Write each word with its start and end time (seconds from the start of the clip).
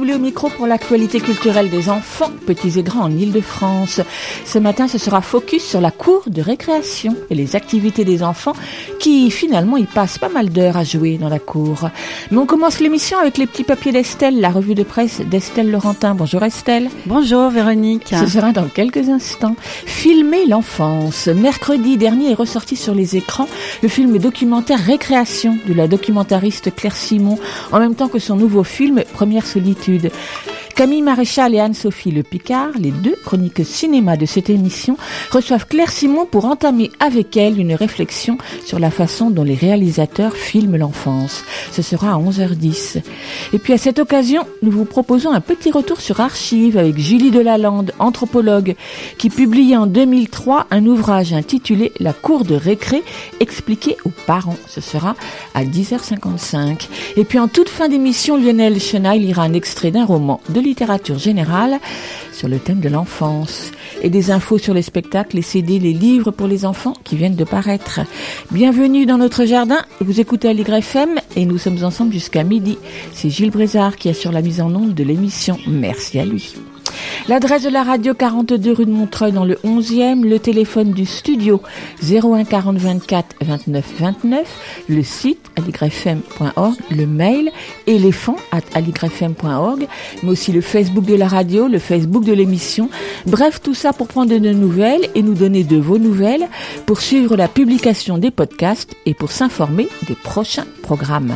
Soulet 0.00 0.14
au 0.14 0.18
micro 0.18 0.48
pour 0.48 0.66
l'actualité 0.66 1.20
culturelle 1.20 1.68
des 1.68 1.90
enfants, 1.90 2.30
petits 2.46 2.78
et 2.78 2.82
grands 2.82 3.02
en 3.02 3.10
Ile-de-France. 3.10 4.00
Ce 4.46 4.58
matin, 4.58 4.88
ce 4.88 4.96
sera 4.96 5.20
focus 5.20 5.62
sur 5.62 5.82
la 5.82 5.90
cour 5.90 6.22
de 6.26 6.40
récréation 6.40 7.14
et 7.28 7.34
les 7.34 7.54
activités 7.54 8.06
des 8.06 8.22
enfants 8.22 8.54
qui, 8.98 9.30
finalement, 9.30 9.76
y 9.76 9.84
passent 9.84 10.16
pas 10.16 10.30
mal 10.30 10.48
d'heures 10.48 10.78
à 10.78 10.84
jouer 10.84 11.18
dans 11.18 11.28
la 11.28 11.38
cour. 11.38 11.90
Mais 12.30 12.38
on 12.38 12.46
commence 12.46 12.80
l'émission 12.80 13.18
avec 13.18 13.36
les 13.36 13.46
petits 13.46 13.62
papiers 13.62 13.92
d'Estelle, 13.92 14.40
la 14.40 14.48
revue 14.48 14.74
de 14.74 14.84
presse 14.84 15.20
d'Estelle 15.20 15.70
Laurentin. 15.70 16.14
Bonjour 16.14 16.42
Estelle. 16.44 16.88
Bonjour 17.04 17.50
Véronique. 17.50 18.14
Ce 18.18 18.26
sera 18.26 18.52
dans 18.52 18.68
quelques 18.68 19.10
instants. 19.10 19.56
Filmer 19.60 20.46
l'enfance. 20.46 21.26
Mercredi 21.26 21.98
dernier 21.98 22.30
est 22.30 22.34
ressorti 22.34 22.74
sur 22.74 22.94
les 22.94 23.16
écrans 23.16 23.48
le 23.82 23.88
film 23.90 24.16
documentaire 24.16 24.82
Récréation 24.82 25.58
de 25.68 25.74
la 25.74 25.88
documentariste 25.88 26.74
Claire 26.74 26.96
Simon, 26.96 27.38
en 27.70 27.80
même 27.80 27.94
temps 27.94 28.08
que 28.08 28.18
son 28.18 28.36
nouveau 28.36 28.64
film 28.64 29.02
Première 29.12 29.44
solitude. 29.44 29.89
l'habitude. 29.90 30.12
Camille 30.80 31.02
Maréchal 31.02 31.54
et 31.54 31.60
Anne-Sophie 31.60 32.10
Le 32.10 32.22
Picard, 32.22 32.70
les 32.78 32.90
deux 32.90 33.14
chroniques 33.22 33.66
cinéma 33.66 34.16
de 34.16 34.24
cette 34.24 34.48
émission, 34.48 34.96
reçoivent 35.30 35.66
Claire 35.66 35.92
Simon 35.92 36.24
pour 36.24 36.46
entamer 36.46 36.90
avec 37.00 37.36
elle 37.36 37.60
une 37.60 37.74
réflexion 37.74 38.38
sur 38.64 38.78
la 38.78 38.90
façon 38.90 39.28
dont 39.28 39.44
les 39.44 39.54
réalisateurs 39.54 40.34
filment 40.34 40.78
l'enfance. 40.78 41.44
Ce 41.70 41.82
sera 41.82 42.14
à 42.14 42.18
11h10. 42.18 43.02
Et 43.52 43.58
puis 43.58 43.74
à 43.74 43.76
cette 43.76 43.98
occasion, 43.98 44.46
nous 44.62 44.70
vous 44.70 44.86
proposons 44.86 45.32
un 45.32 45.42
petit 45.42 45.70
retour 45.70 46.00
sur 46.00 46.18
Archives 46.20 46.78
avec 46.78 46.96
Julie 46.96 47.30
Delalande, 47.30 47.92
anthropologue, 47.98 48.74
qui 49.18 49.28
publie 49.28 49.76
en 49.76 49.86
2003 49.86 50.68
un 50.70 50.86
ouvrage 50.86 51.34
intitulé 51.34 51.92
La 52.00 52.14
cour 52.14 52.46
de 52.46 52.54
récré 52.54 53.02
expliqué 53.38 53.98
aux 54.06 54.12
parents. 54.26 54.56
Ce 54.66 54.80
sera 54.80 55.14
à 55.52 55.62
10h55. 55.62 56.88
Et 57.18 57.24
puis 57.24 57.38
en 57.38 57.48
toute 57.48 57.68
fin 57.68 57.88
d'émission, 57.88 58.38
Lionel 58.38 58.80
Chenaille 58.80 59.20
lira 59.20 59.42
un 59.42 59.52
extrait 59.52 59.90
d'un 59.90 60.06
roman 60.06 60.40
de 60.48 60.69
littérature 60.70 61.18
générale 61.18 61.80
sur 62.32 62.48
le 62.48 62.60
thème 62.60 62.78
de 62.78 62.88
l'enfance 62.88 63.72
et 64.02 64.08
des 64.08 64.30
infos 64.30 64.58
sur 64.58 64.72
les 64.72 64.82
spectacles, 64.82 65.34
les 65.36 65.42
CD, 65.42 65.80
les 65.80 65.92
livres 65.92 66.30
pour 66.30 66.46
les 66.46 66.64
enfants 66.64 66.94
qui 67.02 67.16
viennent 67.16 67.34
de 67.34 67.44
paraître. 67.44 68.00
Bienvenue 68.52 69.04
dans 69.04 69.18
notre 69.18 69.44
jardin. 69.44 69.80
Vous 70.00 70.20
écoutez 70.20 70.48
à 70.48 70.52
l'YFM 70.52 71.18
et 71.34 71.44
nous 71.44 71.58
sommes 71.58 71.82
ensemble 71.82 72.12
jusqu'à 72.12 72.44
midi. 72.44 72.78
C'est 73.12 73.30
Gilles 73.30 73.50
Brézard 73.50 73.96
qui 73.96 74.08
assure 74.08 74.30
la 74.30 74.42
mise 74.42 74.60
en 74.60 74.72
onde 74.72 74.94
de 74.94 75.02
l'émission. 75.02 75.58
Merci 75.66 76.20
à 76.20 76.24
lui. 76.24 76.54
L'adresse 77.28 77.62
de 77.62 77.68
la 77.68 77.82
radio 77.82 78.14
42 78.14 78.72
rue 78.72 78.86
de 78.86 78.90
Montreuil 78.90 79.32
dans 79.32 79.44
le 79.44 79.54
11e, 79.64 80.26
le 80.26 80.38
téléphone 80.38 80.92
du 80.92 81.06
studio 81.06 81.60
01 82.02 82.44
40 82.44 82.76
24 82.76 83.36
29 83.42 83.84
29, 83.98 84.84
le 84.88 85.02
site 85.02 85.38
aligrefm.org, 85.56 86.74
le 86.90 87.06
mail 87.06 87.50
éléphant 87.86 88.36
at 88.52 88.62
aligrefm.org, 88.74 89.86
mais 90.22 90.30
aussi 90.30 90.50
le 90.50 90.60
Facebook 90.60 91.04
de 91.04 91.14
la 91.14 91.28
radio, 91.28 91.68
le 91.68 91.78
Facebook 91.78 92.24
de 92.24 92.32
l'émission. 92.32 92.90
Bref, 93.26 93.60
tout 93.62 93.74
ça 93.74 93.92
pour 93.92 94.08
prendre 94.08 94.30
de 94.30 94.38
nos 94.38 94.54
nouvelles 94.54 95.08
et 95.14 95.22
nous 95.22 95.34
donner 95.34 95.62
de 95.62 95.76
vos 95.76 95.98
nouvelles, 95.98 96.48
pour 96.86 97.00
suivre 97.00 97.36
la 97.36 97.48
publication 97.48 98.18
des 98.18 98.30
podcasts 98.30 98.94
et 99.06 99.14
pour 99.14 99.30
s'informer 99.30 99.88
des 100.08 100.14
prochains 100.14 100.66
programmes. 100.82 101.34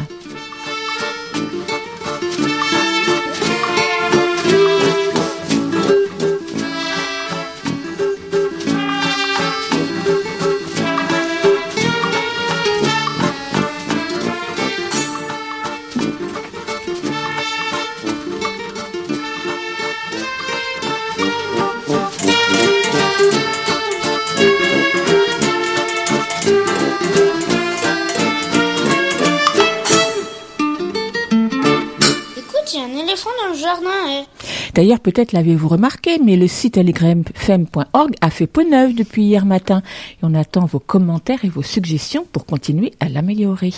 D'ailleurs, 34.75 34.99
peut-être 34.99 35.31
l'avez-vous 35.33 35.69
remarqué, 35.69 36.19
mais 36.19 36.35
le 36.35 36.49
site 36.49 36.79
allegrefm.org 36.79 38.15
a 38.21 38.31
fait 38.31 38.49
peau 38.49 38.65
neuve 38.69 38.93
depuis 38.93 39.23
hier 39.23 39.47
matin. 39.47 39.83
Et 40.15 40.25
on 40.25 40.35
attend 40.35 40.67
vos 40.67 40.81
commentaires 40.81 41.45
et 41.45 41.49
vos 41.49 41.63
suggestions 41.63 42.27
pour 42.33 42.45
continuer 42.45 42.93
à 42.99 43.09
l'améliorer. 43.09 43.73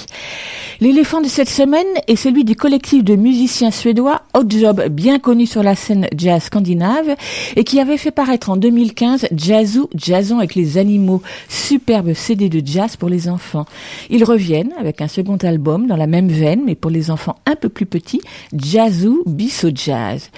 L'éléphant 0.81 1.21
de 1.21 1.29
cette 1.29 1.51
semaine 1.51 1.87
est 2.09 2.17
celui 2.17 2.45
du 2.45 2.57
collectif 2.57 3.05
de 3.05 3.15
musiciens 3.15 3.71
suédois 3.71 4.23
Hot 4.33 4.49
Job, 4.49 4.89
bien 4.89 5.19
connu 5.19 5.45
sur 5.45 5.62
la 5.62 5.75
scène 5.75 6.09
jazz 6.17 6.45
scandinave 6.45 7.15
et 7.57 7.65
qui 7.65 7.78
avait 7.78 7.99
fait 7.99 8.11
paraître 8.11 8.49
en 8.49 8.57
2015 8.57 9.28
Jazzou, 9.37 9.91
Jazzon 9.95 10.39
avec 10.39 10.55
les 10.55 10.78
animaux, 10.78 11.21
superbe 11.51 12.15
CD 12.15 12.49
de 12.49 12.67
jazz 12.67 12.97
pour 12.97 13.11
les 13.11 13.28
enfants. 13.28 13.67
Ils 14.09 14.25
reviennent 14.25 14.73
avec 14.78 15.03
un 15.03 15.09
second 15.09 15.37
album 15.37 15.89
dans 15.89 15.97
la 15.97 16.07
même 16.07 16.28
veine, 16.28 16.63
mais 16.65 16.75
pour 16.75 16.91
les 16.91 17.11
enfants 17.11 17.37
un 17.45 17.55
peu 17.55 17.69
plus 17.69 17.87
petits, 17.87 18.23
Jazzou 18.55 19.23
Bisso 19.27 19.69
Jazz. 19.75 20.31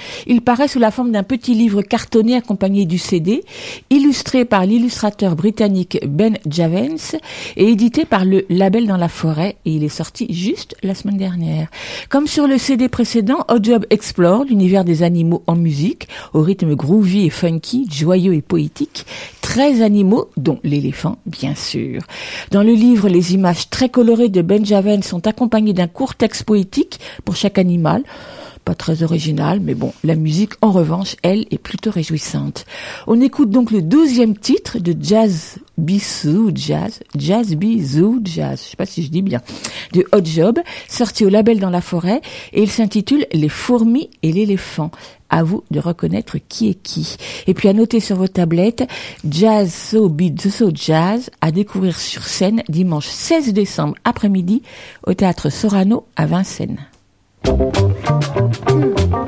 Paraît 0.49 0.67
sous 0.67 0.79
la 0.79 0.91
forme 0.91 1.13
d'un 1.13 1.25
petit 1.25 1.53
livre 1.53 1.83
cartonné 1.83 2.35
accompagné 2.35 2.87
du 2.87 2.97
CD, 2.97 3.45
illustré 3.91 4.47
par 4.47 4.65
l'illustrateur 4.65 5.37
britannique 5.37 5.99
Ben 6.09 6.39
Javens 6.49 7.17
et 7.59 7.69
édité 7.69 8.07
par 8.07 8.25
le 8.25 8.47
Label 8.49 8.87
dans 8.87 8.97
la 8.97 9.11
forêt 9.11 9.57
et 9.67 9.73
il 9.73 9.85
est 9.85 9.91
sorti 9.91 10.33
juste 10.33 10.75
la 10.83 10.95
semaine 10.95 11.19
dernière. 11.19 11.69
Comme 12.09 12.27
sur 12.27 12.47
le 12.47 12.57
CD 12.57 12.89
précédent, 12.89 13.45
Odd 13.49 13.63
Job 13.63 13.85
explore 13.91 14.45
l'univers 14.45 14.85
des 14.85 15.03
animaux 15.03 15.43
en 15.47 15.55
musique, 15.55 16.09
au 16.33 16.41
rythme 16.41 16.75
groovy 16.75 17.27
et 17.27 17.31
funky, 17.31 17.87
joyeux 17.91 18.33
et 18.33 18.41
poétique, 18.41 19.05
13 19.43 19.83
animaux, 19.83 20.31
dont 20.39 20.61
l'éléphant, 20.65 21.19
bien 21.27 21.55
sûr. 21.55 22.01
Dans 22.53 22.63
le 22.63 22.73
livre, 22.73 23.11
les 23.11 23.35
images 23.35 23.69
très 23.69 23.91
colorées 23.91 24.31
de 24.31 24.41
Ben 24.41 24.65
Javens 24.65 25.03
sont 25.03 25.27
accompagnées 25.27 25.75
d'un 25.75 25.89
court 25.89 26.15
texte 26.15 26.45
poétique 26.45 27.01
pour 27.27 27.37
chaque 27.37 27.59
animal, 27.59 28.03
pas 28.69 28.75
très 28.75 29.03
original, 29.03 29.61
mais 29.61 29.75
bon, 29.75 29.95
la 30.05 30.15
musique, 30.15 30.53
en 30.61 30.73
revanche, 30.73 31.17
elle, 31.23 31.47
est 31.51 31.57
plutôt 31.57 31.91
réjouissante. 31.91 32.67
On 33.07 33.19
écoute 33.19 33.49
donc 33.49 33.71
le 33.71 33.81
douzième 33.81 34.37
titre 34.37 34.79
de 34.79 34.95
Jazz 35.01 35.57
Bisou 35.79 36.51
Jazz, 36.55 37.01
Jazz 37.17 37.55
Bisou 37.57 38.21
Jazz, 38.23 38.61
je 38.63 38.69
sais 38.69 38.77
pas 38.77 38.85
si 38.85 39.03
je 39.03 39.09
dis 39.09 39.23
bien, 39.23 39.41
de 39.95 40.05
Hot 40.13 40.23
Job, 40.23 40.59
sorti 40.87 41.25
au 41.25 41.31
label 41.31 41.61
dans 41.61 41.71
la 41.71 41.81
forêt, 41.81 42.21
et 42.53 42.63
il 42.63 42.71
s'intitule 42.71 43.25
Les 43.33 43.49
fourmis 43.49 44.11
et 44.23 44.33
l'éléphant. 44.33 44.91
À 45.31 45.43
vous 45.43 45.65
de 45.71 45.81
reconnaître 45.81 46.37
qui 46.49 46.69
est 46.69 46.75
qui. 46.75 47.17
Et 47.47 47.55
puis 47.55 47.69
à 47.69 47.73
noter 47.73 48.01
sur 48.01 48.17
vos 48.17 48.29
tablettes, 48.29 48.87
Jazz 49.27 49.73
So 49.73 50.15
So 50.51 50.71
Jazz 50.75 51.31
à 51.41 51.53
découvrir 51.53 51.99
sur 51.99 52.25
scène 52.25 52.63
dimanche 52.69 53.07
16 53.07 53.55
décembre 53.55 53.95
après-midi 54.05 54.63
au 55.07 55.15
théâtre 55.15 55.49
Sorano 55.49 56.07
à 56.17 56.27
Vincennes. 56.27 56.81
Les 57.49 59.28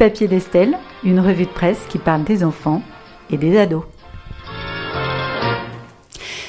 papiers 0.00 0.28
d'Estelle, 0.28 0.78
une 1.04 1.20
revue 1.20 1.44
de 1.44 1.50
presse 1.50 1.80
qui 1.90 1.98
parle 1.98 2.24
des 2.24 2.42
enfants 2.42 2.82
et 3.28 3.36
des 3.36 3.58
ados. 3.58 3.82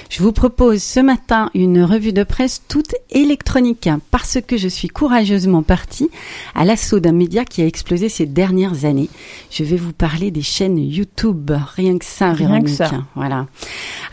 Je 0.09 0.23
vous 0.23 0.31
propose 0.31 0.81
ce 0.81 1.01
matin 1.01 1.49
une 1.53 1.83
revue 1.83 2.13
de 2.13 2.23
presse 2.23 2.63
toute 2.69 2.95
électronique 3.09 3.89
parce 4.09 4.37
que 4.39 4.55
je 4.55 4.69
suis 4.69 4.87
courageusement 4.87 5.63
partie 5.63 6.09
à 6.55 6.63
l'assaut 6.63 7.01
d'un 7.01 7.11
média 7.11 7.43
qui 7.43 7.61
a 7.61 7.65
explosé 7.65 8.07
ces 8.07 8.25
dernières 8.25 8.85
années. 8.85 9.09
Je 9.49 9.65
vais 9.65 9.75
vous 9.75 9.91
parler 9.91 10.31
des 10.31 10.41
chaînes 10.41 10.77
YouTube, 10.77 11.51
rien 11.75 11.97
que 11.97 12.05
ça, 12.05 12.31
Rien 12.31 12.47
Véronique. 12.47 12.67
que 12.67 12.71
ça. 12.71 12.89
Voilà. 13.15 13.47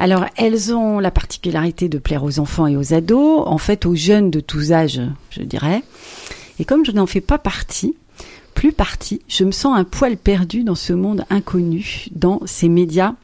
Alors, 0.01 0.25
elles 0.37 0.75
ont 0.75 0.99
la 0.99 1.13
particularité 1.13 1.89
de 1.89 1.99
plaire 1.99 2.25
aux 2.25 2.41
enfants 2.41 2.67
et 2.67 2.77
aux 2.77 2.93
ados, 2.93 3.45
en 3.47 3.59
fait 3.59 3.87
aux 3.87 3.95
jeunes 3.95 4.33
de 4.33 4.41
tous 4.41 4.73
âges, 4.73 5.01
je 5.31 5.43
dirais. 5.43 5.85
Et 6.59 6.65
comme 6.65 6.85
je 6.85 6.91
n'en 6.91 7.07
fais 7.07 7.21
pas 7.21 7.39
partie, 7.39 7.95
plus 8.59 8.73
partie, 8.73 9.21
je 9.29 9.45
me 9.45 9.53
sens 9.53 9.79
un 9.79 9.85
poil 9.85 10.17
perdu 10.17 10.65
dans 10.65 10.75
ce 10.75 10.93
monde 10.93 11.25
inconnu, 11.31 12.07
dans 12.11 12.41
ces 12.45 12.69
médias 12.69 13.15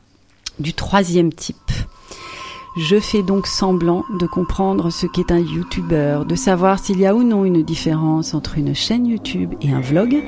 du 0.60 0.74
troisième 0.74 1.32
type. 1.32 1.72
Je 2.76 3.00
fais 3.00 3.24
donc 3.24 3.48
semblant 3.48 4.04
de 4.20 4.28
comprendre 4.28 4.90
ce 4.90 5.06
qu'est 5.08 5.32
un 5.32 5.40
YouTuber, 5.40 6.20
de 6.28 6.36
savoir 6.36 6.78
s'il 6.78 7.00
y 7.00 7.06
a 7.06 7.16
ou 7.16 7.24
non 7.24 7.44
une 7.44 7.64
différence 7.64 8.32
entre 8.32 8.58
une 8.58 8.76
chaîne 8.76 9.06
YouTube 9.06 9.54
et 9.60 9.72
un 9.72 9.80
vlog, 9.80 10.22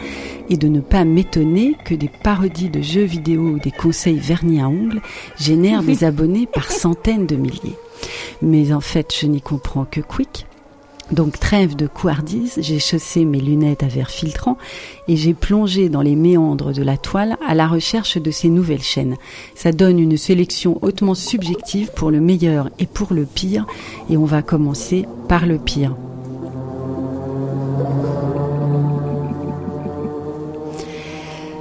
et 0.50 0.56
de 0.56 0.66
ne 0.66 0.80
pas 0.80 1.04
m'étonner 1.04 1.76
que 1.84 1.94
des 1.94 2.10
parodies 2.24 2.70
de 2.70 2.82
jeux 2.82 3.04
vidéo 3.04 3.42
ou 3.42 3.58
des 3.60 3.70
conseils 3.70 4.18
vernis 4.18 4.60
à 4.60 4.68
ongles 4.68 5.02
génèrent 5.38 5.84
des 5.84 6.02
abonnés 6.02 6.48
par 6.52 6.72
centaines 6.72 7.26
de 7.26 7.36
milliers. 7.36 7.78
Mais 8.42 8.72
en 8.72 8.80
fait, 8.80 9.14
je 9.16 9.28
n'y 9.28 9.40
comprends 9.40 9.84
que 9.84 10.00
quick. 10.00 10.45
Donc 11.12 11.38
trêve 11.38 11.76
de 11.76 11.86
couardise, 11.86 12.58
j'ai 12.58 12.80
chaussé 12.80 13.24
mes 13.24 13.38
lunettes 13.38 13.84
à 13.84 13.86
verre 13.86 14.10
filtrant 14.10 14.58
et 15.06 15.16
j'ai 15.16 15.34
plongé 15.34 15.88
dans 15.88 16.02
les 16.02 16.16
méandres 16.16 16.72
de 16.72 16.82
la 16.82 16.96
toile 16.96 17.36
à 17.46 17.54
la 17.54 17.68
recherche 17.68 18.18
de 18.18 18.30
ces 18.32 18.48
nouvelles 18.48 18.82
chaînes. 18.82 19.16
Ça 19.54 19.70
donne 19.70 20.00
une 20.00 20.16
sélection 20.16 20.78
hautement 20.82 21.14
subjective 21.14 21.92
pour 21.94 22.10
le 22.10 22.20
meilleur 22.20 22.70
et 22.80 22.86
pour 22.86 23.12
le 23.12 23.24
pire 23.24 23.66
et 24.10 24.16
on 24.16 24.24
va 24.24 24.42
commencer 24.42 25.06
par 25.28 25.46
le 25.46 25.58
pire. 25.58 25.94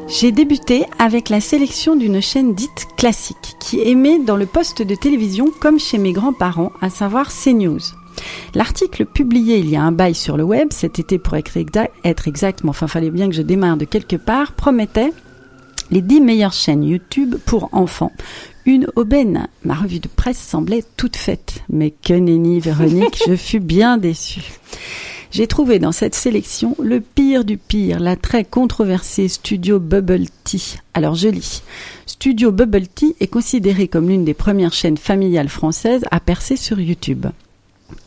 J'ai 0.07 0.31
débuté 0.31 0.85
avec 0.97 1.29
la 1.29 1.39
sélection 1.39 1.95
d'une 1.95 2.21
chaîne 2.21 2.55
dite 2.55 2.87
classique 2.97 3.57
qui 3.59 3.79
émet 3.81 4.17
dans 4.17 4.37
le 4.37 4.45
poste 4.47 4.81
de 4.81 4.95
télévision 4.95 5.51
comme 5.59 5.79
chez 5.79 5.97
mes 5.97 6.13
grands-parents, 6.13 6.71
à 6.81 6.89
savoir 6.89 7.31
CNews. 7.31 8.04
L'article 8.53 9.05
publié 9.05 9.57
il 9.57 9.69
y 9.69 9.75
a 9.75 9.83
un 9.83 9.91
bail 9.91 10.15
sur 10.15 10.37
le 10.37 10.43
web, 10.43 10.69
cet 10.71 10.99
été 10.99 11.17
pour 11.17 11.35
être 11.35 11.57
exact, 11.57 12.63
mais 12.63 12.69
enfin 12.69 12.87
fallait 12.87 13.11
bien 13.11 13.29
que 13.29 13.35
je 13.35 13.41
démarre 13.41 13.77
de 13.77 13.85
quelque 13.85 14.15
part, 14.15 14.53
promettait 14.53 15.11
les 15.91 16.01
10 16.01 16.21
meilleures 16.21 16.53
chaînes 16.53 16.83
YouTube 16.83 17.35
pour 17.45 17.69
enfants. 17.71 18.11
Une 18.65 18.87
aubaine. 18.95 19.47
Ma 19.63 19.75
revue 19.75 19.99
de 19.99 20.07
presse 20.07 20.39
semblait 20.39 20.83
toute 20.97 21.15
faite. 21.15 21.61
Mais 21.69 21.91
que 21.91 22.13
nenni, 22.13 22.59
Véronique, 22.59 23.21
je 23.27 23.35
fus 23.35 23.59
bien 23.59 23.97
déçue. 23.97 24.59
J'ai 25.31 25.47
trouvé 25.47 25.79
dans 25.79 25.91
cette 25.91 26.15
sélection 26.15 26.75
le 26.81 27.01
pire 27.01 27.43
du 27.45 27.57
pire, 27.57 27.99
la 27.99 28.15
très 28.15 28.45
controversée 28.45 29.27
Studio 29.27 29.79
Bubble 29.79 30.25
Tea. 30.43 30.77
Alors 30.93 31.15
je 31.15 31.27
lis. 31.27 31.61
Studio 32.05 32.51
Bubble 32.51 32.87
Tea 32.87 33.15
est 33.19 33.27
considéré 33.27 33.87
comme 33.87 34.07
l'une 34.07 34.23
des 34.23 34.33
premières 34.33 34.73
chaînes 34.73 34.97
familiales 34.97 35.49
françaises 35.49 36.05
à 36.09 36.19
percer 36.19 36.55
sur 36.55 36.79
YouTube. 36.79 37.27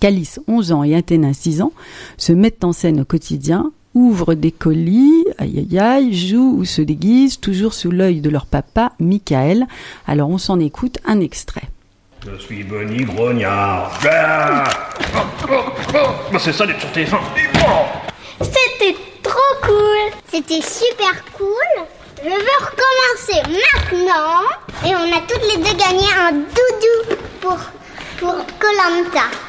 Calice, 0.00 0.40
11 0.49 0.73
ans, 0.73 0.85
et 0.85 0.94
Athéna, 0.94 1.32
6 1.32 1.62
ans, 1.62 1.73
se 2.17 2.32
mettent 2.32 2.64
en 2.64 2.73
scène 2.73 3.00
au 3.00 3.05
quotidien, 3.05 3.73
ouvrent 3.94 4.35
des 4.35 4.52
colis, 4.52 5.25
aïe 5.38 5.67
aïe 5.70 5.79
aïe, 5.79 6.14
jouent 6.14 6.56
ou 6.58 6.64
se 6.64 6.82
déguisent, 6.82 7.40
toujours 7.40 7.75
sous 7.75 7.90
l'œil 7.90 8.21
de 8.21 8.30
leur 8.30 8.47
papa, 8.47 8.92
Michael. 9.00 9.66
Alors 10.07 10.30
on 10.30 10.38
s'en 10.38 10.61
écoute 10.61 10.99
un 11.04 11.21
extrait. 11.21 11.68
Je 12.26 12.37
suis 12.42 12.64
Bonnie 12.64 13.04
Grognard. 13.04 13.99
Ah 14.11 14.64
Oh, 15.14 15.18
oh, 15.50 15.54
oh. 15.95 15.97
Bah, 16.33 16.38
c'est 16.38 16.52
ça 16.52 16.66
d'être 16.66 16.80
sur 16.80 16.90
TF1. 16.90 17.18
C'était 18.40 18.97
trop 19.23 19.54
cool. 19.62 20.12
C'était 20.30 20.61
super 20.61 21.25
cool. 21.37 21.85
Je 22.23 22.28
veux 22.28 22.59
recommencer 22.61 23.42
maintenant. 23.47 24.42
Et 24.85 24.95
on 24.95 25.16
a 25.16 25.21
toutes 25.23 25.42
les 25.50 25.59
deux 25.59 25.76
gagné 25.78 26.07
un 26.21 26.33
doudou 26.33 27.16
pour 27.40 27.59
pour 28.18 28.35
Colanta. 28.59 29.48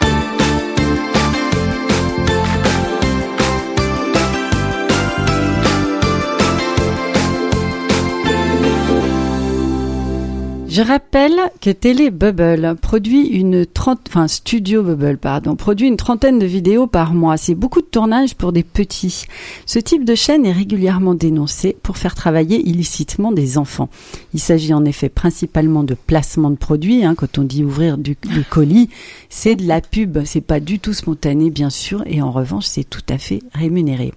Je 10.70 10.84
rappelle 10.84 11.34
que 11.62 11.72
Télé 11.72 12.12
Bubble 12.12 12.76
produit 12.80 13.26
une 13.26 13.66
trente, 13.66 14.02
enfin 14.08 14.28
Studio 14.28 14.84
Bubble, 14.84 15.18
pardon, 15.18 15.56
produit 15.56 15.88
une 15.88 15.98
trentaine 15.98 16.38
de 16.38 16.46
vidéos 16.46 16.86
par 16.86 17.16
mois. 17.16 17.38
C'est 17.38 17.56
beaucoup 17.56 17.82
de 17.82 17.88
tournage 17.88 18.36
pour 18.36 18.52
des 18.52 18.62
petits. 18.62 19.26
Ce 19.66 19.80
type 19.80 20.06
de 20.06 20.14
chaîne 20.14 20.46
est 20.46 20.52
régulièrement 20.52 21.16
dénoncé 21.16 21.76
pour 21.82 21.98
faire 21.98 22.14
travailler 22.14 22.62
illicitement 22.70 23.32
des 23.32 23.58
enfants. 23.58 23.90
Il 24.36 24.40
s'agit 24.40 24.76
en 24.76 24.86
effet 24.86 25.10
principalement 25.10 25.84
de 25.84 25.96
placement 25.96 26.52
de 26.52 26.56
produits. 26.56 27.04
Hein, 27.04 27.16
quand 27.16 27.40
on 27.40 27.44
dit 27.44 27.64
ouvrir 27.64 27.98
du, 27.98 28.16
du 28.22 28.44
colis, 28.44 28.90
c'est 29.28 29.56
de 29.56 29.68
la 29.68 29.82
pub. 29.82 30.20
C'est 30.24 30.40
pas 30.40 30.60
du 30.60 30.78
tout 30.78 30.94
spontané, 30.94 31.50
bien 31.50 31.72
sûr, 31.72 32.04
et 32.06 32.22
en 32.22 32.30
revanche, 32.30 32.66
c'est 32.66 32.88
tout 32.88 33.02
à 33.10 33.18
fait 33.18 33.42
rémunéré. 33.56 34.14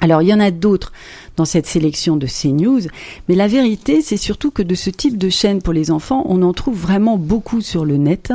Alors, 0.00 0.22
il 0.22 0.28
y 0.28 0.34
en 0.34 0.40
a 0.40 0.50
d'autres 0.50 0.92
dans 1.36 1.44
cette 1.44 1.66
sélection 1.66 2.16
de 2.16 2.26
CNews, 2.26 2.82
mais 3.28 3.34
la 3.34 3.48
vérité, 3.48 4.02
c'est 4.02 4.16
surtout 4.16 4.50
que 4.50 4.62
de 4.62 4.74
ce 4.74 4.90
type 4.90 5.18
de 5.18 5.28
chaîne 5.28 5.62
pour 5.62 5.72
les 5.72 5.90
enfants, 5.90 6.24
on 6.26 6.42
en 6.42 6.52
trouve 6.52 6.78
vraiment 6.78 7.16
beaucoup 7.16 7.60
sur 7.60 7.84
le 7.84 7.96
net. 7.96 8.32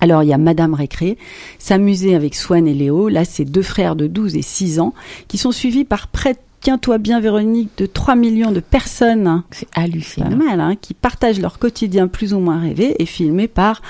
Alors, 0.00 0.22
il 0.22 0.28
y 0.28 0.32
a 0.32 0.38
Madame 0.38 0.74
Récré, 0.74 1.16
s'amuser 1.58 2.14
avec 2.14 2.34
Swan 2.34 2.68
et 2.68 2.74
Léo. 2.74 3.08
Là, 3.08 3.24
c'est 3.24 3.44
deux 3.44 3.62
frères 3.62 3.96
de 3.96 4.06
12 4.06 4.36
et 4.36 4.42
6 4.42 4.78
ans 4.80 4.92
qui 5.26 5.38
sont 5.38 5.52
suivis 5.52 5.84
par 5.84 6.08
près 6.08 6.34
de 6.34 6.38
Tiens-toi 6.60 6.98
bien, 6.98 7.20
Véronique, 7.20 7.70
de 7.78 7.86
3 7.86 8.16
millions 8.16 8.50
de 8.50 8.58
personnes. 8.58 9.44
C'est 9.52 9.70
Pas 9.70 9.82
hallucinant. 9.82 10.34
mal, 10.34 10.60
hein, 10.60 10.74
qui 10.74 10.94
partagent 10.94 11.38
leur 11.38 11.60
quotidien 11.60 12.08
plus 12.08 12.34
ou 12.34 12.40
moins 12.40 12.58
rêvé 12.58 13.00
et 13.00 13.06
filmé 13.06 13.46
par 13.46 13.82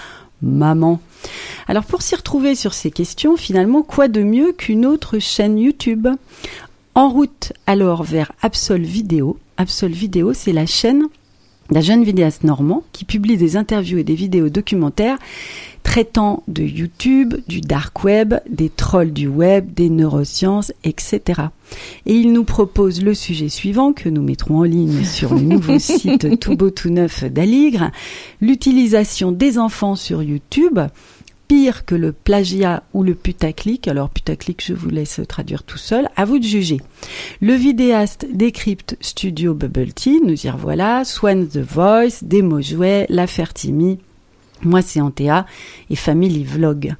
maman. 0.42 1.00
Alors 1.68 1.84
pour 1.84 2.02
s'y 2.02 2.14
retrouver 2.14 2.54
sur 2.54 2.74
ces 2.74 2.90
questions, 2.90 3.36
finalement, 3.36 3.82
quoi 3.82 4.08
de 4.08 4.22
mieux 4.22 4.52
qu'une 4.52 4.84
autre 4.84 5.18
chaîne 5.18 5.58
YouTube? 5.58 6.06
En 6.96 7.10
route 7.10 7.52
alors 7.66 8.04
vers 8.04 8.32
Absol 8.40 8.80
Vidéo. 8.80 9.36
Absol 9.58 9.92
Vidéo, 9.92 10.32
c'est 10.32 10.54
la 10.54 10.64
chaîne 10.64 11.08
d'un 11.68 11.82
jeune 11.82 12.02
vidéaste 12.02 12.42
normand 12.42 12.84
qui 12.92 13.04
publie 13.04 13.36
des 13.36 13.58
interviews 13.58 13.98
et 13.98 14.02
des 14.02 14.14
vidéos 14.14 14.48
documentaires 14.48 15.18
traitant 15.82 16.42
de 16.48 16.62
YouTube, 16.62 17.34
du 17.48 17.60
dark 17.60 18.02
web, 18.02 18.34
des 18.48 18.70
trolls 18.70 19.12
du 19.12 19.28
web, 19.28 19.72
des 19.74 19.88
neurosciences, 19.90 20.72
etc. 20.84 21.42
Et 22.06 22.14
il 22.14 22.32
nous 22.32 22.44
propose 22.44 23.02
le 23.02 23.14
sujet 23.14 23.50
suivant 23.50 23.92
que 23.92 24.08
nous 24.08 24.22
mettrons 24.22 24.58
en 24.58 24.62
ligne 24.62 25.04
sur 25.04 25.34
le 25.34 25.42
nouveau 25.42 25.78
site 25.78 26.40
tout 26.40 26.56
beau 26.56 26.70
tout 26.70 26.90
neuf 26.90 27.24
d'Aligre, 27.24 27.90
l'utilisation 28.40 29.32
des 29.32 29.58
enfants 29.58 29.96
sur 29.96 30.22
YouTube, 30.22 30.80
pire 31.48 31.84
que 31.84 31.94
le 31.94 32.12
plagiat 32.12 32.82
ou 32.94 33.02
le 33.02 33.14
putaclic. 33.14 33.88
Alors 33.88 34.10
putaclic, 34.10 34.62
je 34.64 34.74
vous 34.74 34.90
laisse 34.90 35.20
traduire 35.28 35.62
tout 35.62 35.78
seul, 35.78 36.08
à 36.16 36.24
vous 36.24 36.38
de 36.38 36.44
juger. 36.44 36.80
Le 37.40 37.54
vidéaste 37.54 38.26
décrypte 38.32 38.96
Studio 39.00 39.54
Bubble 39.54 39.92
Tea, 39.92 40.20
nous 40.24 40.46
y 40.46 40.50
revoilà, 40.50 41.04
Swan 41.04 41.46
the 41.46 41.58
Voice, 41.58 42.22
Jouet, 42.60 43.06
L'affaire 43.08 43.54
Timmy, 43.54 43.98
moi 44.62 44.82
c'est 44.82 45.00
Antea 45.00 45.46
et 45.90 45.96
Family 45.96 46.44
Vlog. 46.44 46.94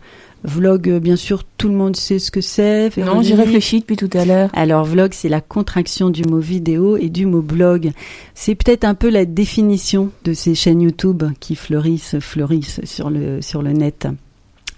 Vlog, 0.45 0.89
euh, 0.89 1.01
bien 1.01 1.17
sûr, 1.17 1.43
tout 1.45 1.69
le 1.69 1.75
monde 1.75 1.97
sait 1.97 2.19
ce 2.21 2.31
que 2.31 2.41
c'est. 2.41 2.97
Non, 2.99 3.21
j'y 3.21 3.35
réfléchis 3.35 3.81
depuis 3.81 3.97
tout 3.97 4.11
à 4.13 4.25
l'heure. 4.25 4.51
alors 4.53 4.85
vlog, 4.85 5.13
c'est 5.13 5.29
la 5.29 5.41
contraction 5.41 6.09
du 6.09 6.23
mot 6.23 6.39
vidéo 6.39 6.97
et 6.97 7.09
du 7.09 7.27
mot 7.27 7.43
blog. 7.43 7.91
C'est 8.35 8.55
peut-être 8.55 8.85
un 8.85 8.95
peu 8.95 9.11
la 9.11 9.25
définition 9.25 10.11
de 10.25 10.35
ces 10.35 10.55
chaînes 10.55 10.83
YouTube 10.83 11.25
qui 11.41 11.57
fleurissent, 11.57 12.21
fleurissent 12.21 12.81
sur 12.85 13.11
le, 13.11 13.43
sur 13.43 13.63
le 13.63 13.73
net. 13.73 14.07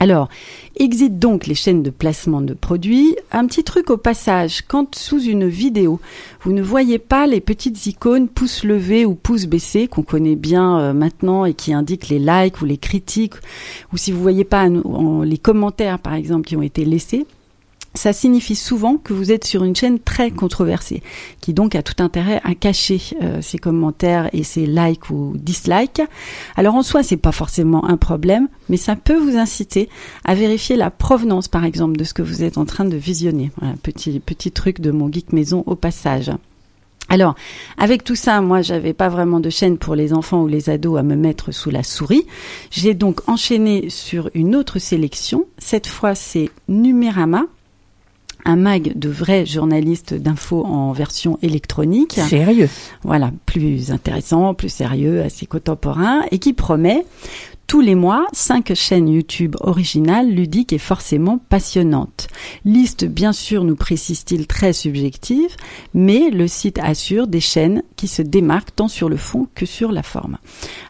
Alors, 0.01 0.29
exit 0.77 1.19
donc 1.19 1.47
les 1.47 1.57
chaînes 1.57 1.83
de 1.83 1.91
placement 1.91 2.41
de 2.41 2.55
produits. 2.55 3.17
Un 3.33 3.47
petit 3.47 3.65
truc 3.65 3.91
au 3.91 3.97
passage, 3.97 4.63
quand 4.63 4.95
sous 4.95 5.21
une 5.21 5.49
vidéo, 5.49 6.01
vous 6.43 6.53
ne 6.53 6.63
voyez 6.63 6.99
pas 6.99 7.27
les 7.27 7.41
petites 7.41 7.87
icônes 7.87 8.29
pouce 8.29 8.63
levé 8.63 9.05
ou 9.05 9.15
pouce 9.15 9.47
baissé 9.47 9.89
qu'on 9.89 10.03
connaît 10.03 10.37
bien 10.37 10.79
euh, 10.79 10.93
maintenant 10.93 11.45
et 11.45 11.55
qui 11.55 11.73
indiquent 11.73 12.09
les 12.09 12.21
likes 12.21 12.61
ou 12.61 12.65
les 12.65 12.79
critiques, 12.79 13.35
ou 13.93 13.97
si 13.97 14.13
vous 14.13 14.23
voyez 14.23 14.45
pas 14.45 14.69
les 14.69 15.39
commentaires 15.39 15.99
par 15.99 16.15
exemple 16.15 16.47
qui 16.47 16.57
ont 16.57 16.63
été 16.63 16.85
laissés, 16.85 17.27
ça 17.95 18.13
signifie 18.13 18.57
souvent 18.57 18.97
que 18.97 19.13
vous 19.13 19.33
êtes 19.33 19.45
sur 19.45 19.65
une 19.65 19.75
chaîne 19.75 19.99
très 19.99 20.31
controversée, 20.31 21.03
qui 21.41 21.53
donc 21.53 21.75
a 21.75 21.83
tout 21.83 22.03
intérêt 22.03 22.41
à 22.45 22.55
cacher 22.55 23.01
euh, 23.23 23.43
ses 23.43 23.59
commentaires 23.59 24.29
et 24.33 24.45
ses 24.45 24.67
likes 24.67 25.11
ou 25.11 25.35
dislikes. 25.37 26.03
Alors 26.57 26.75
en 26.75 26.83
soi, 26.83 27.03
c'est 27.03 27.17
pas 27.17 27.33
forcément 27.33 27.85
un 27.87 27.97
problème, 27.97 28.49
mais 28.69 28.77
ça 28.77 28.97
peut 28.97 29.19
vous 29.19 29.37
inciter 29.37 29.89
à 30.25 30.35
vérifier 30.35 30.77
la 30.77 30.91
provenance, 30.91 31.49
par 31.49 31.65
exemple, 31.65 31.97
de 31.97 32.05
ce 32.05 32.15
que 32.15 32.23
vous 32.23 32.43
êtes 32.43 32.59
en 32.59 32.65
train 32.65 32.85
de 32.85 32.97
visionner. 32.97 33.51
Voilà, 33.59 33.75
petit 33.83 34.21
petit 34.21 34.53
truc 34.53 34.81
de 34.81 34.91
mon 34.91 35.11
geek 35.11 35.33
maison 35.33 35.63
au 35.67 35.75
passage. 35.75 36.31
Alors, 37.11 37.35
avec 37.79 38.05
tout 38.05 38.15
ça, 38.15 38.41
moi, 38.43 38.61
j'avais 38.61 38.93
pas 38.93 39.09
vraiment 39.09 39.41
de 39.41 39.49
chaîne 39.49 39.79
pour 39.79 39.95
les 39.95 40.13
enfants 40.13 40.43
ou 40.43 40.47
les 40.47 40.69
ados 40.69 40.99
à 40.99 41.03
me 41.03 41.17
mettre 41.17 41.53
sous 41.53 41.71
la 41.71 41.83
souris. 41.83 42.27
J'ai 42.71 42.93
donc 42.93 43.27
enchaîné 43.29 43.89
sur 43.89 44.31
une 44.35 44.55
autre 44.55 44.79
sélection. 44.79 45.47
Cette 45.57 45.87
fois, 45.87 46.15
c'est 46.15 46.51
Numérama, 46.69 47.47
un 48.45 48.57
mag 48.57 48.93
de 48.97 49.09
vrais 49.09 49.47
journalistes 49.47 50.15
d'infos 50.15 50.65
en 50.65 50.93
version 50.93 51.39
électronique. 51.43 52.21
Sérieux? 52.29 52.69
Voilà, 53.03 53.33
plus 53.47 53.91
intéressant, 53.91 54.55
plus 54.55 54.69
sérieux, 54.69 55.23
assez 55.23 55.47
contemporain, 55.47 56.23
et 56.31 56.39
qui 56.39 56.53
promet 56.53 57.05
tous 57.69 57.83
les 57.83 57.95
mois, 57.95 58.27
cinq 58.33 58.73
chaînes 58.73 59.11
YouTube 59.11 59.55
originales, 59.61 60.31
ludiques 60.31 60.73
et 60.73 60.79
forcément 60.79 61.37
passionnantes. 61.37 62.29
Liste 62.65 63.05
bien 63.05 63.35
sûr, 63.35 63.63
nous 63.63 63.77
précise-t-il, 63.77 64.47
très 64.47 64.73
subjective, 64.73 65.55
mais 65.93 66.31
le 66.31 66.49
site 66.49 66.79
assure 66.83 67.27
des 67.27 67.41
chaînes 67.41 67.83
qui 67.97 68.09
se 68.09 68.23
démarquent 68.23 68.75
tant 68.75 68.89
sur 68.89 69.11
le 69.11 69.19
fond 69.19 69.49
que 69.55 69.67
sur 69.67 69.93
la 69.93 70.03
forme. 70.03 70.39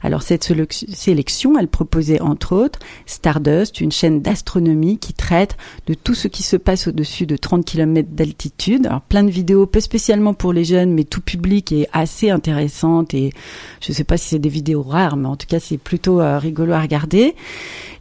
Alors 0.03 0.23
cette 0.23 0.53
sélection, 0.95 1.59
elle 1.59 1.67
proposait 1.67 2.21
entre 2.21 2.55
autres 2.55 2.79
Stardust, 3.07 3.81
une 3.81 3.91
chaîne 3.91 4.23
d'astronomie 4.23 4.99
qui 4.99 5.15
traite 5.15 5.57
de 5.89 5.95
tout 5.95 6.15
ce 6.15 6.29
qui 6.29 6.45
se 6.45 6.57
passe 6.57 6.87
au-dessus 6.87 7.27
de 7.27 7.37
30 7.37 7.65
km 7.65 8.09
d'altitude. 8.13 8.87
Alors 8.87 9.01
plein 9.01 9.25
de 9.25 9.31
vidéos, 9.31 9.67
pas 9.67 9.81
spécialement 9.81 10.33
pour 10.33 10.53
les 10.53 10.65
jeunes, 10.65 10.93
mais 10.93 11.03
tout 11.03 11.23
public 11.23 11.73
et 11.73 11.89
assez 11.93 12.31
intéressantes 12.31 13.15
et 13.15 13.33
je 13.81 13.91
ne 13.91 13.97
sais 13.97 14.05
pas 14.05 14.17
si 14.17 14.29
c'est 14.29 14.39
des 14.39 14.49
vidéos 14.49 14.83
rares, 14.83 15.17
mais 15.17 15.27
en 15.27 15.35
tout 15.35 15.49
cas 15.49 15.59
c'est 15.59 15.77
plutôt 15.77 16.21
euh, 16.21 16.39
rigolo 16.39 16.68
regarder. 16.77 17.35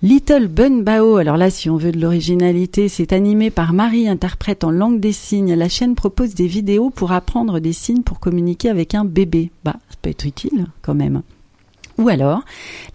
Little 0.03 0.47
Bun 0.47 0.83
Bao, 0.83 1.15
alors 1.15 1.38
là, 1.38 1.50
si 1.50 1.69
on 1.69 1.77
veut 1.77 1.91
de 1.91 2.00
l'originalité, 2.00 2.88
c'est 2.88 3.13
animé 3.13 3.50
par 3.50 3.74
Marie, 3.74 4.07
interprète 4.07 4.63
en 4.63 4.69
langue 4.69 5.00
des 5.00 5.12
signes. 5.12 5.55
La 5.55 5.69
chaîne 5.69 5.95
propose 5.95 6.36
des 6.36 6.45
vidéos 6.45 6.91
pour 6.91 7.12
apprendre 7.12 7.59
des 7.59 7.74
signes 7.74 8.03
pour 8.03 8.19
communiquer 8.19 8.69
avec 8.69 8.93
un 8.93 9.05
bébé. 9.05 9.50
Bah, 9.63 9.77
ça 9.89 9.95
peut 10.01 10.12
être 10.12 10.25
utile 10.25 10.67
quand 10.83 10.93
même. 10.93 11.24
Ou 11.97 12.09
alors, 12.09 12.43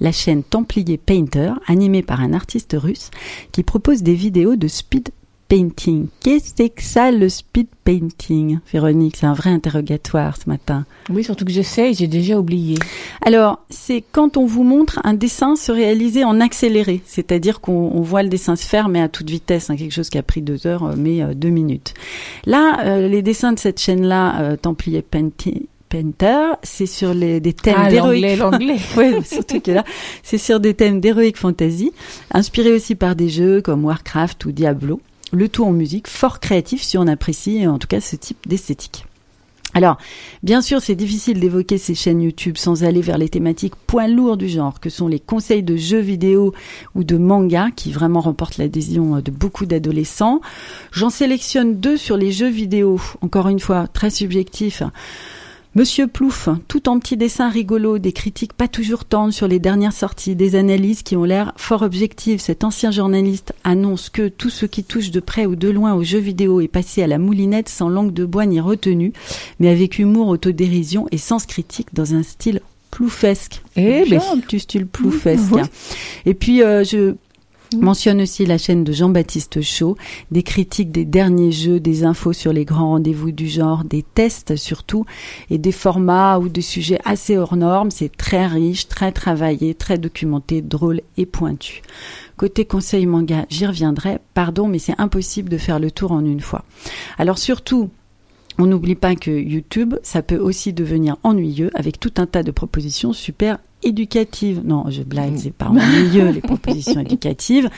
la 0.01 0.13
chaîne 0.13 0.45
Templier 0.45 0.97
Painter, 0.97 1.55
animée 1.67 2.03
par 2.03 2.21
un 2.21 2.33
artiste 2.33 2.77
russe, 2.79 3.11
qui 3.51 3.65
propose 3.65 4.03
des 4.03 4.15
vidéos 4.15 4.55
de 4.55 4.69
speed 4.69 5.09
painting. 5.53 6.07
Qu'est-ce 6.21 6.55
que 6.55 6.83
ça 6.83 7.11
le 7.11 7.29
speed 7.29 7.67
painting? 7.85 8.61
Véronique, 8.73 9.17
c'est 9.19 9.27
un 9.27 9.35
vrai 9.35 9.51
interrogatoire 9.51 10.39
ce 10.39 10.49
matin. 10.49 10.87
Oui, 11.11 11.25
surtout 11.25 11.45
que 11.45 11.53
je 11.53 11.61
sais, 11.61 11.93
j'ai 11.93 12.07
déjà 12.07 12.39
oublié. 12.39 12.79
Alors, 13.21 13.63
c'est 13.69 14.03
quand 14.13 14.39
on 14.39 14.47
vous 14.47 14.63
montre 14.63 14.99
un 15.05 15.13
dessin 15.13 15.55
se 15.55 15.71
réaliser 15.71 16.25
en 16.25 16.41
accéléré, 16.41 17.03
c'est-à-dire 17.05 17.61
qu'on 17.61 18.01
voit 18.01 18.23
le 18.23 18.31
dessin 18.31 18.57
se 18.57 18.65
faire 18.65 18.89
mais 18.89 19.03
à 19.03 19.11
toute 19.11 19.29
vitesse, 19.29 19.69
hein, 19.69 19.77
quelque 19.77 19.93
chose 19.93 20.09
qui 20.09 20.17
a 20.17 20.23
pris 20.23 20.41
deux 20.41 20.67
heures 20.67 20.85
euh, 20.85 20.95
mais 20.97 21.23
euh, 21.23 21.35
deux 21.35 21.51
minutes. 21.51 21.93
Là, 22.47 22.79
euh, 22.87 23.07
les 23.07 23.21
dessins 23.21 23.53
de 23.53 23.59
cette 23.59 23.79
chaîne-là, 23.79 24.57
Templier 24.57 25.03
Painting, 25.03 25.67
Painter, 25.91 26.53
c'est 26.63 26.87
sur 26.87 27.13
les, 27.13 27.41
des 27.41 27.53
thèmes 27.53 27.75
ah, 27.77 27.91
d'héroïque. 27.91 28.39
l'anglais, 28.39 28.79
oui, 28.97 29.23
surtout 29.27 29.61
que 29.61 29.73
là, 29.73 29.85
c'est 30.23 30.39
sur 30.39 30.61
des 30.61 30.73
thèmes 30.73 30.99
d'héroïque 30.99 31.37
fantasy, 31.37 31.93
inspirés 32.31 32.73
aussi 32.73 32.95
par 32.95 33.17
des 33.17 33.29
jeux 33.29 33.61
comme 33.61 33.85
Warcraft 33.85 34.47
ou 34.47 34.53
Diablo 34.53 34.99
le 35.33 35.49
tout 35.49 35.65
en 35.65 35.73
musique, 35.73 36.09
fort 36.09 36.41
créatif 36.41 36.83
si 36.83 36.97
on 36.99 37.07
apprécie 37.07 37.67
en 37.67 37.79
tout 37.79 37.89
cas 37.89 38.01
ce 38.01 38.17
type 38.17 38.47
d'esthétique. 38.47 39.07
Alors, 39.75 39.97
bien 40.43 40.61
sûr, 40.61 40.83
c'est 40.83 40.95
difficile 40.95 41.41
d'évoquer 41.41 41.79
ces 41.79 41.95
chaînes 41.95 42.21
YouTube 42.21 42.59
sans 42.59 42.85
aller 42.85 43.01
vers 43.01 43.17
les 43.17 43.31
thématiques 43.31 43.75
points 43.75 44.07
lourds 44.09 44.37
du 44.37 44.47
genre, 44.47 44.81
que 44.81 44.91
sont 44.91 45.09
les 45.09 45.19
conseils 45.19 45.63
de 45.63 45.77
jeux 45.77 46.01
vidéo 46.01 46.53
ou 46.95 47.05
de 47.05 47.17
manga, 47.17 47.71
qui 47.75 47.91
vraiment 47.91 48.21
remportent 48.21 48.59
l'adhésion 48.59 49.21
de 49.21 49.31
beaucoup 49.31 49.65
d'adolescents. 49.65 50.43
J'en 50.93 51.09
sélectionne 51.09 51.81
deux 51.81 51.97
sur 51.97 52.19
les 52.19 52.33
jeux 52.33 52.51
vidéo, 52.51 53.01
encore 53.23 53.49
une 53.49 53.61
fois, 53.61 53.87
très 53.87 54.11
subjectifs. 54.11 54.83
Monsieur 55.75 56.07
Plouf, 56.07 56.51
tout 56.69 56.91
en 56.91 56.99
petits 56.99 57.17
dessins 57.17 57.49
rigolos, 57.49 57.97
des 57.97 58.13
critiques 58.13 58.53
pas 58.53 58.69
toujours 58.69 59.07
tendres 59.07 59.33
sur 59.33 59.49
les 59.49 59.59
dernières 59.59 59.95
sorties, 59.95 60.37
des 60.37 60.55
analyses 60.55 61.03
qui 61.03 61.17
ont 61.17 61.25
l'air 61.25 61.55
fort 61.57 61.81
objectives. 61.81 62.41
Cet 62.41 62.63
ancien 62.63 62.91
journaliste 62.91 63.55
annonce 63.65 64.11
que 64.11 64.29
tout 64.29 64.51
ce 64.51 64.67
qui 64.67 64.85
touche 64.85 65.11
de 65.11 65.21
près 65.21 65.47
ou 65.47 65.57
de 65.57 65.71
loin 65.71 65.95
aux 65.95 66.03
jeux 66.03 66.19
vidéo 66.19 66.61
est 66.61 66.69
passé 66.69 67.03
à 67.03 67.07
la 67.07 67.17
moulinette 67.17 67.71
sans 67.71 67.89
langue 67.89 68.13
de 68.13 68.27
bois 68.27 68.45
ni 68.45 68.61
retenue, 68.61 69.15
mais 69.61 69.71
avec 69.71 69.99
humour, 69.99 70.29
autodérision 70.29 71.07
et 71.11 71.17
sens 71.17 71.47
critique 71.47 71.95
dans 71.95 72.15
un 72.15 72.23
style 72.23 72.61
ploufesque. 72.91 73.63
Eh 73.77 74.05
ben, 74.11 74.21
un 74.31 74.41
petit 74.41 74.61
style 74.61 74.87
ploufesque. 74.87 75.55
Et 76.27 76.35
puis, 76.35 76.63
euh, 76.63 76.85
je 76.85 77.15
Mentionne 77.81 78.21
aussi 78.21 78.47
la 78.47 78.59
chaîne 78.59 78.85
de 78.85 78.93
Jean-Baptiste 78.93 79.63
Chaud, 79.63 79.97
des 80.31 80.43
critiques 80.43 80.91
des 80.91 81.05
derniers 81.05 81.53
jeux, 81.53 81.81
des 81.81 82.05
infos 82.05 82.33
sur 82.33 82.53
les 82.53 82.65
grands 82.65 82.91
rendez-vous 82.91 83.33
du 83.33 83.49
genre, 83.49 83.85
des 83.85 84.03
tests 84.03 84.57
surtout, 84.57 85.05
et 85.51 85.59
des 85.59 85.73
formats 85.73 86.39
ou 86.39 86.49
des 86.49 86.63
sujets 86.63 86.99
assez 87.05 87.37
hors 87.37 87.57
normes. 87.57 87.91
C'est 87.91 88.15
très 88.17 88.47
riche, 88.47 88.89
très 88.89 89.13
travaillé, 89.13 89.75
très 89.75 89.99
documenté, 89.99 90.63
drôle 90.63 91.01
et 91.17 91.27
pointu. 91.27 91.83
Côté 92.37 92.65
conseil 92.65 93.07
manga, 93.07 93.47
j'y 93.49 93.67
reviendrai. 93.67 94.19
Pardon, 94.35 94.69
mais 94.69 94.79
c'est 94.79 94.99
impossible 94.99 95.49
de 95.49 95.59
faire 95.59 95.79
le 95.79 95.91
tour 95.91 96.13
en 96.13 96.25
une 96.25 96.41
fois. 96.41 96.65
Alors 97.19 97.39
surtout, 97.39 97.91
on 98.59 98.67
n'oublie 98.67 98.95
pas 98.95 99.15
que 99.15 99.31
YouTube, 99.31 99.95
ça 100.03 100.23
peut 100.23 100.37
aussi 100.37 100.73
devenir 100.73 101.17
ennuyeux 101.23 101.71
avec 101.75 101.99
tout 101.99 102.13
un 102.17 102.27
tas 102.27 102.43
de 102.43 102.51
propositions 102.51 103.13
super 103.13 103.59
éducatives. 103.83 104.63
Non, 104.65 104.85
je 104.89 105.03
blague, 105.03 105.37
c'est 105.37 105.53
pas 105.53 105.67
ennuyeux 105.67 106.31
les 106.31 106.41
propositions 106.41 107.01
éducatives. 107.07 107.71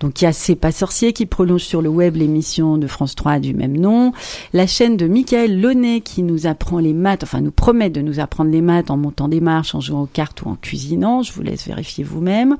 Donc 0.00 0.20
il 0.20 0.24
y 0.24 0.28
a 0.28 0.32
C'est 0.32 0.54
pas 0.54 0.72
sorcier 0.72 1.12
qui 1.12 1.26
prolonge 1.26 1.62
sur 1.62 1.82
le 1.82 1.88
web 1.88 2.16
l'émission 2.16 2.78
de 2.78 2.86
France 2.86 3.14
3 3.14 3.38
du 3.38 3.54
même 3.54 3.76
nom, 3.76 4.12
la 4.52 4.66
chaîne 4.66 4.96
de 4.96 5.06
Michael 5.06 5.60
Launay 5.60 6.00
qui 6.00 6.22
nous 6.22 6.46
apprend 6.46 6.78
les 6.78 6.92
maths, 6.92 7.22
enfin 7.22 7.40
nous 7.40 7.50
promet 7.50 7.90
de 7.90 8.00
nous 8.00 8.20
apprendre 8.20 8.50
les 8.50 8.62
maths 8.62 8.90
en 8.90 8.96
montant 8.96 9.28
des 9.28 9.40
marches, 9.40 9.74
en 9.74 9.80
jouant 9.80 10.02
aux 10.02 10.06
cartes 10.06 10.42
ou 10.42 10.48
en 10.48 10.56
cuisinant, 10.56 11.22
je 11.22 11.32
vous 11.32 11.42
laisse 11.42 11.66
vérifier 11.66 12.04
vous-même. 12.04 12.56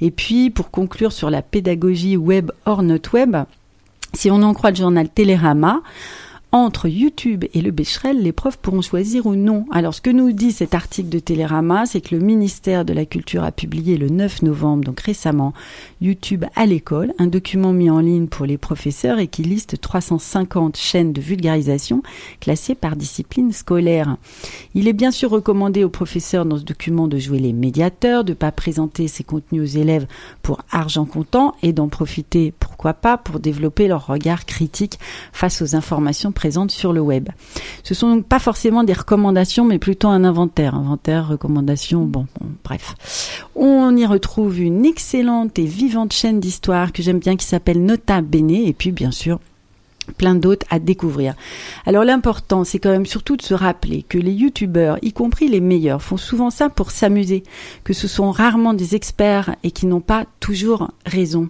Et 0.00 0.10
puis 0.10 0.50
pour 0.50 0.70
conclure 0.70 1.12
sur 1.12 1.30
la 1.30 1.42
pédagogie 1.42 2.16
web 2.16 2.50
hors 2.64 2.82
notre 2.82 3.14
web, 3.14 3.36
si 4.12 4.30
on 4.30 4.42
en 4.42 4.54
croit 4.54 4.70
le 4.70 4.76
journal 4.76 5.08
Télérama, 5.08 5.82
entre 6.64 6.88
YouTube 6.88 7.44
et 7.52 7.60
le 7.60 7.70
Becherel, 7.70 8.22
les 8.22 8.32
profs 8.32 8.56
pourront 8.56 8.80
choisir 8.80 9.26
ou 9.26 9.34
non. 9.34 9.66
Alors, 9.70 9.94
ce 9.94 10.00
que 10.00 10.10
nous 10.10 10.32
dit 10.32 10.52
cet 10.52 10.74
article 10.74 11.10
de 11.10 11.18
Télérama, 11.18 11.84
c'est 11.84 12.00
que 12.00 12.14
le 12.14 12.22
ministère 12.22 12.84
de 12.86 12.94
la 12.94 13.04
Culture 13.04 13.44
a 13.44 13.52
publié 13.52 13.98
le 13.98 14.08
9 14.08 14.42
novembre, 14.42 14.84
donc 14.84 15.00
récemment, 15.00 15.52
YouTube 16.00 16.46
à 16.54 16.64
l'école, 16.66 17.12
un 17.18 17.26
document 17.26 17.72
mis 17.72 17.90
en 17.90 18.00
ligne 18.00 18.26
pour 18.26 18.46
les 18.46 18.56
professeurs 18.56 19.18
et 19.18 19.26
qui 19.26 19.42
liste 19.42 19.80
350 19.80 20.76
chaînes 20.76 21.12
de 21.12 21.20
vulgarisation 21.20 22.02
classées 22.40 22.74
par 22.74 22.96
discipline 22.96 23.52
scolaire. 23.52 24.16
Il 24.74 24.88
est 24.88 24.94
bien 24.94 25.10
sûr 25.10 25.30
recommandé 25.30 25.84
aux 25.84 25.90
professeurs 25.90 26.46
dans 26.46 26.58
ce 26.58 26.64
document 26.64 27.06
de 27.06 27.18
jouer 27.18 27.38
les 27.38 27.52
médiateurs, 27.52 28.24
de 28.24 28.30
ne 28.30 28.34
pas 28.34 28.52
présenter 28.52 29.08
ces 29.08 29.24
contenus 29.24 29.62
aux 29.62 29.78
élèves 29.78 30.06
pour 30.42 30.62
argent 30.70 31.04
comptant 31.04 31.54
et 31.62 31.72
d'en 31.72 31.88
profiter, 31.88 32.52
pourquoi 32.58 32.94
pas, 32.94 33.18
pour 33.18 33.40
développer 33.40 33.88
leur 33.88 34.06
regard 34.06 34.46
critique 34.46 34.98
face 35.32 35.60
aux 35.60 35.76
informations 35.76 36.32
présentes 36.32 36.45
sur 36.68 36.92
le 36.92 37.00
web. 37.00 37.28
Ce 37.82 37.94
sont 37.94 38.08
donc 38.08 38.26
pas 38.26 38.38
forcément 38.38 38.84
des 38.84 38.92
recommandations, 38.92 39.64
mais 39.64 39.78
plutôt 39.78 40.08
un 40.08 40.24
inventaire. 40.24 40.74
Inventaire, 40.74 41.28
recommandations, 41.28 42.04
bon, 42.04 42.26
bref. 42.64 42.94
On 43.54 43.96
y 43.96 44.06
retrouve 44.06 44.60
une 44.60 44.84
excellente 44.84 45.58
et 45.58 45.64
vivante 45.64 46.12
chaîne 46.12 46.40
d'histoire 46.40 46.92
que 46.92 47.02
j'aime 47.02 47.18
bien 47.18 47.36
qui 47.36 47.46
s'appelle 47.46 47.84
Nota 47.84 48.20
Bene, 48.20 48.50
et 48.50 48.72
puis 48.72 48.92
bien 48.92 49.10
sûr 49.10 49.38
plein 50.18 50.36
d'autres 50.36 50.66
à 50.70 50.78
découvrir. 50.78 51.34
Alors 51.84 52.04
l'important, 52.04 52.62
c'est 52.62 52.78
quand 52.78 52.90
même 52.90 53.06
surtout 53.06 53.36
de 53.36 53.42
se 53.42 53.54
rappeler 53.54 54.04
que 54.08 54.18
les 54.18 54.30
youtubeurs, 54.30 54.98
y 55.02 55.12
compris 55.12 55.48
les 55.48 55.60
meilleurs, 55.60 56.00
font 56.00 56.16
souvent 56.16 56.50
ça 56.50 56.68
pour 56.68 56.92
s'amuser, 56.92 57.42
que 57.82 57.92
ce 57.92 58.06
sont 58.06 58.30
rarement 58.30 58.72
des 58.72 58.94
experts 58.94 59.56
et 59.64 59.72
qui 59.72 59.86
n'ont 59.86 60.00
pas 60.00 60.24
toujours 60.38 60.92
raison. 61.06 61.48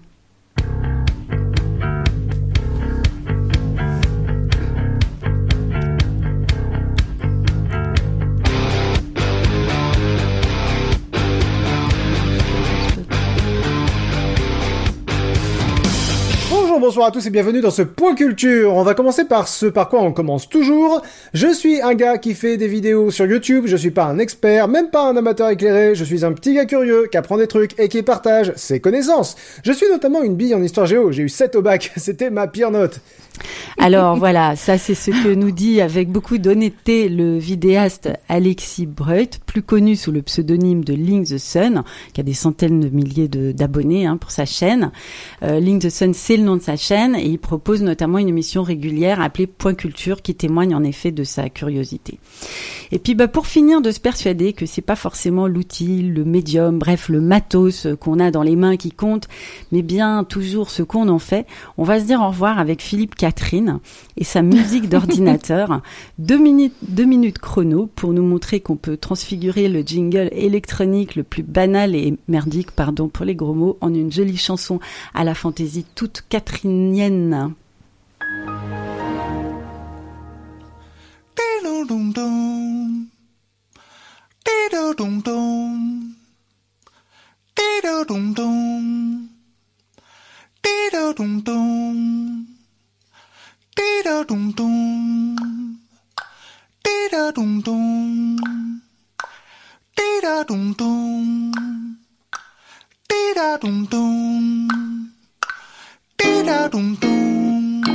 Bonsoir 16.81 17.07
à 17.07 17.11
tous 17.11 17.27
et 17.27 17.31
bienvenue 17.31 17.63
dans 17.63 17.71
ce 17.71 17.81
point 17.81 18.15
culture. 18.15 18.75
On 18.75 18.83
va 18.83 18.93
commencer 18.93 19.25
par 19.25 19.49
ce 19.49 19.65
par 19.65 19.89
quoi 19.89 20.03
on 20.03 20.13
commence 20.13 20.47
toujours. 20.47 21.01
Je 21.33 21.51
suis 21.53 21.81
un 21.81 21.95
gars 21.95 22.19
qui 22.19 22.35
fait 22.35 22.59
des 22.59 22.69
vidéos 22.69 23.11
sur 23.11 23.25
YouTube, 23.25 23.65
je 23.67 23.77
suis 23.77 23.91
pas 23.91 24.05
un 24.05 24.19
expert, 24.19 24.69
même 24.69 24.91
pas 24.91 25.09
un 25.09 25.17
amateur 25.17 25.49
éclairé, 25.49 25.95
je 25.95 26.05
suis 26.05 26.23
un 26.25 26.33
petit 26.33 26.55
gars 26.55 26.67
curieux 26.67 27.09
qui 27.11 27.17
apprend 27.17 27.39
des 27.39 27.47
trucs 27.47 27.79
et 27.81 27.89
qui 27.89 28.03
partage 28.03 28.53
ses 28.57 28.81
connaissances. 28.81 29.37
Je 29.65 29.73
suis 29.73 29.89
notamment 29.89 30.23
une 30.23 30.37
bille 30.37 30.55
en 30.55 30.63
histoire 30.63 30.87
géo, 30.87 31.13
j'ai 31.13 31.23
eu 31.23 31.29
7 31.31 31.57
au 31.57 31.63
bac, 31.63 31.93
c'était 31.97 32.29
ma 32.29 32.47
pire 32.47 32.71
note. 32.71 33.01
Alors 33.79 34.17
voilà, 34.17 34.57
ça 34.57 34.79
c'est 34.79 34.95
ce 34.95 35.11
que 35.11 35.35
nous 35.35 35.51
dit 35.51 35.81
avec 35.81 36.11
beaucoup 36.11 36.39
d'honnêteté 36.39 37.09
le 37.09 37.39
vidéaste 37.39 38.09
Alexis 38.29 38.87
Breut, 38.87 39.39
plus 39.45 39.63
connu 39.63 39.97
sous 39.97 40.13
le 40.13 40.23
pseudonyme 40.23 40.83
de 40.83 40.95
Link 40.95 41.27
the 41.27 41.39
Sun, 41.39 41.83
qui 42.13 42.21
a 42.21 42.25
des 42.25 42.33
centaines 42.33 42.81
de 42.81 42.89
milliers 42.89 43.29
d'abonnés 43.29 44.07
hein, 44.07 44.17
pour 44.17 44.31
sa 44.31 44.47
chaîne. 44.47 44.91
Euh, 45.43 45.61
Link 45.61 45.83
the 45.83 45.91
Sun, 45.91 46.15
c'est 46.15 46.37
le 46.37 46.45
nom 46.45 46.57
de 46.57 46.63
sa 46.63 46.77
chaîne 46.77 47.15
et 47.15 47.27
il 47.27 47.39
propose 47.39 47.83
notamment 47.83 48.19
une 48.19 48.29
émission 48.29 48.63
régulière 48.63 49.21
appelée 49.21 49.47
Point 49.47 49.75
Culture 49.75 50.23
qui 50.23 50.35
témoigne 50.35 50.75
en 50.75 50.83
effet 50.83 51.11
de 51.11 51.25
sa 51.25 51.49
curiosité. 51.49 52.19
Et 52.93 52.99
puis 52.99 53.15
bah, 53.15 53.29
pour 53.29 53.47
finir 53.47 53.81
de 53.81 53.91
se 53.91 54.01
persuader 54.01 54.53
que 54.53 54.67
c'est 54.67 54.83
pas 54.83 54.97
forcément 54.97 55.47
l'outil, 55.47 56.03
le 56.03 56.25
médium, 56.25 56.79
bref 56.79 57.09
le 57.09 57.21
matos 57.21 57.87
qu'on 58.01 58.21
a 58.21 58.31
dans 58.31 58.43
les 58.43 58.57
mains 58.57 58.77
qui 58.77 58.91
compte, 58.91 59.29
mais 59.73 59.83
bien 59.83 60.25
toujours 60.25 60.71
ce 60.71 60.83
qu'on 60.83 61.09
en 61.09 61.19
fait, 61.19 61.47
on 61.79 61.85
va 61.85 62.01
se 62.01 62.05
dire 62.05 62.21
au 62.21 62.29
revoir 62.29 62.59
avec 62.59 62.83
Philippe 62.83 63.15
Catherine 63.27 63.81
et 64.17 64.23
sa 64.23 64.41
musique 64.41 64.89
d'ordinateur. 64.89 65.83
deux 66.21 66.39
minutes, 66.39 66.77
deux 66.83 67.07
minutes 67.07 67.41
chrono 67.41 67.91
pour 67.97 68.13
nous 68.13 68.23
montrer 68.23 68.61
qu'on 68.61 68.77
peut 68.77 68.97
transfigurer 68.97 69.69
le 69.69 69.81
jingle 69.81 70.29
électronique 70.31 71.17
le 71.17 71.25
plus 71.25 71.43
banal 71.43 71.97
et 71.97 72.17
merdique, 72.29 72.71
pardon 72.71 73.09
pour 73.09 73.25
les 73.25 73.35
gros 73.35 73.53
mots, 73.53 73.79
en 73.81 73.93
une 73.93 74.13
jolie 74.13 74.37
chanson 74.37 74.79
à 75.13 75.25
la 75.25 75.35
fantaisie 75.35 75.85
toute 75.97 76.23
catherinienne. 76.29 77.53
Da 93.77 94.25
dum 94.25 94.53
dum. 94.57 95.79
Da 96.85 97.33
dum 97.33 97.63
dum. 97.63 98.37
Da 99.97 100.45
dum 100.49 100.75
dum. 100.79 101.53
Da 103.09 103.57
dum 103.59 103.87
dum. 103.91 105.13
Da 106.17 106.69
dum 106.69 106.97
dum. 107.01 107.93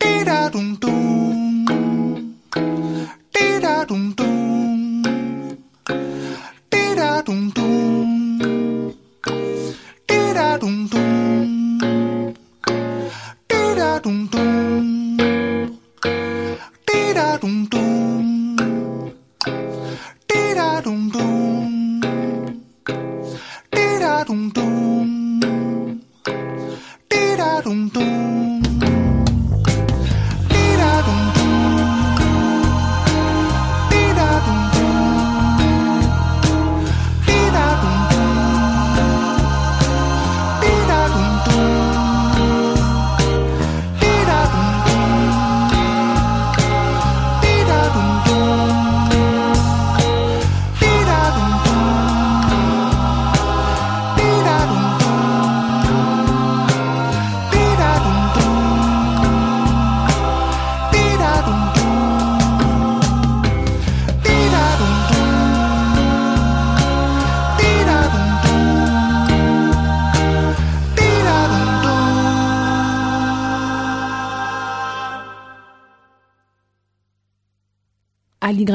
Da 0.00 0.48
dum 0.50 0.76
dum. 0.80 2.36
Da 3.32 3.84
dum 3.84 4.14
dum. 4.16 4.25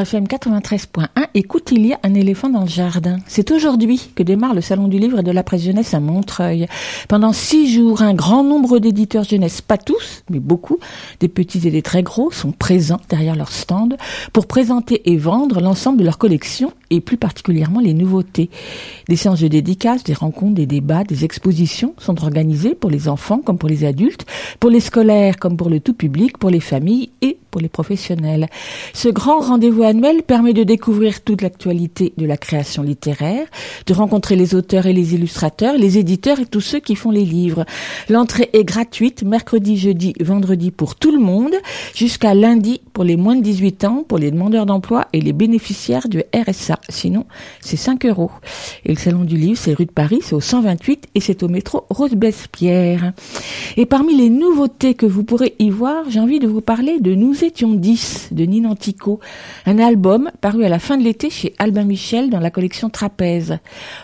L'YFM 0.01 0.23
93.1, 0.23 1.27
écoute, 1.35 1.69
il 1.71 1.85
y 1.85 1.93
a 1.93 1.99
un 2.01 2.15
éléphant 2.15 2.49
dans 2.49 2.61
le 2.61 2.67
jardin. 2.67 3.17
C'est 3.27 3.51
aujourd'hui 3.51 4.09
que 4.15 4.23
démarre 4.23 4.55
le 4.55 4.61
Salon 4.61 4.87
du 4.87 4.97
Livre 4.97 5.19
et 5.19 5.23
de 5.23 5.29
la 5.29 5.43
Presse 5.43 5.61
Jeunesse 5.61 5.93
à 5.93 5.99
Montreuil. 5.99 6.65
Pendant 7.07 7.33
six 7.33 7.71
jours, 7.71 8.01
un 8.01 8.15
grand 8.15 8.43
nombre 8.43 8.79
d'éditeurs 8.79 9.25
jeunesse, 9.25 9.61
pas 9.61 9.77
tous, 9.77 10.23
mais 10.31 10.39
beaucoup, 10.39 10.79
des 11.19 11.27
petits 11.27 11.67
et 11.67 11.71
des 11.71 11.83
très 11.83 12.01
gros, 12.01 12.31
sont 12.31 12.51
présents 12.51 12.99
derrière 13.09 13.35
leur 13.35 13.51
stand 13.51 13.97
pour 14.33 14.47
présenter 14.47 15.03
et 15.11 15.17
vendre 15.17 15.61
l'ensemble 15.61 15.99
de 15.99 16.03
leur 16.03 16.17
collection 16.17 16.73
et 16.89 16.99
plus 16.99 17.17
particulièrement 17.17 17.79
les 17.79 17.93
nouveautés. 17.93 18.49
Des 19.07 19.15
séances 19.15 19.41
de 19.41 19.49
dédicaces, 19.49 20.03
des 20.03 20.13
rencontres, 20.13 20.55
des 20.55 20.65
débats, 20.65 21.03
des 21.03 21.25
expositions 21.25 21.93
sont 21.99 22.23
organisées 22.23 22.73
pour 22.73 22.89
les 22.89 23.07
enfants 23.07 23.39
comme 23.39 23.59
pour 23.59 23.69
les 23.69 23.85
adultes, 23.85 24.25
pour 24.59 24.71
les 24.71 24.79
scolaires 24.79 25.37
comme 25.37 25.57
pour 25.57 25.69
le 25.69 25.79
tout 25.79 25.93
public, 25.93 26.39
pour 26.39 26.49
les 26.49 26.59
familles 26.59 27.11
et 27.21 27.37
pour 27.51 27.61
les 27.61 27.69
professionnels. 27.69 28.47
Ce 28.93 29.09
grand 29.09 29.41
rendez-vous 29.41 29.83
annuel 29.91 30.23
permet 30.23 30.53
de 30.53 30.63
découvrir 30.63 31.21
toute 31.21 31.41
l'actualité 31.41 32.13
de 32.17 32.25
la 32.25 32.37
création 32.37 32.81
littéraire, 32.81 33.45
de 33.85 33.93
rencontrer 33.93 34.37
les 34.37 34.55
auteurs 34.55 34.85
et 34.85 34.93
les 34.93 35.13
illustrateurs, 35.15 35.77
les 35.77 35.97
éditeurs 35.97 36.39
et 36.39 36.45
tous 36.45 36.61
ceux 36.61 36.79
qui 36.79 36.95
font 36.95 37.11
les 37.11 37.25
livres. 37.25 37.65
L'entrée 38.09 38.49
est 38.53 38.63
gratuite 38.63 39.23
mercredi, 39.23 39.77
jeudi, 39.77 40.13
vendredi 40.21 40.71
pour 40.71 40.95
tout 40.95 41.11
le 41.11 41.19
monde, 41.19 41.53
jusqu'à 41.93 42.33
lundi 42.33 42.81
pour 42.93 43.03
les 43.03 43.17
moins 43.17 43.35
de 43.35 43.41
18 43.41 43.83
ans, 43.83 44.05
pour 44.07 44.17
les 44.17 44.31
demandeurs 44.31 44.65
d'emploi 44.65 45.07
et 45.11 45.19
les 45.19 45.33
bénéficiaires 45.33 46.07
du 46.07 46.23
RSA. 46.33 46.79
Sinon, 46.87 47.25
c'est 47.59 47.75
5 47.75 48.05
euros. 48.05 48.31
Et 48.85 48.93
le 48.93 48.97
Salon 48.97 49.25
du 49.25 49.35
Livre, 49.35 49.57
c'est 49.57 49.73
rue 49.73 49.85
de 49.85 49.91
Paris, 49.91 50.19
c'est 50.23 50.35
au 50.35 50.41
128 50.41 51.09
et 51.15 51.19
c'est 51.19 51.43
au 51.43 51.49
métro 51.49 51.85
Rose-Bespierre. 51.89 53.11
Et 53.75 53.85
parmi 53.85 54.15
les 54.15 54.29
nouveautés 54.29 54.93
que 54.93 55.05
vous 55.05 55.25
pourrez 55.25 55.53
y 55.59 55.69
voir, 55.69 56.05
j'ai 56.09 56.21
envie 56.21 56.39
de 56.39 56.47
vous 56.47 56.61
parler 56.61 56.99
de 57.01 57.13
Nous 57.13 57.43
étions 57.43 57.73
10 57.73 58.29
de 58.31 58.45
Ninantico, 58.45 59.19
un 59.65 59.79
album 59.81 60.31
paru 60.41 60.63
à 60.63 60.69
la 60.69 60.79
fin 60.79 60.97
de 60.97 61.03
l'été 61.03 61.29
chez 61.29 61.53
Albin 61.59 61.83
Michel 61.83 62.29
dans 62.29 62.39
la 62.39 62.51
collection 62.51 62.89
Trapèze. 62.89 63.59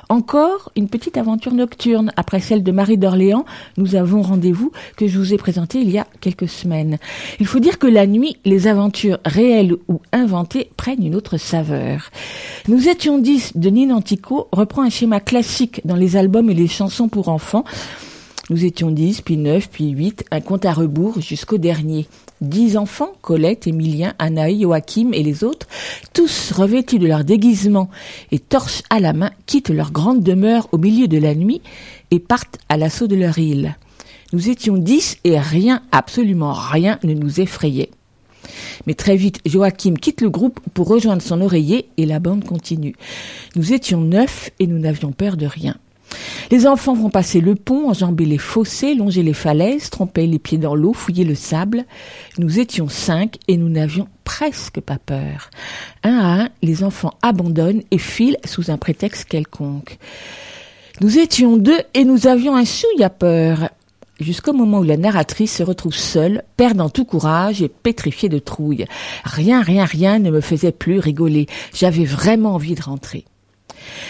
Encore 0.10 0.72
une 0.76 0.90
petite 0.90 1.18
aventure 1.18 1.54
nocturne 1.54 2.12
après 2.16 2.40
celle 2.40 2.64
de 2.64 2.72
Marie 2.72 2.98
d'Orléans, 2.98 3.46
nous 3.78 3.96
avons 3.96 4.22
rendez-vous 4.22 4.72
que 4.96 5.08
je 5.08 5.18
vous 5.18 5.34
ai 5.34 5.38
présenté 5.38 5.80
il 5.80 5.90
y 5.90 5.98
a 5.98 6.08
quelques 6.22 6.50
semaines. 6.50 6.98
Il 7.40 7.48
faut 7.48 7.60
dire 7.60 7.80
que 7.80 7.88
la 7.88 8.08
nuit, 8.08 8.38
les 8.46 8.68
aventures 8.68 9.20
réelles 9.26 9.76
ou 9.88 10.02
inventées 10.12 10.70
prennent 10.78 11.06
une 11.06 11.16
autre 11.16 11.38
saveur. 11.38 12.10
Nous 12.68 12.90
étions 12.90 13.18
10 13.18 13.58
de 13.58 13.70
Ninantico 13.70 14.48
reprend 14.52 14.84
un 14.84 14.90
schéma 14.90 15.20
classique 15.20 15.82
dans 15.86 15.96
les 15.96 16.16
albums 16.16 16.50
et 16.50 16.54
les 16.54 16.68
chansons 16.68 17.10
pour 17.10 17.30
enfants. 17.30 17.64
Nous 18.50 18.64
étions 18.64 18.92
10, 18.92 19.22
puis 19.22 19.36
9, 19.36 19.70
puis 19.70 19.90
8, 19.90 20.26
un 20.32 20.40
compte 20.40 20.64
à 20.64 20.72
rebours 20.72 21.20
jusqu'au 21.20 21.58
dernier. 21.58 22.08
Dix 22.42 22.78
enfants, 22.78 23.14
Colette, 23.22 23.66
Émilien, 23.66 24.14
Anaï, 24.20 24.62
Joachim 24.62 25.10
et 25.12 25.24
les 25.24 25.44
autres, 25.44 25.68
tous 26.14 26.52
revêtus 26.52 27.00
de 27.00 27.08
leur 27.08 27.24
déguisement 27.24 27.90
et 28.32 28.38
torches 28.38 28.84
à 28.92 29.00
la 29.00 29.14
main, 29.14 29.32
quittent 29.48 29.70
leur 29.70 29.92
grande 29.92 30.22
demeure 30.22 30.68
au 30.72 30.78
milieu 30.78 31.08
de 31.08 31.18
la 31.18 31.34
nuit 31.34 31.62
et 32.12 32.20
partent 32.20 32.60
à 32.70 32.78
l'assaut 32.78 33.08
de 33.08 33.16
leur 33.16 33.40
île. 33.40 33.76
Nous 34.34 34.50
étions 34.50 34.78
dix 34.78 35.18
et 35.24 35.40
rien, 35.40 35.82
absolument 35.92 36.54
rien 36.54 37.00
ne 37.04 37.14
nous 37.14 37.40
effrayait. 37.40 37.90
Mais 38.86 38.94
très 38.94 39.16
vite, 39.16 39.40
Joachim 39.46 39.96
quitte 39.96 40.22
le 40.22 40.30
groupe 40.30 40.60
pour 40.74 40.88
rejoindre 40.88 41.24
son 41.24 41.42
oreiller 41.42 41.90
et 41.98 42.06
la 42.06 42.20
bande 42.20 42.46
continue. 42.46 42.96
Nous 43.56 43.74
étions 43.74 44.02
neuf 44.02 44.52
et 44.60 44.68
nous 44.68 44.78
n'avions 44.78 45.12
peur 45.12 45.38
de 45.38 45.48
rien. 45.48 45.76
Les 46.52 46.66
enfants 46.66 46.94
vont 46.94 47.10
passer 47.10 47.42
le 47.42 47.56
pont, 47.56 47.90
enjamber 47.90 48.26
les 48.26 48.38
fossés, 48.38 48.96
longer 48.96 49.24
les 49.24 49.34
falaises, 49.34 49.90
tremper 49.90 50.28
les 50.28 50.40
pieds 50.40 50.58
dans 50.58 50.76
l'eau, 50.76 50.94
fouiller 50.94 51.26
le 51.26 51.36
sable. 51.36 51.86
Nous 52.38 52.60
étions 52.60 52.88
cinq 52.88 53.38
et 53.48 53.58
nous 53.58 53.70
n'avions 53.70 54.08
presque 54.24 54.80
pas 54.80 54.98
peur. 54.98 55.50
Un 56.04 56.18
à 56.18 56.44
un, 56.44 56.50
les 56.62 56.84
enfants 56.84 57.14
abandonnent 57.22 57.84
et 57.92 57.98
filent 57.98 58.38
sous 58.46 58.72
un 58.72 58.78
prétexte 58.78 59.26
quelconque. 59.26 59.98
Nous 61.02 61.20
étions 61.20 61.58
deux 61.58 61.80
et 61.94 62.06
nous 62.06 62.28
avions 62.28 62.56
un 62.56 62.66
chouïa 62.66 63.10
peur. 63.10 63.70
Jusqu'au 64.20 64.54
moment 64.54 64.80
où 64.80 64.84
la 64.84 64.98
narratrice 64.98 65.58
se 65.58 65.64
retrouve 65.64 65.94
seule, 65.94 66.44
perdant 66.56 66.90
tout 66.90 67.06
courage 67.06 67.62
et 67.62 67.68
pétrifiée 67.68 68.30
de 68.30 68.40
trouille. 68.40 68.86
Rien, 69.24 69.62
rien, 69.62 69.86
rien 69.86 70.18
ne 70.18 70.32
me 70.32 70.42
faisait 70.42 70.72
plus 70.72 70.98
rigoler. 70.98 71.46
J'avais 71.72 72.06
vraiment 72.06 72.56
envie 72.56 72.74
de 72.74 72.82
rentrer. 72.82 73.26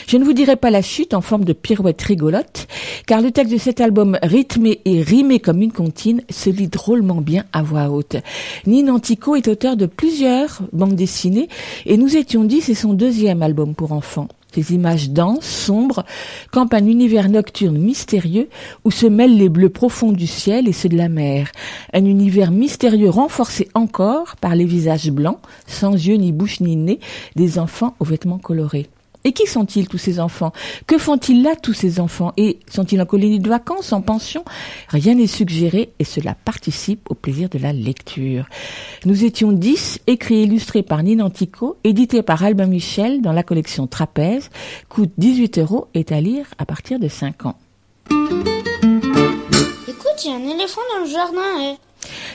Je 0.08 0.18
ne 0.18 0.24
vous 0.24 0.34
dirai 0.34 0.56
pas 0.56 0.70
la 0.70 0.82
chute 0.82 1.14
en 1.14 1.22
forme 1.22 1.46
de 1.46 1.54
pirouette 1.54 2.02
rigolote, 2.02 2.68
car 3.06 3.22
le 3.22 3.32
texte 3.32 3.54
de 3.54 3.58
cet 3.58 3.82
album 3.82 4.18
rythmé 4.24 4.82
et 4.86 5.02
rimé 5.02 5.40
comme 5.40 5.62
une 5.62 5.72
comptine 5.72 6.22
se 6.30 6.50
lit 6.50 6.68
drôlement 6.68 7.22
bien 7.22 7.46
à 7.54 7.64
voix 7.64 7.90
haute. 7.90 8.18
Nine 8.66 8.90
Antico 8.90 9.36
est 9.36 9.48
auteur 9.48 9.78
de 9.78 9.86
plusieurs 9.86 10.62
bandes 10.74 10.96
dessinées 10.96 11.50
et 11.86 11.98
Nous 11.98 12.16
étions 12.16 12.44
dit 12.44 12.62
c'est 12.62 12.74
son 12.74 12.94
deuxième 12.94 13.42
album 13.42 13.76
pour 13.76 13.92
enfants. 13.92 14.28
Ces 14.54 14.74
images 14.74 15.12
denses, 15.12 15.46
sombres, 15.46 16.04
campent 16.52 16.74
un 16.74 16.86
univers 16.86 17.30
nocturne 17.30 17.78
mystérieux 17.78 18.50
où 18.86 18.92
se 18.92 19.06
mêlent 19.06 19.38
les 19.38 19.50
bleus 19.50 19.70
profonds 19.70 20.12
du 20.12 20.26
ciel 20.26 20.68
et 20.68 20.74
ceux 20.74 20.90
de 20.90 20.98
la 20.98 21.10
mer. 21.10 21.52
Un 21.94 22.06
univers 22.06 22.52
mystérieux 22.52 23.10
renforcé 23.10 23.68
encore 23.76 24.36
par 24.38 24.56
les 24.56 24.66
visages 24.66 25.12
blancs, 25.12 25.40
sans 25.68 25.92
yeux 25.92 26.16
ni 26.16 26.32
bouche 26.32 26.60
ni 26.60 26.76
nez, 26.76 27.00
des 27.36 27.60
enfants 27.60 27.96
aux 28.00 28.06
vêtements 28.06 28.40
colorés. 28.40 28.88
Et 29.24 29.34
qui 29.34 29.46
sont-ils 29.46 29.88
tous 29.88 29.98
ces 29.98 30.20
enfants? 30.20 30.54
Que 30.86 30.98
font-ils 30.98 31.42
là 31.42 31.56
tous 31.56 31.74
ces 31.74 32.00
enfants? 32.00 32.34
Et 32.38 32.60
sont-ils 32.70 33.02
en 33.02 33.06
colonie 33.06 33.40
de 33.40 33.50
vacances, 33.50 33.92
en 33.92 34.02
pension? 34.02 34.44
Rien 34.90 35.16
n'est 35.16 35.28
suggéré 35.28 35.92
et 36.00 36.04
cela 36.04 36.36
participe 36.46 37.10
au 37.10 37.16
plaisir 37.16 37.50
de 37.50 37.58
la 37.58 37.74
lecture. 37.74 38.46
Nous 39.06 39.26
étions 39.26 39.52
10, 39.52 40.00
écrits 40.08 40.36
et 40.36 40.44
illustrés 40.44 40.84
par 40.84 41.04
Nina 41.04 41.26
Antico, 41.26 41.78
édité 41.84 42.22
par 42.22 42.44
Albin 42.44 42.68
Michel 42.68 43.22
dans 43.22 43.34
la 43.34 43.44
collection 43.44 43.88
Trapèze, 43.88 44.50
coûte 44.90 45.12
18 45.18 45.58
euros 45.60 45.88
et 45.94 46.06
à 46.10 46.22
lire 46.22 46.46
à 46.58 46.66
partir 46.66 47.00
de 47.00 47.08
5 47.08 47.46
ans. 47.46 47.56
Écoute, 49.90 50.26
il 50.26 50.32
y 50.32 50.34
a 50.34 50.36
un 50.36 50.56
éléphant 50.56 50.82
dans 50.94 51.06
le 51.06 51.10
jardin. 51.10 51.40
eh. 51.62 51.76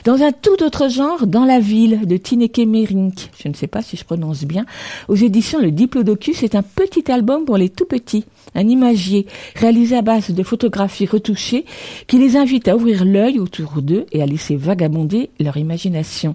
Dans 0.05 0.23
un 0.23 0.31
tout 0.31 0.63
autre 0.63 0.89
genre, 0.89 1.27
Dans 1.27 1.45
la 1.45 1.59
ville 1.59 2.05
de 2.07 2.17
Tineke 2.17 2.65
Merink, 2.65 3.29
je 3.41 3.47
ne 3.47 3.53
sais 3.53 3.67
pas 3.67 3.83
si 3.83 3.95
je 3.95 4.03
prononce 4.03 4.43
bien, 4.43 4.65
aux 5.07 5.15
éditions 5.15 5.59
Le 5.59 5.69
Diplodocus, 5.71 6.41
est 6.41 6.55
un 6.55 6.63
petit 6.63 7.11
album 7.11 7.45
pour 7.45 7.57
les 7.57 7.69
tout 7.69 7.85
petits, 7.85 8.25
un 8.55 8.67
imagier 8.67 9.27
réalisé 9.55 9.95
à 9.95 10.01
base 10.01 10.31
de 10.31 10.43
photographies 10.43 11.05
retouchées 11.05 11.65
qui 12.07 12.17
les 12.17 12.37
invite 12.37 12.67
à 12.67 12.75
ouvrir 12.75 13.05
l'œil 13.05 13.39
autour 13.39 13.81
d'eux 13.83 14.07
et 14.11 14.23
à 14.23 14.25
laisser 14.25 14.55
vagabonder 14.55 15.29
leur 15.39 15.57
imagination. 15.57 16.33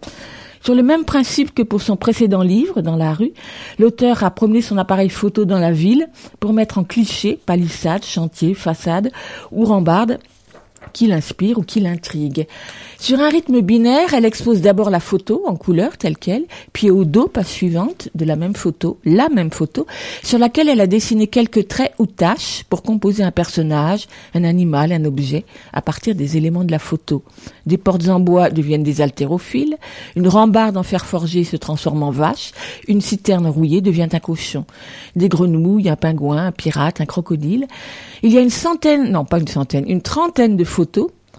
Sur 0.64 0.74
le 0.74 0.82
même 0.82 1.04
principe 1.04 1.52
que 1.54 1.62
pour 1.62 1.82
son 1.82 1.96
précédent 1.96 2.42
livre, 2.42 2.80
Dans 2.80 2.96
la 2.96 3.12
rue, 3.12 3.32
l'auteur 3.78 4.22
a 4.22 4.30
promené 4.30 4.62
son 4.62 4.78
appareil 4.78 5.08
photo 5.08 5.44
dans 5.44 5.58
la 5.58 5.72
ville 5.72 6.08
pour 6.38 6.52
mettre 6.52 6.78
en 6.78 6.84
cliché 6.84 7.38
palissades, 7.44 8.04
chantiers, 8.04 8.54
façades 8.54 9.10
ou 9.50 9.64
rambardes 9.64 10.18
qui 10.92 11.06
l'inspire 11.06 11.58
ou 11.58 11.62
qui 11.62 11.80
l'intrigue. 11.80 12.46
Sur 12.98 13.20
un 13.20 13.28
rythme 13.28 13.60
binaire, 13.60 14.14
elle 14.14 14.24
expose 14.24 14.60
d'abord 14.60 14.90
la 14.90 15.00
photo 15.00 15.44
en 15.46 15.54
couleur 15.54 15.96
telle 15.96 16.16
qu'elle, 16.16 16.44
puis 16.72 16.90
au 16.90 17.04
dos, 17.04 17.28
page 17.28 17.46
suivante, 17.46 18.08
de 18.14 18.24
la 18.24 18.36
même 18.36 18.54
photo, 18.54 18.98
la 19.04 19.28
même 19.28 19.50
photo, 19.50 19.86
sur 20.22 20.38
laquelle 20.38 20.68
elle 20.68 20.80
a 20.80 20.86
dessiné 20.86 21.28
quelques 21.28 21.68
traits 21.68 21.92
ou 21.98 22.06
taches 22.06 22.64
pour 22.68 22.82
composer 22.82 23.22
un 23.22 23.30
personnage, 23.30 24.08
un 24.34 24.44
animal, 24.44 24.92
un 24.92 25.04
objet, 25.04 25.44
à 25.72 25.82
partir 25.82 26.14
des 26.14 26.36
éléments 26.36 26.64
de 26.64 26.72
la 26.72 26.78
photo. 26.78 27.22
Des 27.66 27.78
portes 27.78 28.08
en 28.08 28.20
bois 28.20 28.50
deviennent 28.50 28.82
des 28.82 29.00
haltérophiles, 29.00 29.76
une 30.16 30.28
rambarde 30.28 30.76
en 30.76 30.82
fer 30.82 31.06
forgé 31.06 31.44
se 31.44 31.56
transforme 31.56 32.02
en 32.02 32.10
vache, 32.10 32.52
une 32.88 33.00
citerne 33.00 33.46
rouillée 33.46 33.80
devient 33.80 34.08
un 34.12 34.18
cochon, 34.18 34.64
des 35.16 35.28
grenouilles, 35.28 35.88
un 35.88 35.96
pingouin, 35.96 36.46
un 36.46 36.52
pirate, 36.52 37.00
un 37.00 37.06
crocodile. 37.06 37.66
Il 38.22 38.32
y 38.32 38.38
a 38.38 38.40
une 38.40 38.50
centaine, 38.50 39.10
non 39.10 39.24
pas 39.24 39.38
une 39.38 39.48
centaine, 39.48 39.84
une 39.88 40.02
trentaine 40.02 40.56
de 40.56 40.64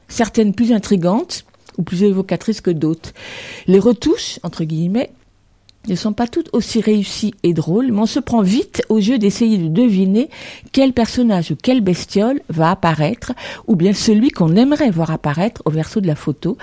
certaines 0.08 0.54
plus 0.54 0.72
intrigantes 0.72 1.46
ou 1.78 1.84
plus 1.84 2.04
évocatrices 2.04 2.62
que 2.62 2.72
d'autres. 2.72 3.14
Les 3.68 3.80
retouches, 3.80 4.40
entre 4.44 4.64
guillemets, 4.64 5.12
ne 5.88 5.96
sont 5.96 6.14
pas 6.14 6.28
toutes 6.28 6.50
aussi 6.54 6.82
réussies 6.82 7.34
et 7.44 7.54
drôles, 7.54 7.92
mais 7.92 8.02
on 8.02 8.06
se 8.06 8.20
prend 8.20 8.42
vite 8.42 8.84
au 8.90 9.00
jeu 9.00 9.18
d'essayer 9.18 9.58
de 9.58 9.70
deviner 9.70 10.30
quel 10.72 10.94
personnage 10.94 11.52
ou 11.52 11.56
quelle 11.56 11.82
bestiole 11.82 12.42
va 12.50 12.72
apparaître, 12.72 13.32
ou 13.68 13.76
bien 13.76 13.94
celui 13.94 14.30
qu'on 14.30 14.56
aimerait 14.56 14.92
voir 14.92 15.12
apparaître 15.12 15.62
au 15.66 15.72
verso 15.72 16.02
de 16.02 16.08
la 16.08 16.16
photo, 16.16 16.58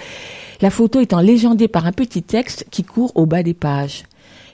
la 0.60 0.70
photo 0.70 1.00
étant 1.00 1.20
légendée 1.20 1.68
par 1.68 1.86
un 1.86 1.92
petit 1.92 2.22
texte 2.22 2.66
qui 2.70 2.84
court 2.84 3.12
au 3.14 3.26
bas 3.26 3.42
des 3.42 3.54
pages. 3.54 4.04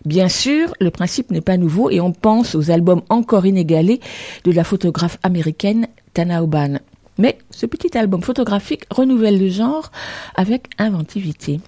Bien 0.05 0.29
sûr, 0.29 0.75
le 0.81 0.91
principe 0.91 1.31
n'est 1.31 1.41
pas 1.41 1.57
nouveau 1.57 1.91
et 1.91 2.01
on 2.01 2.13
pense 2.13 2.55
aux 2.55 2.71
albums 2.71 3.03
encore 3.09 3.47
inégalés 3.47 4.01
de 4.45 4.53
la 4.53 4.65
photographe 4.65 5.19
américaine 5.23 5.87
Tana 6.13 6.43
Oban. 6.43 6.79
Mais 7.23 7.39
ce 7.51 7.67
petit 7.67 7.97
album 7.97 8.21
photographique 8.21 8.83
renouvelle 8.91 9.39
le 9.39 9.49
genre 9.49 9.93
avec 10.35 10.67
inventivité. 10.77 11.61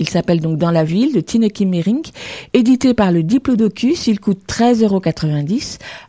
Il 0.00 0.08
s'appelle 0.08 0.40
donc 0.40 0.58
Dans 0.58 0.72
la 0.72 0.82
ville 0.82 1.14
de 1.14 1.20
Tineke 1.20 1.60
Merink, 1.60 2.08
édité 2.54 2.92
par 2.92 3.12
le 3.12 3.22
Diplodocus. 3.22 4.08
Il 4.08 4.18
coûte 4.18 4.40
13,90 4.48 4.82
euros 4.82 5.00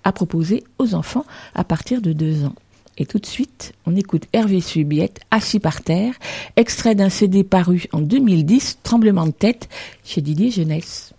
à 0.04 0.12
proposer 0.12 0.63
aux 0.80 0.95
enfants 0.95 1.25
à 1.54 1.63
partir 1.63 2.01
de 2.01 2.12
deux 2.12 2.43
ans. 2.43 2.56
Et 2.97 3.06
tout 3.06 3.19
de 3.19 3.28
suite, 3.28 3.73
on 3.86 3.95
écoute 3.95 4.23
Hervé 4.34 4.62
Subiette, 4.62 5.19
Assis 5.30 5.60
par 5.60 5.84
terre, 5.84 6.15
extrait 6.56 6.95
d'un 6.95 7.10
CD 7.10 7.43
paru 7.43 7.84
en 7.91 8.01
2010, 8.01 8.80
Tremblement 8.82 9.28
de 9.28 9.32
tête, 9.32 9.69
chez 10.04 10.21
Didier 10.21 10.49
Jeunesse. 10.49 11.13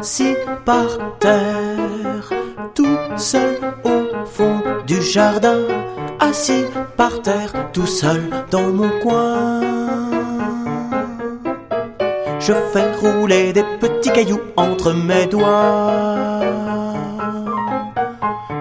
Assis 0.00 0.34
par 0.64 0.88
terre, 1.18 2.32
tout 2.74 2.98
seul 3.18 3.58
au 3.84 4.24
fond 4.24 4.62
du 4.86 5.02
jardin, 5.02 5.60
assis 6.18 6.64
par 6.96 7.20
terre, 7.20 7.52
tout 7.74 7.86
seul 7.86 8.22
dans 8.50 8.70
mon 8.78 8.88
coin. 9.02 9.60
Je 12.38 12.54
fais 12.72 12.90
rouler 13.02 13.52
des 13.52 13.66
petits 13.78 14.10
cailloux 14.10 14.40
entre 14.56 14.94
mes 14.94 15.26
doigts. 15.26 16.40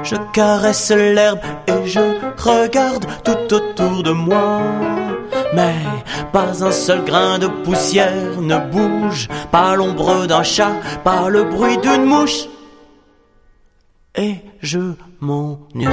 Je 0.04 0.18
caresse 0.34 0.92
l'herbe 0.92 1.40
et 1.68 1.88
je 1.88 2.02
regarde 2.38 3.06
tout 3.24 3.54
autour 3.56 4.04
de 4.04 4.12
moi. 4.12 4.60
Mais 5.54 5.76
pas 6.32 6.64
un 6.64 6.72
seul 6.72 7.04
grain 7.04 7.40
de 7.40 7.48
poussière 7.48 8.40
ne 8.40 8.58
bouge, 8.72 9.28
pas 9.52 9.76
l'ombre 9.76 10.28
d'un 10.28 10.44
chat, 10.44 10.74
pas 11.04 11.30
le 11.30 11.44
bruit 11.44 11.78
d'une 11.78 12.06
mouche. 12.06 12.46
Et 14.16 14.36
je 14.62 14.80
m'ennuie. 15.22 15.88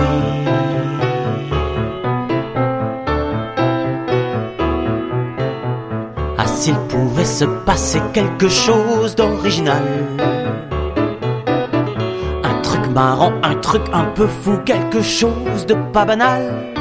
Ah, 6.37 6.47
s'il 6.47 6.77
pouvait 6.89 7.25
se 7.25 7.45
passer 7.45 8.01
quelque 8.13 8.49
chose 8.49 9.15
d'original. 9.15 9.83
Un 12.45 12.61
truc 12.63 12.87
marrant, 12.89 13.33
un 13.43 13.55
truc 13.55 13.83
un 13.93 14.05
peu 14.05 14.27
fou, 14.27 14.59
quelque 14.67 15.03
chose 15.03 15.65
de 15.67 15.75
pas 15.93 16.05
banal. 16.05 16.76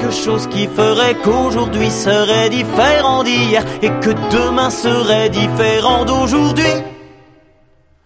Quelque 0.00 0.14
chose 0.14 0.46
qui 0.46 0.66
ferait 0.66 1.14
qu'aujourd'hui 1.14 1.90
serait 1.90 2.48
différent 2.48 3.22
d'hier 3.22 3.62
et 3.82 3.90
que 3.90 4.10
demain 4.32 4.70
serait 4.70 5.28
différent 5.28 6.06
d'aujourd'hui. 6.06 6.72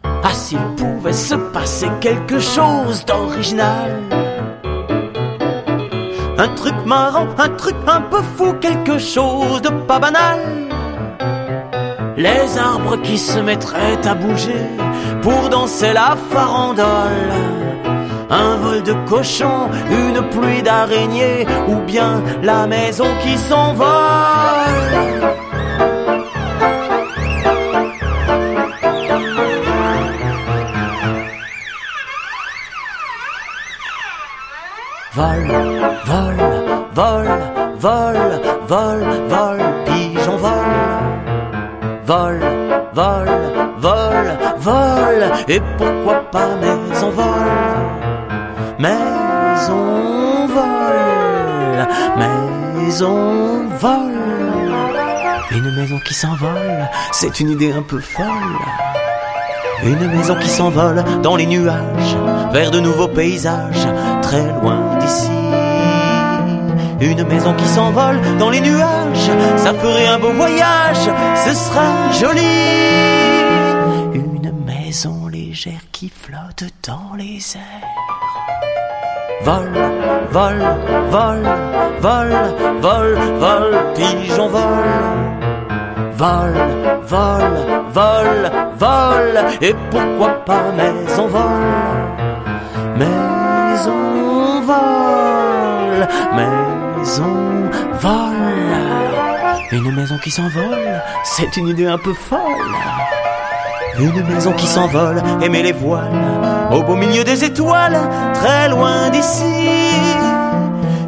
Ah, 0.03 0.33
s'il 0.33 0.59
pouvait 0.77 1.13
se 1.13 1.37
passer 1.37 1.89
quelque 2.01 2.41
chose 2.41 3.05
d'original. 3.05 4.03
Un 6.37 6.49
truc 6.57 6.75
marrant, 6.85 7.29
un 7.39 7.49
truc 7.51 7.77
un 7.87 8.01
peu 8.01 8.23
fou, 8.37 8.55
quelque 8.61 8.99
chose 8.99 9.63
de 9.63 9.69
pas 9.87 10.01
banal. 10.01 10.41
Les 12.17 12.59
arbres 12.59 12.97
qui 13.03 13.19
se 13.19 13.39
mettraient 13.39 14.05
à 14.05 14.15
bouger 14.15 14.67
pour 15.23 15.49
danser 15.49 15.93
la 15.93 16.17
farandole. 16.33 17.74
Un 18.35 18.57
vol 18.57 18.83
de 18.83 18.95
cochon, 19.09 19.71
une 19.91 20.21
pluie 20.31 20.63
d'araignées 20.63 21.47
ou 21.69 21.77
bien 21.87 22.21
la 22.43 22.67
maison 22.67 23.07
qui 23.23 23.39
s'envole. 23.39 23.85
Vol, 35.15 35.47
vol, 36.07 36.39
vol, 36.93 37.29
vol, 37.79 38.19
vol, 38.67 39.05
vol, 39.29 39.59
pigeon 39.87 40.37
vol. 40.39 40.73
Vol, 42.05 42.41
vol, 42.95 43.29
vol, 43.79 44.27
vol, 44.59 45.21
et 45.47 45.63
pourquoi 45.79 46.17
pas 46.33 46.57
maison 46.57 47.11
vol. 47.11 47.74
Maison 48.85 50.47
vol, 50.47 51.89
maison 52.19 53.67
vol. 53.81 54.13
Une 55.53 55.75
maison 55.75 55.99
qui 56.01 56.13
s'envole, 56.13 56.91
c'est 57.11 57.41
une 57.41 57.53
idée 57.53 57.73
un 57.73 57.81
peu 57.81 57.99
folle. 57.99 58.59
Une 59.85 60.07
maison 60.09 60.35
qui 60.35 60.51
s'envole 60.51 61.03
dans 61.23 61.35
les 61.35 61.47
nuages, 61.47 62.17
vers 62.53 62.71
de 62.71 62.81
nouveaux 62.81 63.09
paysages, 63.09 63.89
très 64.21 64.53
loin 64.61 64.99
d'ici. 65.01 65.31
Une 67.01 67.25
maison 67.27 67.55
qui 67.55 67.67
s'envole 67.67 68.21
dans 68.39 68.51
les 68.51 68.61
nuages, 68.61 69.31
ça 69.57 69.73
ferait 69.73 70.09
un 70.09 70.19
beau 70.19 70.33
voyage, 70.33 71.09
ce 71.47 71.55
sera 71.55 72.13
joli. 72.13 72.43
Une 74.13 74.53
maison 74.67 75.27
légère 75.27 75.85
qui 75.91 76.11
flotte 76.11 76.65
dans 76.87 77.15
les 77.17 77.39
airs. 77.57 78.74
Vol, 79.45 79.69
vol, 80.33 80.59
vol, 81.11 81.43
vol, 82.01 82.31
vol, 82.81 83.11
vol, 83.43 83.75
pigeon 83.95 84.49
vol. 84.49 84.87
Vol, 86.17 86.55
vol, 87.13 87.57
vol, 87.93 88.51
vol, 88.79 89.45
et 89.61 89.75
pourquoi 89.91 90.31
pas 90.47 90.73
maison 90.73 91.27
vol. 91.27 91.65
Maison 92.97 94.63
vol, 94.65 96.09
maison 96.39 97.37
vol. 98.01 98.35
Une 99.73 99.95
maison 99.95 100.19
qui 100.23 100.31
s'envole, 100.31 101.03
c'est 101.25 101.57
une 101.59 101.69
idée 101.69 101.87
un 101.87 101.99
peu 101.99 102.15
folle. 102.15 102.41
Une 103.99 104.23
maison 104.23 104.53
qui 104.53 104.67
s'envole, 104.67 105.23
aimer 105.43 105.63
les 105.63 105.73
voiles, 105.73 106.11
au 106.75 106.83
beau 106.83 106.97
milieu 106.97 107.25
des 107.25 107.45
étoiles, 107.45 107.99
très 108.35 108.69
loin 108.69 109.11
d'ici. 109.11 109.45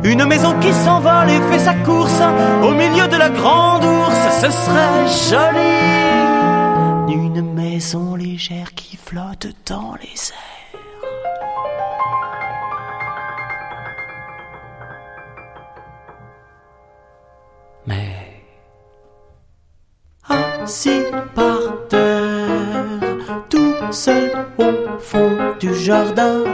Une 0.05 0.25
maison 0.25 0.55
qui 0.61 0.73
s'envole 0.73 1.31
et 1.31 1.41
fait 1.51 1.59
sa 1.59 1.75
course, 1.75 2.23
au 2.63 2.71
milieu 2.71 3.09
de 3.09 3.17
la 3.17 3.29
grande 3.29 3.85
ours, 3.85 4.41
ce 4.41 4.51
serait 4.51 5.07
joli. 5.31 5.77
Une 7.09 7.53
maison 7.53 8.15
légère 8.15 8.73
qui 8.75 8.97
flotte 8.97 9.49
dans 9.67 9.95
les 10.01 10.33
airs. 10.33 10.47
Mais 17.89 18.43
assis 20.29 21.03
par 21.35 21.59
terre, 21.89 23.45
tout 23.49 23.75
seul 23.93 24.33
au 24.59 24.99
fond 24.99 25.36
jardin, 25.75 26.45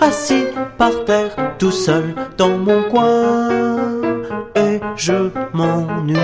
assis 0.00 0.44
par 0.78 1.04
terre, 1.04 1.34
tout 1.58 1.70
seul 1.70 2.14
dans 2.36 2.56
mon 2.56 2.82
coin, 2.84 3.48
et 4.54 4.80
je 4.96 5.30
m'ennuie, 5.52 6.16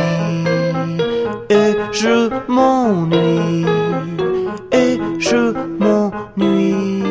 et 1.51 1.75
je 1.93 2.31
m'ennuie, 2.49 3.67
et 4.73 4.99
je 5.19 5.53
m'ennuie. 5.79 7.03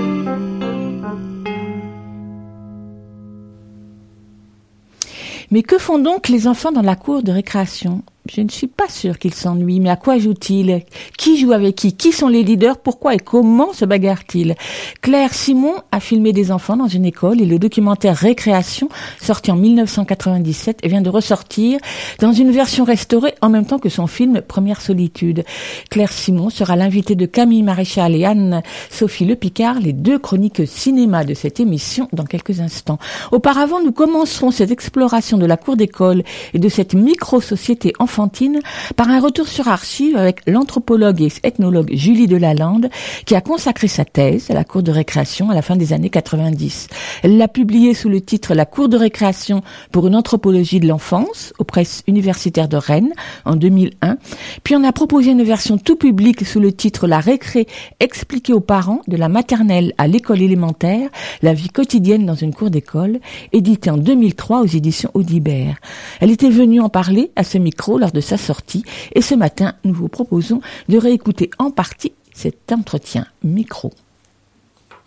Mais 5.52 5.63
que 5.63 5.78
font 5.78 6.00
donc 6.00 6.28
les 6.28 6.48
enfants 6.48 6.71
dans 6.71 6.82
la 6.82 6.95
cour 6.95 7.24
de 7.24 7.32
récréation? 7.32 8.02
Je 8.27 8.41
ne 8.41 8.49
suis 8.49 8.67
pas 8.67 8.89
sûre 8.89 9.19
qu'ils 9.19 9.35
s'ennuient, 9.35 9.79
mais 9.79 9.91
à 9.91 9.97
quoi 9.97 10.17
jouent-ils 10.17 10.81
Qui 11.15 11.38
joue 11.38 11.51
avec 11.51 11.75
qui? 11.75 11.93
Qui 11.93 12.11
sont 12.11 12.27
les 12.27 12.41
leaders? 12.41 12.79
Pourquoi 12.79 13.13
et 13.13 13.19
comment 13.19 13.71
se 13.71 13.85
bagarrent-ils 13.85 14.55
Claire 15.01 15.31
Simon 15.31 15.75
a 15.91 15.99
filmé 15.99 16.33
des 16.33 16.51
enfants 16.51 16.75
dans 16.75 16.88
une 16.88 17.05
école 17.05 17.39
et 17.39 17.45
le 17.45 17.59
documentaire 17.59 18.15
Récréation, 18.15 18.89
sorti 19.21 19.51
en 19.51 19.55
1997, 19.57 20.88
vient 20.88 21.01
de 21.01 21.09
ressortir 21.09 21.79
dans 22.17 22.31
une 22.31 22.49
version 22.49 22.83
restaurée 22.83 23.35
en 23.41 23.49
même 23.49 23.67
temps 23.67 23.77
que 23.77 23.89
son 23.89 24.07
film 24.07 24.41
Première 24.41 24.81
solitude. 24.81 25.43
Claire 25.91 26.11
Simon 26.11 26.49
sera 26.49 26.75
l'invitée 26.75 27.15
de 27.15 27.27
Camille 27.27 27.61
Maréchal 27.61 28.15
et 28.15 28.25
Anne-Sophie 28.25 29.25
Le 29.25 29.35
Picard, 29.35 29.79
les 29.79 29.93
deux 29.93 30.17
chroniques 30.17 30.65
cinéma 30.65 31.25
de 31.25 31.35
cette 31.35 31.59
émission, 31.59 32.09
dans 32.11 32.25
quelques 32.25 32.59
instants. 32.59 32.97
Auparavant, 33.31 33.83
nous 33.83 33.91
commencerons 33.91 34.49
cette 34.49 34.71
exploration 34.71 35.38
de 35.38 35.45
la 35.45 35.57
cour 35.57 35.77
d'école 35.77 36.23
et 36.55 36.59
de 36.59 36.69
cette 36.69 36.95
micro-société 36.95 37.93
par 38.95 39.10
un 39.10 39.19
retour 39.19 39.47
sur 39.47 39.67
archives 39.67 40.15
avec 40.15 40.39
l'anthropologue 40.47 41.21
et 41.21 41.32
ethnologue 41.43 41.91
Julie 41.93 42.28
Delalande 42.28 42.89
qui 43.25 43.36
a 43.36 43.41
consacré 43.41 43.88
sa 43.88 44.06
thèse 44.06 44.49
à 44.49 44.54
la 44.54 44.63
cour 44.63 44.84
de 44.84 44.91
récréation 44.91 45.49
à 45.49 45.54
la 45.54 45.62
fin 45.62 45.75
des 45.75 45.91
années 45.91 46.10
90. 46.10 46.88
Elle 47.23 47.38
l'a 47.38 47.49
publiée 47.49 47.93
sous 47.93 48.08
le 48.08 48.21
titre 48.21 48.54
La 48.54 48.65
cour 48.65 48.88
de 48.88 48.95
récréation 48.95 49.63
pour 49.91 50.08
une 50.08 50.15
anthropologie 50.15 50.80
de 50.80 50.88
l'enfance 50.88 51.54
aux 51.60 51.65
presses 51.65 52.04
universitaires 52.08 52.69
de 52.69 52.78
Rennes 52.78 53.12
en 53.43 53.58
2001. 53.58 54.17
Puis 54.63 54.75
on 54.75 54.84
a 54.84 54.93
proposé 54.93 55.32
une 55.32 55.43
version 55.43 55.78
tout 55.78 55.97
publique 55.97 56.45
sous 56.45 56.62
le 56.62 56.71
titre 56.71 57.08
La 57.08 57.19
récré 57.19 57.67
expliquée 57.99 58.54
aux 58.54 58.62
parents 58.62 59.01
de 59.08 59.17
la 59.17 59.28
maternelle 59.28 59.93
à 59.97 60.08
l'école 60.08 60.41
élémentaire, 60.41 61.10
la 61.41 61.54
vie 61.54 61.69
quotidienne 61.69 62.25
dans 62.25 62.36
une 62.36 62.54
cour 62.54 62.69
d'école, 62.69 63.19
éditée 63.51 63.89
en 63.89 63.97
2003 63.97 64.62
aux 64.62 64.67
éditions 64.67 65.12
Audibert. 65.13 65.75
Elle 66.21 66.32
était 66.32 66.49
venue 66.49 66.80
en 66.80 66.89
parler 66.89 67.32
à 67.36 67.43
ce 67.43 67.58
micro 67.58 67.97
lors 68.05 68.11
de 68.11 68.21
sa 68.21 68.37
sortie 68.37 68.83
et 69.15 69.21
ce 69.21 69.33
matin, 69.33 69.73
nous 69.83 69.93
vous 69.93 70.09
proposons 70.09 70.61
de 70.89 70.97
réécouter 70.99 71.49
en 71.57 71.71
partie 71.71 72.13
cet 72.35 72.71
entretien 72.71 73.25
micro. 73.43 73.91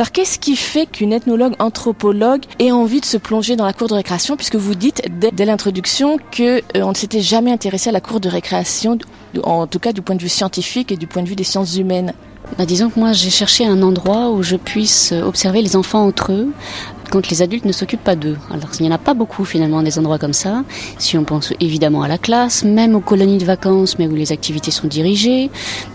Alors 0.01 0.11
qu'est-ce 0.11 0.41
qui 0.41 0.57
fait 0.57 0.87
qu'une 0.87 1.13
ethnologue 1.13 1.55
anthropologue 1.61 2.43
ait 2.59 2.73
envie 2.73 3.01
de 3.01 3.05
se 3.05 3.17
plonger 3.17 3.55
dans 3.55 3.65
la 3.65 3.73
cour 3.73 3.87
de 3.87 3.95
récréation 3.95 4.37
puisque 4.37 4.57
vous 4.57 4.75
dites 4.75 5.03
dès, 5.21 5.31
dès 5.31 5.45
l'introduction 5.45 6.19
que 6.33 6.59
euh, 6.59 6.83
on 6.83 6.91
ne 6.91 6.97
s'était 6.97 7.21
jamais 7.21 7.53
intéressé 7.53 7.91
à 7.91 7.93
la 7.93 8.01
cour 8.01 8.19
de 8.19 8.29
récréation 8.29 8.99
en 9.45 9.67
tout 9.69 9.79
cas 9.79 9.93
du 9.93 10.03
point 10.03 10.17
de 10.17 10.23
vue 10.23 10.29
scientifique 10.29 10.91
et 10.91 10.97
du 10.97 11.07
point 11.07 11.23
de 11.23 11.29
vue 11.29 11.37
des 11.37 11.45
sciences 11.45 11.77
humaines? 11.77 12.15
Bah, 12.57 12.65
disons 12.65 12.91
que 12.91 12.99
moi 12.99 13.13
j'ai 13.13 13.31
cherché 13.31 13.67
un 13.67 13.83
endroit 13.83 14.31
où 14.31 14.43
je 14.43 14.57
puisse 14.57 15.13
observer 15.13 15.63
les 15.63 15.77
enfants 15.77 16.07
entre 16.07 16.33
eux 16.33 16.49
quand 17.11 17.29
les 17.31 17.43
adultes 17.43 17.65
ne 17.65 17.73
s'occupent 17.73 18.05
pas 18.05 18.17
d'eux. 18.17 18.37
Alors 18.51 18.69
il 18.79 18.83
n'y 18.83 18.89
en 18.89 18.95
a 18.95 18.99
pas 18.99 19.15
beaucoup 19.15 19.45
finalement 19.45 19.83
des 19.83 19.99
endroits 19.99 20.19
comme 20.19 20.33
ça. 20.33 20.65
Si 20.99 21.17
on 21.17 21.25
pense 21.25 21.53
évidemment 21.61 22.03
à 22.03 22.09
la 22.09 22.19
classe, 22.19 22.65
même 22.65 22.95
aux 22.95 23.01
colonies 23.01 23.39
de 23.39 23.45
vacances, 23.45 23.99
mais 23.99 24.07
où 24.07 24.15
les 24.15 24.33
activités 24.33 24.71
sont 24.71 24.87
dirigées, 24.87 25.51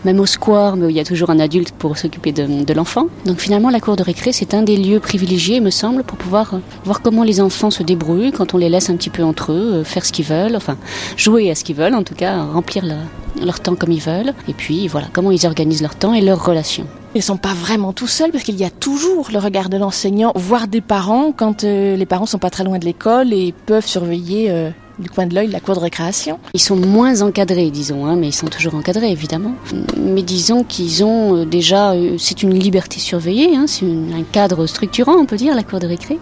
même 0.06 0.20
au 0.20 0.26
square, 0.26 0.76
mais 0.76 0.86
où 0.86 0.90
il 0.90 0.96
y 0.96 1.00
a 1.00 1.06
toujours 1.06 1.30
un 1.30 1.40
adulte 1.40 1.72
pour 1.72 1.98
s'occuper 1.98 2.32
de, 2.32 2.64
de 2.64 2.74
l'enfant. 2.74 3.08
Donc 3.26 3.40
finalement 3.40 3.70
la 3.70 3.80
cour 3.80 3.96
de 3.96 4.04
récré 4.04 4.32
c'est 4.32 4.54
un 4.54 4.64
des 4.64 4.78
lieux 4.78 5.00
privilégiés, 5.00 5.60
me 5.60 5.70
semble, 5.70 6.04
pour 6.04 6.18
pouvoir 6.18 6.60
voir 6.86 7.02
comment 7.02 7.24
les 7.24 7.42
enfants 7.42 7.72
se 7.72 7.84
débrouillent 7.84 8.32
quand 8.32 8.54
on 8.54 8.58
les 8.58 8.70
laisse 8.70 8.90
un 8.90 8.96
petit 8.96 9.10
peu 9.10 9.24
entre 9.24 9.52
eux, 9.52 9.84
faire 9.84 10.06
ce 10.06 10.12
qu'ils 10.12 10.26
veulent, 10.26 10.56
enfin 10.56 10.78
jouer 11.18 11.50
à 11.52 11.56
ce 11.56 11.64
qu'ils 11.64 11.76
veulent, 11.76 11.96
en 11.96 12.04
tout 12.04 12.16
cas 12.16 12.44
remplir 12.44 12.86
la, 12.86 12.96
leur 13.42 13.60
temps 13.60 13.76
comme 13.76 13.92
ils 13.92 14.02
veulent, 14.02 14.34
et 14.48 14.54
puis 14.54 14.88
voilà 14.88 15.08
comment 15.12 15.32
ils 15.32 15.46
organisent 15.46 15.82
leur 15.82 15.96
temps 15.96 16.14
et 16.14 16.22
leurs 16.22 16.44
relations. 16.44 16.86
Ils 17.16 17.22
sont 17.22 17.38
pas 17.38 17.54
vraiment 17.54 17.94
tout 17.94 18.08
seuls 18.08 18.32
parce 18.32 18.44
qu'il 18.44 18.56
y 18.56 18.64
a 18.64 18.72
toujours 18.72 19.30
le 19.32 19.40
regard 19.40 19.70
de 19.70 19.78
l'enseignant, 19.78 20.32
voire 20.36 20.68
des 20.68 20.82
parents 20.82 21.32
quand 21.32 21.64
euh, 21.64 21.96
les 21.96 22.06
parents 22.06 22.26
sont 22.26 22.40
pas 22.40 22.50
très 22.50 22.64
loin 22.64 22.80
de 22.80 22.86
l'école 22.86 23.34
et 23.34 23.54
peuvent 23.66 23.86
surveiller 23.86 24.50
euh, 24.50 24.72
du 25.00 25.10
coin 25.10 25.26
de 25.26 25.36
l'œil 25.36 25.48
la 25.48 25.60
cour 25.60 25.76
de 25.76 25.80
récréation. 25.80 26.40
Ils 26.54 26.62
sont 26.62 26.76
moins 26.76 27.22
encadrés, 27.22 27.70
disons, 27.72 28.06
hein, 28.06 28.16
mais 28.16 28.28
ils 28.28 28.34
sont 28.34 28.48
toujours 28.48 28.76
encadrés, 28.76 29.12
évidemment. 29.12 29.54
Mais 29.98 30.22
disons 30.22 30.64
qu'ils 30.64 31.04
ont 31.04 31.38
euh, 31.38 31.46
déjà, 31.46 31.92
euh, 31.92 32.16
c'est 32.18 32.44
une 32.44 32.54
liberté 32.54 33.00
surveillée, 33.00 33.56
hein, 33.56 33.66
c'est 33.68 33.86
un 33.86 34.24
cadre 34.32 34.68
structurant, 34.68 35.16
on 35.18 35.26
peut 35.26 35.38
dire, 35.38 35.56
la 35.56 35.64
cour 35.64 35.80
de 35.80 35.88
récré, 35.88 36.20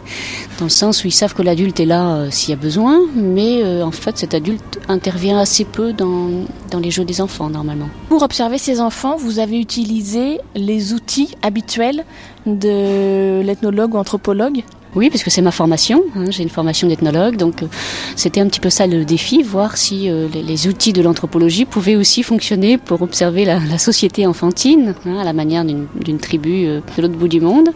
dans 0.59 0.65
le 0.65 0.71
sens 0.71 1.03
où 1.03 1.07
ils 1.07 1.11
savent 1.11 1.33
que 1.33 1.41
l'adulte 1.41 1.79
est 1.79 1.85
là 1.85 2.15
euh, 2.15 2.27
s'il 2.31 2.51
y 2.51 2.53
a 2.53 2.61
besoin, 2.61 2.99
mais 3.15 3.61
en 3.81 3.91
fait, 3.91 4.17
cet 4.17 4.33
adulte 4.33 4.79
intervient 4.87 5.39
assez 5.39 5.65
peu 5.65 5.93
dans, 5.93 6.29
dans 6.69 6.79
les 6.79 6.91
jeux 6.91 7.05
des 7.05 7.21
enfants, 7.21 7.49
normalement. 7.49 7.89
Pour 8.09 8.23
observer 8.23 8.57
ces 8.57 8.79
enfants, 8.79 9.15
vous 9.17 9.39
avez 9.39 9.59
utilisé 9.59 10.39
les 10.55 10.93
outils 10.93 11.35
habituels 11.41 12.05
de 12.45 13.41
l'ethnologue 13.41 13.93
ou 13.93 13.97
anthropologue? 13.97 14.63
Oui, 14.93 15.09
parce 15.09 15.23
que 15.23 15.29
c'est 15.29 15.41
ma 15.41 15.51
formation. 15.51 16.03
hein, 16.15 16.25
J'ai 16.29 16.43
une 16.43 16.49
formation 16.49 16.87
d'ethnologue, 16.87 17.37
donc 17.37 17.63
euh, 17.63 17.67
c'était 18.15 18.41
un 18.41 18.47
petit 18.47 18.59
peu 18.59 18.69
ça 18.69 18.87
le 18.87 19.05
défi, 19.05 19.41
voir 19.41 19.77
si 19.77 20.09
euh, 20.09 20.27
les, 20.33 20.43
les 20.43 20.67
outils 20.67 20.91
de 20.91 21.01
l'anthropologie 21.01 21.63
pouvaient 21.65 21.95
aussi 21.95 22.23
fonctionner 22.23 22.77
pour 22.77 23.01
observer 23.01 23.45
la, 23.45 23.59
la 23.59 23.77
société 23.77 24.27
enfantine, 24.27 24.93
hein, 25.05 25.17
à 25.17 25.23
la 25.23 25.31
manière 25.33 25.63
d'une 25.63 26.19
tribu 26.19 26.65
euh, 26.65 26.81
de 26.97 27.01
l'autre 27.03 27.15
bout 27.15 27.29
du 27.29 27.39
monde. 27.39 27.69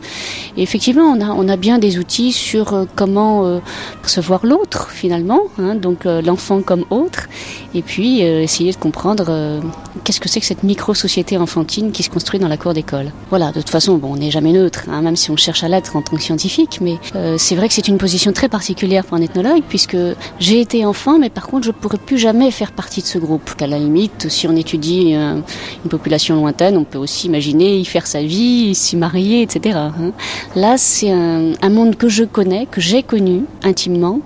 Et 0.57 0.63
effectivement, 0.63 1.03
on 1.03 1.21
a, 1.21 1.29
on 1.31 1.47
a 1.47 1.55
bien 1.55 1.79
des 1.79 1.97
outils 1.97 2.33
sur 2.33 2.73
euh, 2.73 2.85
comment 2.95 3.45
euh, 3.45 3.59
percevoir 4.01 4.45
l'autre, 4.45 4.89
finalement, 4.91 5.41
hein, 5.57 5.75
donc 5.75 6.05
euh, 6.05 6.21
l'enfant 6.21 6.61
comme 6.61 6.83
autre, 6.89 7.27
et 7.73 7.81
puis 7.81 8.21
essayer 8.21 8.71
de 8.71 8.77
comprendre 8.77 9.61
qu'est-ce 10.03 10.19
que 10.19 10.29
c'est 10.29 10.39
que 10.39 10.45
cette 10.45 10.63
micro-société 10.63 11.37
enfantine 11.37 11.91
qui 11.91 12.03
se 12.03 12.09
construit 12.09 12.39
dans 12.39 12.47
la 12.47 12.57
cour 12.57 12.73
d'école. 12.73 13.11
Voilà, 13.29 13.51
de 13.51 13.59
toute 13.59 13.69
façon, 13.69 13.97
bon, 13.97 14.13
on 14.13 14.15
n'est 14.17 14.31
jamais 14.31 14.53
neutre, 14.53 14.85
hein, 14.89 15.01
même 15.01 15.15
si 15.17 15.29
on 15.31 15.35
cherche 15.37 15.63
à 15.63 15.67
l'être 15.67 15.95
en 15.95 16.01
tant 16.01 16.15
que 16.15 16.21
scientifique, 16.21 16.79
mais 16.81 16.97
euh, 17.15 17.35
c'est 17.37 17.55
vrai 17.55 17.67
que 17.67 17.73
c'est 17.73 17.87
une 17.87 17.97
position 17.97 18.31
très 18.33 18.49
particulière 18.49 19.05
pour 19.05 19.17
un 19.17 19.21
ethnologue, 19.21 19.61
puisque 19.67 19.97
j'ai 20.39 20.59
été 20.59 20.85
enfant, 20.85 21.19
mais 21.19 21.29
par 21.29 21.47
contre, 21.47 21.65
je 21.65 21.71
pourrais 21.71 21.97
plus 21.97 22.17
jamais 22.17 22.51
faire 22.51 22.71
partie 22.71 23.01
de 23.01 23.05
ce 23.05 23.17
groupe. 23.17 23.55
Qu'à 23.55 23.67
la 23.67 23.77
limite, 23.77 24.29
si 24.29 24.47
on 24.47 24.55
étudie 24.55 25.13
euh, 25.15 25.39
une 25.83 25.89
population 25.89 26.35
lointaine, 26.35 26.77
on 26.77 26.83
peut 26.83 26.97
aussi 26.97 27.27
imaginer 27.27 27.77
y 27.77 27.85
faire 27.85 28.07
sa 28.07 28.21
vie, 28.21 28.73
s'y 28.75 28.95
marier, 28.95 29.41
etc. 29.41 29.77
hein. 29.77 30.11
Là, 30.55 30.77
c'est 30.77 31.11
un, 31.11 31.53
un 31.61 31.69
monde 31.69 31.95
que 31.95 32.09
je 32.09 32.23
connais, 32.23 32.65
que 32.65 32.81
j'ai 32.81 33.03
connu 33.03 33.43
intimement, 33.63 34.21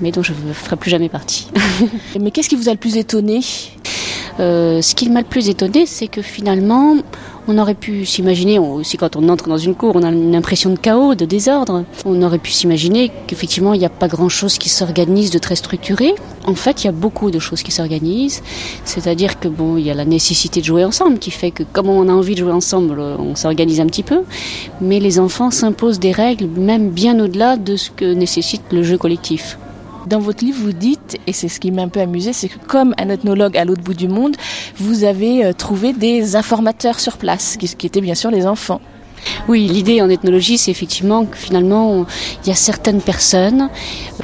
mais 0.00 0.10
dont 0.10 0.22
je 0.22 0.32
ne 0.32 0.52
ferai 0.52 0.76
plus 0.76 0.90
jamais 0.90 1.08
partie. 1.08 1.48
Mais 2.20 2.30
qu'est-ce 2.30 2.48
qui 2.48 2.56
vous 2.56 2.68
a 2.68 2.72
le 2.72 2.78
plus 2.78 2.96
étonné? 2.96 3.40
Euh, 4.40 4.82
ce 4.82 4.94
qui 4.94 5.08
m'a 5.08 5.20
le 5.20 5.26
plus 5.26 5.48
étonné, 5.48 5.86
c'est 5.86 6.08
que 6.08 6.22
finalement, 6.22 6.96
on 7.46 7.58
aurait 7.58 7.74
pu 7.74 8.06
s'imaginer, 8.06 8.58
aussi 8.58 8.96
quand 8.96 9.16
on 9.16 9.28
entre 9.28 9.48
dans 9.48 9.58
une 9.58 9.74
cour, 9.74 9.96
on 9.96 10.02
a 10.02 10.10
une 10.10 10.34
impression 10.34 10.70
de 10.70 10.78
chaos, 10.78 11.14
de 11.14 11.24
désordre. 11.24 11.84
On 12.04 12.22
aurait 12.22 12.38
pu 12.38 12.50
s'imaginer 12.50 13.10
qu'effectivement, 13.26 13.74
il 13.74 13.80
n'y 13.80 13.86
a 13.86 13.90
pas 13.90 14.08
grand-chose 14.08 14.58
qui 14.58 14.68
s'organise 14.68 15.30
de 15.30 15.38
très 15.38 15.56
structuré. 15.56 16.14
En 16.46 16.54
fait, 16.54 16.82
il 16.82 16.86
y 16.86 16.88
a 16.88 16.92
beaucoup 16.92 17.30
de 17.30 17.38
choses 17.38 17.62
qui 17.62 17.72
s'organisent. 17.72 18.42
C'est-à-dire 18.84 19.38
que 19.40 19.48
bon, 19.48 19.76
il 19.76 19.84
y 19.84 19.90
a 19.90 19.94
la 19.94 20.04
nécessité 20.04 20.60
de 20.60 20.66
jouer 20.66 20.84
ensemble 20.84 21.18
qui 21.18 21.30
fait 21.30 21.50
que 21.50 21.62
comme 21.62 21.88
on 21.88 22.08
a 22.08 22.12
envie 22.12 22.34
de 22.34 22.40
jouer 22.40 22.52
ensemble, 22.52 22.98
on 23.00 23.34
s'organise 23.34 23.80
un 23.80 23.86
petit 23.86 24.02
peu. 24.02 24.22
Mais 24.80 25.00
les 25.00 25.18
enfants 25.18 25.50
s'imposent 25.50 26.00
des 26.00 26.12
règles, 26.12 26.46
même 26.46 26.90
bien 26.90 27.18
au-delà 27.20 27.56
de 27.56 27.76
ce 27.76 27.90
que 27.90 28.04
nécessite 28.04 28.62
le 28.72 28.82
jeu 28.82 28.98
collectif. 28.98 29.58
Dans 30.06 30.18
votre 30.18 30.44
livre, 30.44 30.58
vous 30.60 30.72
dites, 30.72 31.18
et 31.26 31.32
c'est 31.32 31.48
ce 31.48 31.58
qui 31.58 31.70
m'a 31.70 31.82
un 31.82 31.88
peu 31.88 32.00
amusé, 32.00 32.32
c'est 32.32 32.48
que 32.48 32.58
comme 32.66 32.94
un 32.98 33.08
ethnologue 33.08 33.56
à 33.56 33.64
l'autre 33.64 33.82
bout 33.82 33.94
du 33.94 34.08
monde, 34.08 34.36
vous 34.76 35.04
avez 35.04 35.44
euh, 35.44 35.52
trouvé 35.52 35.92
des 35.92 36.36
informateurs 36.36 37.00
sur 37.00 37.16
place, 37.16 37.56
qui, 37.56 37.74
qui 37.74 37.86
étaient 37.86 38.02
bien 38.02 38.14
sûr 38.14 38.30
les 38.30 38.46
enfants. 38.46 38.80
Oui, 39.48 39.66
l'idée 39.68 40.00
en 40.00 40.08
ethnologie, 40.08 40.58
c'est 40.58 40.70
effectivement 40.70 41.26
que 41.26 41.36
finalement, 41.36 42.06
il 42.44 42.48
y 42.48 42.52
a 42.52 42.54
certaines 42.54 43.00
personnes, 43.00 43.68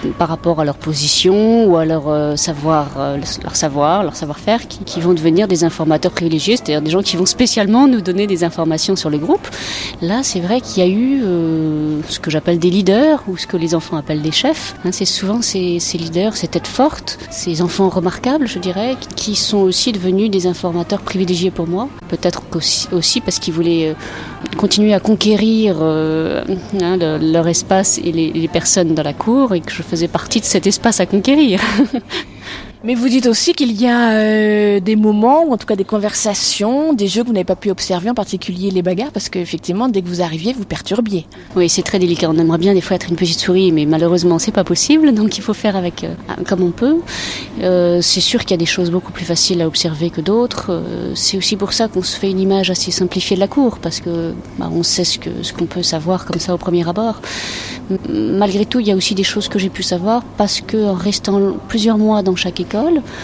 euh, 0.05 0.11
par 0.19 0.29
rapport 0.29 0.61
à 0.61 0.65
leur 0.65 0.77
position 0.77 1.67
ou 1.67 1.77
à 1.77 1.85
leur 1.85 2.09
euh, 2.09 2.37
savoir, 2.37 2.89
euh, 2.99 3.19
leur 3.43 3.57
savoir, 3.57 4.03
leur 4.03 4.17
savoir-faire, 4.17 4.67
qui, 4.69 5.01
vont 5.01 5.15
devenir 5.15 5.49
des 5.49 5.65
informateurs 5.65 6.13
privilégiés, 6.13 6.57
c'est-à-dire 6.57 6.83
des 6.83 6.91
gens 6.91 7.03
qui 7.03 7.17
vont 7.17 7.25
spécialement 7.25 7.89
nous 7.89 8.03
donner 8.03 8.27
des 8.27 8.45
informations 8.45 8.97
sur 8.97 9.09
le 9.09 9.17
groupe. 9.17 9.47
Là, 10.03 10.23
c'est 10.23 10.41
vrai 10.41 10.61
qu'il 10.61 10.83
y 10.83 10.87
a 10.87 10.91
eu 10.91 11.23
ce 12.09 12.19
que 12.19 12.31
j'appelle 12.31 12.59
des 12.59 12.69
leaders 12.69 13.23
ou 13.29 13.39
ce 13.39 13.47
que 13.47 13.57
les 13.57 13.75
enfants 13.75 13.97
appellent 13.97 14.21
des 14.21 14.33
chefs. 14.33 14.75
Hein, 14.85 14.91
c'est 14.93 15.07
souvent 15.07 15.41
ces, 15.43 15.79
leaders, 15.95 16.37
ces 16.37 16.49
têtes 16.49 16.67
fortes, 16.67 17.19
ces 17.31 17.63
enfants 17.63 17.89
remarquables, 17.89 18.47
je 18.47 18.59
dirais, 18.59 18.97
qui 19.17 19.37
sont 19.37 19.59
aussi 19.59 19.93
devenus 19.93 20.31
des 20.31 20.47
informateurs 20.47 21.01
privilégiés 21.01 21.51
pour 21.51 21.67
moi. 21.67 21.89
Peut-être 22.09 22.43
aussi 22.93 23.21
parce 23.21 23.39
qu'ils 23.39 23.55
voulaient 23.55 23.91
euh, 23.91 24.57
à 24.93 25.01
conquérir 25.01 25.77
euh, 25.81 26.43
hein, 26.81 26.97
le- 26.97 27.19
leur 27.33 27.47
espace 27.49 27.99
et 27.99 28.13
les 28.13 28.49
personnes 28.49 28.95
dans 28.95 29.03
la 29.03 29.13
cour 29.13 29.55
et 29.55 29.61
que 29.61 29.73
je 29.73 29.83
faisais 29.83 30.09
partie 30.09 30.41
de 30.41 30.45
cet 30.45 30.67
espace 30.67 31.01
à 31.01 31.07
conquérir. 31.07 31.61
Mais 32.83 32.95
vous 32.95 33.11
dites 33.11 33.27
aussi 33.27 33.53
qu'il 33.53 33.79
y 33.79 33.87
a 33.87 34.13
euh, 34.13 34.81
des 34.81 34.97
moments, 34.97 35.45
ou 35.45 35.53
en 35.53 35.59
tout 35.59 35.67
cas 35.67 35.77
des 35.77 35.85
conversations, 35.85 36.95
des 36.95 37.09
jeux 37.09 37.23
que 37.23 37.27
vous 37.27 37.35
n'avez 37.35 37.45
pas 37.45 37.57
pu 37.57 37.71
observer, 37.71 38.09
en 38.09 38.15
particulier 38.15 38.71
les 38.71 38.81
bagarres, 38.81 39.13
parce 39.13 39.29
qu'effectivement, 39.29 39.89
dès 39.89 40.01
que 40.01 40.09
vous 40.09 40.23
arriviez, 40.23 40.55
vous 40.55 40.65
perturbiez. 40.65 41.27
Oui, 41.57 41.69
c'est 41.69 41.83
très 41.83 41.99
délicat. 41.99 42.31
On 42.31 42.39
aimerait 42.39 42.57
bien 42.57 42.73
des 42.73 42.81
fois 42.81 42.97
être 42.97 43.11
une 43.11 43.17
petite 43.17 43.39
souris, 43.39 43.71
mais 43.71 43.85
malheureusement, 43.85 44.39
c'est 44.39 44.51
pas 44.51 44.65
possible. 44.65 45.13
Donc, 45.21 45.37
il 45.37 45.43
faut 45.43 45.53
faire 45.53 45.77
avec 45.77 46.05
euh, 46.05 46.15
comme 46.49 46.63
on 46.63 46.71
peut. 46.71 46.97
Euh, 47.61 48.01
c'est 48.01 48.23
sûr 48.23 48.41
qu'il 48.41 48.53
y 48.53 48.55
a 48.55 48.57
des 48.57 48.65
choses 48.65 48.91
beaucoup 48.91 49.13
plus 49.13 49.27
faciles 49.27 49.61
à 49.61 49.67
observer 49.67 50.09
que 50.09 50.23
d'autres. 50.23 50.83
C'est 51.15 51.37
aussi 51.37 51.57
pour 51.57 51.75
ça 51.75 51.89
qu'on 51.89 52.03
se 52.03 52.17
fait 52.17 52.31
une 52.31 52.41
image 52.41 52.71
assez 52.71 52.91
simplifiée 52.91 53.37
de 53.37 53.41
la 53.41 53.49
cour, 53.49 53.79
parce 53.79 54.01
que 54.01 54.33
bah, 54.59 54.71
on 54.73 54.83
sait 54.83 55.05
ce 55.05 55.19
qu'on 55.53 55.67
peut 55.67 55.83
savoir 55.83 56.25
comme 56.25 56.41
ça 56.41 56.55
au 56.55 56.59
premier 56.59 56.89
abord. 56.89 57.21
Malgré 58.09 58.65
tout, 58.65 58.81
il 58.81 58.87
y 58.87 58.93
a 58.93 58.97
aussi 58.97 59.15
des 59.15 59.25
choses 59.25 59.49
que 59.49 59.59
j'ai 59.59 59.69
pu 59.69 59.83
savoir 59.83 60.23
parce 60.37 60.61
que 60.61 60.77
restant 60.77 61.55
plusieurs 61.69 61.99
mois 61.99 62.23
dans 62.23 62.37
chaque 62.37 62.61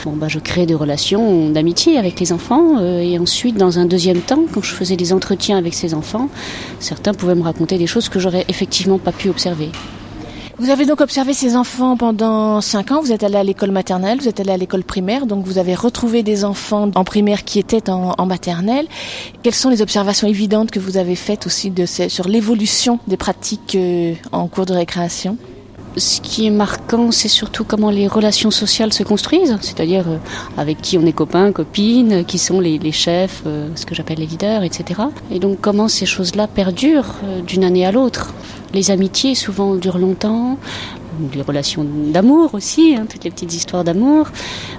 bon 0.04 0.12
bah 0.16 0.28
je 0.28 0.38
crée 0.38 0.66
des 0.66 0.74
relations 0.74 1.50
d'amitié 1.50 1.98
avec 1.98 2.18
les 2.20 2.32
enfants 2.32 2.78
euh, 2.78 3.00
et 3.00 3.18
ensuite 3.18 3.56
dans 3.56 3.78
un 3.78 3.86
deuxième 3.86 4.20
temps, 4.20 4.44
quand 4.52 4.62
je 4.62 4.72
faisais 4.72 4.96
des 4.96 5.12
entretiens 5.12 5.56
avec 5.56 5.74
ces 5.74 5.94
enfants, 5.94 6.28
certains 6.80 7.14
pouvaient 7.14 7.34
me 7.34 7.42
raconter 7.42 7.78
des 7.78 7.86
choses 7.86 8.08
que 8.08 8.18
j'aurais 8.18 8.44
effectivement 8.48 8.98
pas 8.98 9.12
pu 9.12 9.28
observer. 9.28 9.70
Vous 10.58 10.70
avez 10.70 10.86
donc 10.86 11.02
observé 11.02 11.34
ces 11.34 11.54
enfants 11.54 11.98
pendant 11.98 12.62
cinq 12.62 12.90
ans. 12.90 13.02
Vous 13.02 13.12
êtes 13.12 13.22
allé 13.22 13.36
à 13.36 13.44
l'école 13.44 13.72
maternelle, 13.72 14.18
vous 14.20 14.28
êtes 14.28 14.40
allé 14.40 14.52
à 14.52 14.56
l'école 14.56 14.84
primaire, 14.84 15.26
donc 15.26 15.44
vous 15.44 15.58
avez 15.58 15.74
retrouvé 15.74 16.22
des 16.22 16.46
enfants 16.46 16.90
en 16.94 17.04
primaire 17.04 17.44
qui 17.44 17.58
étaient 17.58 17.90
en, 17.90 18.24
maternelle. 18.24 18.86
Quelles 19.42 19.54
sont 19.54 19.68
les 19.68 19.82
observations 19.82 20.26
évidentes 20.26 20.70
que 20.70 20.78
vous 20.78 20.96
avez 20.96 21.14
faites 21.14 21.46
aussi 21.46 21.70
sur 22.08 22.26
l'évolution 22.26 23.00
des 23.06 23.18
pratiques 23.18 23.74
euh, 23.74 24.14
en 24.32 24.48
cours 24.48 24.64
de 24.64 24.72
récréation? 24.72 25.36
Ce 25.96 26.20
qui 26.20 26.46
est 26.46 26.50
marquant, 26.50 27.10
c'est 27.10 27.28
surtout 27.28 27.64
comment 27.64 27.88
les 27.88 28.06
relations 28.06 28.50
sociales 28.50 28.92
se 28.92 29.02
construisent, 29.02 29.56
c'est-à-dire 29.62 30.04
euh, 30.06 30.18
avec 30.58 30.82
qui 30.82 30.98
on 30.98 31.06
est 31.06 31.12
copains, 31.12 31.52
copines, 31.52 32.22
qui 32.26 32.36
sont 32.36 32.60
les, 32.60 32.92
chefs, 32.92 33.42
euh, 33.46 33.68
ce 33.76 33.86
que 33.86 33.94
j'appelle 33.94 34.18
les 34.18 34.26
leaders, 34.26 34.62
etc. 34.62 35.00
Et 35.30 35.38
donc 35.38 35.58
comment 35.62 35.88
ces 35.88 36.04
choses-là 36.04 36.48
perdurent 36.48 37.14
euh, 37.24 37.40
d'une 37.40 37.64
année 37.64 37.86
à 37.86 37.92
l'autre. 37.92 38.34
Les 38.74 38.90
amitiés 38.90 39.34
souvent 39.34 39.74
durent 39.74 39.96
longtemps, 39.96 40.58
les 41.34 41.42
relations 41.42 41.84
d'amour 41.84 42.54
aussi, 42.54 42.94
hein, 42.96 43.06
toutes 43.08 43.24
les 43.24 43.30
petites 43.30 43.54
histoires 43.54 43.84
d'amour. 43.84 44.28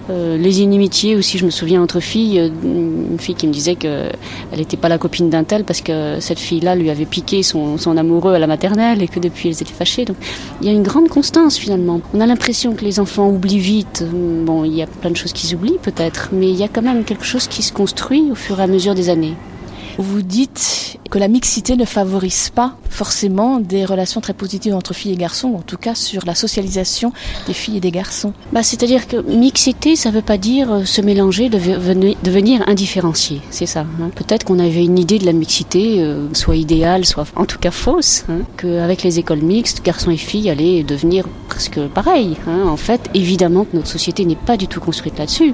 Euh, 0.10 0.38
les 0.38 0.62
inimitiés 0.62 1.15
aussi, 1.15 1.38
je 1.38 1.45
me 1.45 1.50
souviens 1.50 1.82
entre 1.82 2.00
filles, 2.00 2.39
euh, 2.39 2.50
une 2.63 3.19
fille 3.19 3.36
qui 3.36 3.47
me 3.47 3.54
disait 3.54 3.76
que 3.76 4.10
elle 4.52 4.60
n'était 4.60 4.78
pas 4.78 4.89
la 4.89 4.97
copine 4.97 5.30
d'un 5.30 5.43
tel 5.43 5.63
parce 5.63 5.82
que 5.82 6.19
cette 6.19 6.39
fille-là 6.39 6.76
lui 6.76 6.89
avait 6.89 7.06
piqué 7.06 7.43
son, 7.43 7.78
son 7.78 7.97
amoureux 7.97 8.34
à 8.34 8.39
la 8.39 8.47
maternelle 8.47 9.02
et 9.02 9.08
que 9.08 9.19
depuis 9.19 9.50
elles 9.50 9.62
étaient 9.62 9.73
fâchées. 9.73 10.06
Donc 10.06 10.17
il 10.62 10.67
y 10.67 10.69
a 10.69 10.73
une 10.73 10.84
grande 10.84 11.10
constance 11.10 11.58
finalement. 11.58 12.02
On 12.13 12.21
a 12.21 12.26
l'impression 12.26 12.73
que 12.73 12.84
les 12.86 13.00
enfants 13.00 13.30
oublient 13.30 13.60
vite. 13.60 14.06
Bon, 14.45 14.63
il 14.63 14.73
y 14.73 14.82
a 14.82 14.88
plein 14.88 15.12
de 15.12 15.17
choses 15.17 15.34
qu'ils 15.34 15.56
oublient 15.56 15.80
peut-être, 15.82 16.30
mais 16.32 16.50
il 16.50 16.56
y 16.56 16.63
a 16.63 16.67
quand 16.67 16.82
même 16.82 17.04
quelque 17.04 17.26
chose 17.26 17.47
qui 17.47 17.63
se 17.63 17.73
construit 17.73 18.30
au 18.32 18.36
fur 18.36 18.60
et 18.60 18.63
à 18.63 18.67
mesure 18.67 18.95
des 18.95 19.10
années. 19.10 19.34
Vous 19.97 20.21
dites 20.21 21.00
que 21.08 21.20
la 21.20 21.28
mixité 21.28 21.76
ne 21.76 21.86
favorise 21.86 22.50
pas 22.50 22.76
forcément 22.89 23.60
des 23.60 23.86
relations 23.86 24.22
très 24.22 24.34
positives 24.34 24.76
entre 24.76 24.93
filles 24.93 25.13
et 25.13 25.17
garçons, 25.17 25.50
ou 25.50 25.58
en 25.58 25.62
tout 25.62 25.78
cas 25.78 25.96
sur 25.96 26.26
la 26.26 26.36
socialisation 26.36 27.12
des 27.48 27.54
filles 27.54 27.78
et 27.78 27.82
des 27.82 27.91
garçons. 27.91 28.34
Bah, 28.52 28.63
C'est-à-dire 28.63 29.08
que 29.08 29.17
mixité, 29.17 29.96
ça 29.96 30.10
ne 30.10 30.15
veut 30.15 30.22
pas 30.22 30.38
dire 30.38 30.72
euh, 30.72 30.86
se 30.86 31.02
mélanger, 31.02 31.50
devenir, 31.50 32.63
indifférencié. 32.67 33.41
C'est 33.50 33.65
ça. 33.65 33.82
Hein. 34.02 34.10
Peut-être 34.15 34.46
qu'on 34.46 34.60
avait 34.60 34.86
une 34.86 35.00
idée 35.00 35.20
de 35.20 35.26
la 35.26 35.34
mixité, 35.34 36.02
euh, 36.02 36.28
soit 36.34 36.56
idéale, 36.56 37.06
soit 37.06 37.26
en 37.36 37.46
tout 37.46 37.60
cas 37.60 37.72
fausse, 37.72 38.26
hein, 38.30 38.39
qu'avec 38.58 39.04
les 39.04 39.20
écoles 39.20 39.41
mixtes, 39.41 39.84
garçons 39.84 40.12
et 40.12 40.17
filles 40.17 40.50
allaient 40.50 40.84
devenir 40.84 41.25
presque 41.48 41.79
pareil. 41.88 42.38
Hein. 42.48 42.67
En 42.67 42.77
fait, 42.77 43.10
évidemment 43.13 43.65
que 43.65 43.75
notre 43.75 43.88
société 43.88 44.25
n'est 44.25 44.36
pas 44.36 44.58
du 44.58 44.67
tout 44.67 44.79
construite 44.79 45.17
là-dessus. 45.17 45.54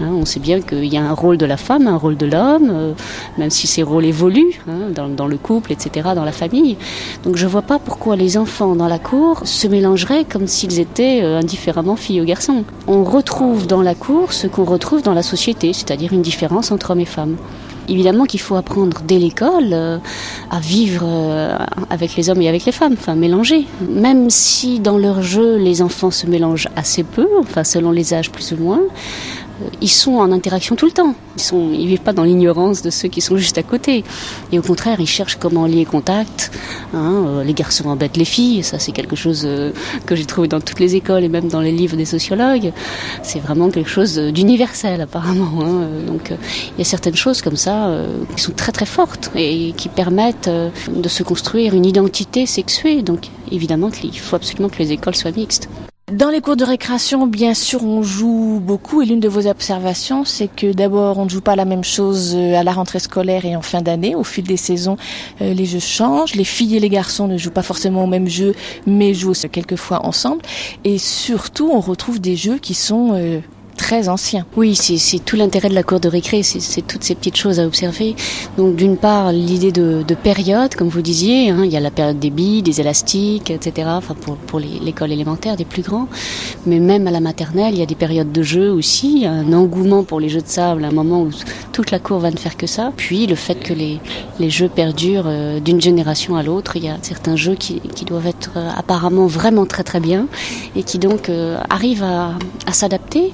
On 0.00 0.24
sait 0.24 0.40
bien 0.40 0.60
qu'il 0.60 0.86
y 0.86 0.96
a 0.96 1.02
un 1.02 1.12
rôle 1.12 1.36
de 1.36 1.46
la 1.46 1.56
femme, 1.56 1.86
un 1.86 1.96
rôle 1.96 2.16
de 2.16 2.26
l'homme, 2.26 2.70
euh, 2.70 2.92
même 3.36 3.50
si 3.50 3.66
ces 3.66 3.82
rôles 3.82 4.04
évoluent 4.04 4.60
dans, 4.92 5.26
le 5.26 5.36
couple, 5.36 5.72
etc., 5.72 6.10
dans 6.14 6.24
la 6.24 6.32
famille. 6.32 6.76
Donc 7.24 7.36
je 7.36 7.46
vois 7.46 7.62
pas 7.62 7.78
pourquoi 7.78 8.16
les 8.16 8.36
enfants 8.36 8.74
dans 8.74 8.88
la 8.88 8.98
cour 8.98 9.40
se 9.44 9.66
mélangeraient 9.66 10.24
comme 10.24 10.46
s'ils 10.46 10.80
étaient 10.80 11.20
euh, 11.22 11.38
indifféremment 11.38 11.96
filles 11.96 12.20
ou 12.20 12.24
garçons. 12.24 12.64
On 12.86 13.04
retrouve 13.04 13.66
dans 13.66 13.82
la 13.82 13.94
cour 13.94 14.32
ce 14.32 14.46
qu'on 14.46 14.64
retrouve 14.64 15.02
dans 15.02 15.14
la 15.14 15.22
société, 15.22 15.72
c'est-à-dire 15.72 16.12
une 16.12 16.22
différence 16.22 16.70
entre 16.70 16.90
hommes 16.90 17.00
et 17.00 17.04
femmes. 17.04 17.36
Évidemment 17.88 18.26
qu'il 18.26 18.40
faut 18.40 18.56
apprendre 18.56 18.98
dès 19.06 19.18
l'école 19.18 19.70
euh, 19.72 19.98
à 20.50 20.60
vivre 20.60 21.04
euh, 21.06 21.56
avec 21.88 22.16
les 22.16 22.28
hommes 22.28 22.42
et 22.42 22.48
avec 22.48 22.66
les 22.66 22.72
femmes, 22.72 22.92
enfin 22.92 23.14
mélanger. 23.14 23.66
Même 23.88 24.28
si 24.28 24.78
dans 24.78 24.98
leur 24.98 25.22
jeu 25.22 25.56
les 25.56 25.80
enfants 25.80 26.10
se 26.10 26.26
mélangent 26.26 26.68
assez 26.76 27.02
peu, 27.02 27.26
enfin 27.40 27.64
selon 27.64 27.90
les 27.90 28.12
âges 28.12 28.30
plus 28.30 28.52
ou 28.52 28.56
moins, 28.56 28.82
ils 29.80 29.88
sont 29.88 30.16
en 30.16 30.32
interaction 30.32 30.76
tout 30.76 30.86
le 30.86 30.92
temps. 30.92 31.14
Ils 31.36 31.42
sont, 31.42 31.70
ils 31.72 31.86
vivent 31.86 32.00
pas 32.00 32.12
dans 32.12 32.24
l'ignorance 32.24 32.82
de 32.82 32.90
ceux 32.90 33.08
qui 33.08 33.20
sont 33.20 33.36
juste 33.36 33.58
à 33.58 33.62
côté. 33.62 34.04
Et 34.52 34.58
au 34.58 34.62
contraire, 34.62 35.00
ils 35.00 35.06
cherchent 35.06 35.36
comment 35.36 35.66
lier 35.66 35.84
contact. 35.84 36.50
Hein, 36.94 37.24
euh, 37.26 37.44
les 37.44 37.54
garçons 37.54 37.88
embêtent 37.88 38.16
les 38.16 38.24
filles, 38.24 38.62
ça 38.62 38.78
c'est 38.78 38.92
quelque 38.92 39.16
chose 39.16 39.42
euh, 39.44 39.72
que 40.06 40.16
j'ai 40.16 40.24
trouvé 40.24 40.48
dans 40.48 40.60
toutes 40.60 40.80
les 40.80 40.96
écoles 40.96 41.24
et 41.24 41.28
même 41.28 41.48
dans 41.48 41.60
les 41.60 41.72
livres 41.72 41.96
des 41.96 42.06
sociologues. 42.06 42.72
C'est 43.22 43.40
vraiment 43.40 43.70
quelque 43.70 43.90
chose 43.90 44.18
d'universel 44.18 45.00
apparemment. 45.00 45.60
Hein. 45.60 45.82
Euh, 45.82 46.06
Donc 46.06 46.30
euh, 46.30 46.36
il 46.72 46.78
y 46.78 46.82
a 46.82 46.84
certaines 46.84 47.16
choses 47.16 47.42
comme 47.42 47.56
ça 47.56 47.88
euh, 47.88 48.24
qui 48.34 48.42
sont 48.42 48.52
très 48.52 48.72
très 48.72 48.86
fortes 48.86 49.30
et 49.34 49.72
qui 49.76 49.88
permettent 49.88 50.48
euh, 50.48 50.70
de 50.88 51.08
se 51.08 51.22
construire 51.22 51.74
une 51.74 51.86
identité 51.86 52.46
sexuée. 52.46 53.02
Donc 53.02 53.28
évidemment 53.50 53.90
qu'il 53.90 54.18
faut 54.18 54.36
absolument 54.36 54.68
que 54.68 54.78
les 54.78 54.92
écoles 54.92 55.14
soient 55.14 55.32
mixtes. 55.32 55.68
Dans 56.12 56.30
les 56.30 56.40
cours 56.40 56.56
de 56.56 56.64
récréation, 56.64 57.26
bien 57.26 57.52
sûr, 57.52 57.84
on 57.84 58.02
joue 58.02 58.60
beaucoup 58.64 59.02
et 59.02 59.04
l'une 59.04 59.20
de 59.20 59.28
vos 59.28 59.46
observations, 59.46 60.24
c'est 60.24 60.48
que 60.48 60.72
d'abord, 60.72 61.18
on 61.18 61.24
ne 61.24 61.28
joue 61.28 61.42
pas 61.42 61.54
la 61.54 61.66
même 61.66 61.84
chose 61.84 62.32
euh, 62.34 62.54
à 62.54 62.62
la 62.62 62.72
rentrée 62.72 62.98
scolaire 62.98 63.44
et 63.44 63.54
en 63.54 63.60
fin 63.60 63.82
d'année. 63.82 64.14
Au 64.14 64.24
fil 64.24 64.44
des 64.44 64.56
saisons, 64.56 64.96
euh, 65.42 65.52
les 65.52 65.66
jeux 65.66 65.80
changent. 65.80 66.34
Les 66.34 66.44
filles 66.44 66.76
et 66.76 66.80
les 66.80 66.88
garçons 66.88 67.28
ne 67.28 67.36
jouent 67.36 67.50
pas 67.50 67.62
forcément 67.62 68.04
au 68.04 68.06
même 68.06 68.26
jeu, 68.26 68.54
mais 68.86 69.12
jouent 69.12 69.34
quelquefois 69.52 70.06
ensemble. 70.06 70.40
Et 70.84 70.96
surtout, 70.96 71.70
on 71.70 71.80
retrouve 71.80 72.22
des 72.22 72.36
jeux 72.36 72.56
qui 72.56 72.72
sont 72.72 73.10
euh, 73.12 73.40
très 73.78 74.08
anciens. 74.10 74.44
Oui, 74.56 74.74
c'est 74.74 75.18
tout 75.20 75.36
l'intérêt 75.36 75.70
de 75.70 75.74
la 75.74 75.82
cour 75.82 76.00
de 76.00 76.08
récré, 76.08 76.42
c'est 76.42 76.82
toutes 76.82 77.04
ces 77.04 77.14
petites 77.14 77.36
choses 77.36 77.58
à 77.60 77.64
observer. 77.64 78.14
Donc 78.58 78.76
d'une 78.76 78.98
part, 78.98 79.32
l'idée 79.32 79.72
de, 79.72 80.04
de, 80.06 80.14
période, 80.14 80.74
comme 80.74 80.88
vous 80.88 81.00
disiez, 81.00 81.48
hein, 81.48 81.62
il 81.64 81.70
y 81.70 81.76
a 81.76 81.80
la 81.80 81.90
période 81.90 82.18
des 82.18 82.30
billes, 82.30 82.62
des 82.62 82.80
élastiques, 82.80 83.50
etc. 83.50 83.88
Enfin 83.92 84.14
pour, 84.14 84.36
pour 84.36 84.58
l'école 84.60 85.12
élémentaire, 85.12 85.56
des 85.56 85.64
plus 85.64 85.82
grands. 85.82 86.08
Mais 86.66 86.80
même 86.80 87.06
à 87.06 87.10
la 87.10 87.20
maternelle, 87.20 87.72
il 87.74 87.78
y 87.78 87.82
a 87.82 87.86
des 87.86 87.94
périodes 87.94 88.32
de 88.32 88.42
jeu 88.42 88.70
aussi, 88.70 89.24
un 89.24 89.52
engouement 89.52 90.02
pour 90.02 90.20
les 90.20 90.28
jeux 90.28 90.42
de 90.42 90.48
sable, 90.48 90.84
un 90.84 90.90
moment 90.90 91.22
où 91.22 91.30
toute 91.72 91.90
la 91.92 92.00
cour 92.00 92.18
va 92.18 92.30
ne 92.30 92.36
faire 92.36 92.56
que 92.56 92.66
ça. 92.66 92.92
Puis 92.96 93.26
le 93.26 93.36
fait 93.36 93.54
que 93.54 93.72
les, 93.72 94.00
les 94.40 94.50
jeux 94.50 94.68
perdurent 94.68 95.28
euh, 95.28 95.60
d'une 95.60 95.80
génération 95.80 96.36
à 96.36 96.42
l'autre, 96.42 96.76
il 96.76 96.84
y 96.84 96.88
a 96.88 96.98
certains 97.02 97.36
jeux 97.36 97.54
qui, 97.54 97.80
qui 97.80 98.04
doivent 98.04 98.26
être 98.26 98.50
euh, 98.56 98.70
apparemment 98.76 99.26
vraiment 99.26 99.64
très 99.66 99.84
très 99.84 100.00
bien 100.00 100.26
et 100.74 100.82
qui 100.82 100.98
donc 100.98 101.28
euh, 101.28 101.58
arrivent 101.70 102.02
à, 102.02 102.32
à 102.66 102.72
s'adapter 102.72 103.32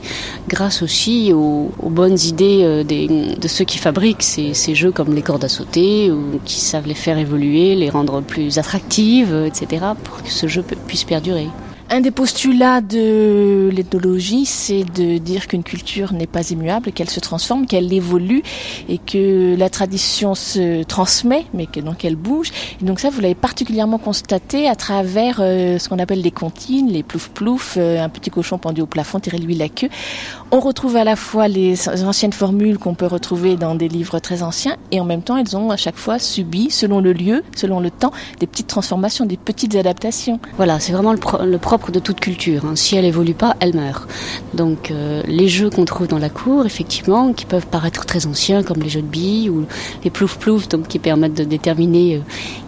grâce 0.49 0.83
aussi 0.83 1.33
aux, 1.33 1.71
bonnes 1.83 2.19
idées 2.25 2.61
euh, 2.63 2.85
de 2.85 3.49
ceux 3.49 3.65
qui 3.65 3.79
fabriquent 3.79 4.23
ces, 4.23 4.55
ces 4.55 4.75
jeux 4.75 4.91
comme 4.93 5.15
les 5.15 5.23
cordes 5.23 5.45
à 5.45 5.49
sauter 5.49 6.11
ou 6.11 6.41
qui 6.45 6.61
savent 6.61 6.87
les 6.87 6.95
faire 6.95 7.19
évoluer, 7.19 7.75
les 7.75 7.91
rendre 7.91 8.21
plus 8.21 8.59
attractives, 8.59 9.35
etc. 9.47 9.85
pour 10.03 10.23
que 10.23 10.31
ce 10.31 10.47
jeu 10.47 10.63
pu- 10.63 10.77
puisse 10.87 11.05
perdurer. 11.05 11.49
Un 11.91 12.01
des 12.01 12.11
postulats 12.11 12.81
de 12.81 13.69
l'ethnologie, 13.71 14.47
c'est 14.47 14.85
de 14.85 15.19
dire 15.19 15.47
qu'une 15.47 15.63
culture 15.63 16.13
n'est 16.13 16.27
pas 16.27 16.51
immuable, 16.51 16.91
qu'elle 16.93 17.11
se 17.11 17.21
transforme, 17.21 17.67
qu'elle 17.67 17.93
évolue 17.93 18.43
et 18.89 18.99
que 18.99 19.55
la 19.57 19.69
tradition 19.69 20.35
se 20.35 20.83
transmet, 20.83 21.45
mais 21.53 21.67
que 21.67 21.81
donc 21.81 22.05
elle 22.05 22.17
bouge. 22.17 22.49
Et 22.81 22.85
donc 22.85 23.01
ça, 23.01 23.11
vous 23.11 23.21
l'avez 23.21 23.37
particulièrement 23.37 23.99
constaté 23.99 24.67
à 24.67 24.75
travers 24.75 25.37
euh, 25.41 25.79
ce 25.79 25.89
qu'on 25.89 25.99
appelle 25.99 26.23
les 26.23 26.31
comptines, 26.33 26.89
les 26.91 27.03
plouf-plouf, 27.03 27.75
euh, 27.77 28.03
un 28.03 28.09
petit 28.09 28.31
cochon 28.31 28.59
pendu 28.59 28.81
au 28.81 28.87
plafond, 28.87 29.21
tirez-lui 29.21 29.55
la 29.55 29.69
queue. 29.69 29.89
On 30.51 30.61
retrouve 30.61 30.97
à 30.97 31.05
la 31.05 31.17
fois 31.17 31.49
les 31.49 31.89
anciennes 32.03 32.33
formules 32.33 32.79
qu'on 32.79 32.95
peut 32.95 33.07
retrouver 33.07 33.57
dans 33.57 33.75
des 33.75 33.89
livres 33.89 34.19
très 34.19 34.43
anciens 34.43 34.77
et 34.91 35.01
en 35.01 35.05
même 35.05 35.23
temps, 35.23 35.37
elles 35.37 35.57
ont 35.57 35.71
à 35.71 35.77
chaque 35.77 35.97
fois 35.97 36.19
subi, 36.19 36.71
selon 36.71 37.01
le 37.01 37.13
lieu, 37.13 37.45
selon 37.55 37.79
le 37.79 37.91
temps, 37.91 38.11
des 38.41 38.47
petites 38.47 38.69
transformations, 38.69 39.27
des 39.27 39.37
petites 39.37 39.77
adaptations. 39.77 40.41
Voilà, 40.57 40.81
c'est 40.81 40.93
vraiment 40.93 41.13
le, 41.13 41.19
pro- 41.19 41.45
le 41.45 41.59
propre 41.59 41.84
de 41.93 41.99
toute 41.99 42.21
culture. 42.21 42.65
hein. 42.65 42.77
Si 42.77 42.97
elle 42.97 43.05
évolue 43.05 43.35
pas, 43.35 43.57
elle 43.61 43.75
meurt. 43.75 44.09
Donc 44.55 44.91
euh, 44.91 45.23
les 45.27 45.49
jeux 45.49 45.71
qu'on 45.71 45.85
trouve 45.85 46.07
dans 46.09 46.19
la 46.19 46.31
cour, 46.31 46.67
effectivement, 46.67 47.33
qui 47.33 47.45
peuvent 47.47 47.67
paraître 47.67 48.05
très 48.07 48.27
anciens, 48.27 48.63
comme 48.63 48.83
les 48.83 48.89
jeux 48.89 49.03
de 49.03 49.07
billes 49.07 49.51
ou 49.51 49.67
les 50.03 50.11
plouf 50.11 50.37
plouf, 50.39 50.69
donc 50.69 50.89
qui 50.89 50.99
permettent 50.99 51.35
de 51.35 51.45
déterminer 51.45 52.17
euh, 52.17 52.21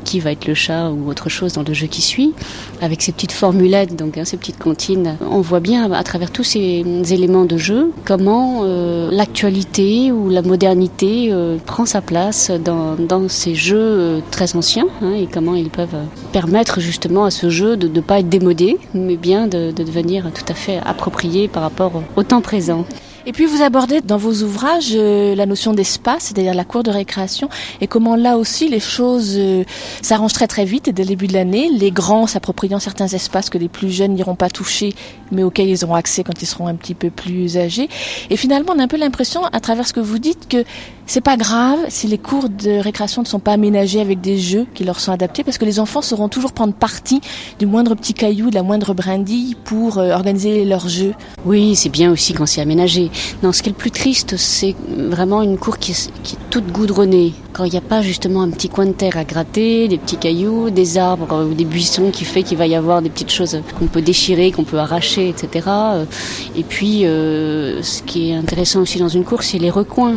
qui 0.07 0.21
va 0.21 0.33
être 0.33 0.47
le 0.47 0.55
chat 0.55 0.91
ou 0.91 1.11
autre 1.11 1.29
chose 1.29 1.53
dans 1.53 1.65
le 1.65 1.75
jeu 1.75 1.89
qui 1.89 2.01
suit, 2.01 2.33
avec 2.81 3.03
ces 3.03 3.13
petites 3.13 3.33
formulettes, 3.33 3.97
donc 3.97 4.17
hein, 4.17 4.25
ces 4.25 4.37
petites 4.37 4.59
comptines, 4.59 5.17
on 5.29 5.41
voit 5.41 5.61
bien 5.61 5.91
à 5.93 6.03
travers 6.05 6.31
tous 6.31 6.45
ces 6.45 6.85
éléments 7.11 7.45
de 7.45 7.57
jeu 7.57 7.93
comment 8.05 8.61
euh, 8.63 9.11
l'actualité 9.11 10.13
ou 10.13 10.31
la 10.31 10.43
modernité 10.43 11.29
euh, 11.33 11.59
prend 11.67 11.87
sa 11.87 12.01
place 12.01 12.51
dans, 12.51 12.97
ces 13.29 13.55
jeux 13.57 13.77
euh, 13.79 14.21
très 14.31 14.55
anciens 14.55 14.87
hein, 15.03 15.13
et 15.13 15.27
comment 15.27 15.57
ils 15.57 15.71
peuvent 15.71 15.97
permettre 16.33 16.81
justement 16.81 17.25
à 17.25 17.31
ce 17.31 17.51
jeu 17.51 17.77
de 17.77 17.89
ne 17.89 18.01
pas 18.01 18.21
être 18.21 18.29
démodé, 18.29 18.79
mais 18.95 19.17
bien 19.17 19.49
de 19.49 19.73
devenir 19.73 20.31
tout 20.33 20.45
à 20.49 20.55
fait 20.55 20.79
approprié 20.87 21.49
par 21.49 21.63
rapport 21.63 22.03
au 22.15 22.23
temps 22.23 22.41
présent. 22.41 22.85
Et 23.29 23.33
puis 23.33 23.45
vous 23.45 23.61
abordez 23.61 24.01
dans 24.03 24.19
vos 24.19 24.45
ouvrages 24.45 24.93
euh, 24.95 25.35
la 25.35 25.47
notion 25.47 25.75
d'espace, 25.75 26.27
c'est-à-dire 26.27 26.55
la 26.55 26.65
cour 26.65 26.85
de 26.85 26.93
récréation, 26.93 27.49
et 27.81 27.89
comment 27.89 28.15
là 28.15 28.39
aussi 28.39 28.69
les 28.69 28.79
choses 28.79 29.35
euh, 29.37 29.65
s'arrangent 30.01 30.33
très 30.33 30.47
très 30.47 30.65
vite 30.65 30.91
dès 30.91 31.03
le 31.03 31.09
début 31.09 31.27
de 31.27 31.33
l'année, 31.33 31.69
les 31.73 31.91
grands 31.91 32.29
s'appropriant 32.29 32.79
certains 32.79 33.09
espaces 33.09 33.51
que 33.51 33.59
les 33.59 33.69
plus 33.69 33.91
jeunes 33.91 34.15
n'iront 34.15 34.37
pas 34.37 34.49
toucher, 34.49 34.95
mais 35.33 35.43
auxquels 35.43 35.69
ils 35.69 35.85
auront 35.85 35.97
accès 35.97 36.23
quand 36.23 36.41
ils 36.41 36.47
seront 36.47 36.69
un 36.69 36.77
petit 36.77 36.95
peu 36.95 37.11
plus 37.11 37.57
âgés. 37.57 37.89
Et 38.31 38.37
finalement, 38.37 38.75
on 38.77 38.79
a 38.79 38.85
un 38.85 38.89
peu 38.89 38.97
l'impression, 38.97 39.45
à 39.45 39.59
travers 39.59 39.89
ce 39.89 39.93
que 39.93 40.01
vous 40.01 40.21
dites, 40.21 40.47
que 40.49 40.65
c'est 41.07 41.21
pas 41.21 41.37
grave 41.37 41.79
si 41.89 42.09
les 42.09 42.19
cours 42.19 42.49
de 42.49 42.79
récréation 42.81 43.23
ne 43.23 43.27
sont 43.27 43.39
pas 43.39 43.53
aménagés 43.53 44.01
avec 44.01 44.21
des 44.21 44.39
jeux 44.39 44.67
qui 44.75 44.85
leur 44.85 44.99
sont 44.99 45.13
adaptés, 45.13 45.45
parce 45.45 45.57
que 45.57 45.65
les 45.65 45.79
enfants 45.79 46.03
sauront 46.03 46.29
toujours 46.29 46.53
prendre 46.53 46.75
parti 46.75 47.21
du 47.59 47.67
moindre 47.67 47.95
petit 47.95 48.13
caillou, 48.15 48.51
de 48.51 48.55
la 48.57 48.63
moindre 48.63 48.93
brindille 48.93 49.55
pour 49.65 49.99
euh, 49.99 50.13
organiser 50.13 50.65
leurs 50.65 50.89
jeux. 50.89 51.15
Oui, 51.45 51.77
c'est 51.77 51.89
bien 51.89 52.11
aussi 52.11 52.33
quand 52.33 52.47
c'est 52.47 52.61
aménagé. 52.61 53.11
Non, 53.43 53.53
ce 53.53 53.63
qui 53.63 53.69
est 53.69 53.73
le 53.73 53.79
plus 53.79 53.91
triste, 53.93 54.37
c'est 54.37 54.75
vraiment 54.89 55.43
une 55.43 55.59
cour 55.59 55.79
qui 55.79 55.93
est, 55.93 56.11
toute 56.51 56.73
goudronnée. 56.73 57.35
Quand 57.53 57.65
il 57.65 57.71
n'y 57.71 57.79
a 57.79 57.83
pas 57.83 58.03
justement 58.03 58.43
un 58.43 58.51
petit 58.51 58.69
coin 58.69 58.87
de 58.87 58.93
terre 58.93 59.17
à 59.17 59.25
gratter, 59.25 59.89
des 59.89 59.99
petits 59.99 60.17
cailloux, 60.17 60.71
des 60.71 60.99
arbres 60.99 61.47
ou 61.49 61.55
des 61.55 61.65
buissons 61.65 62.11
qui 62.11 62.25
fait 62.25 62.43
qu'il 62.43 62.59
va 62.59 62.67
y 62.67 62.75
avoir 62.75 63.01
des 63.01 63.09
petites 63.11 63.33
choses 63.33 63.61
qu'on 63.79 63.87
peut 63.87 64.03
déchirer, 64.03 64.51
qu'on 64.51 64.65
peut 64.65 64.79
arracher, 64.79 65.29
etc. 65.29 65.67
Euh, 65.69 66.05
Et 66.57 66.65
puis, 66.65 67.07
euh, 67.07 67.83
ce 67.83 68.03
qui 68.03 68.31
est 68.31 68.35
intéressant 68.35 68.81
aussi 68.81 68.99
dans 68.99 69.09
une 69.09 69.25
cour, 69.25 69.43
c'est 69.43 69.59
les 69.59 69.71
recoins. 69.71 70.17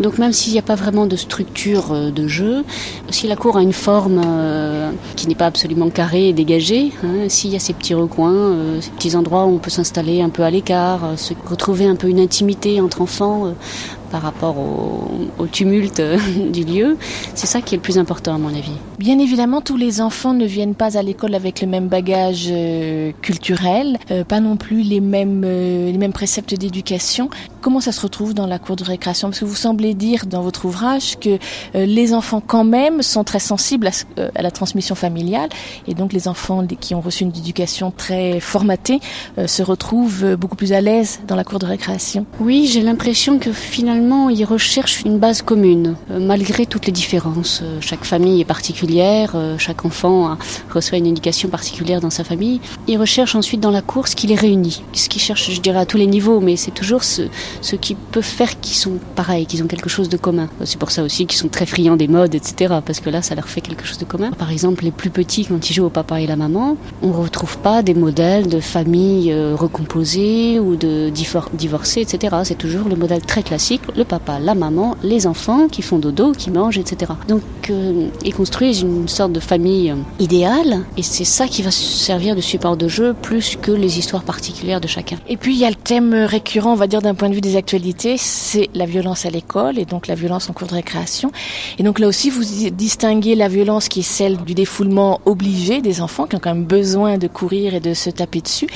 Donc 0.00 0.18
même 0.18 0.32
s'il 0.32 0.52
n'y 0.52 0.58
a 0.58 0.62
pas 0.62 0.74
vraiment 0.74 1.06
de 1.06 1.16
structure 1.16 1.92
euh, 1.92 2.10
de 2.10 2.26
jeu, 2.26 2.64
si 3.10 3.26
la 3.26 3.36
cour 3.36 3.56
a 3.56 3.62
une 3.62 3.72
forme 3.72 4.20
euh, 4.24 4.90
qui 5.16 5.28
n'est 5.28 5.34
pas 5.34 5.46
absolument 5.46 5.90
carrée 5.90 6.28
et 6.28 6.32
dégagée, 6.32 6.92
hein, 7.04 7.28
s'il 7.28 7.50
y 7.50 7.56
a 7.56 7.58
ces 7.58 7.72
petits 7.72 7.94
recoins, 7.94 8.32
euh, 8.32 8.80
ces 8.80 8.90
petits 8.90 9.16
endroits 9.16 9.44
où 9.44 9.54
on 9.54 9.58
peut 9.58 9.70
s'installer 9.70 10.22
un 10.22 10.30
peu 10.30 10.42
à 10.42 10.50
l'écart, 10.50 11.00
se 11.16 11.34
retrouver 11.46 11.86
un 11.86 11.96
peu 11.96 12.08
une 12.08 12.20
intimité 12.20 12.80
entre 12.80 13.02
enfants 13.02 13.54
par 14.12 14.22
rapport 14.22 14.58
au, 14.58 15.10
au 15.38 15.46
tumulte 15.46 16.00
euh, 16.00 16.18
du 16.52 16.64
lieu, 16.64 16.98
c'est 17.34 17.46
ça 17.46 17.62
qui 17.62 17.74
est 17.74 17.78
le 17.78 17.82
plus 17.82 17.98
important 17.98 18.34
à 18.34 18.38
mon 18.38 18.50
avis. 18.50 18.76
Bien 18.98 19.18
évidemment, 19.18 19.62
tous 19.62 19.78
les 19.78 20.00
enfants 20.02 20.34
ne 20.34 20.44
viennent 20.44 20.74
pas 20.74 20.98
à 20.98 21.02
l'école 21.02 21.34
avec 21.34 21.62
le 21.62 21.66
même 21.66 21.88
bagage 21.88 22.48
euh, 22.50 23.10
culturel, 23.22 23.98
euh, 24.10 24.22
pas 24.22 24.40
non 24.40 24.56
plus 24.56 24.82
les 24.82 25.00
mêmes, 25.00 25.42
euh, 25.44 25.90
les 25.90 25.98
mêmes 25.98 26.12
préceptes 26.12 26.54
d'éducation. 26.54 27.30
Comment 27.62 27.80
ça 27.80 27.92
se 27.92 28.00
retrouve 28.00 28.34
dans 28.34 28.46
la 28.46 28.58
cour 28.58 28.76
de 28.76 28.84
récréation? 28.84 29.28
Parce 29.28 29.40
que 29.40 29.44
vous 29.44 29.54
semblez 29.54 29.94
dire 29.94 30.26
dans 30.26 30.42
votre 30.42 30.64
ouvrage 30.64 31.16
que 31.18 31.38
euh, 31.74 31.86
les 31.86 32.12
enfants 32.12 32.42
quand 32.44 32.64
même 32.64 33.02
sont 33.02 33.24
très 33.24 33.38
sensibles 33.38 33.86
à, 33.86 33.90
euh, 34.18 34.30
la 34.34 34.50
transmission 34.50 34.96
familiale 34.96 35.48
et 35.86 35.94
donc 35.94 36.12
les 36.12 36.26
enfants 36.26 36.66
qui 36.80 36.94
ont 36.94 37.00
reçu 37.00 37.22
une 37.22 37.30
éducation 37.30 37.92
très 37.96 38.40
formatée 38.40 38.98
euh, 39.38 39.46
se 39.46 39.62
retrouvent 39.62 40.36
beaucoup 40.36 40.56
plus 40.56 40.72
à 40.72 40.80
l'aise 40.80 41.20
dans 41.28 41.36
la 41.36 41.44
cour 41.44 41.60
de 41.60 41.66
récréation. 41.66 42.26
Oui, 42.40 42.66
j'ai 42.66 42.82
l'impression 42.82 43.38
que 43.38 43.52
finalement, 43.52 44.01
ils 44.02 44.44
recherchent 44.44 45.02
une 45.04 45.18
base 45.18 45.42
commune, 45.42 45.94
euh, 46.10 46.18
malgré 46.20 46.66
toutes 46.66 46.86
les 46.86 46.92
différences. 46.92 47.60
Euh, 47.62 47.78
chaque 47.80 48.04
famille 48.04 48.40
est 48.40 48.44
particulière, 48.44 49.32
euh, 49.34 49.56
chaque 49.58 49.84
enfant 49.84 50.36
reçoit 50.72 50.98
une 50.98 51.06
éducation 51.06 51.48
particulière 51.48 52.00
dans 52.00 52.10
sa 52.10 52.24
famille. 52.24 52.60
Ils 52.88 52.98
recherchent 52.98 53.34
ensuite 53.34 53.60
dans 53.60 53.70
la 53.70 53.82
cour 53.82 54.08
ce 54.08 54.16
qui 54.16 54.26
les 54.26 54.34
réunit, 54.34 54.82
ce 54.92 55.08
qu'ils 55.08 55.20
cherchent, 55.22 55.50
je 55.50 55.60
dirais, 55.60 55.78
à 55.78 55.86
tous 55.86 55.96
les 55.98 56.06
niveaux, 56.06 56.40
mais 56.40 56.56
c'est 56.56 56.70
toujours 56.70 57.04
ce, 57.04 57.22
ce 57.60 57.76
qui 57.76 57.94
peut 57.94 58.22
faire 58.22 58.58
qu'ils 58.60 58.76
sont 58.76 58.98
pareils, 59.14 59.46
qu'ils 59.46 59.62
ont 59.62 59.66
quelque 59.66 59.88
chose 59.88 60.08
de 60.08 60.16
commun. 60.16 60.48
C'est 60.64 60.78
pour 60.78 60.90
ça 60.90 61.02
aussi 61.02 61.26
qu'ils 61.26 61.38
sont 61.38 61.48
très 61.48 61.66
friands 61.66 61.96
des 61.96 62.08
modes, 62.08 62.34
etc., 62.34 62.74
parce 62.84 63.00
que 63.00 63.10
là, 63.10 63.22
ça 63.22 63.34
leur 63.34 63.48
fait 63.48 63.60
quelque 63.60 63.84
chose 63.86 63.98
de 63.98 64.04
commun. 64.04 64.30
Par 64.32 64.50
exemple, 64.50 64.84
les 64.84 64.90
plus 64.90 65.10
petits, 65.10 65.44
quand 65.46 65.70
ils 65.70 65.74
jouent 65.74 65.86
au 65.86 65.90
papa 65.90 66.20
et 66.20 66.26
la 66.26 66.36
maman, 66.36 66.76
on 67.02 67.12
retrouve 67.12 67.58
pas 67.58 67.82
des 67.82 67.94
modèles 67.94 68.48
de 68.48 68.60
famille 68.60 69.32
recomposée 69.54 70.58
ou 70.60 70.76
de 70.76 71.10
divor- 71.10 71.48
divorcée, 71.54 72.00
etc. 72.00 72.36
C'est 72.44 72.58
toujours 72.58 72.88
le 72.88 72.96
modèle 72.96 73.22
très 73.22 73.42
classique, 73.42 73.82
le 73.96 74.04
papa, 74.04 74.38
la 74.38 74.54
maman, 74.54 74.96
les 75.02 75.26
enfants 75.26 75.68
qui 75.68 75.82
font 75.82 75.98
dodo, 75.98 76.32
qui 76.32 76.50
mangent, 76.50 76.78
etc. 76.78 77.12
Donc, 77.28 77.42
euh, 77.70 78.08
ils 78.24 78.34
construisent 78.34 78.82
une 78.82 79.08
sorte 79.08 79.32
de 79.32 79.40
famille 79.40 79.90
euh, 79.90 79.96
idéale, 80.18 80.80
et 80.96 81.02
c'est 81.02 81.24
ça 81.24 81.46
qui 81.46 81.62
va 81.62 81.70
servir 81.70 82.36
de 82.36 82.40
support 82.40 82.76
de 82.76 82.88
jeu 82.88 83.14
plus 83.14 83.56
que 83.60 83.72
les 83.72 83.98
histoires 83.98 84.22
particulières 84.22 84.80
de 84.80 84.88
chacun. 84.88 85.16
Et 85.28 85.36
puis 85.36 85.54
il 85.54 85.60
y 85.60 85.64
a 85.64 85.70
le 85.70 85.76
thème 85.76 86.14
récurrent, 86.14 86.72
on 86.72 86.76
va 86.76 86.86
dire 86.86 87.02
d'un 87.02 87.14
point 87.14 87.28
de 87.28 87.34
vue 87.34 87.40
des 87.40 87.56
actualités, 87.56 88.16
c'est 88.16 88.68
la 88.74 88.86
violence 88.86 89.26
à 89.26 89.30
l'école 89.30 89.78
et 89.78 89.84
donc 89.84 90.06
la 90.06 90.14
violence 90.14 90.48
en 90.50 90.52
cours 90.52 90.68
de 90.68 90.74
récréation. 90.74 91.30
Et 91.78 91.82
donc 91.82 91.98
là 91.98 92.08
aussi, 92.08 92.30
vous 92.30 92.42
distinguez 92.70 93.34
la 93.34 93.48
violence 93.48 93.88
qui 93.88 94.00
est 94.00 94.02
celle 94.02 94.36
du 94.38 94.54
défoulement 94.54 95.20
obligé 95.24 95.80
des 95.80 96.00
enfants 96.00 96.26
qui 96.26 96.36
ont 96.36 96.40
quand 96.40 96.54
même 96.54 96.64
besoin 96.64 97.18
de 97.18 97.28
courir 97.28 97.74
et 97.74 97.80
de 97.80 97.94
se 97.94 98.10
taper 98.10 98.40
dessus, 98.40 98.68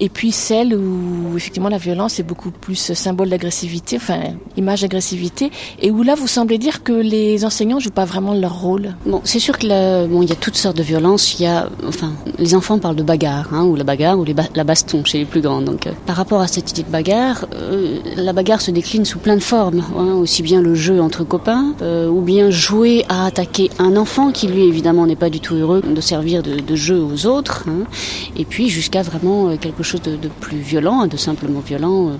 et 0.00 0.08
puis 0.08 0.32
celle 0.32 0.74
où 0.74 1.36
effectivement 1.36 1.68
la 1.68 1.78
violence 1.78 2.18
est 2.18 2.24
beaucoup 2.24 2.50
plus 2.50 2.92
symbole 2.94 3.28
d'agressivité, 3.28 3.96
enfin 3.96 4.20
image 4.64 4.80
d'agressivité, 4.82 5.50
et 5.84 5.90
où 5.90 6.02
là 6.02 6.14
vous 6.14 6.26
semblez 6.38 6.58
dire 6.66 6.82
que 6.82 6.92
les 7.14 7.44
enseignants 7.44 7.78
jouent 7.84 7.98
pas 8.02 8.06
vraiment 8.12 8.34
leur 8.34 8.54
rôle. 8.66 8.86
Bon, 9.12 9.20
c'est 9.24 9.38
sûr 9.46 9.58
que 9.58 9.66
la- 9.66 10.06
bon, 10.06 10.22
il 10.22 10.28
y 10.28 10.32
a 10.32 10.40
toutes 10.46 10.56
sortes 10.64 10.76
de 10.76 10.82
violences. 10.92 11.24
Il 11.38 11.42
y 11.42 11.46
a, 11.46 11.68
enfin, 11.86 12.12
les 12.38 12.52
enfants 12.58 12.78
parlent 12.84 12.96
de 12.96 13.02
bagarre, 13.12 13.48
hein, 13.52 13.64
ou 13.64 13.76
la 13.76 13.84
bagarre, 13.84 14.18
ou 14.18 14.24
les 14.24 14.34
la 14.54 14.64
baston 14.64 15.04
chez 15.04 15.18
les 15.18 15.24
plus 15.32 15.40
grands. 15.46 15.62
Donc, 15.70 15.86
euh, 15.86 15.92
par 16.06 16.16
rapport 16.16 16.40
à 16.40 16.48
cette 16.54 16.68
idée 16.72 16.82
de 16.82 16.90
bagarre, 16.98 17.46
euh, 17.54 17.98
la 18.16 18.32
bagarre 18.32 18.60
se 18.60 18.70
décline 18.70 19.04
sous 19.04 19.18
plein 19.18 19.36
de 19.36 19.42
formes. 19.54 19.82
hein, 19.98 20.14
aussi 20.24 20.42
bien 20.42 20.60
le 20.62 20.74
jeu 20.74 21.00
entre 21.00 21.22
copains, 21.24 21.66
euh, 21.82 22.08
ou 22.08 22.20
bien 22.20 22.50
jouer 22.50 23.04
à 23.08 23.26
attaquer 23.26 23.70
un 23.78 23.96
enfant 23.96 24.26
qui 24.32 24.46
lui 24.48 24.62
évidemment 24.72 25.06
n'est 25.06 25.20
pas 25.24 25.30
du 25.36 25.40
tout 25.40 25.54
heureux 25.54 25.82
de 25.98 26.00
servir 26.00 26.42
de, 26.42 26.74
jeu 26.76 26.98
aux 27.00 27.26
autres. 27.26 27.64
hein, 27.68 27.84
et 28.40 28.44
puis 28.44 28.68
jusqu'à 28.78 29.02
vraiment 29.02 29.56
quelque 29.64 29.82
chose 29.82 30.02
de 30.02 30.28
plus 30.40 30.58
violent, 30.58 31.06
de 31.06 31.16
simplement 31.16 31.60
violent. 31.60 32.12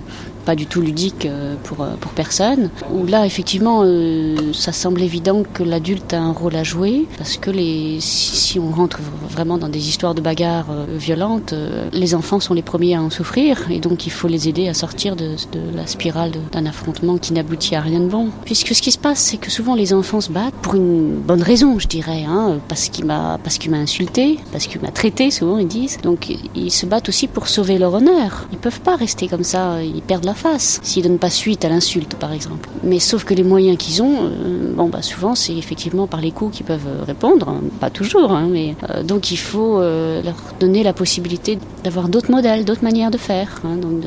Pas 0.45 0.55
du 0.55 0.65
tout 0.67 0.81
ludique 0.81 1.25
euh, 1.25 1.55
pour, 1.63 1.81
euh, 1.81 1.95
pour 1.99 2.11
personne. 2.11 2.69
Où 2.93 3.05
là, 3.05 3.25
effectivement, 3.25 3.81
euh, 3.83 4.53
ça 4.53 4.71
semble 4.71 5.01
évident 5.01 5.43
que 5.53 5.63
l'adulte 5.63 6.13
a 6.13 6.19
un 6.19 6.31
rôle 6.31 6.55
à 6.55 6.63
jouer, 6.63 7.07
parce 7.17 7.37
que 7.37 7.51
les, 7.51 7.97
si, 7.99 8.59
on 8.59 8.71
rentre 8.71 8.99
vraiment 9.29 9.57
dans 9.57 9.69
des 9.69 9.89
histoires 9.89 10.15
de 10.15 10.21
bagarres 10.21 10.71
euh, 10.71 10.85
violentes, 10.97 11.53
les 11.91 12.15
enfants 12.15 12.39
sont 12.39 12.53
les 12.53 12.61
premiers 12.61 12.95
à 12.95 13.01
en 13.01 13.09
souffrir, 13.09 13.69
et 13.69 13.79
donc 13.79 14.05
il 14.05 14.11
faut 14.11 14.27
les 14.27 14.47
aider 14.47 14.67
à 14.67 14.73
sortir 14.73 15.15
de, 15.15 15.31
de 15.51 15.75
la 15.75 15.87
spirale 15.87 16.31
d'un 16.51 16.65
affrontement 16.65 17.17
qui 17.17 17.33
n'aboutit 17.33 17.75
à 17.75 17.81
rien 17.81 17.99
de 17.99 18.07
bon. 18.07 18.29
Puisque 18.45 18.73
ce 18.75 18.81
qui 18.81 18.91
se 18.91 18.97
passe, 18.97 19.19
c'est 19.19 19.37
que 19.37 19.51
souvent 19.51 19.75
les 19.75 19.93
enfants 19.93 20.21
se 20.21 20.31
battent 20.31 20.53
pour 20.61 20.75
une 20.75 21.15
bonne 21.15 21.41
raison, 21.41 21.79
je 21.79 21.87
dirais, 21.87 22.23
hein, 22.27 22.59
parce 22.67 22.89
qu'il 22.89 23.05
m'a 23.05 23.39
parce 23.43 23.59
insulté, 23.73 24.37
parce 24.51 24.67
qu'il 24.67 24.81
m'a 24.81 24.91
traité, 24.91 25.31
souvent 25.31 25.57
ils 25.57 25.67
disent. 25.67 25.97
Donc 26.03 26.31
ils 26.55 26.71
se 26.71 26.85
battent 26.85 27.09
aussi 27.09 27.27
pour 27.27 27.47
sauver 27.47 27.77
leur 27.77 27.93
honneur. 27.93 28.47
Ils 28.51 28.59
peuvent 28.59 28.81
pas 28.81 28.95
rester 28.95 29.27
comme 29.27 29.43
ça, 29.43 29.81
ils 29.81 30.01
perdent 30.01 30.25
la 30.25 30.34
face, 30.35 30.79
s'ils 30.83 31.03
donnent 31.03 31.19
pas 31.19 31.29
suite 31.29 31.65
à 31.65 31.69
l'insulte, 31.69 32.15
par 32.15 32.31
exemple. 32.33 32.69
Mais 32.83 32.99
sauf 32.99 33.23
que 33.23 33.33
les 33.33 33.43
moyens 33.43 33.77
qu'ils 33.77 34.03
ont, 34.03 34.25
euh, 34.25 34.73
bon, 34.73 34.89
bah 34.89 35.01
souvent 35.01 35.35
c'est 35.35 35.55
effectivement 35.55 36.07
par 36.07 36.21
les 36.21 36.31
coups 36.31 36.57
qu'ils 36.57 36.65
peuvent 36.65 37.03
répondre, 37.05 37.49
hein. 37.49 37.61
pas 37.79 37.89
toujours, 37.89 38.31
hein, 38.31 38.47
mais 38.49 38.75
euh, 38.89 39.03
donc 39.03 39.31
il 39.31 39.37
faut 39.37 39.79
euh, 39.79 40.21
leur 40.21 40.35
donner 40.59 40.83
la 40.83 40.93
possibilité 40.93 41.57
d'avoir 41.83 42.09
d'autres 42.09 42.31
modèles, 42.31 42.65
d'autres 42.65 42.83
manières 42.83 43.11
de 43.11 43.17
faire, 43.17 43.61
hein, 43.63 43.77
donc 43.77 44.03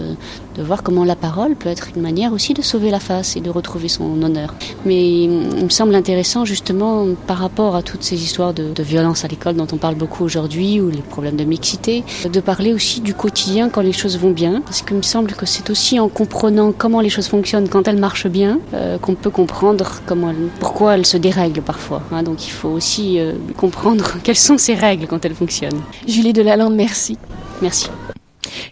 de 0.59 0.63
voir 0.63 0.83
comment 0.83 1.05
la 1.05 1.17
parole 1.17 1.55
peut 1.55 1.69
être 1.69 1.89
une 1.95 2.03
manière 2.03 2.33
aussi 2.33 2.53
de 2.53 2.63
sauver 2.63 2.91
la 2.91 2.99
face 3.01 3.37
et 3.37 3.41
de 3.41 3.49
retrouver 3.49 3.89
son 3.89 4.21
honneur. 4.23 4.55
Mais 4.85 5.23
il 5.23 5.31
me 5.65 5.69
semble 5.71 5.95
intéressant 5.95 6.45
justement 6.45 7.07
par 7.27 7.39
rapport 7.39 7.77
à 7.77 7.83
toutes 7.83 8.03
ces 8.03 8.23
histoires 8.23 8.53
de, 8.53 8.73
de 8.73 8.83
violence 8.83 9.25
à 9.25 9.29
l'école 9.29 9.55
dont 9.55 9.69
on 9.73 9.77
parle 9.77 9.95
beaucoup 9.95 10.25
aujourd'hui 10.25 10.81
ou 10.81 10.91
les 10.91 10.99
problèmes 11.03 11.37
de 11.37 11.45
mixité, 11.45 12.03
de 12.31 12.41
parler 12.41 12.73
aussi 12.73 13.01
du 13.01 13.15
quotidien 13.15 13.69
quand 13.69 13.81
les 13.83 13.93
choses 13.93 14.19
vont 14.19 14.31
bien, 14.33 14.61
parce 14.63 14.83
qu'il 14.83 14.97
me 14.97 15.03
semble 15.03 15.33
que 15.33 15.47
c'est 15.47 15.71
aussi 15.71 16.01
en 16.01 16.09
comprenant 16.09 16.73
comment 16.77 17.01
les 17.01 17.09
choses 17.11 17.29
fonctionnent 17.29 17.69
quand 17.69 17.87
elles 17.89 17.99
marchent 17.99 18.27
bien 18.29 18.59
euh, 18.75 18.99
qu'on 18.99 19.15
peut 19.15 19.31
comprendre 19.31 20.01
comment 20.07 20.31
elles- 20.31 20.49
pourquoi 20.59 20.95
elles 20.97 21.07
se 21.07 21.17
dérèglent 21.17 21.63
parfois. 21.63 22.03
hein. 22.13 22.23
donc 22.25 22.47
il 22.47 22.51
faut 22.51 22.69
aussi 22.71 23.21
euh, 23.21 23.33
comprendre 23.57 24.05
quelles 24.25 24.37
sont 24.37 24.59
ces 24.59 24.75
règles 24.75 25.07
quand 25.07 25.25
elles 25.25 25.35
fonctionnent. 25.35 25.81
Julie 26.07 26.33
Delalande, 26.33 26.75
merci. 26.75 27.17
Merci. 27.63 27.89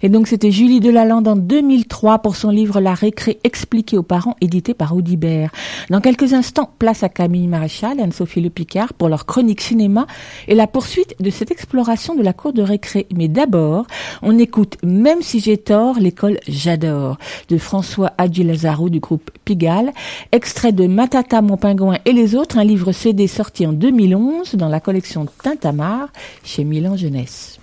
Et 0.03 0.09
donc 0.09 0.27
c'était 0.27 0.51
Julie 0.51 0.81
Delalande 0.81 1.29
en 1.29 1.37
2003 1.37 2.19
pour 2.21 2.37
son 2.37 2.51
livre 2.51 2.81
La 2.81 2.95
récré 2.95 3.39
expliquée 3.45 3.99
aux 3.99 4.03
parents, 4.03 4.37
édité 4.41 4.75
par 4.75 4.95
Audibert. 4.95 5.51
Dans 5.91 6.01
quelques 6.01 6.33
instants, 6.33 6.71
place 6.79 7.03
à 7.03 7.09
Camille 7.09 7.47
Maréchal 7.47 7.99
et 7.99 8.03
Anne-Sophie 8.03 8.41
Le 8.41 8.51
Picard 8.51 8.95
pour 8.95 9.09
leur 9.09 9.27
chronique 9.27 9.61
cinéma 9.61 10.07
et 10.49 10.55
la 10.55 10.67
poursuite 10.67 11.15
de 11.21 11.31
cette 11.31 11.51
exploration 11.51 12.15
de 12.15 12.23
la 12.23 12.33
cour 12.33 12.53
de 12.53 12.63
récré. 12.63 13.07
Mais 13.15 13.29
d'abord, 13.29 13.87
on 14.23 14.39
écoute 14.39 14.77
Même 14.83 15.23
si 15.23 15.41
j'ai 15.41 15.59
tort, 15.59 15.99
l'école 15.99 16.39
j'adore 16.49 17.19
de 17.49 17.59
François 17.59 18.13
Adji 18.19 18.45
Lazaro 18.45 18.89
du 18.89 19.01
groupe 19.01 19.31
Pigalle, 19.45 19.93
extrait 20.33 20.73
de 20.73 20.87
Matata 20.87 21.43
mon 21.43 21.57
pingouin 21.57 21.99
et 22.05 22.13
les 22.13 22.35
autres, 22.35 22.59
un 22.59 22.65
livre 22.65 22.93
CD 22.93 23.27
sorti 23.27 23.67
en 23.67 23.73
2011 23.73 24.55
dans 24.55 24.69
la 24.69 24.81
collection 24.81 25.27
Tintamarre 25.43 26.09
chez 26.45 26.65
Milan 26.65 26.97
Jeunesse. 26.97 27.59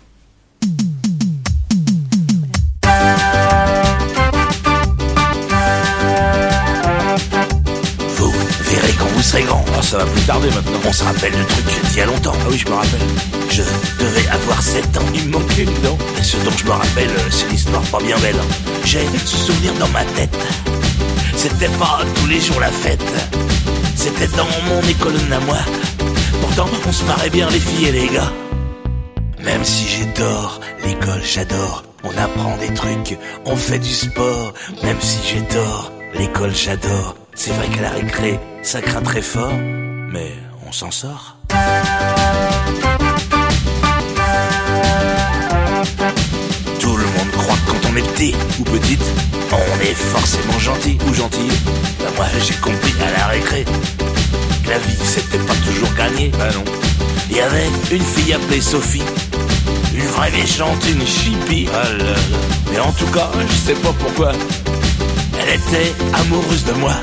Serez 9.23 9.43
grand. 9.43 9.63
Ah, 9.77 9.81
ça 9.81 9.97
va 9.97 10.05
plus 10.05 10.21
tarder 10.21 10.49
maintenant. 10.49 10.79
On 10.85 10.93
se 10.93 11.03
rappelle 11.03 11.31
de 11.31 11.43
trucs 11.43 11.89
d'il 11.89 11.97
y 11.97 12.01
a 12.01 12.05
longtemps. 12.05 12.33
Ah 12.41 12.47
oui, 12.49 12.57
je 12.57 12.67
me 12.67 12.75
rappelle. 12.75 13.07
Je 13.49 13.63
devais 13.99 14.27
avoir 14.29 14.61
7 14.61 14.97
ans. 14.97 15.05
Il 15.15 15.27
me 15.27 15.39
manquait 15.39 15.63
une 15.63 15.81
dent. 15.81 15.97
Et 16.19 16.23
ce 16.23 16.37
dont 16.37 16.51
je 16.57 16.65
me 16.65 16.71
rappelle, 16.71 17.11
c'est 17.29 17.47
une 17.47 17.55
histoire 17.55 17.81
pas 17.83 17.99
bien 17.99 18.17
belle. 18.19 18.39
J'ai 18.85 19.05
ce 19.25 19.37
souvenir 19.37 19.73
dans 19.79 19.89
ma 19.89 20.03
tête. 20.03 20.35
C'était 21.35 21.73
pas 21.79 22.01
tous 22.15 22.27
les 22.27 22.41
jours 22.41 22.59
la 22.59 22.71
fête. 22.71 23.03
C'était 23.95 24.27
dans 24.35 24.47
mon 24.67 24.81
école 24.87 25.15
à 25.31 25.39
moi. 25.39 25.59
Pourtant, 26.41 26.69
on 26.87 26.91
se 26.91 27.03
marrait 27.05 27.29
bien 27.29 27.49
les 27.49 27.59
filles 27.59 27.87
et 27.87 27.91
les 27.91 28.07
gars. 28.07 28.31
Même 29.43 29.63
si 29.63 29.87
j'ai 29.87 30.05
tort, 30.13 30.59
l'école 30.85 31.21
j'adore. 31.23 31.83
On 32.03 32.17
apprend 32.17 32.57
des 32.57 32.73
trucs, 32.73 33.17
on 33.45 33.55
fait 33.55 33.79
du 33.79 33.93
sport. 33.93 34.53
Même 34.83 34.99
si 34.99 35.17
j'ai 35.27 35.41
tort, 35.41 35.91
l'école 36.15 36.53
j'adore. 36.53 37.15
C'est 37.35 37.51
vrai 37.51 37.67
qu'à 37.67 37.81
la 37.81 37.89
récré, 37.89 38.39
ça 38.63 38.81
craint 38.81 39.01
très 39.01 39.21
fort. 39.21 39.53
Mais 40.11 40.33
on 40.67 40.71
s'en 40.71 40.91
sort. 40.91 41.37
Tout 46.79 46.97
le 46.97 47.05
monde 47.05 47.31
croit 47.37 47.55
que 47.55 47.71
quand 47.71 47.89
on 47.91 47.95
est 47.97 48.13
petit 48.13 48.35
ou 48.59 48.63
petite, 48.63 49.03
on 49.51 49.81
est 49.81 49.93
forcément 49.93 50.59
gentil 50.59 50.97
ou 51.07 51.13
gentille. 51.13 51.51
Ben 51.99 52.11
moi 52.15 52.25
j'ai 52.45 52.55
compris 52.55 52.93
à 53.01 53.11
la 53.19 53.27
récré 53.27 53.65
que 54.63 54.69
la 54.69 54.79
vie 54.79 54.97
c'était 55.03 55.39
pas 55.39 55.55
toujours 55.65 55.93
gagné. 55.95 56.31
Bah 56.37 56.51
non. 56.53 56.63
Il 57.29 57.37
y 57.37 57.41
avait 57.41 57.67
une 57.91 58.03
fille 58.03 58.33
appelée 58.33 58.61
Sophie, 58.61 59.01
une 59.95 60.05
vraie 60.05 60.31
méchante, 60.31 60.85
une 60.87 61.05
chippie. 61.05 61.67
Ah 61.73 61.89
là 61.97 62.03
là. 62.03 62.15
Mais 62.71 62.79
en 62.79 62.91
tout 62.91 63.07
cas, 63.07 63.29
je 63.47 63.53
sais 63.53 63.79
pas 63.79 63.93
pourquoi, 63.97 64.31
elle 65.39 65.59
était 65.59 65.93
amoureuse 66.13 66.65
de 66.65 66.73
moi. 66.73 66.93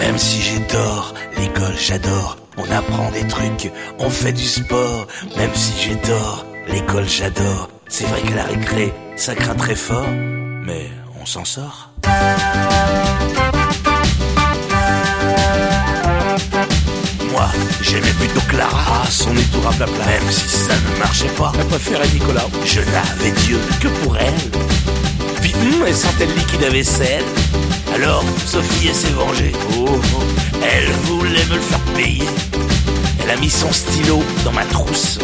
Même 0.00 0.18
si 0.18 0.40
j'ai 0.40 0.60
tort, 0.62 1.14
l'école 1.38 1.76
j'adore. 1.78 2.38
On 2.56 2.68
apprend 2.70 3.10
des 3.12 3.26
trucs, 3.28 3.70
on 3.98 4.10
fait 4.10 4.32
du 4.32 4.44
sport. 4.44 5.06
Même 5.36 5.54
si 5.54 5.72
j'ai 5.80 5.96
tort, 5.96 6.46
l'école 6.68 7.06
j'adore. 7.06 7.68
C'est 7.88 8.06
vrai 8.06 8.22
qu'à 8.22 8.34
la 8.34 8.44
récré, 8.44 8.92
ça 9.16 9.34
craint 9.34 9.54
très 9.54 9.74
fort, 9.74 10.08
mais 10.66 10.88
on 11.20 11.26
s'en 11.26 11.44
sort. 11.44 11.90
Moi, 17.30 17.48
j'aimais 17.82 18.12
plutôt 18.18 18.40
Clara. 18.48 19.02
Ah, 19.04 19.10
son 19.10 19.34
nez 19.34 19.44
tout 19.52 19.60
raplapla. 19.60 20.06
Même 20.06 20.30
si 20.30 20.48
ça 20.48 20.72
ne 20.74 20.98
marchait 20.98 21.34
pas, 21.36 21.52
Elle 21.58 21.66
préférait 21.66 22.08
Nicolas. 22.08 22.46
je 22.64 22.80
n'avais 22.80 23.32
Dieu 23.42 23.58
que 23.80 23.88
pour 24.02 24.16
elle. 24.16 24.99
Hum, 25.54 25.84
elle 25.86 25.94
sentait 25.94 26.26
le 26.26 26.34
liquide 26.34 26.64
à 26.64 26.70
vaisselle. 26.70 27.24
Alors, 27.94 28.24
Sophie, 28.46 28.88
elle 28.88 28.94
s'est 28.94 29.10
vengée. 29.10 29.52
Oh, 29.78 29.86
oh. 29.88 30.22
Elle 30.62 30.90
voulait 31.04 31.44
me 31.46 31.54
le 31.54 31.60
faire 31.60 31.80
payer. 31.96 32.24
Elle 33.22 33.30
a 33.30 33.36
mis 33.36 33.50
son 33.50 33.72
stylo 33.72 34.22
dans 34.44 34.52
ma 34.52 34.64
trousse. 34.64 35.18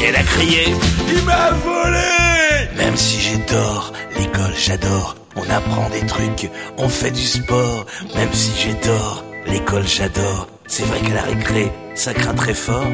Et 0.00 0.04
elle 0.04 0.16
a 0.16 0.22
crié 0.22 0.74
Il 1.08 1.22
m'a 1.22 1.50
volé 1.50 2.68
Même 2.76 2.96
si 2.96 3.20
j'ai 3.20 3.38
tort, 3.40 3.92
l'école 4.18 4.54
j'adore. 4.56 5.16
On 5.36 5.48
apprend 5.48 5.88
des 5.90 6.04
trucs, 6.06 6.50
on 6.78 6.88
fait 6.88 7.10
du 7.10 7.24
sport. 7.24 7.86
Même 8.14 8.32
si 8.32 8.50
j'ai 8.58 8.74
tort, 8.74 9.24
l'école 9.46 9.86
j'adore. 9.86 10.48
C'est 10.66 10.84
vrai 10.84 11.00
qu'à 11.00 11.14
la 11.14 11.22
récré, 11.22 11.72
ça 11.94 12.12
craint 12.14 12.34
très 12.34 12.54
fort. 12.54 12.86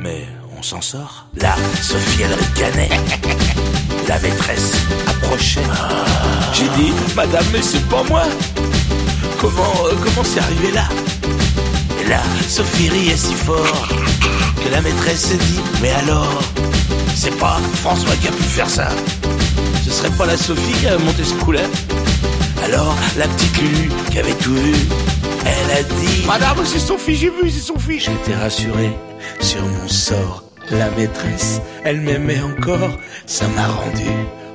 Mais 0.00 0.24
on 0.58 0.62
s'en 0.62 0.80
sort. 0.80 1.28
Là, 1.36 1.54
Sophie, 1.80 2.22
elle 2.22 2.34
ricanait. 2.34 2.90
La 4.08 4.18
maîtresse 4.18 4.72
approchait. 5.06 5.60
J'ai 6.52 6.68
dit, 6.76 6.92
madame, 7.14 7.44
mais 7.52 7.62
c'est 7.62 7.86
pas 7.88 8.02
moi. 8.08 8.24
Comment, 9.40 9.72
euh, 9.86 9.94
comment 10.02 10.24
c'est 10.24 10.40
arrivé 10.40 10.72
là? 10.72 10.88
Et 12.00 12.08
là, 12.08 12.20
Sophie 12.48 12.88
riait 12.88 13.16
si 13.16 13.34
fort 13.34 13.88
que 14.64 14.68
la 14.70 14.80
maîtresse 14.80 15.20
s'est 15.20 15.36
dit 15.36 15.60
Mais 15.80 15.90
alors 15.90 16.42
C'est 17.14 17.36
pas 17.38 17.58
François 17.74 18.14
qui 18.16 18.28
a 18.28 18.32
pu 18.32 18.42
faire 18.42 18.68
ça 18.68 18.88
Ce 19.84 19.90
serait 19.90 20.10
pas 20.10 20.26
la 20.26 20.36
Sophie 20.36 20.72
qui 20.72 20.86
a 20.86 20.98
monté 20.98 21.24
ce 21.24 21.34
coup-là 21.34 21.62
Alors, 22.64 22.94
la 23.16 23.26
petite 23.28 23.58
Lulu 23.58 23.90
qui 24.10 24.18
avait 24.18 24.34
tout 24.34 24.54
vu, 24.54 24.74
elle 25.46 25.78
a 25.78 25.82
dit 25.82 26.24
Madame, 26.26 26.58
c'est 26.64 26.78
Sophie, 26.78 27.16
j'ai 27.16 27.30
vu, 27.30 27.50
c'est 27.50 27.60
Sophie. 27.60 28.00
J'étais 28.00 28.34
rassuré 28.34 28.90
sur 29.40 29.62
mon 29.62 29.88
sort. 29.88 30.49
La 30.70 30.88
maîtresse, 30.90 31.60
elle 31.84 32.00
m'aimait 32.00 32.40
encore. 32.40 32.96
Ça 33.26 33.48
m'a 33.48 33.66
rendu 33.66 34.10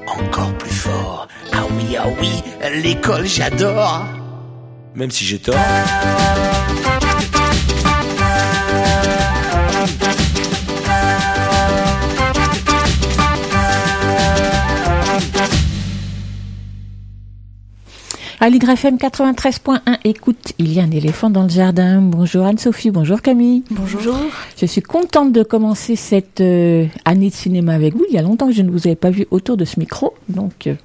encore 0.08 0.58
plus 0.58 0.70
fort. 0.70 1.28
Ah 1.52 1.64
oui, 1.76 1.98
ah 2.00 2.08
oui, 2.20 2.42
l'école, 2.82 3.26
j'adore. 3.26 4.06
Même 4.96 5.12
si 5.12 5.26
j'ai 5.26 5.40
tort. 5.40 5.56
À 18.42 18.50
l'YFM 18.50 18.98
93.1, 18.98 20.00
écoute, 20.04 20.54
il 20.58 20.74
y 20.74 20.82
a 20.82 20.84
un 20.84 20.92
éléphant 20.92 21.30
dans 21.30 21.44
le 21.44 21.50
jardin. 21.50 22.02
Bonjour 22.02 22.46
Anne-Sophie, 22.46 22.92
bonjour 22.92 23.22
Camille. 23.22 23.64
Bonjour. 23.72 24.18
Je 24.58 24.66
suis 24.66 24.82
contente 24.82 25.32
de 25.32 25.42
commencer 25.42 25.96
cette 25.96 26.42
euh, 26.42 26.86
année 27.06 27.30
de 27.30 27.34
cinéma 27.34 27.74
avec 27.74 27.96
vous. 27.96 28.06
Il 28.10 28.14
y 28.14 28.18
a 28.18 28.22
longtemps 28.22 28.48
que 28.48 28.54
je 28.54 28.62
ne 28.62 28.70
vous 28.70 28.88
avais 28.88 28.98
pas 28.98 29.10
vu 29.10 29.26
autour 29.32 29.56
de 29.56 29.64
ce 29.64 29.80
micro, 29.80 30.14
donc 30.28 30.68
euh, 30.68 30.76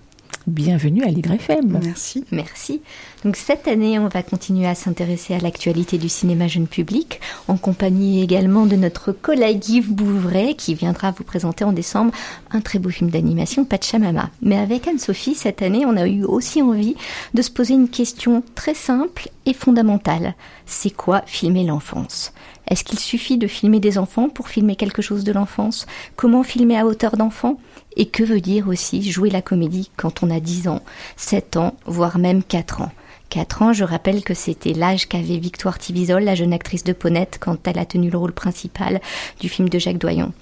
bienvenue 0.46 1.02
à 1.02 1.08
l'YFM. 1.08 1.80
Merci. 1.82 2.24
Merci. 2.30 2.82
Donc 3.22 3.36
cette 3.36 3.68
année, 3.68 3.98
on 3.98 4.08
va 4.08 4.22
continuer 4.22 4.66
à 4.66 4.74
s'intéresser 4.74 5.34
à 5.34 5.40
l'actualité 5.40 5.98
du 5.98 6.08
cinéma 6.08 6.48
jeune 6.48 6.66
public, 6.66 7.20
en 7.48 7.58
compagnie 7.58 8.22
également 8.22 8.64
de 8.64 8.76
notre 8.76 9.12
collègue 9.12 9.68
Yves 9.68 9.92
Bouvray, 9.92 10.54
qui 10.54 10.74
viendra 10.74 11.10
vous 11.10 11.24
présenter 11.24 11.64
en 11.64 11.72
décembre 11.72 12.14
un 12.50 12.62
très 12.62 12.78
beau 12.78 12.88
film 12.88 13.10
d'animation, 13.10 13.66
Pachamama. 13.66 14.30
Mais 14.40 14.56
avec 14.56 14.88
Anne-Sophie, 14.88 15.34
cette 15.34 15.60
année, 15.60 15.84
on 15.84 15.98
a 15.98 16.08
eu 16.08 16.24
aussi 16.24 16.62
envie 16.62 16.96
de 17.34 17.42
se 17.42 17.50
poser 17.50 17.74
une 17.74 17.90
question 17.90 18.42
très 18.54 18.74
simple 18.74 19.28
et 19.44 19.52
fondamentale. 19.52 20.34
C'est 20.64 20.88
quoi 20.88 21.22
filmer 21.26 21.64
l'enfance? 21.64 22.32
Est-ce 22.68 22.84
qu'il 22.84 22.98
suffit 22.98 23.36
de 23.36 23.48
filmer 23.48 23.80
des 23.80 23.98
enfants 23.98 24.30
pour 24.30 24.48
filmer 24.48 24.76
quelque 24.76 25.02
chose 25.02 25.24
de 25.24 25.32
l'enfance? 25.32 25.86
Comment 26.16 26.42
filmer 26.42 26.78
à 26.78 26.86
hauteur 26.86 27.18
d'enfant? 27.18 27.60
Et 27.98 28.06
que 28.06 28.22
veut 28.22 28.40
dire 28.40 28.68
aussi 28.68 29.10
jouer 29.10 29.28
la 29.28 29.42
comédie 29.42 29.90
quand 29.98 30.22
on 30.22 30.30
a 30.30 30.40
10 30.40 30.68
ans, 30.68 30.80
7 31.16 31.58
ans, 31.58 31.74
voire 31.84 32.16
même 32.16 32.42
4 32.42 32.80
ans? 32.80 32.92
4 33.30 33.62
ans. 33.62 33.72
Je 33.72 33.84
rappelle 33.84 34.22
que 34.22 34.34
c'était 34.34 34.74
l'âge 34.74 35.08
qu'avait 35.08 35.38
Victoire 35.38 35.78
Tivisol, 35.78 36.24
la 36.24 36.34
jeune 36.34 36.52
actrice 36.52 36.84
de 36.84 36.92
Ponette, 36.92 37.38
quand 37.40 37.66
elle 37.66 37.78
a 37.78 37.86
tenu 37.86 38.10
le 38.10 38.18
rôle 38.18 38.32
principal 38.32 39.00
du 39.40 39.48
film 39.48 39.68
de 39.68 39.78
Jacques 39.78 39.98
Doyon 39.98 40.32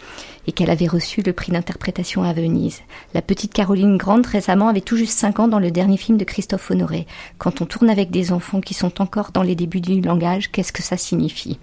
et 0.49 0.53
qu'elle 0.53 0.70
avait 0.70 0.86
reçu 0.86 1.20
le 1.22 1.34
prix 1.34 1.53
d'interprétation 1.53 2.22
à 2.22 2.32
Venise. 2.32 2.80
La 3.12 3.20
petite 3.20 3.53
Caroline 3.53 3.99
Grande 3.99 4.24
récemment 4.24 4.68
avait 4.68 4.80
tout 4.80 4.97
juste 4.97 5.18
5 5.18 5.41
ans 5.41 5.49
dans 5.49 5.59
le 5.59 5.70
dernier 5.70 5.99
film 5.99 6.16
de 6.16 6.24
Christophe 6.24 6.70
Honoré. 6.70 7.07
Quand 7.36 7.61
on 7.61 7.66
tourne 7.66 7.91
avec 7.91 8.11
des 8.11 8.32
enfants 8.32 8.62
qui 8.62 8.72
sont 8.72 9.03
encore 9.03 9.30
dans 9.32 9.43
les 9.43 9.55
débuts 9.55 9.82
du 9.82 10.01
langage, 10.01 10.51
qu'est-ce 10.51 10.72
que 10.72 10.82
ça 10.82 10.97
signifie? 10.97 11.59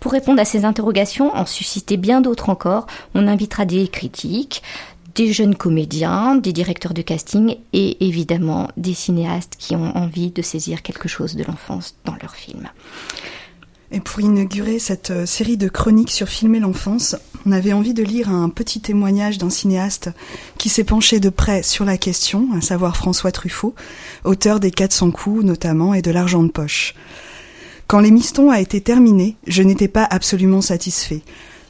Pour 0.00 0.12
répondre 0.12 0.40
à 0.40 0.46
ces 0.46 0.64
interrogations, 0.64 1.34
en 1.36 1.44
susciter 1.44 1.98
bien 1.98 2.22
d'autres 2.22 2.48
encore, 2.48 2.86
on 3.14 3.28
invitera 3.28 3.66
des 3.66 3.86
critiques, 3.86 4.62
des 5.14 5.32
jeunes 5.32 5.54
comédiens, 5.54 6.36
des 6.36 6.52
directeurs 6.52 6.94
de 6.94 7.02
casting 7.02 7.56
et 7.72 8.06
évidemment 8.06 8.68
des 8.76 8.94
cinéastes 8.94 9.56
qui 9.58 9.76
ont 9.76 9.96
envie 9.96 10.30
de 10.30 10.42
saisir 10.42 10.82
quelque 10.82 11.08
chose 11.08 11.34
de 11.36 11.44
l'enfance 11.44 11.96
dans 12.04 12.16
leurs 12.20 12.34
films. 12.34 12.68
Et 13.94 14.00
pour 14.00 14.20
inaugurer 14.20 14.78
cette 14.78 15.10
euh, 15.10 15.26
série 15.26 15.58
de 15.58 15.68
chroniques 15.68 16.10
sur 16.10 16.26
filmer 16.26 16.60
l'enfance, 16.60 17.14
on 17.44 17.52
avait 17.52 17.74
envie 17.74 17.92
de 17.92 18.02
lire 18.02 18.30
un 18.30 18.48
petit 18.48 18.80
témoignage 18.80 19.36
d'un 19.36 19.50
cinéaste 19.50 20.10
qui 20.56 20.70
s'est 20.70 20.84
penché 20.84 21.20
de 21.20 21.28
près 21.28 21.62
sur 21.62 21.84
la 21.84 21.98
question, 21.98 22.48
à 22.56 22.62
savoir 22.62 22.96
François 22.96 23.32
Truffaut, 23.32 23.74
auteur 24.24 24.60
des 24.60 24.70
400 24.70 25.10
coups 25.10 25.44
notamment 25.44 25.92
et 25.92 26.00
de 26.00 26.10
l'argent 26.10 26.42
de 26.42 26.50
poche. 26.50 26.94
Quand 27.86 28.00
les 28.00 28.10
mistons 28.10 28.50
a 28.50 28.60
été 28.60 28.80
terminé, 28.80 29.36
je 29.46 29.62
n'étais 29.62 29.88
pas 29.88 30.06
absolument 30.08 30.62
satisfait. 30.62 31.20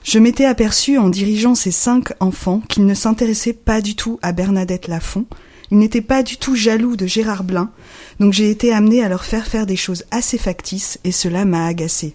Je 0.05 0.18
m'étais 0.18 0.44
aperçu 0.44 0.98
en 0.98 1.09
dirigeant 1.09 1.55
ces 1.55 1.70
cinq 1.70 2.12
enfants 2.20 2.61
qu'ils 2.68 2.86
ne 2.86 2.94
s'intéressaient 2.94 3.53
pas 3.53 3.80
du 3.80 3.94
tout 3.94 4.18
à 4.22 4.32
Bernadette 4.32 4.88
Lafont, 4.88 5.26
ils 5.70 5.78
n'étaient 5.78 6.03
pas 6.03 6.22
du 6.22 6.36
tout 6.36 6.55
jaloux 6.55 6.96
de 6.96 7.07
Gérard 7.07 7.44
Blin, 7.44 7.70
donc 8.20 8.32
j'ai 8.32 8.50
été 8.50 8.72
amené 8.72 9.03
à 9.03 9.09
leur 9.09 9.24
faire 9.24 9.46
faire 9.46 9.64
des 9.64 9.76
choses 9.76 10.05
assez 10.11 10.38
factices 10.38 10.98
et 11.05 11.12
cela 11.12 11.44
m'a 11.44 11.66
agacé. 11.66 12.14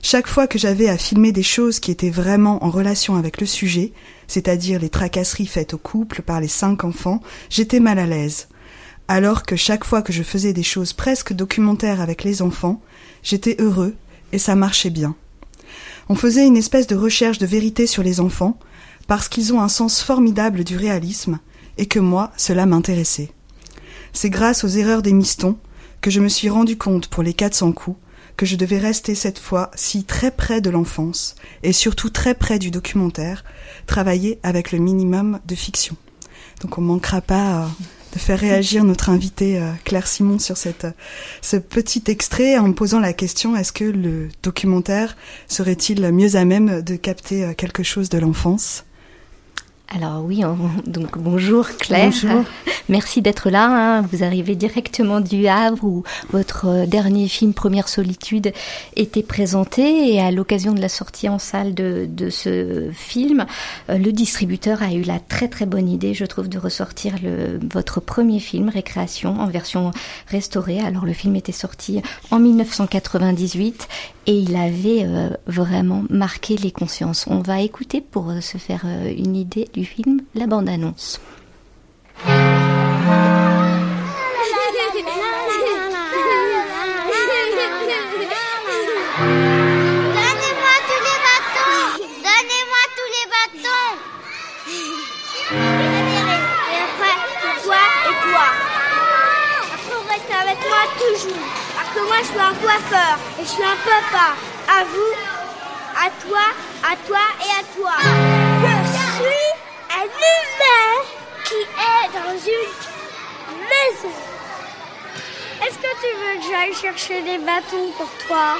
Chaque 0.00 0.26
fois 0.26 0.46
que 0.46 0.58
j'avais 0.58 0.88
à 0.88 0.96
filmer 0.96 1.32
des 1.32 1.42
choses 1.42 1.80
qui 1.80 1.90
étaient 1.90 2.10
vraiment 2.10 2.64
en 2.64 2.70
relation 2.70 3.16
avec 3.16 3.40
le 3.40 3.46
sujet, 3.46 3.92
c'est-à-dire 4.26 4.80
les 4.80 4.88
tracasseries 4.88 5.46
faites 5.46 5.74
au 5.74 5.78
couple 5.78 6.22
par 6.22 6.40
les 6.40 6.48
cinq 6.48 6.82
enfants, 6.84 7.20
j'étais 7.50 7.78
mal 7.78 7.98
à 7.98 8.06
l'aise. 8.06 8.48
Alors 9.06 9.44
que 9.44 9.54
chaque 9.54 9.84
fois 9.84 10.02
que 10.02 10.12
je 10.12 10.22
faisais 10.22 10.52
des 10.52 10.62
choses 10.62 10.92
presque 10.92 11.34
documentaires 11.34 12.00
avec 12.00 12.24
les 12.24 12.42
enfants, 12.42 12.80
j'étais 13.22 13.56
heureux 13.60 13.94
et 14.32 14.38
ça 14.38 14.54
marchait 14.56 14.90
bien. 14.90 15.14
On 16.08 16.14
faisait 16.14 16.46
une 16.46 16.56
espèce 16.56 16.86
de 16.86 16.96
recherche 16.96 17.38
de 17.38 17.46
vérité 17.46 17.86
sur 17.86 18.02
les 18.02 18.20
enfants, 18.20 18.58
parce 19.06 19.28
qu'ils 19.28 19.52
ont 19.52 19.60
un 19.60 19.68
sens 19.68 20.02
formidable 20.02 20.64
du 20.64 20.76
réalisme, 20.76 21.38
et 21.78 21.86
que 21.86 21.98
moi, 21.98 22.32
cela 22.36 22.66
m'intéressait. 22.66 23.30
C'est 24.12 24.30
grâce 24.30 24.64
aux 24.64 24.68
erreurs 24.68 25.02
des 25.02 25.12
mistons 25.12 25.56
que 26.00 26.10
je 26.10 26.20
me 26.20 26.28
suis 26.28 26.48
rendu 26.48 26.76
compte 26.76 27.08
pour 27.08 27.22
les 27.22 27.32
400 27.32 27.72
coups 27.72 27.96
que 28.36 28.46
je 28.46 28.56
devais 28.56 28.78
rester 28.78 29.14
cette 29.14 29.38
fois 29.38 29.70
si 29.74 30.04
très 30.04 30.30
près 30.30 30.60
de 30.60 30.70
l'enfance 30.70 31.34
et 31.62 31.72
surtout 31.72 32.10
très 32.10 32.34
près 32.34 32.58
du 32.58 32.70
documentaire, 32.70 33.44
travailler 33.86 34.38
avec 34.42 34.72
le 34.72 34.78
minimum 34.78 35.40
de 35.46 35.54
fiction. 35.54 35.96
Donc 36.60 36.78
on 36.78 36.80
manquera 36.80 37.20
pas 37.20 37.64
euh, 37.64 37.66
de 38.12 38.18
faire 38.18 38.38
réagir 38.38 38.84
notre 38.84 39.08
invité 39.08 39.58
euh, 39.58 39.70
Claire 39.84 40.06
Simon 40.06 40.38
sur 40.38 40.56
cette, 40.56 40.86
ce 41.40 41.56
petit 41.56 42.04
extrait 42.08 42.58
en 42.58 42.72
posant 42.72 43.00
la 43.00 43.12
question 43.12 43.56
est-ce 43.56 43.72
que 43.72 43.84
le 43.84 44.28
documentaire 44.42 45.16
serait-il 45.48 46.10
mieux 46.12 46.36
à 46.36 46.44
même 46.44 46.82
de 46.82 46.96
capter 46.96 47.44
euh, 47.44 47.54
quelque 47.54 47.82
chose 47.82 48.08
de 48.08 48.18
l'enfance? 48.18 48.84
Alors 49.94 50.24
oui, 50.24 50.42
donc 50.86 51.18
bonjour 51.18 51.68
Claire. 51.68 52.06
Bonjour. 52.06 52.44
Merci 52.88 53.22
d'être 53.22 53.50
là. 53.50 53.68
Hein. 53.98 54.08
Vous 54.10 54.24
arrivez 54.24 54.54
directement 54.54 55.20
du 55.20 55.46
Havre 55.46 55.84
où 55.84 56.02
votre 56.30 56.66
euh, 56.66 56.86
dernier 56.86 57.28
film 57.28 57.52
Première 57.52 57.88
Solitude 57.88 58.52
était 58.96 59.22
présenté 59.22 60.14
et 60.14 60.20
à 60.20 60.30
l'occasion 60.30 60.72
de 60.72 60.80
la 60.80 60.88
sortie 60.88 61.28
en 61.28 61.38
salle 61.38 61.74
de, 61.74 62.06
de 62.10 62.30
ce 62.30 62.90
film, 62.92 63.46
euh, 63.90 63.98
le 63.98 64.12
distributeur 64.12 64.82
a 64.82 64.92
eu 64.92 65.02
la 65.02 65.20
très 65.20 65.48
très 65.48 65.66
bonne 65.66 65.88
idée, 65.88 66.14
je 66.14 66.24
trouve, 66.24 66.48
de 66.48 66.58
ressortir 66.58 67.14
le, 67.22 67.60
votre 67.70 68.00
premier 68.00 68.40
film 68.40 68.68
Récréation 68.68 69.40
en 69.40 69.46
version 69.46 69.90
restaurée. 70.28 70.80
Alors 70.80 71.04
le 71.04 71.12
film 71.12 71.36
était 71.36 71.52
sorti 71.52 72.02
en 72.30 72.38
1998 72.38 73.88
et 74.26 74.34
il 74.34 74.56
avait 74.56 75.04
euh, 75.04 75.30
vraiment 75.46 76.04
marqué 76.08 76.56
les 76.56 76.70
consciences. 76.70 77.26
On 77.28 77.40
va 77.40 77.60
écouter 77.60 78.00
pour 78.00 78.32
se 78.40 78.58
faire 78.58 78.84
une 78.84 79.36
idée 79.36 79.68
du 79.72 79.81
film 79.84 80.22
la 80.34 80.46
bande-annonce. 80.46 81.20
Donnez-moi 89.42 90.74
tous 90.88 91.02
les 91.06 91.18
bâtons 91.26 91.86
Donnez-moi 92.22 92.82
tous 92.96 93.10
les 93.14 93.26
bâtons 93.32 93.92
Et 96.70 96.78
après, 96.86 97.16
toi 97.62 97.82
et 98.08 98.16
toi. 98.28 98.46
Après, 99.74 99.96
on 99.96 100.04
reste 100.08 100.32
avec 100.42 100.58
moi 100.68 100.82
toujours. 100.98 101.46
Parce 101.76 101.90
que 101.94 102.00
moi, 102.06 102.18
je 102.20 102.26
suis 102.26 102.40
un 102.40 102.54
coiffeur 102.54 103.14
et 103.38 103.42
je 103.42 103.48
suis 103.48 103.64
un 103.64 103.76
papa. 103.84 104.28
À 104.68 104.84
vous, 104.84 105.14
à 105.96 106.08
toi, 106.26 106.46
à 106.82 106.96
toi 107.06 107.24
et 107.40 107.50
à 107.50 107.62
toi. 107.76 107.94
Suis 110.02 110.10
un 110.10 110.34
humain 110.58 110.92
qui 111.44 111.60
est 111.62 112.08
dans 112.12 112.34
une 112.34 112.72
maison. 113.68 114.14
Est-ce 115.64 115.78
que 115.78 115.92
tu 116.00 116.08
veux 116.18 116.36
que 116.40 116.44
j'aille 116.50 116.74
chercher 116.74 117.22
des 117.22 117.38
bâtons 117.38 117.92
pour 117.96 118.08
toi? 118.26 118.58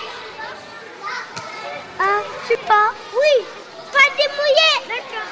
Je 1.98 2.48
sais 2.48 2.60
pas? 2.66 2.90
Oui, 3.14 3.44
pas 3.92 4.08
démouillé. 4.16 4.72
D'accord. 4.88 5.30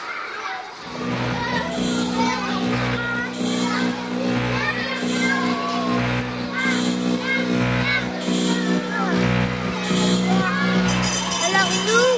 Alors 11.46 11.70
nous, 11.86 12.10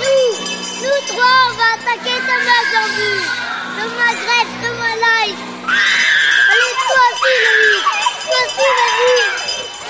nous, 0.00 0.53
nous 0.84 1.00
trois, 1.06 1.36
on 1.48 1.54
va 1.54 1.68
attaquer 1.76 2.18
Thomas 2.28 2.64
Zambu. 2.72 3.12
Thomas 3.76 4.14
Grèce, 4.22 4.54
Thomas 4.62 4.96
Light. 5.04 5.38
Allez, 6.50 6.74
toi 6.84 7.02
aussi, 7.10 7.32
Loïc. 7.44 7.84
Toi 8.28 8.40
aussi, 8.44 8.66
vas-y. 8.78 9.16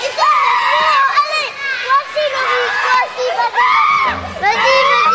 Et 0.05 0.11
toi. 0.15 0.35
Allez, 1.19 1.49
toi 1.83 1.95
aussi, 2.01 2.23
Loïc. 2.35 2.71
Toi 2.83 2.95
aussi, 3.03 3.27
vas-y. 3.37 3.61
Vas-y, 4.41 5.14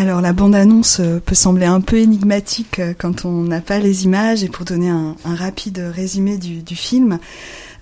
Alors 0.00 0.20
la 0.20 0.32
bande-annonce 0.32 1.00
euh, 1.00 1.18
peut 1.18 1.34
sembler 1.34 1.66
un 1.66 1.80
peu 1.80 1.96
énigmatique 1.96 2.78
euh, 2.78 2.94
quand 2.96 3.24
on 3.24 3.42
n'a 3.42 3.60
pas 3.60 3.80
les 3.80 4.04
images. 4.04 4.44
Et 4.44 4.48
pour 4.48 4.64
donner 4.64 4.90
un, 4.90 5.16
rapide 5.24 5.82
résumé 5.92 6.38
du, 6.38 6.76
film, 6.76 7.18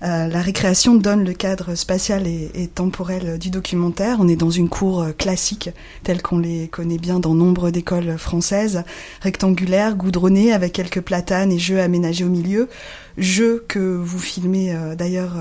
euh, 0.01 0.27
la 0.27 0.41
récréation 0.41 0.95
donne 0.95 1.23
le 1.23 1.33
cadre 1.33 1.75
spatial 1.75 2.25
et, 2.25 2.71
temporel 2.73 3.37
du 3.37 3.51
documentaire. 3.51 4.17
On 4.19 4.27
est 4.27 4.35
dans 4.35 4.49
une 4.49 4.67
cour 4.67 5.05
classique 5.15 5.69
telle 6.01 6.23
qu'on 6.23 6.39
les 6.39 6.67
connaît 6.69 6.97
bien 6.97 7.19
dans 7.19 7.35
nombre 7.35 7.69
d'écoles 7.69 8.17
françaises, 8.17 8.81
rectangulaire, 9.21 9.95
goudronnée 9.95 10.53
avec 10.53 10.73
quelques 10.73 11.01
platanes 11.01 11.51
et 11.51 11.59
jeux 11.59 11.81
aménagés 11.81 12.25
au 12.25 12.29
milieu, 12.29 12.67
jeux 13.19 13.63
que 13.67 13.77
vous 13.77 14.19
filmez 14.19 14.75
d'ailleurs 14.97 15.35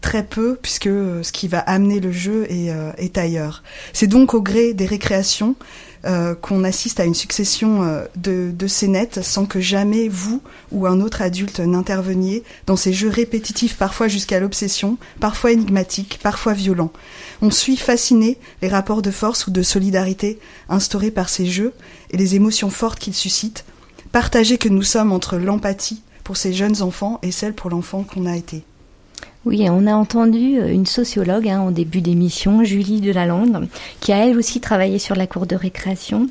très 0.00 0.24
peu 0.24 0.58
puisque 0.60 0.86
euh, 0.86 1.22
ce 1.22 1.32
qui 1.32 1.48
va 1.48 1.58
amener 1.60 2.00
le 2.00 2.12
jeu 2.12 2.46
est, 2.50 2.70
euh, 2.70 2.92
est 2.96 3.18
ailleurs. 3.18 3.62
C'est 3.92 4.06
donc 4.06 4.34
au 4.34 4.40
gré 4.40 4.72
des 4.74 4.86
récréations 4.86 5.54
euh, 6.06 6.34
qu'on 6.34 6.64
assiste 6.64 6.98
à 7.00 7.04
une 7.04 7.14
succession 7.14 7.82
de, 8.16 8.50
de 8.52 8.66
scénettes 8.66 9.22
sans 9.22 9.44
que 9.44 9.60
jamais 9.60 10.08
vous 10.08 10.42
ou 10.72 10.86
un 10.86 11.00
autre 11.00 11.20
adulte 11.20 11.60
n'interveniez 11.60 12.42
dans 12.66 12.76
ces 12.76 12.92
jeux 12.92 13.10
répétitifs 13.10 13.76
parfois 13.76 14.08
jusqu'à 14.08 14.40
l'obsession, 14.40 14.96
parfois 15.20 15.52
énigmatiques, 15.52 16.18
parfois 16.22 16.54
violents. 16.54 16.92
On 17.42 17.50
suit 17.50 17.76
fasciné 17.76 18.38
les 18.62 18.68
rapports 18.68 19.02
de 19.02 19.10
force 19.10 19.46
ou 19.46 19.50
de 19.50 19.62
solidarité 19.62 20.38
instaurés 20.68 21.10
par 21.10 21.28
ces 21.28 21.46
jeux 21.46 21.74
et 22.10 22.16
les 22.16 22.34
émotions 22.34 22.70
fortes 22.70 22.98
qu'ils 22.98 23.14
suscitent, 23.14 23.64
partagées 24.12 24.58
que 24.58 24.68
nous 24.68 24.82
sommes 24.82 25.12
entre 25.12 25.36
l'empathie 25.36 26.02
pour 26.24 26.38
ces 26.38 26.54
jeunes 26.54 26.80
enfants 26.80 27.18
et 27.22 27.32
celle 27.32 27.54
pour 27.54 27.70
l'enfant 27.70 28.04
qu'on 28.04 28.24
a 28.24 28.36
été. 28.36 28.64
Oui, 29.46 29.66
on 29.70 29.86
a 29.86 29.94
entendu 29.94 30.58
euh, 30.58 30.68
une 30.68 30.84
sociologue 30.84 31.48
hein, 31.48 31.60
en 31.60 31.70
début 31.70 32.02
d'émission, 32.02 32.62
Julie 32.62 33.00
Delalande, 33.00 33.68
qui 34.00 34.12
a 34.12 34.26
elle 34.26 34.36
aussi 34.36 34.60
travaillé 34.60 34.98
sur 34.98 35.16
la 35.16 35.26
cour 35.26 35.46
de 35.46 35.56
récréation 35.56 36.28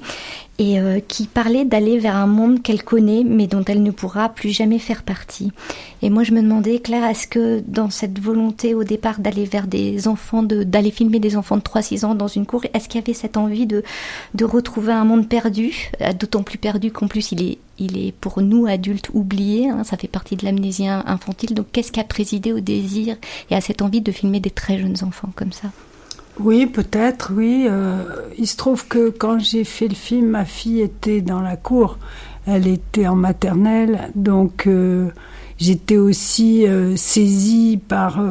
et 0.59 0.79
euh, 0.79 0.99
qui 0.99 1.25
parlait 1.25 1.63
d'aller 1.63 1.97
vers 1.97 2.17
un 2.17 2.27
monde 2.27 2.61
qu'elle 2.61 2.83
connaît 2.83 3.23
mais 3.25 3.47
dont 3.47 3.63
elle 3.65 3.81
ne 3.81 3.91
pourra 3.91 4.29
plus 4.29 4.49
jamais 4.49 4.77
faire 4.77 5.03
partie. 5.03 5.51
Et 6.01 6.09
moi 6.09 6.23
je 6.23 6.33
me 6.33 6.41
demandais, 6.41 6.79
Claire, 6.79 7.05
est-ce 7.05 7.27
que 7.27 7.63
dans 7.65 7.89
cette 7.89 8.19
volonté 8.19 8.75
au 8.75 8.83
départ 8.83 9.19
d'aller 9.19 9.45
vers 9.45 9.67
des 9.67 10.07
enfants, 10.07 10.43
de, 10.43 10.63
d'aller 10.63 10.91
filmer 10.91 11.19
des 11.19 11.37
enfants 11.37 11.57
de 11.57 11.61
3-6 11.61 12.05
ans 12.05 12.13
dans 12.13 12.27
une 12.27 12.45
cour, 12.45 12.63
est-ce 12.73 12.89
qu'il 12.89 12.99
y 12.99 13.03
avait 13.03 13.13
cette 13.13 13.37
envie 13.37 13.65
de, 13.65 13.83
de 14.35 14.45
retrouver 14.45 14.91
un 14.91 15.05
monde 15.05 15.29
perdu, 15.29 15.91
euh, 16.01 16.11
d'autant 16.11 16.43
plus 16.43 16.57
perdu 16.57 16.91
qu'en 16.91 17.07
plus 17.07 17.31
il 17.31 17.41
est, 17.41 17.57
il 17.79 17.97
est 17.97 18.11
pour 18.11 18.41
nous 18.41 18.67
adultes 18.67 19.09
oublié, 19.13 19.69
hein, 19.69 19.85
ça 19.85 19.95
fait 19.95 20.09
partie 20.09 20.35
de 20.35 20.43
l'amnésie 20.43 20.87
infantile, 20.87 21.53
donc 21.53 21.67
qu'est-ce 21.71 21.93
qui 21.93 22.01
a 22.01 22.03
présidé 22.03 22.51
au 22.51 22.59
désir 22.59 23.15
et 23.49 23.55
à 23.55 23.61
cette 23.61 23.81
envie 23.81 24.01
de 24.01 24.11
filmer 24.11 24.41
des 24.41 24.51
très 24.51 24.77
jeunes 24.77 24.97
enfants 25.03 25.31
comme 25.35 25.53
ça? 25.53 25.69
Oui, 26.39 26.65
peut-être, 26.67 27.31
oui. 27.35 27.67
Euh, 27.69 28.03
il 28.37 28.47
se 28.47 28.55
trouve 28.55 28.87
que 28.87 29.09
quand 29.09 29.39
j'ai 29.39 29.63
fait 29.63 29.87
le 29.87 29.95
film, 29.95 30.27
ma 30.27 30.45
fille 30.45 30.81
était 30.81 31.21
dans 31.21 31.41
la 31.41 31.57
cour. 31.57 31.97
Elle 32.47 32.67
était 32.67 33.07
en 33.07 33.15
maternelle, 33.15 34.09
donc 34.15 34.65
euh, 34.65 35.09
j'étais 35.57 35.97
aussi 35.97 36.65
euh, 36.65 36.95
saisie 36.95 37.77
par 37.87 38.23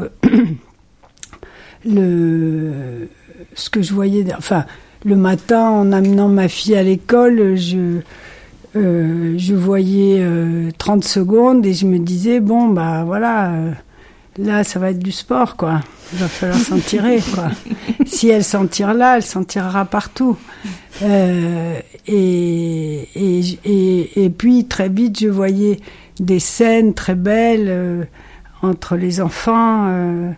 le 1.84 3.08
ce 3.54 3.70
que 3.70 3.82
je 3.82 3.92
voyais. 3.92 4.24
Enfin, 4.36 4.64
le 5.04 5.14
matin, 5.14 5.68
en 5.68 5.92
amenant 5.92 6.28
ma 6.28 6.48
fille 6.48 6.76
à 6.76 6.82
l'école, 6.82 7.56
je 7.56 8.00
je 8.74 9.54
voyais 9.54 10.24
30 10.78 11.02
secondes 11.02 11.66
et 11.66 11.74
je 11.74 11.84
me 11.84 11.98
disais 11.98 12.38
bon 12.38 12.68
bah 12.68 13.02
voilà 13.04 13.52
là, 14.38 14.64
ça 14.64 14.78
va 14.78 14.90
être 14.90 14.98
du 14.98 15.12
sport, 15.12 15.56
quoi. 15.56 15.80
Il 16.12 16.18
va 16.20 16.28
falloir 16.28 16.58
s'en 16.58 16.78
tirer, 16.78 17.20
quoi. 17.34 17.50
Si 18.06 18.28
elle 18.28 18.44
s'en 18.44 18.66
tire 18.66 18.94
là, 18.94 19.16
elle 19.16 19.22
s'en 19.22 19.44
tirera 19.44 19.84
partout. 19.84 20.38
Euh, 21.02 21.78
et, 22.06 23.08
et, 23.14 24.24
et, 24.24 24.30
puis, 24.30 24.64
très 24.66 24.88
vite, 24.88 25.20
je 25.20 25.28
voyais 25.28 25.80
des 26.18 26.38
scènes 26.38 26.94
très 26.94 27.14
belles 27.14 27.66
euh, 27.68 28.04
entre 28.62 28.96
les 28.96 29.20
enfants. 29.20 29.86
Euh, 29.88 30.32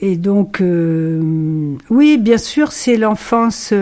et 0.00 0.16
donc, 0.16 0.62
oui, 1.90 2.18
bien 2.18 2.38
sûr, 2.38 2.70
c'est 2.72 2.96
l'enfance 2.96 3.72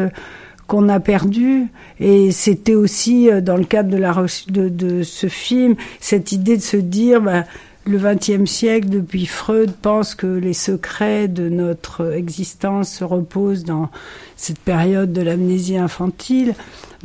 qu'on 0.66 0.88
a 0.88 1.00
perdue. 1.00 1.66
Et 2.00 2.30
c'était 2.30 2.74
aussi, 2.74 3.28
dans 3.42 3.56
le 3.56 3.64
cadre 3.64 3.90
de, 3.90 3.96
la, 3.96 4.14
de, 4.48 4.68
de 4.68 5.02
ce 5.02 5.26
film, 5.26 5.74
cette 6.00 6.32
idée 6.32 6.56
de 6.56 6.62
se 6.62 6.76
dire... 6.76 7.20
Bah, 7.20 7.44
le 7.86 7.98
XXe 7.98 8.50
siècle, 8.50 8.88
depuis 8.88 9.26
Freud, 9.26 9.72
pense 9.80 10.14
que 10.14 10.26
les 10.26 10.52
secrets 10.52 11.28
de 11.28 11.48
notre 11.48 12.12
existence 12.12 12.90
se 12.90 13.04
reposent 13.04 13.64
dans 13.64 13.90
cette 14.36 14.58
période 14.58 15.12
de 15.12 15.22
l'amnésie 15.22 15.78
infantile. 15.78 16.54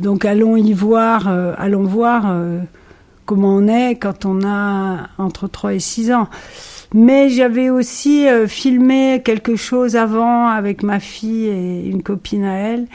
Donc 0.00 0.24
allons 0.24 0.56
y 0.56 0.72
voir, 0.72 1.28
euh, 1.28 1.54
allons 1.56 1.84
voir 1.84 2.24
euh, 2.26 2.58
comment 3.26 3.54
on 3.54 3.68
est 3.68 3.94
quand 3.96 4.26
on 4.26 4.44
a 4.44 5.08
entre 5.18 5.46
3 5.46 5.74
et 5.74 5.78
6 5.78 6.12
ans. 6.12 6.28
Mais 6.94 7.30
j'avais 7.30 7.70
aussi 7.70 8.28
euh, 8.28 8.48
filmé 8.48 9.22
quelque 9.24 9.56
chose 9.56 9.96
avant 9.96 10.48
avec 10.48 10.82
ma 10.82 10.98
fille 10.98 11.46
et 11.46 11.86
une 11.86 12.02
copine 12.02 12.44
à 12.44 12.54
elle. 12.54 12.86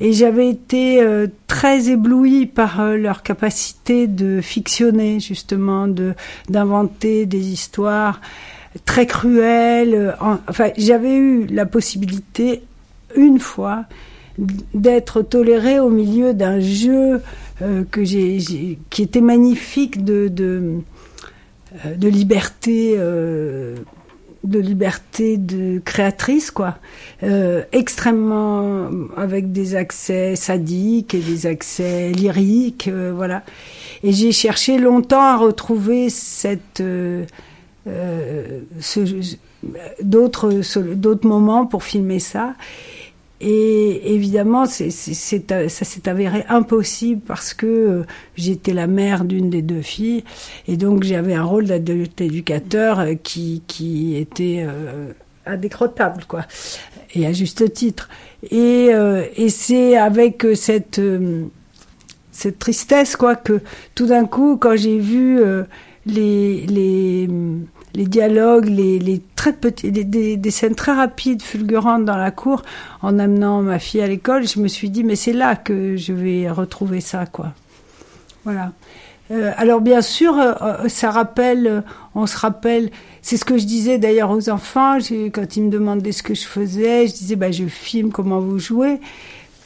Et 0.00 0.12
j'avais 0.12 0.48
été 0.48 1.00
euh, 1.00 1.28
très 1.46 1.88
éblouie 1.88 2.46
par 2.46 2.80
euh, 2.80 2.96
leur 2.96 3.22
capacité 3.22 4.06
de 4.06 4.40
fictionner, 4.40 5.20
justement, 5.20 5.86
de 5.86 6.14
d'inventer 6.48 7.26
des 7.26 7.48
histoires 7.48 8.20
très 8.84 9.06
cruelles. 9.06 10.16
enfin, 10.48 10.70
j'avais 10.76 11.14
eu 11.14 11.46
la 11.46 11.64
possibilité, 11.64 12.62
une 13.14 13.38
fois, 13.38 13.84
d'être 14.74 15.22
tolérée 15.22 15.78
au 15.78 15.90
milieu 15.90 16.34
d'un 16.34 16.58
jeu 16.58 17.22
euh, 17.62 17.84
que 17.88 18.02
j'ai, 18.02 18.78
qui 18.90 19.02
était 19.02 19.20
magnifique 19.20 20.04
de, 20.04 20.28
de 20.28 22.08
liberté 22.08 22.96
de 24.44 24.58
liberté 24.58 25.36
de 25.38 25.80
créatrice, 25.84 26.50
quoi. 26.50 26.76
Euh, 27.22 27.62
extrêmement 27.72 28.90
avec 29.16 29.52
des 29.52 29.74
accès 29.74 30.36
sadiques 30.36 31.14
et 31.14 31.20
des 31.20 31.46
accès 31.46 32.12
lyriques, 32.12 32.88
euh, 32.88 33.12
voilà. 33.14 33.42
Et 34.02 34.12
j'ai 34.12 34.32
cherché 34.32 34.78
longtemps 34.78 35.22
à 35.22 35.36
retrouver 35.36 36.10
cette 36.10 36.82
euh, 36.82 37.24
d'autres 40.02 40.62
d'autres 40.94 41.26
moments 41.26 41.66
pour 41.66 41.82
filmer 41.82 42.18
ça. 42.18 42.54
Et 43.40 44.14
évidemment, 44.14 44.64
c'est, 44.64 44.90
ça 44.90 45.68
s'est 45.68 46.08
avéré 46.08 46.44
impossible 46.48 47.20
parce 47.26 47.52
que 47.52 47.66
euh, 47.66 48.02
j'étais 48.36 48.72
la 48.72 48.86
mère 48.86 49.24
d'une 49.24 49.50
des 49.50 49.60
deux 49.60 49.82
filles 49.82 50.24
et 50.68 50.76
donc 50.76 51.02
j'avais 51.02 51.34
un 51.34 51.42
rôle 51.42 51.66
d'adulte 51.66 52.20
éducateur 52.20 53.00
euh, 53.00 53.14
qui, 53.20 53.62
qui 53.66 54.16
était 54.16 54.64
euh, 54.66 55.12
indécrottable, 55.46 56.24
quoi, 56.26 56.46
et 57.14 57.26
à 57.26 57.32
juste 57.32 57.72
titre. 57.72 58.08
Et, 58.50 58.90
et 59.36 59.48
c'est 59.50 59.96
avec 59.96 60.46
cette, 60.54 61.00
cette 62.30 62.58
tristesse, 62.58 63.16
quoi, 63.16 63.36
que 63.36 63.60
tout 63.94 64.06
d'un 64.06 64.24
coup, 64.24 64.56
quand 64.56 64.76
j'ai 64.76 64.98
vu 64.98 65.38
les, 66.06 66.66
les 66.66 67.28
les 67.94 68.06
dialogues, 68.06 68.66
les, 68.66 68.98
les 68.98 69.22
très 69.36 69.52
petits, 69.52 69.90
des, 69.92 70.36
des, 70.36 70.50
scènes 70.50 70.74
très 70.74 70.92
rapides, 70.92 71.42
fulgurantes 71.42 72.04
dans 72.04 72.16
la 72.16 72.30
cour, 72.30 72.62
en 73.02 73.18
amenant 73.18 73.62
ma 73.62 73.78
fille 73.78 74.00
à 74.00 74.06
l'école, 74.06 74.46
je 74.46 74.60
me 74.60 74.68
suis 74.68 74.90
dit 74.90 75.04
mais 75.04 75.16
c'est 75.16 75.32
là 75.32 75.56
que 75.56 75.96
je 75.96 76.12
vais 76.12 76.50
retrouver 76.50 77.00
ça, 77.00 77.26
quoi. 77.26 77.52
Voilà. 78.44 78.72
Euh, 79.30 79.52
alors 79.56 79.80
bien 79.80 80.02
sûr, 80.02 80.38
euh, 80.38 80.52
euh, 80.60 80.88
ça 80.88 81.10
rappelle, 81.10 81.82
on 82.14 82.26
se 82.26 82.36
rappelle, 82.36 82.90
c'est 83.22 83.38
ce 83.38 83.44
que 83.44 83.56
je 83.56 83.64
disais 83.64 83.98
d'ailleurs 83.98 84.30
aux 84.30 84.50
enfants 84.50 84.98
quand 85.32 85.56
ils 85.56 85.62
me 85.62 85.70
demandaient 85.70 86.12
ce 86.12 86.22
que 86.22 86.34
je 86.34 86.44
faisais, 86.44 87.06
je 87.06 87.14
disais 87.14 87.36
bah 87.36 87.50
je 87.50 87.64
filme 87.64 88.10
comment 88.10 88.40
vous 88.40 88.58
jouez. 88.58 89.00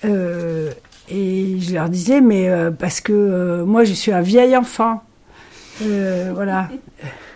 et 0.05 1.61
je 1.61 1.75
leur 1.75 1.89
disais 1.89 2.21
mais 2.21 2.49
parce 2.79 3.01
que 3.01 3.63
moi 3.65 3.83
je 3.83 3.95
suis 3.95 4.13
un 4.13 4.21
vieil 4.21 4.57
enfant, 4.57 5.03
voilà. 5.81 6.69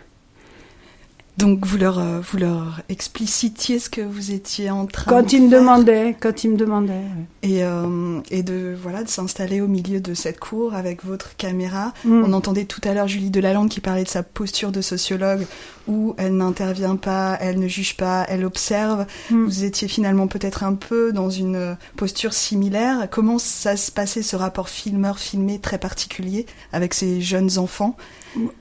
Donc 1.43 1.67
vous 1.67 1.77
leur, 1.77 1.99
euh, 1.99 2.21
vous 2.21 2.39
leur 2.39 2.83
explicitiez 2.89 3.81
ce 3.81 3.91
que 3.91 4.01
vous 4.01 4.31
étiez 4.31 4.71
en 4.71 4.87
train 4.87 5.11
quand 5.11 5.29
de 5.29 5.35
ils 5.35 5.43
me 5.43 5.51
demandaient, 5.51 6.17
quand 6.21 6.45
ils 6.45 6.51
me 6.53 6.57
demandaient. 6.57 7.03
Et, 7.43 7.65
euh, 7.65 8.21
et 8.31 8.45
de 8.45 8.77
voilà 8.81 9.03
de 9.03 9.09
s'installer 9.09 9.61
au 9.61 9.67
milieu 9.67 9.99
de 9.99 10.15
cette 10.15 10.39
cour 10.39 10.75
avec 10.75 11.05
votre 11.05 11.35
caméra. 11.37 11.95
Mm. 12.05 12.23
On 12.27 12.33
entendait 12.33 12.65
tout 12.65 12.81
à 12.85 12.95
l'heure 12.95 13.09
Julie 13.09 13.31
Delalande 13.31 13.71
qui 13.71 13.81
parlait 13.81 14.05
de 14.05 14.09
sa 14.09 14.23
posture 14.23 14.71
de 14.71 14.81
sociologue 14.81 15.45
où 15.89 16.15
elle 16.17 16.37
n'intervient 16.37 16.95
pas, 16.95 17.37
elle 17.41 17.59
ne 17.59 17.67
juge 17.67 17.97
pas, 17.97 18.25
elle 18.29 18.45
observe. 18.45 19.05
Mm. 19.33 19.45
Vous 19.45 19.65
étiez 19.65 19.89
finalement 19.89 20.29
peut-être 20.29 20.63
un 20.63 20.75
peu 20.75 21.13
dans 21.13 21.31
une 21.31 21.77
posture 21.97 22.35
similaire. 22.35 23.09
Comment 23.11 23.41
ça 23.41 23.77
se 23.77 23.91
passait 23.91 24.23
ce 24.23 24.37
rapport 24.37 24.69
filmeur-filmé 24.69 25.59
très 25.59 25.79
particulier 25.79 26.47
avec 26.73 26.95
ces 26.95 27.21
jeunes 27.21 27.59
enfants? 27.59 27.97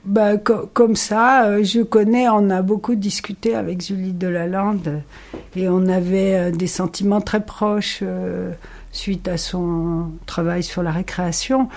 Bah, 0.04 0.36
comme 0.36 0.96
ça, 0.96 1.46
euh, 1.46 1.64
je 1.64 1.80
connais, 1.80 2.28
on 2.28 2.50
a 2.50 2.60
beaucoup 2.72 2.94
discuté 2.94 3.54
avec 3.54 3.82
Julie 3.82 4.14
Delalande 4.14 5.02
et 5.56 5.68
on 5.68 5.88
avait 5.88 6.34
euh, 6.34 6.50
des 6.50 6.66
sentiments 6.66 7.20
très 7.20 7.44
proches 7.44 7.98
euh, 8.00 8.50
suite 8.92 9.28
à 9.28 9.36
son 9.36 10.10
travail 10.24 10.62
sur 10.62 10.82
la 10.82 10.90
récréation. 10.90 11.68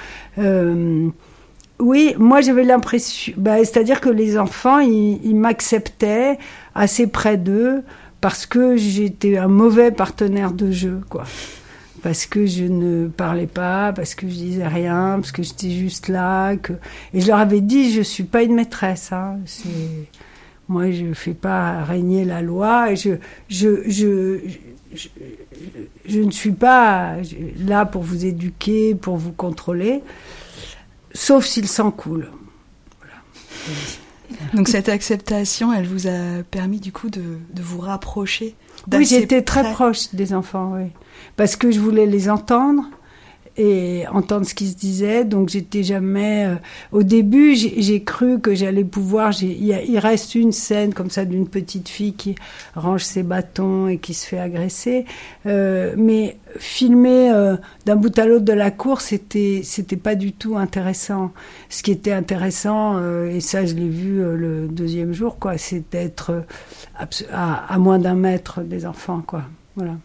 oui, 1.80 2.16
moi 2.18 2.40
j'avais 2.40 2.64
l'impression, 2.64 3.34
bah, 3.36 3.58
c'est-à-dire 3.58 4.00
que 4.00 4.08
les 4.08 4.38
enfants, 4.38 4.80
ils, 4.80 5.20
ils 5.26 5.36
m'acceptaient 5.36 6.40
assez 6.76 7.08
près 7.08 7.36
d'eux 7.36 7.84
parce 8.22 8.46
que 8.46 8.78
j'étais 8.78 9.36
un 9.38 9.50
mauvais 9.50 9.92
partenaire 9.92 10.54
de 10.54 10.72
jeu, 10.72 11.02
quoi 11.10 11.26
parce 12.06 12.28
que 12.28 12.46
je 12.46 12.66
ne 12.66 13.08
parlais 13.08 13.48
pas, 13.48 13.92
parce 13.92 14.14
que 14.14 14.28
je 14.28 14.34
disais 14.36 14.68
rien, 14.68 15.18
parce 15.20 15.32
que 15.32 15.42
j'étais 15.42 15.72
juste 15.72 16.08
là. 16.08 16.56
Que... 16.56 16.74
Et 17.16 17.20
je 17.20 17.26
leur 17.26 17.40
avais 17.40 17.62
dit, 17.62 17.92
je 17.92 18.04
suis 18.04 18.26
pas 18.26 18.44
une 18.44 18.54
maîtresse. 18.54 19.12
Hein. 19.12 19.40
Moi, 20.68 20.92
je 20.92 21.14
fais 21.14 21.34
pas 21.34 21.84
régner 21.84 22.26
la 22.26 22.42
loi. 22.42 22.92
Et 22.92 22.96
je, 22.96 23.12
je, 23.50 23.90
je, 23.90 24.40
je, 24.94 25.08
je 26.06 26.20
ne 26.20 26.32
suis 26.32 26.52
pas 26.52 27.16
là 27.60 27.86
pour 27.86 28.02
vous 28.02 28.26
éduquer, 28.26 28.96
pour 28.96 29.18
vous 29.18 29.32
contrôler, 29.32 30.02
sauf 31.14 31.46
s'il 31.46 31.68
s'en 31.68 31.92
coule. 31.92 32.30
Voilà. 33.00 34.50
Donc 34.54 34.68
cette 34.68 34.90
acceptation, 34.90 35.72
elle 35.72 35.88
vous 35.88 36.08
a 36.08 36.44
permis 36.50 36.80
du 36.80 36.92
coup 36.92 37.10
de, 37.10 37.22
de 37.54 37.62
vous 37.62 37.80
rapprocher 37.80 38.56
Oui, 38.92 39.06
j'étais 39.06 39.42
très 39.44 39.72
proche 39.72 40.14
des 40.14 40.34
enfants, 40.34 40.74
oui 40.76 40.92
parce 41.36 41.56
que 41.56 41.72
je 41.72 41.80
voulais 41.80 42.06
les 42.06 42.30
entendre 42.30 42.84
et 43.58 44.06
entendre 44.12 44.46
ce 44.46 44.54
qui 44.54 44.68
se 44.68 44.76
disait. 44.76 45.26
Donc 45.26 45.50
j'étais 45.50 45.84
jamais. 45.84 46.46
euh, 46.46 46.56
au 46.92 47.04
début, 47.04 47.56
j'ai 47.56 48.04
cru 48.04 48.40
que 48.40 48.54
j'allais 48.56 48.84
pouvoir. 48.84 49.32
Il 49.42 50.00
reste 50.00 50.36
une 50.36 50.52
scène 50.52 50.94
comme 50.94 51.10
ça 51.10 51.26
d'une 51.26 51.48
petite 51.48 51.90
fille 51.90 52.14
qui 52.14 52.36
range 52.76 53.04
ses 53.04 53.24
bâtons 53.24 53.88
et 53.88 53.98
qui 53.98 54.14
se 54.14 54.28
fait 54.28 54.40
agresser. 54.40 55.06
Euh, 55.46 55.94
mais 55.98 56.38
filmer 56.58 57.32
euh, 57.34 57.58
d'un 57.86 57.96
bout 57.96 58.18
à 58.18 58.26
l'autre 58.26 58.46
de 58.46 58.54
la 58.54 58.72
cour, 58.72 59.02
c'était 59.02 59.62
c'était 59.64 59.98
pas 59.98 60.16
du 60.16 60.32
tout 60.32 60.58
intéressant. 60.58 61.32
Ce 61.70 61.84
qui 61.84 61.92
était 61.92 62.14
intéressant, 62.14 62.98
euh, 62.98 63.30
et 63.30 63.40
ça 63.42 63.66
je 63.66 63.74
l'ai 63.74 63.90
vu 63.90 64.22
euh, 64.22 64.36
le 64.36 64.68
deuxième 64.68 65.14
jour, 65.14 65.38
quoi, 65.40 65.58
c'est 65.58 65.84
d'être 65.92 66.32
euh, 66.32 66.42
à, 67.32 67.74
à 67.74 67.78
moins 67.78 68.00
d'un 68.00 68.16
mètre 68.16 68.62
des 68.62 68.86
enfants, 68.86 69.22
quoi. 69.26 69.44
Voilà. 69.76 69.96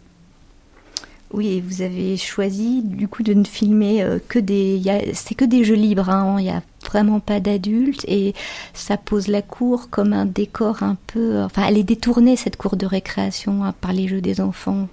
Oui, 1.33 1.55
et 1.55 1.61
vous 1.61 1.83
avez 1.83 2.17
choisi 2.17 2.83
du 2.83 3.07
coup 3.07 3.23
de 3.23 3.35
ne 3.35 3.45
filmer 3.45 4.03
euh, 4.03 4.19
que 4.29 4.39
des. 4.41 4.83
C'est 5.15 5.37
que 5.37 5.45
des 5.45 5.63
jeux 5.63 5.77
libres, 5.77 6.11
hein, 6.11 6.37
il 6.39 6.45
n'y 6.45 6.51
a 6.51 6.63
vraiment 6.85 7.21
pas 7.21 7.39
d'adultes 7.39 8.05
et 8.09 8.35
ça 8.75 8.97
pose 8.97 9.29
la 9.29 9.43
cour 9.43 9.91
comme 9.91 10.13
un 10.13 10.27
décor 10.27 10.83
un 10.83 10.97
peu. 11.07 11.41
Enfin, 11.43 11.63
elle 11.69 11.79
est 11.79 11.85
détournée 11.85 12.37
cette 12.37 12.57
cour 12.57 12.77
de 12.77 12.85
récréation 12.85 13.65
hein, 13.65 13.75
par 13.81 13.93
les 13.93 14.09
jeux 14.09 14.21
des 14.21 14.41
enfants. 14.41 14.89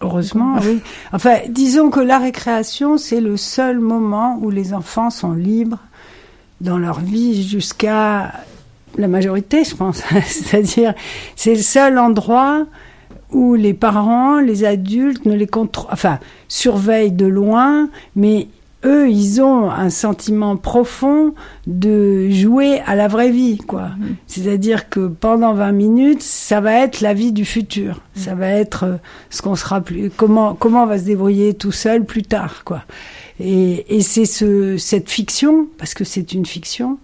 Heureusement, 0.00 0.56
oui. 0.62 0.80
Enfin, 1.12 1.36
disons 1.48 1.90
que 1.90 2.00
la 2.00 2.18
récréation, 2.18 2.96
c'est 2.96 3.20
le 3.20 3.36
seul 3.36 3.78
moment 3.78 4.38
où 4.40 4.50
les 4.50 4.74
enfants 4.74 5.10
sont 5.10 5.32
libres 5.32 5.78
dans 6.60 6.78
leur 6.78 7.00
vie 7.00 7.46
jusqu'à 7.46 8.32
la 8.96 9.08
majorité, 9.08 9.62
je 9.64 9.76
pense. 9.76 10.02
C'est-à-dire, 10.26 10.94
c'est 11.36 11.54
le 11.54 11.62
seul 11.62 11.98
endroit 11.98 12.66
où 13.32 13.54
les 13.54 13.74
parents, 13.74 14.40
les 14.40 14.64
adultes 14.64 15.24
ne 15.26 15.34
les 15.34 15.46
contrôlent, 15.46 15.92
enfin, 15.92 16.18
surveillent 16.48 17.12
de 17.12 17.26
loin, 17.26 17.88
mais 18.16 18.48
eux, 18.84 19.08
ils 19.08 19.40
ont 19.40 19.70
un 19.70 19.90
sentiment 19.90 20.56
profond 20.56 21.34
de 21.66 22.28
jouer 22.30 22.80
à 22.86 22.94
la 22.94 23.08
vraie 23.08 23.30
vie, 23.30 23.58
quoi. 23.58 23.90
C'est-à-dire 24.26 24.88
que 24.88 25.06
pendant 25.06 25.54
20 25.54 25.72
minutes, 25.72 26.22
ça 26.22 26.60
va 26.60 26.74
être 26.74 27.00
la 27.00 27.14
vie 27.14 27.32
du 27.32 27.44
futur. 27.44 28.00
Ça 28.14 28.34
va 28.34 28.48
être 28.48 28.84
euh, 28.84 28.96
ce 29.30 29.40
qu'on 29.40 29.54
sera 29.54 29.80
plus, 29.80 30.10
comment, 30.10 30.54
comment 30.54 30.82
on 30.82 30.86
va 30.86 30.98
se 30.98 31.04
débrouiller 31.04 31.54
tout 31.54 31.72
seul 31.72 32.04
plus 32.04 32.22
tard, 32.22 32.64
quoi. 32.64 32.82
Et, 33.40 33.96
et 33.96 34.02
c'est 34.02 34.24
ce, 34.24 34.76
cette 34.76 35.10
fiction, 35.10 35.66
parce 35.78 35.94
que 35.94 36.04
c'est 36.04 36.32
une 36.32 36.46
fiction, 36.46 36.98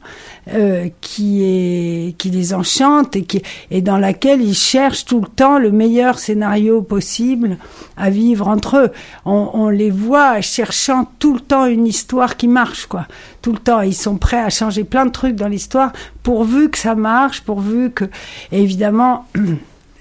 euh, 0.52 0.88
qui 1.00 1.42
est 1.42 2.16
qui 2.16 2.30
les 2.30 2.54
enchante 2.54 3.16
et 3.16 3.22
qui 3.22 3.42
et 3.70 3.82
dans 3.82 3.98
laquelle 3.98 4.40
ils 4.40 4.54
cherchent 4.54 5.04
tout 5.04 5.20
le 5.20 5.28
temps 5.28 5.58
le 5.58 5.70
meilleur 5.70 6.18
scénario 6.18 6.82
possible 6.82 7.58
à 7.96 8.10
vivre 8.10 8.48
entre 8.48 8.76
eux. 8.76 8.90
On, 9.24 9.50
on 9.52 9.68
les 9.68 9.90
voit 9.90 10.40
cherchant 10.40 11.06
tout 11.18 11.34
le 11.34 11.40
temps 11.40 11.66
une 11.66 11.86
histoire 11.86 12.36
qui 12.36 12.48
marche, 12.48 12.86
quoi. 12.86 13.06
Tout 13.42 13.52
le 13.52 13.58
temps, 13.58 13.80
ils 13.80 13.94
sont 13.94 14.16
prêts 14.16 14.40
à 14.40 14.50
changer 14.50 14.84
plein 14.84 15.06
de 15.06 15.12
trucs 15.12 15.36
dans 15.36 15.48
l'histoire 15.48 15.92
pourvu 16.22 16.70
que 16.70 16.78
ça 16.78 16.94
marche, 16.94 17.42
pourvu 17.42 17.90
que 17.90 18.04
évidemment. 18.52 19.26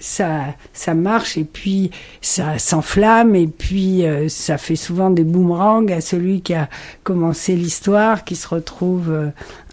ça, 0.00 0.54
ça 0.72 0.94
marche 0.94 1.36
et 1.36 1.44
puis 1.44 1.90
ça 2.20 2.58
s'enflamme 2.58 3.34
et 3.34 3.46
puis 3.46 4.06
euh, 4.06 4.28
ça 4.28 4.58
fait 4.58 4.76
souvent 4.76 5.10
des 5.10 5.24
boomerangs 5.24 5.88
à 5.88 6.00
celui 6.00 6.40
qui 6.40 6.54
a 6.54 6.68
commencé 7.02 7.54
l'histoire, 7.54 8.24
qui 8.24 8.36
se 8.36 8.48
retrouve 8.48 9.10
euh, 9.10 9.30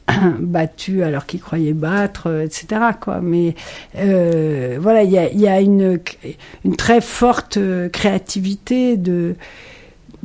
battu 0.40 1.04
alors 1.04 1.26
qu'il 1.26 1.42
croyait 1.42 1.74
battre, 1.74 2.28
euh, 2.28 2.46
etc. 2.46 2.82
Quoi. 3.00 3.22
Mais 3.22 3.56
euh, 3.98 4.78
voilà, 4.80 5.04
il 5.04 5.12
y 5.12 5.18
a, 5.18 5.32
y 5.32 5.48
a 5.48 5.60
une, 5.62 6.00
une 6.64 6.76
très 6.76 7.02
forte 7.02 7.58
euh, 7.58 7.90
créativité 7.90 8.98
de, 8.98 9.36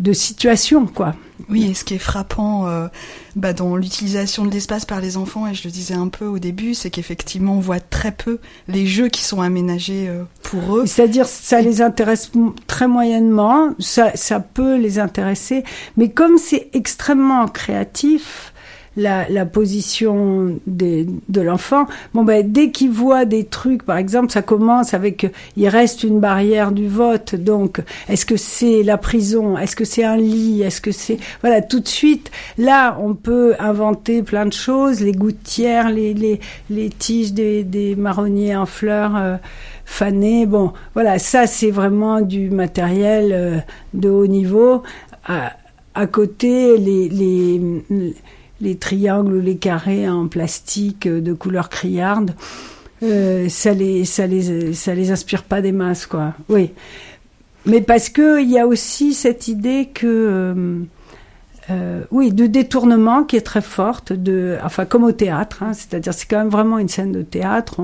de 0.00 0.12
situation, 0.14 0.86
quoi. 0.86 1.14
Oui, 1.48 1.68
et 1.70 1.74
ce 1.74 1.84
qui 1.84 1.94
est 1.94 1.98
frappant 1.98 2.66
euh, 2.66 2.88
bah, 3.36 3.52
dans 3.52 3.76
l'utilisation 3.76 4.44
de 4.44 4.50
l'espace 4.50 4.84
par 4.84 5.00
les 5.00 5.16
enfants, 5.16 5.46
et 5.46 5.54
je 5.54 5.64
le 5.64 5.70
disais 5.70 5.94
un 5.94 6.08
peu 6.08 6.26
au 6.26 6.38
début, 6.38 6.74
c'est 6.74 6.90
qu'effectivement 6.90 7.54
on 7.56 7.60
voit 7.60 7.80
très 7.80 8.12
peu 8.12 8.38
les 8.68 8.86
jeux 8.86 9.08
qui 9.08 9.22
sont 9.22 9.40
aménagés 9.40 10.08
euh, 10.08 10.24
pour 10.42 10.78
eux. 10.78 10.86
C'est-à-dire, 10.86 11.26
ça 11.26 11.60
les 11.60 11.82
intéresse 11.82 12.32
très 12.66 12.88
moyennement, 12.88 13.74
ça, 13.78 14.12
ça 14.14 14.40
peut 14.40 14.76
les 14.76 14.98
intéresser, 14.98 15.64
mais 15.96 16.10
comme 16.10 16.38
c'est 16.38 16.68
extrêmement 16.72 17.46
créatif, 17.48 18.54
la, 18.96 19.46
position 19.46 20.58
de 20.66 21.40
l'enfant, 21.40 21.86
bon 22.14 22.24
ben 22.24 22.44
dès 22.50 22.70
qu'il 22.70 22.90
voit 22.90 23.24
des 23.24 23.44
trucs, 23.44 23.84
par 23.84 23.96
exemple, 23.96 24.30
ça 24.32 24.42
commence 24.42 24.94
avec, 24.94 25.30
il 25.56 25.68
reste 25.68 26.02
une 26.02 26.20
barrière 26.20 26.72
du 26.72 26.88
vote, 26.88 27.34
donc 27.34 27.82
est-ce 28.08 28.26
que 28.26 28.36
c'est 28.36 28.82
la 28.82 28.98
prison, 28.98 29.56
est-ce 29.56 29.76
que 29.76 29.84
c'est 29.84 30.04
un 30.04 30.16
lit, 30.16 30.62
est-ce 30.62 30.80
que 30.80 30.92
c'est, 30.92 31.18
voilà, 31.40 31.62
tout 31.62 31.80
de 31.80 31.88
suite, 31.88 32.30
là 32.58 32.98
on 33.00 33.14
peut 33.14 33.54
inventer 33.58 34.22
plein 34.22 34.46
de 34.46 34.52
choses, 34.52 35.00
les 35.00 35.12
gouttières, 35.12 35.90
les, 35.90 36.14
les, 36.14 36.40
les 36.68 36.90
tiges 36.90 37.32
des, 37.32 37.64
des 37.64 37.96
marronniers 37.96 38.56
en 38.56 38.66
fleurs. 38.66 39.16
euh, 39.16 39.36
fanées. 39.90 40.46
Bon, 40.46 40.72
voilà, 40.94 41.18
ça 41.18 41.48
c'est 41.48 41.72
vraiment 41.72 42.20
du 42.20 42.48
matériel 42.48 43.32
euh, 43.32 43.58
de 43.92 44.08
haut 44.08 44.28
niveau. 44.28 44.84
À, 45.26 45.52
à 45.94 46.06
côté, 46.06 46.78
les 46.78 47.10
triangles 48.76 49.34
ou 49.34 49.40
les 49.40 49.56
carrés 49.56 50.08
en 50.08 50.28
plastique 50.28 51.06
euh, 51.06 51.20
de 51.20 51.32
couleur 51.32 51.68
criarde, 51.68 52.34
euh, 53.02 53.48
ça 53.48 53.72
les 53.72 54.04
les 54.28 54.94
les 54.94 55.10
inspire 55.10 55.42
pas 55.42 55.62
des 55.62 55.72
masses 55.72 56.06
quoi. 56.06 56.34
Oui, 56.48 56.70
mais 57.66 57.80
parce 57.80 58.08
que 58.08 58.40
il 58.42 58.50
y 58.50 58.58
a 58.58 58.66
aussi 58.66 59.14
cette 59.14 59.48
idée 59.48 59.88
que 59.92 60.86
euh, 61.70 62.02
oui, 62.10 62.32
de 62.32 62.46
détournement 62.46 63.24
qui 63.24 63.36
est 63.36 63.42
très 63.42 63.60
forte, 63.60 64.12
de, 64.12 64.58
enfin 64.64 64.86
comme 64.86 65.04
au 65.04 65.12
théâtre, 65.12 65.62
hein, 65.62 65.72
c'est-à-dire 65.72 66.12
c'est 66.14 66.26
quand 66.26 66.38
même 66.38 66.48
vraiment 66.48 66.78
une 66.78 66.88
scène 66.88 67.12
de 67.12 67.22
théâtre. 67.22 67.80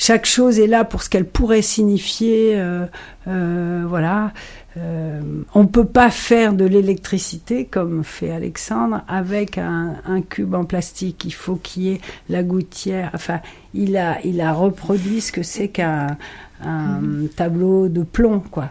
Chaque 0.00 0.24
chose 0.24 0.58
est 0.58 0.66
là 0.66 0.86
pour 0.86 1.02
ce 1.02 1.10
qu'elle 1.10 1.26
pourrait 1.26 1.60
signifier, 1.60 2.58
euh, 2.58 2.86
euh, 3.28 3.84
voilà. 3.86 4.32
Euh, 4.78 5.20
on 5.54 5.66
peut 5.66 5.84
pas 5.84 6.10
faire 6.10 6.54
de 6.54 6.64
l'électricité 6.64 7.66
comme 7.66 8.02
fait 8.02 8.30
Alexandre 8.30 9.02
avec 9.08 9.58
un, 9.58 9.96
un 10.06 10.22
cube 10.22 10.54
en 10.54 10.64
plastique. 10.64 11.26
Il 11.26 11.34
faut 11.34 11.56
qu'il 11.56 11.82
y 11.82 11.88
ait 11.90 12.00
la 12.30 12.42
gouttière. 12.42 13.10
Enfin, 13.12 13.40
il 13.74 13.98
a, 13.98 14.16
il 14.24 14.40
a 14.40 14.54
reproduit 14.54 15.20
ce 15.20 15.32
que 15.32 15.42
c'est 15.42 15.68
qu'un 15.68 16.16
un 16.64 17.26
tableau 17.36 17.88
de 17.88 18.02
plomb, 18.02 18.40
quoi. 18.40 18.70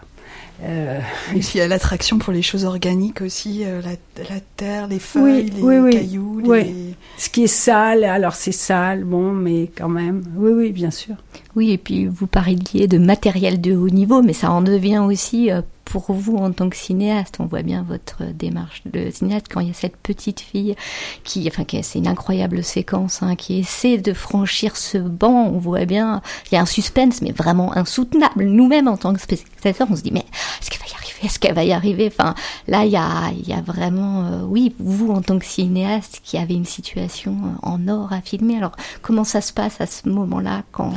Euh, 0.62 1.00
Et 1.34 1.38
puis 1.40 1.50
il 1.54 1.58
y 1.58 1.60
a 1.62 1.68
l'attraction 1.68 2.18
pour 2.18 2.32
les 2.32 2.42
choses 2.42 2.64
organiques 2.64 3.22
aussi, 3.22 3.64
euh, 3.64 3.80
la, 3.82 4.24
la 4.24 4.40
terre, 4.56 4.86
les 4.88 4.98
feuilles, 4.98 5.50
oui, 5.50 5.52
les 5.56 5.62
oui, 5.62 5.76
oui. 5.78 5.90
cailloux. 5.92 6.42
Oui. 6.44 6.62
les- 6.64 6.94
Ce 7.16 7.28
qui 7.30 7.44
est 7.44 7.46
sale, 7.46 8.04
alors 8.04 8.34
c'est 8.34 8.52
sale, 8.52 9.04
bon, 9.04 9.32
mais 9.32 9.70
quand 9.76 9.88
même. 9.88 10.22
Oui, 10.36 10.52
oui, 10.52 10.72
bien 10.72 10.90
sûr. 10.90 11.14
Oui, 11.56 11.70
et 11.72 11.78
puis 11.78 12.06
vous 12.06 12.26
parliez 12.28 12.86
de 12.86 12.98
matériel 12.98 13.60
de 13.60 13.74
haut 13.74 13.90
niveau, 13.90 14.22
mais 14.22 14.32
ça 14.32 14.50
en 14.52 14.62
devient 14.62 14.98
aussi 14.98 15.50
euh, 15.50 15.62
pour 15.84 16.12
vous 16.12 16.36
en 16.36 16.52
tant 16.52 16.68
que 16.70 16.76
cinéaste. 16.76 17.38
On 17.40 17.46
voit 17.46 17.62
bien 17.62 17.84
votre 17.88 18.22
démarche 18.32 18.82
de 18.86 19.10
cinéaste 19.10 19.46
quand 19.50 19.58
il 19.58 19.66
y 19.66 19.70
a 19.72 19.74
cette 19.74 19.96
petite 19.96 20.38
fille 20.38 20.76
qui, 21.24 21.48
enfin, 21.48 21.64
qui- 21.64 21.82
c'est 21.82 21.98
une 21.98 22.06
incroyable 22.06 22.62
séquence, 22.62 23.22
hein, 23.24 23.34
qui 23.34 23.58
essaie 23.58 23.98
de 23.98 24.12
franchir 24.12 24.76
ce 24.76 24.98
banc. 24.98 25.50
On 25.52 25.58
voit 25.58 25.86
bien, 25.86 26.22
il 26.50 26.54
y 26.54 26.58
a 26.58 26.60
un 26.60 26.66
suspense, 26.66 27.20
mais 27.20 27.32
vraiment 27.32 27.76
insoutenable. 27.76 28.44
Nous-mêmes, 28.44 28.86
en 28.86 28.96
tant 28.96 29.12
que 29.12 29.20
spectateurs, 29.20 29.88
on 29.90 29.96
se 29.96 30.02
dit, 30.02 30.12
mais 30.12 30.24
est-ce 30.60 30.70
qu'elle 30.70 30.78
va 30.80 30.86
y 30.86 30.94
arriver? 30.94 31.10
Est-ce 31.24 31.38
qu'elle 31.38 31.54
va 31.54 31.64
y 31.64 31.72
arriver? 31.72 32.06
Enfin, 32.16 32.34
là, 32.68 32.84
il 32.84 32.92
y 32.92 32.96
a, 32.96 33.30
il 33.32 33.46
y 33.48 33.52
a 33.52 33.60
vraiment, 33.60 34.24
euh, 34.24 34.42
oui, 34.46 34.74
vous 34.78 35.10
en 35.10 35.20
tant 35.20 35.38
que 35.38 35.44
cinéaste 35.44 36.20
qui 36.22 36.38
avez 36.38 36.54
une 36.54 36.64
situation 36.64 37.32
euh, 37.32 37.68
en 37.68 37.88
or 37.88 38.12
à 38.12 38.20
filmer. 38.22 38.56
Alors, 38.58 38.72
comment 39.02 39.24
ça 39.24 39.40
se 39.40 39.52
passe 39.52 39.80
à 39.80 39.86
ce 39.86 40.08
moment-là 40.08 40.62
quand 40.72 40.92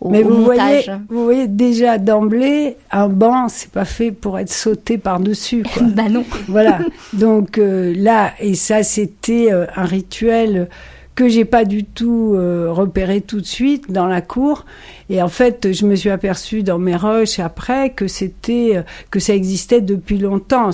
au, 0.00 0.10
mais 0.10 0.22
au 0.22 0.28
vous 0.28 0.40
montage 0.42 0.86
voyez, 0.86 1.00
vous 1.08 1.24
voyez 1.24 1.48
déjà 1.48 1.98
d'emblée, 1.98 2.76
un 2.90 3.08
banc, 3.08 3.48
c'est 3.48 3.70
pas 3.70 3.84
fait 3.84 4.10
pour 4.10 4.38
être 4.38 4.52
sauté 4.52 4.98
par-dessus, 4.98 5.64
bah 5.80 6.08
non. 6.08 6.24
Voilà. 6.48 6.78
Donc 7.12 7.58
euh, 7.58 7.94
là, 7.96 8.32
et 8.40 8.54
ça, 8.54 8.82
c'était 8.82 9.52
euh, 9.52 9.66
un 9.76 9.84
rituel 9.84 10.68
que 11.16 11.28
j'ai 11.28 11.46
pas 11.46 11.64
du 11.64 11.84
tout 11.84 12.34
euh, 12.36 12.70
repéré 12.70 13.22
tout 13.22 13.40
de 13.40 13.46
suite 13.46 13.90
dans 13.90 14.06
la 14.06 14.20
cour. 14.20 14.66
Et 15.08 15.22
en 15.22 15.28
fait, 15.28 15.72
je 15.72 15.86
me 15.86 15.94
suis 15.94 16.10
aperçue 16.10 16.62
dans 16.62 16.78
mes 16.78 16.94
rushs 16.94 17.38
après 17.38 17.90
que 17.90 18.06
c'était 18.06 18.76
euh, 18.76 18.82
que 19.10 19.18
ça 19.18 19.34
existait 19.34 19.80
depuis 19.80 20.18
longtemps. 20.18 20.70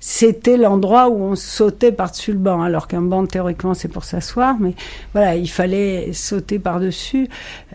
C'était 0.00 0.56
l'endroit 0.56 1.08
où 1.08 1.22
on 1.22 1.36
sautait 1.36 1.92
par-dessus 1.92 2.32
le 2.32 2.38
banc, 2.38 2.62
alors 2.62 2.88
qu'un 2.88 3.02
banc 3.02 3.26
théoriquement 3.26 3.74
c'est 3.74 3.88
pour 3.88 4.04
s'asseoir, 4.04 4.56
mais 4.58 4.74
voilà, 5.12 5.36
il 5.36 5.48
fallait 5.48 6.12
sauter 6.12 6.58
par-dessus. 6.58 7.28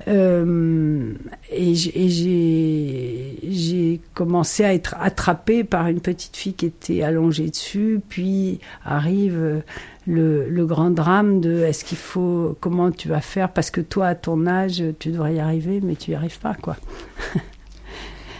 Euh, 0.07 1.13
et 1.51 1.75
j'ai 1.75 4.01
commencé 4.13 4.65
à 4.65 4.73
être 4.73 4.95
attrapée 4.99 5.63
par 5.63 5.87
une 5.87 6.01
petite 6.01 6.35
fille 6.35 6.55
qui 6.55 6.65
était 6.65 7.03
allongée 7.03 7.49
dessus, 7.49 8.01
puis 8.09 8.59
arrive 8.83 9.37
euh, 9.37 9.59
le, 10.07 10.49
le 10.49 10.65
grand 10.65 10.89
drame 10.89 11.41
de 11.41 11.59
est-ce 11.63 11.83
qu'il 11.85 11.97
faut 11.97 12.57
comment 12.59 12.91
tu 12.91 13.07
vas 13.07 13.21
faire? 13.21 13.51
Parce 13.53 13.69
que 13.71 13.81
toi 13.81 14.07
à 14.07 14.15
ton 14.15 14.47
âge 14.47 14.83
tu 14.99 15.09
devrais 15.11 15.35
y 15.35 15.39
arriver 15.39 15.79
mais 15.83 15.95
tu 15.95 16.11
y 16.11 16.15
arrives 16.15 16.39
pas 16.39 16.55
quoi. 16.55 16.75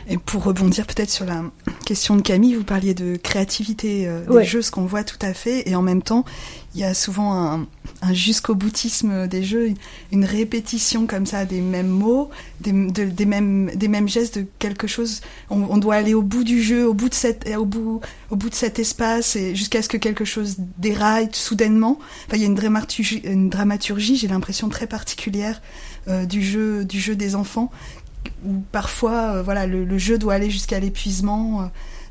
Et 0.08 0.18
pour 0.18 0.44
rebondir 0.44 0.88
peut-être 0.88 1.12
sur 1.12 1.26
la 1.26 1.44
question 1.86 2.16
de 2.16 2.22
Camille, 2.22 2.56
vous 2.56 2.64
parliez 2.64 2.94
de 2.96 3.16
créativité 3.18 4.08
euh, 4.08 4.26
des 4.26 4.34
Ouais. 4.34 4.44
jeux, 4.44 4.62
ce 4.64 4.72
qu'on 4.72 4.86
voit 4.86 5.04
tout 5.04 5.20
à 5.22 5.34
fait, 5.34 5.70
et 5.70 5.76
en 5.76 5.84
même 5.84 6.02
temps, 6.02 6.26
il 6.74 6.80
y 6.80 6.84
a 6.86 6.94
souvent 6.94 7.34
un, 8.02 8.14
jusqu'au 8.14 8.56
boutisme 8.56 9.28
des 9.28 9.44
jeux, 9.44 9.74
une- 10.12 10.24
répétition 10.26 11.06
comme 11.06 11.26
ça 11.26 11.44
des 11.46 11.60
mêmes 11.60 11.90
mots, 11.90 12.30
des, 12.62 12.72
de- 12.72 13.06
des 13.10 13.26
mêmes 13.26 13.70
des 13.76 13.88
mêmes 13.90 14.08
gestes 14.08 14.38
de 14.40 14.46
quelque 14.60 14.88
chose. 14.88 15.20
On, 15.50 15.78
doit 15.78 15.96
aller 15.96 16.14
au 16.14 16.22
bout 16.22 16.44
du 16.46 16.62
jeu, 16.64 16.88
au 16.88 16.94
bout 16.94 17.10
de 17.10 17.14
cette 17.14 17.46
au 17.58 17.66
bout 17.66 18.00
au 18.30 18.36
bout 18.38 18.50
de 18.50 18.56
cet 18.56 18.80
espace, 18.80 19.36
et 19.36 19.54
jusqu'à 19.56 19.82
ce 19.82 19.90
que 19.90 19.98
quelque 19.98 20.24
chose 20.26 20.56
déraille 20.78 21.30
soudainement. 21.34 22.00
Enfin, 22.28 22.38
il 22.38 22.42
y 22.42 22.46
a 22.46 22.48
une 22.48 23.50
dramaturgie, 23.50 24.16
j'ai 24.16 24.28
l'impression 24.28 24.70
très 24.70 24.88
particulière 24.88 25.62
euh, 26.08 26.26
du 26.26 26.42
jeu 26.42 26.86
du 26.86 27.00
jeu 27.00 27.16
des 27.16 27.36
enfants 27.36 27.70
où 28.46 28.62
parfois 28.72 29.36
euh, 29.36 29.42
voilà 29.44 29.68
le, 29.68 29.84
le 29.84 29.98
jeu 29.98 30.18
doit 30.18 30.36
aller 30.36 30.50
jusqu'à 30.50 30.80
l'épuisement 30.80 31.62
euh, 31.62 31.66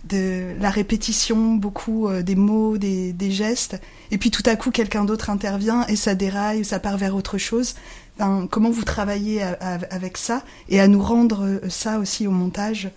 de 0.05 0.55
la 0.61 0.71
répétition 0.71 1.55
beaucoup 1.55 2.09
euh, 2.09 2.23
des 2.23 2.35
mots 2.35 2.79
des, 2.79 3.15
gestes. 3.31 3.81
Et 4.11 4.19
puis 4.19 4.31
tout 4.31 4.43
à 4.47 4.57
coup 4.57 4.71
quelqu'un 4.71 5.05
d'autre 5.05 5.31
intervient 5.31 5.87
et 5.87 5.97
ça 5.97 6.15
déraille 6.15 6.65
ça 6.65 6.79
part 6.79 6.97
vers 6.97 7.15
autre 7.15 7.39
chose. 7.39 7.75
Enfin, 8.19 8.47
comment 8.51 8.71
vous 8.71 8.85
travaillez 8.85 9.43
avec 9.43 10.17
ça 10.17 10.43
et 10.69 10.81
à 10.81 10.89
nous 10.89 11.03
rendre 11.03 11.45
euh, 11.45 11.61
ça 11.69 11.99
aussi 11.99 12.27
au 12.27 12.31
montage 12.31 12.91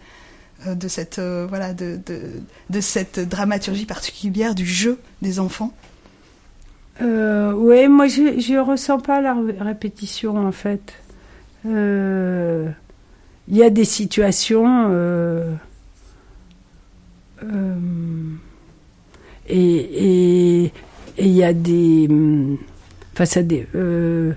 euh, 0.68 0.76
de 0.76 0.88
cette 0.88 1.20
voilà 1.20 1.74
de, 1.74 2.00
de, 2.06 2.22
de 2.70 2.82
cette 2.82 3.20
dramaturgie 3.20 3.86
particulière 3.86 4.56
du 4.56 4.66
jeu 4.66 5.00
des 5.22 5.40
enfants? 5.40 5.74
Ouais, 7.02 7.88
moi 7.88 8.08
je 8.08 8.40
je 8.40 8.58
ressens 8.58 9.00
pas 9.00 9.20
la 9.20 9.34
ré- 9.34 9.58
répétition 9.60 10.38
en 10.38 10.52
fait. 10.52 10.94
Il 11.66 13.58
y 13.58 13.64
a 13.64 13.70
des 13.70 13.86
situations 13.86 14.90
et 19.48 20.64
et 20.66 20.72
il 21.20 21.28
y 21.28 21.44
a 21.44 21.54
des 21.54 22.08
face 23.14 23.38
à 23.38 23.44
des 23.44 23.68
euh, 23.76 24.34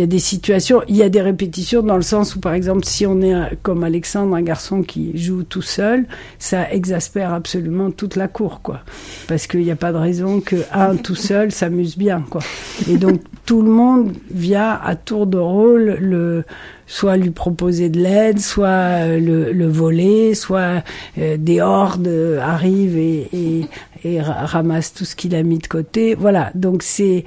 il 0.00 0.04
y 0.04 0.04
a 0.04 0.06
des 0.06 0.18
situations, 0.18 0.80
il 0.88 0.96
y 0.96 1.02
a 1.02 1.10
des 1.10 1.20
répétitions 1.20 1.82
dans 1.82 1.96
le 1.96 2.00
sens 2.02 2.34
où, 2.34 2.40
par 2.40 2.54
exemple, 2.54 2.86
si 2.86 3.06
on 3.06 3.20
est 3.20 3.32
un- 3.34 3.50
comme 3.62 3.84
Alexandre, 3.84 4.34
un 4.34 4.40
garçon 4.40 4.82
qui 4.82 5.12
joue 5.18 5.42
tout 5.42 5.60
seul, 5.60 6.06
ça 6.38 6.72
exaspère 6.72 7.34
absolument 7.34 7.90
toute 7.90 8.16
la 8.16 8.26
cour, 8.26 8.62
quoi. 8.62 8.80
Parce 9.28 9.46
qu'il 9.46 9.60
n'y 9.60 9.70
a 9.70 9.76
pas 9.76 9.92
de 9.92 9.98
raison 9.98 10.40
que 10.40 10.56
un 10.72 10.96
tout 10.96 11.14
seul 11.14 11.52
s'amuse 11.58 11.98
bien, 11.98 12.24
quoi. 12.30 12.40
Et 12.88 12.96
donc 12.96 13.20
tout 13.44 13.60
le 13.60 13.70
monde 13.70 14.14
vient 14.30 14.80
à 14.82 14.96
tour 14.96 15.26
de 15.26 15.36
rôle 15.36 15.98
le 16.00 16.44
soit 16.86 17.16
lui 17.18 17.30
proposer 17.30 17.88
de 17.88 18.00
l'aide, 18.00 18.40
soit 18.40 18.68
euh, 18.68 19.20
le, 19.20 19.52
le 19.52 19.68
voler, 19.68 20.34
soit 20.34 20.82
euh, 21.18 21.36
des 21.36 21.60
hordes 21.60 22.08
euh, 22.08 22.40
arrivent 22.40 22.96
et, 22.98 23.28
et, 23.32 23.66
et 24.02 24.20
ra- 24.20 24.44
ramassent 24.46 24.92
tout 24.94 25.04
ce 25.04 25.14
qu'il 25.14 25.36
a 25.36 25.42
mis 25.44 25.58
de 25.58 25.68
côté. 25.68 26.16
Voilà, 26.16 26.50
donc 26.56 26.82
c'est 26.82 27.24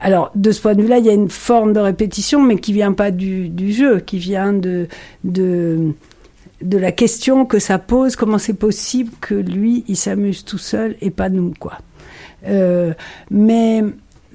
alors, 0.00 0.30
de 0.34 0.50
ce 0.52 0.60
point 0.60 0.74
de 0.74 0.82
vue-là, 0.82 0.98
il 0.98 1.06
y 1.06 1.10
a 1.10 1.14
une 1.14 1.30
forme 1.30 1.72
de 1.72 1.80
répétition, 1.80 2.42
mais 2.42 2.56
qui 2.56 2.72
vient 2.72 2.92
pas 2.92 3.10
du, 3.10 3.72
jeu, 3.72 4.00
qui 4.00 4.18
vient 4.18 4.52
de, 4.52 4.88
de, 5.24 5.92
de 6.62 6.78
la 6.78 6.92
question 6.92 7.46
que 7.46 7.58
ça 7.58 7.78
pose, 7.78 8.16
comment 8.16 8.38
c'est 8.38 8.54
possible 8.58 9.12
que 9.20 9.34
lui, 9.34 9.84
il 9.88 9.96
s'amuse 9.96 10.44
tout 10.44 10.58
seul 10.58 10.96
et 11.00 11.10
pas 11.10 11.28
nous, 11.28 11.54
quoi. 11.58 11.78
Euh, 12.46 12.94
mais 13.30 13.84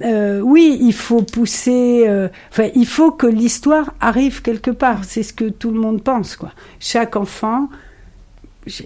euh, 0.02 0.40
oui, 0.40 0.78
il 0.80 0.92
faut 0.92 1.22
pousser. 1.22 2.04
euh, 2.06 2.28
Enfin, 2.50 2.68
il 2.74 2.86
faut 2.86 3.10
que 3.12 3.26
l'histoire 3.26 3.94
arrive 4.00 4.42
quelque 4.42 4.70
part. 4.70 5.04
C'est 5.04 5.22
ce 5.22 5.32
que 5.32 5.46
tout 5.48 5.70
le 5.70 5.80
monde 5.80 6.02
pense, 6.02 6.36
quoi. 6.36 6.50
Chaque 6.80 7.16
enfant 7.16 7.68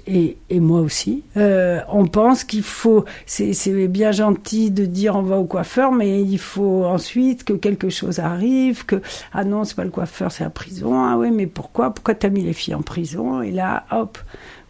et, 0.06 0.36
et 0.50 0.60
moi 0.60 0.80
aussi, 0.80 1.24
euh, 1.36 1.80
on 1.88 2.06
pense 2.06 2.44
qu'il 2.44 2.62
faut, 2.62 3.04
c'est 3.26 3.88
bien 3.88 4.12
gentil 4.12 4.70
de 4.70 4.84
dire 4.84 5.16
on 5.16 5.22
va 5.22 5.36
au 5.36 5.44
coiffeur, 5.44 5.92
mais 5.92 6.22
il 6.22 6.38
faut 6.38 6.84
ensuite 6.84 7.44
que 7.44 7.52
quelque 7.52 7.88
chose 7.88 8.18
arrive, 8.18 8.84
que 8.84 9.00
ah 9.32 9.44
non 9.44 9.64
c'est 9.64 9.76
pas 9.76 9.84
le 9.84 9.90
coiffeur, 9.90 10.32
c'est 10.32 10.44
la 10.44 10.50
prison, 10.50 11.02
ah 11.02 11.16
oui 11.16 11.30
mais 11.30 11.46
pourquoi, 11.46 11.94
pourquoi 11.94 12.14
t'as 12.14 12.28
mis 12.28 12.42
les 12.42 12.52
filles 12.52 12.74
en 12.74 12.82
prison? 12.82 13.42
Et 13.42 13.50
là 13.50 13.84
hop, 13.90 14.18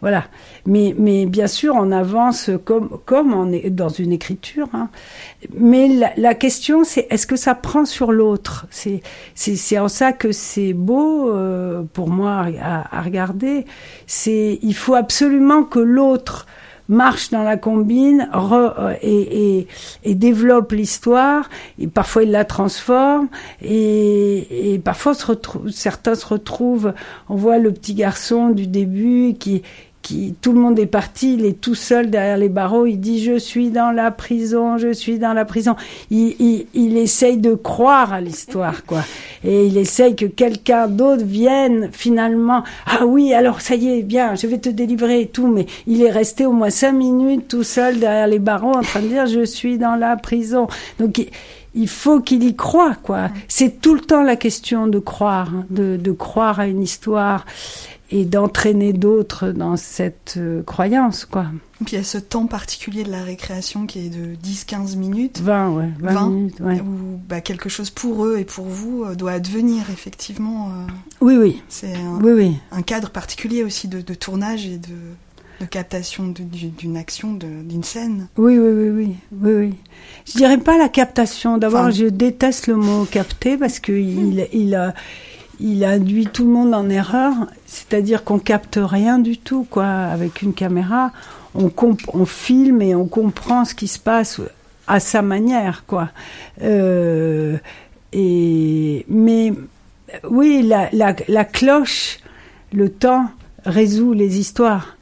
voilà. 0.01 0.25
Mais 0.65 0.95
mais 0.97 1.25
bien 1.25 1.47
sûr 1.47 1.75
on 1.77 1.91
avance 1.91 2.49
comme 2.65 2.97
comme 3.05 3.33
on 3.33 3.51
est 3.51 3.69
dans 3.69 3.89
une 3.89 4.11
écriture, 4.11 4.67
hein. 4.73 4.89
mais 5.55 5.87
la, 5.87 6.11
la 6.17 6.33
question 6.35 6.83
c'est 6.83 7.07
est-ce 7.09 7.27
que 7.27 7.35
ça 7.35 7.55
prend 7.55 7.85
sur 7.85 8.11
l'autre, 8.11 8.67
c'est 8.69 9.01
c'est 9.35 9.79
en 9.79 9.87
ça 9.87 10.11
que 10.11 10.31
c'est 10.31 10.73
beau 10.73 11.29
euh, 11.29 11.83
pour 11.93 12.09
moi 12.09 12.47
à, 12.61 12.97
à 12.97 13.01
regarder, 13.01 13.65
c'est 14.07 14.59
il 14.61 14.75
faut 14.75 14.95
absolument 14.95 15.63
que 15.63 15.79
l'autre 15.79 16.45
marche 16.89 17.29
dans 17.29 17.43
la 17.43 17.55
combine 17.57 18.29
re- 18.33 18.73
euh, 18.77 18.93
et, 19.01 19.67
et, 20.03 20.15
développe 20.15 20.73
l'histoire. 20.73 21.49
Et 21.79 21.87
parfois 21.87 22.23
il 22.23 22.31
la 22.31 22.43
transforme. 22.45 23.29
Et, 23.63 24.73
et 24.73 24.79
parfois 24.79 25.13
certains 25.71 26.15
se 26.15 26.25
retrouvent. 26.25 26.93
On 27.29 27.35
voit 27.35 27.57
le 27.57 27.71
petit 27.71 27.93
garçon 27.93 28.49
du 28.49 28.67
début 28.67 29.35
qui 29.39 29.63
qui 30.01 30.33
tout 30.41 30.51
le 30.53 30.59
monde 30.59 30.79
est 30.79 30.85
parti, 30.87 31.35
il 31.35 31.45
est 31.45 31.61
tout 31.61 31.75
seul 31.75 32.09
derrière 32.09 32.37
les 32.37 32.49
barreaux, 32.49 32.85
il 32.85 32.97
dit 32.97 33.23
je 33.23 33.37
suis 33.37 33.69
dans 33.69 33.91
la 33.91 34.09
prison, 34.11 34.77
je 34.77 34.91
suis 34.93 35.19
dans 35.19 35.33
la 35.33 35.45
prison. 35.45 35.75
Il, 36.09 36.35
il, 36.39 36.65
il 36.73 36.97
essaye 36.97 37.37
de 37.37 37.53
croire 37.53 38.11
à 38.13 38.19
l'histoire, 38.21 38.83
quoi. 38.85 39.03
Et 39.43 39.67
il 39.67 39.77
essaye 39.77 40.15
que 40.15 40.25
quelqu'un 40.25 40.87
d'autre 40.87 41.23
vienne 41.23 41.89
finalement. 41.91 42.63
Ah 42.87 43.05
oui, 43.05 43.33
alors 43.33 43.61
ça 43.61 43.75
y 43.75 43.89
est, 43.99 44.01
bien, 44.03 44.35
je 44.35 44.47
vais 44.47 44.57
te 44.57 44.69
délivrer 44.69 45.21
et 45.21 45.27
tout. 45.27 45.47
Mais 45.47 45.65
il 45.87 46.01
est 46.03 46.11
resté 46.11 46.45
au 46.45 46.51
moins 46.51 46.69
cinq 46.71 46.93
minutes 46.93 47.47
tout 47.47 47.63
seul 47.63 47.99
derrière 47.99 48.27
les 48.27 48.39
barreaux 48.39 48.73
en 48.75 48.81
train 48.81 49.01
de 49.01 49.07
dire 49.07 49.25
je 49.27 49.43
suis 49.45 49.77
dans 49.77 49.95
la 49.95 50.15
prison. 50.17 50.67
Donc 50.99 51.17
il- 51.19 51.29
il 51.73 51.87
faut 51.87 52.19
qu'il 52.19 52.43
y 52.43 52.53
croit, 52.53 52.95
quoi. 53.01 53.29
C'est 53.47 53.79
tout 53.79 53.93
le 53.95 54.01
temps 54.01 54.23
la 54.23 54.35
question 54.35 54.87
de 54.87 54.99
croire, 54.99 55.51
hein, 55.55 55.65
de, 55.69 55.95
de 55.95 56.11
croire 56.11 56.59
à 56.59 56.67
une 56.67 56.81
histoire 56.83 57.45
et 58.11 58.25
d'entraîner 58.25 58.91
d'autres 58.93 59.49
dans 59.51 59.77
cette 59.77 60.35
euh, 60.37 60.63
croyance, 60.63 61.25
quoi. 61.25 61.45
Et 61.81 61.85
puis 61.85 61.93
il 61.95 61.97
y 61.97 62.01
a 62.01 62.03
ce 62.03 62.17
temps 62.17 62.45
particulier 62.45 63.03
de 63.03 63.09
la 63.11 63.23
récréation 63.23 63.87
qui 63.87 64.05
est 64.05 64.09
de 64.09 64.35
10-15 64.35 64.97
minutes. 64.97 65.39
20, 65.41 65.69
ouais, 65.71 65.89
20 65.99 66.29
minutes, 66.29 66.59
ouais. 66.59 66.79
Où 66.81 67.19
bah, 67.27 67.41
quelque 67.41 67.69
chose 67.69 67.89
pour 67.89 68.25
eux 68.25 68.37
et 68.37 68.45
pour 68.45 68.65
vous 68.65 69.03
euh, 69.03 69.15
doit 69.15 69.31
advenir, 69.31 69.89
effectivement. 69.91 70.67
euh, 70.69 70.91
Oui, 71.21 71.37
oui. 71.37 71.61
C'est 71.69 71.95
un, 71.95 72.19
Oui, 72.21 72.31
oui. 72.33 72.57
un 72.71 72.81
cadre 72.81 73.09
particulier 73.09 73.63
aussi 73.63 73.87
de, 73.87 74.01
de 74.01 74.13
tournage 74.13 74.65
et 74.67 74.77
de, 74.77 74.89
de 75.61 75.65
captation 75.65 76.27
de- 76.27 76.43
d'une 76.43 76.97
action, 76.97 77.33
d'une 77.33 77.83
scène. 77.83 78.27
Oui, 78.37 78.57
oui, 78.59 78.69
oui, 78.71 78.89
oui, 78.89 79.15
oui, 79.41 79.53
oui. 79.53 79.73
Je 80.25 80.33
dirais 80.37 80.57
pas 80.57 80.77
la 80.77 80.89
captation. 80.89 81.57
D'abord, 81.57 81.81
Enfin- 81.81 81.91
je 81.91 82.05
déteste 82.05 82.67
le 82.67 82.75
mot 82.75 83.05
capter 83.05 83.57
parce 83.57 83.79
que 83.79 83.91
il, 83.93 84.47
il, 84.53 84.75
a- 84.75 84.93
il 85.61 85.85
induit 85.85 86.27
tout 86.27 86.43
le 86.43 86.51
monde 86.51 86.73
en 86.73 86.89
erreur. 86.89 87.33
C'est-à-dire 87.65 88.23
qu'on 88.23 88.39
capte 88.39 88.79
rien 88.81 89.19
du 89.19 89.37
tout, 89.37 89.65
quoi. 89.69 89.85
Avec 89.85 90.41
une 90.41 90.53
caméra, 90.53 91.11
on, 91.55 92.25
filme 92.25 92.81
et 92.81 92.95
on 92.95 93.05
comprend 93.05 93.65
ce 93.65 93.75
qui 93.75 93.87
se 93.87 93.99
passe 93.99 94.41
à 94.87 94.99
sa 94.99 95.21
manière, 95.21 95.83
quoi. 95.85 96.09
Euh, 96.63 97.57
et 98.11 99.05
mais 99.07 99.53
oui, 100.29 100.67
la, 100.67 101.43
cloche, 101.45 102.19
le 102.73 102.89
temps 102.89 103.27
résout 103.65 104.13
les 104.13 104.39
histoires. 104.39 104.97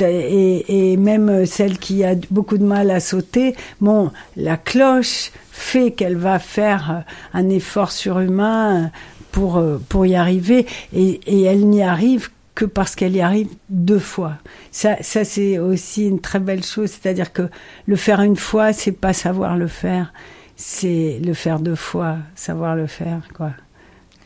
Et, 0.00 0.92
et 0.92 0.96
même 0.96 1.46
celle 1.46 1.78
qui 1.78 2.02
a 2.04 2.14
beaucoup 2.30 2.58
de 2.58 2.64
mal 2.64 2.90
à 2.90 2.98
sauter, 2.98 3.54
bon, 3.80 4.10
la 4.36 4.56
cloche 4.56 5.30
fait 5.52 5.92
qu'elle 5.92 6.16
va 6.16 6.40
faire 6.40 7.04
un 7.32 7.48
effort 7.48 7.92
surhumain 7.92 8.90
pour, 9.38 9.58
euh, 9.58 9.78
pour 9.88 10.04
y 10.04 10.16
arriver, 10.16 10.66
et, 10.92 11.20
et 11.26 11.42
elle 11.42 11.68
n'y 11.68 11.82
arrive 11.82 12.30
que 12.56 12.64
parce 12.64 12.96
qu'elle 12.96 13.14
y 13.14 13.20
arrive 13.20 13.46
deux 13.68 14.00
fois. 14.00 14.34
Ça, 14.72 14.96
ça 15.00 15.24
c'est 15.24 15.60
aussi 15.60 16.08
une 16.08 16.20
très 16.20 16.40
belle 16.40 16.64
chose, 16.64 16.90
c'est-à-dire 16.90 17.32
que 17.32 17.48
le 17.86 17.94
faire 17.94 18.20
une 18.20 18.34
fois, 18.34 18.72
c'est 18.72 18.90
pas 18.90 19.12
savoir 19.12 19.56
le 19.56 19.68
faire, 19.68 20.12
c'est 20.56 21.20
le 21.24 21.34
faire 21.34 21.60
deux 21.60 21.76
fois, 21.76 22.16
savoir 22.34 22.74
le 22.74 22.88
faire, 22.88 23.20
quoi. 23.32 23.52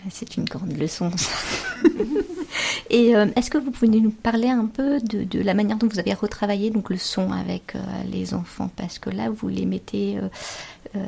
C'est 0.09 0.39
une 0.39 0.45
grande 0.45 0.79
leçon. 0.79 1.11
ça. 1.15 1.29
Et 2.91 3.17
euh, 3.17 3.27
est-ce 3.37 3.51
que 3.51 3.59
vous 3.59 3.71
pouvez 3.71 3.89
nous 3.89 4.11
parler 4.11 4.49
un 4.49 4.67
peu 4.67 5.01
de, 5.01 5.25
de 5.25 5.41
la 5.41 5.55
manière 5.55 5.77
dont 5.77 5.89
vous 5.89 5.99
avez 5.99 6.15
retravaillé 6.15 6.71
donc 6.71 6.91
le 6.91 6.97
son 6.97 7.33
avec 7.33 7.75
euh, 7.75 7.79
les 8.11 8.35
enfants? 8.35 8.71
Parce 8.77 8.99
que 8.99 9.11
là, 9.11 9.31
vous 9.31 9.49
les 9.49 9.67
mettez 9.67 10.19
euh, 10.97 11.01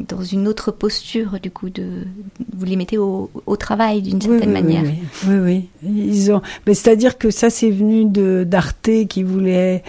dans 0.00 0.22
une 0.22 0.46
autre 0.48 0.70
posture, 0.70 1.38
du 1.40 1.50
coup, 1.50 1.70
de, 1.70 2.04
vous 2.52 2.64
les 2.64 2.76
mettez 2.76 2.98
au, 2.98 3.30
au 3.46 3.56
travail 3.56 4.02
d'une 4.02 4.20
certaine 4.20 4.48
oui, 4.48 4.62
manière. 4.62 4.84
Oui, 5.26 5.36
oui. 5.36 5.68
Ils 5.82 6.32
ont. 6.32 6.42
Mais 6.66 6.74
c'est-à-dire 6.74 7.18
que 7.18 7.30
ça, 7.30 7.50
c'est 7.50 7.70
venu 7.70 8.04
de 8.04 8.44
d'Arte 8.44 8.90
qui 9.08 9.22
voulait 9.22 9.82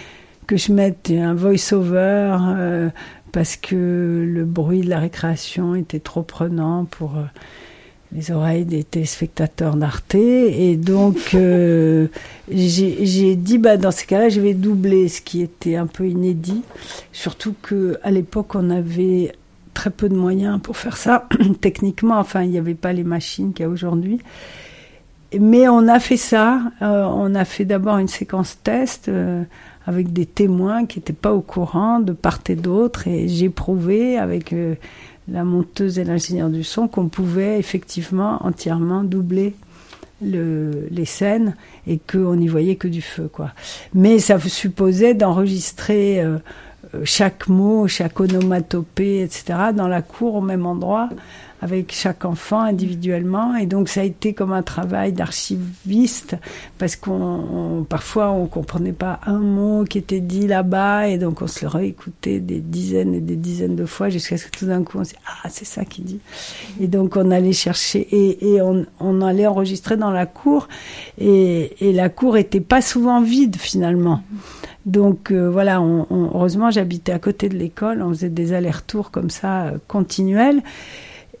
que 0.46 0.56
je 0.56 0.72
mette 0.72 1.12
un 1.14 1.34
voice-over 1.34 2.88
parce 3.32 3.56
que 3.56 4.24
le 4.26 4.44
bruit 4.44 4.80
de 4.80 4.88
la 4.88 4.98
récréation 4.98 5.74
était 5.74 6.00
trop 6.00 6.22
prenant 6.22 6.84
pour. 6.86 7.14
Les 8.12 8.30
oreilles 8.30 8.64
des 8.64 8.84
téléspectateurs 8.84 9.76
d'Arte. 9.76 10.14
Et 10.14 10.76
donc, 10.76 11.34
euh, 11.34 12.08
j'ai 12.50 13.36
dit, 13.36 13.58
bah, 13.58 13.76
dans 13.76 13.90
ces 13.90 14.06
cas-là, 14.06 14.28
je 14.28 14.40
vais 14.40 14.54
doubler, 14.54 15.08
ce 15.08 15.20
qui 15.20 15.42
était 15.42 15.76
un 15.76 15.86
peu 15.86 16.08
inédit. 16.08 16.62
Surtout 17.12 17.54
que 17.60 17.98
à 18.02 18.10
l'époque, 18.10 18.54
on 18.54 18.70
avait 18.70 19.32
très 19.74 19.90
peu 19.90 20.08
de 20.08 20.16
moyens 20.16 20.60
pour 20.60 20.76
faire 20.76 20.96
ça. 20.96 21.28
Techniquement, 21.60 22.18
enfin, 22.18 22.42
il 22.42 22.50
n'y 22.50 22.58
avait 22.58 22.74
pas 22.74 22.92
les 22.92 23.04
machines 23.04 23.52
qu'il 23.52 23.64
y 23.64 23.66
a 23.66 23.70
aujourd'hui. 23.70 24.20
Mais 25.38 25.68
on 25.68 25.86
a 25.88 26.00
fait 26.00 26.16
ça. 26.16 26.62
Euh, 26.80 27.04
on 27.04 27.34
a 27.34 27.44
fait 27.44 27.66
d'abord 27.66 27.98
une 27.98 28.08
séquence 28.08 28.58
test 28.62 29.08
euh, 29.08 29.42
avec 29.86 30.14
des 30.14 30.24
témoins 30.24 30.86
qui 30.86 30.98
n'étaient 30.98 31.12
pas 31.12 31.34
au 31.34 31.42
courant 31.42 32.00
de 32.00 32.12
part 32.12 32.40
et 32.48 32.56
d'autre. 32.56 33.06
Et 33.06 33.28
j'ai 33.28 33.50
prouvé 33.50 34.16
avec 34.16 34.54
la 35.30 35.44
monteuse 35.44 35.98
et 35.98 36.04
l'ingénieur 36.04 36.48
du 36.48 36.64
son 36.64 36.88
qu'on 36.88 37.08
pouvait 37.08 37.58
effectivement 37.58 38.44
entièrement 38.44 39.04
doubler 39.04 39.54
le, 40.22 40.88
les 40.90 41.04
scènes 41.04 41.54
et 41.86 41.98
qu'on 41.98 42.36
n'y 42.36 42.48
voyait 42.48 42.76
que 42.76 42.88
du 42.88 43.02
feu. 43.02 43.28
quoi. 43.32 43.52
Mais 43.94 44.18
ça 44.18 44.38
supposait 44.40 45.14
d'enregistrer 45.14 46.20
euh, 46.20 46.38
chaque 47.04 47.48
mot, 47.48 47.86
chaque 47.88 48.18
onomatopée, 48.20 49.22
etc., 49.22 49.70
dans 49.74 49.88
la 49.88 50.02
cour 50.02 50.36
au 50.36 50.40
même 50.40 50.66
endroit, 50.66 51.08
avec 51.60 51.92
chaque 51.92 52.24
enfant 52.24 52.60
individuellement. 52.60 53.56
Et 53.56 53.66
donc 53.66 53.88
ça 53.88 54.00
a 54.02 54.04
été 54.04 54.32
comme 54.34 54.52
un 54.52 54.62
travail 54.62 55.12
d'archiviste, 55.12 56.36
parce 56.78 56.96
qu'on 56.96 57.12
on- 57.12 57.84
parfois 57.84 58.30
on 58.30 58.46
comprenait 58.46 58.92
pas 58.92 59.20
un 59.26 59.38
mot 59.38 59.84
qui 59.84 59.98
était 59.98 60.20
dit 60.20 60.46
là-bas, 60.46 61.08
et 61.08 61.18
donc 61.18 61.42
on 61.42 61.46
se 61.46 61.62
le 61.64 61.68
réécoutait 61.68 62.40
des 62.40 62.60
dizaines 62.60 63.14
et 63.14 63.20
des 63.20 63.36
dizaines 63.36 63.76
de 63.76 63.86
fois, 63.86 64.08
jusqu'à 64.08 64.36
ce 64.36 64.46
que 64.46 64.56
tout 64.58 64.66
d'un 64.66 64.82
coup 64.84 64.98
on 64.98 65.04
se 65.04 65.10
dit 65.10 65.16
ah 65.26 65.48
c'est 65.48 65.64
ça 65.64 65.84
qu'il 65.84 66.04
dit. 66.04 66.20
Et 66.80 66.86
donc 66.86 67.16
on 67.16 67.30
allait 67.30 67.52
chercher 67.52 68.00
et, 68.10 68.54
et 68.54 68.62
on, 68.62 68.86
on 69.00 69.20
allait 69.22 69.46
enregistrer 69.46 69.96
dans 69.96 70.10
la 70.10 70.26
cour, 70.26 70.68
et, 71.18 71.72
et 71.86 71.92
la 71.92 72.08
cour 72.08 72.36
était 72.36 72.60
pas 72.60 72.80
souvent 72.82 73.20
vide 73.20 73.56
finalement. 73.56 74.22
Donc 74.86 75.32
euh, 75.32 75.50
voilà, 75.50 75.80
on, 75.82 76.06
on- 76.10 76.30
heureusement 76.34 76.70
j'habitais 76.70 77.12
à 77.12 77.18
côté 77.18 77.48
de 77.48 77.56
l'école, 77.56 78.00
on 78.02 78.08
faisait 78.10 78.28
des 78.30 78.52
allers-retours 78.52 79.10
comme 79.10 79.28
ça 79.28 79.66
euh, 79.66 79.78
continuels 79.86 80.62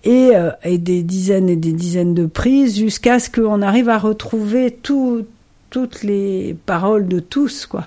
et, 0.04 0.30
euh, 0.34 0.50
et 0.64 0.78
des 0.78 1.02
dizaines 1.02 1.48
et 1.48 1.56
des 1.56 1.72
dizaines 1.72 2.14
de 2.14 2.26
prises 2.26 2.78
jusqu'à 2.78 3.18
ce 3.18 3.30
qu'on 3.30 3.62
arrive 3.62 3.88
à 3.88 3.98
retrouver 3.98 4.70
tout, 4.70 5.24
toutes 5.70 6.02
les 6.02 6.56
paroles 6.66 7.08
de 7.08 7.20
tous 7.20 7.66
quoi. 7.66 7.86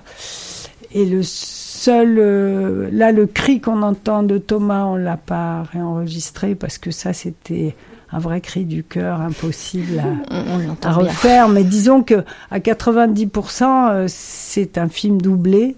Et 0.94 1.06
le 1.06 1.22
seul, 1.22 2.18
euh, 2.18 2.88
là 2.92 3.12
le 3.12 3.26
cri 3.26 3.60
qu'on 3.60 3.82
entend 3.82 4.22
de 4.22 4.38
Thomas, 4.38 4.84
on 4.84 4.96
l'a 4.96 5.16
pas 5.16 5.62
réenregistré 5.72 6.54
parce 6.54 6.78
que 6.78 6.90
ça 6.90 7.12
c'était 7.12 7.74
un 8.12 8.18
vrai 8.18 8.40
cri 8.40 8.64
du 8.64 8.84
cœur 8.84 9.20
impossible 9.20 9.98
à, 9.98 10.04
On, 10.30 10.54
on 10.54 10.58
l'entend 10.58 10.90
à 10.90 10.98
bien. 10.98 11.08
refaire, 11.08 11.48
mais 11.48 11.64
disons 11.64 12.02
que 12.02 12.24
à 12.50 12.58
90%, 12.58 13.64
euh, 13.64 14.04
c'est 14.08 14.78
un 14.78 14.88
film 14.88 15.20
doublé, 15.20 15.76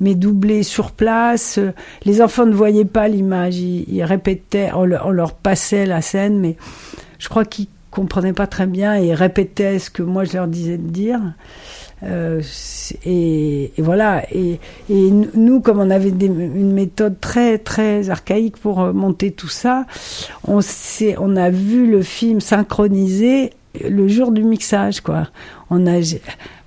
mais 0.00 0.14
doublé 0.14 0.62
sur 0.62 0.90
place. 0.90 1.58
Les 2.04 2.20
enfants 2.20 2.46
ne 2.46 2.54
voyaient 2.54 2.84
pas 2.84 3.08
l'image, 3.08 3.56
ils, 3.56 3.84
ils 3.88 4.04
répétaient, 4.04 4.70
on 4.74 4.84
leur, 4.84 5.06
on 5.06 5.10
leur 5.10 5.34
passait 5.34 5.86
la 5.86 6.02
scène, 6.02 6.40
mais 6.40 6.56
je 7.18 7.28
crois 7.28 7.44
qu'ils 7.44 7.68
comprenaient 7.90 8.32
pas 8.34 8.46
très 8.46 8.66
bien 8.66 8.94
et 8.94 9.14
répétaient 9.14 9.78
ce 9.78 9.88
que 9.88 10.02
moi 10.02 10.24
je 10.24 10.34
leur 10.34 10.48
disais 10.48 10.76
de 10.76 10.88
dire. 10.88 11.20
Euh, 12.02 12.42
et, 13.04 13.72
voilà. 13.78 14.24
Et, 14.32 14.58
nous, 14.88 15.60
comme 15.60 15.80
on 15.80 15.90
avait 15.90 16.10
une 16.10 16.72
méthode 16.72 17.20
très 17.20 17.58
très 17.58 18.10
archaïque 18.10 18.58
pour 18.58 18.80
euh, 18.80 18.92
monter 18.92 19.30
tout 19.30 19.48
ça, 19.48 19.86
on 20.46 20.60
on 21.18 21.36
a 21.36 21.50
vu 21.50 21.90
le 21.90 22.02
film 22.02 22.40
synchronisé 22.40 23.50
le 23.88 24.08
jour 24.08 24.32
du 24.32 24.42
mixage, 24.42 25.00
quoi. 25.00 25.28
On 25.70 25.86
a, 25.86 26.00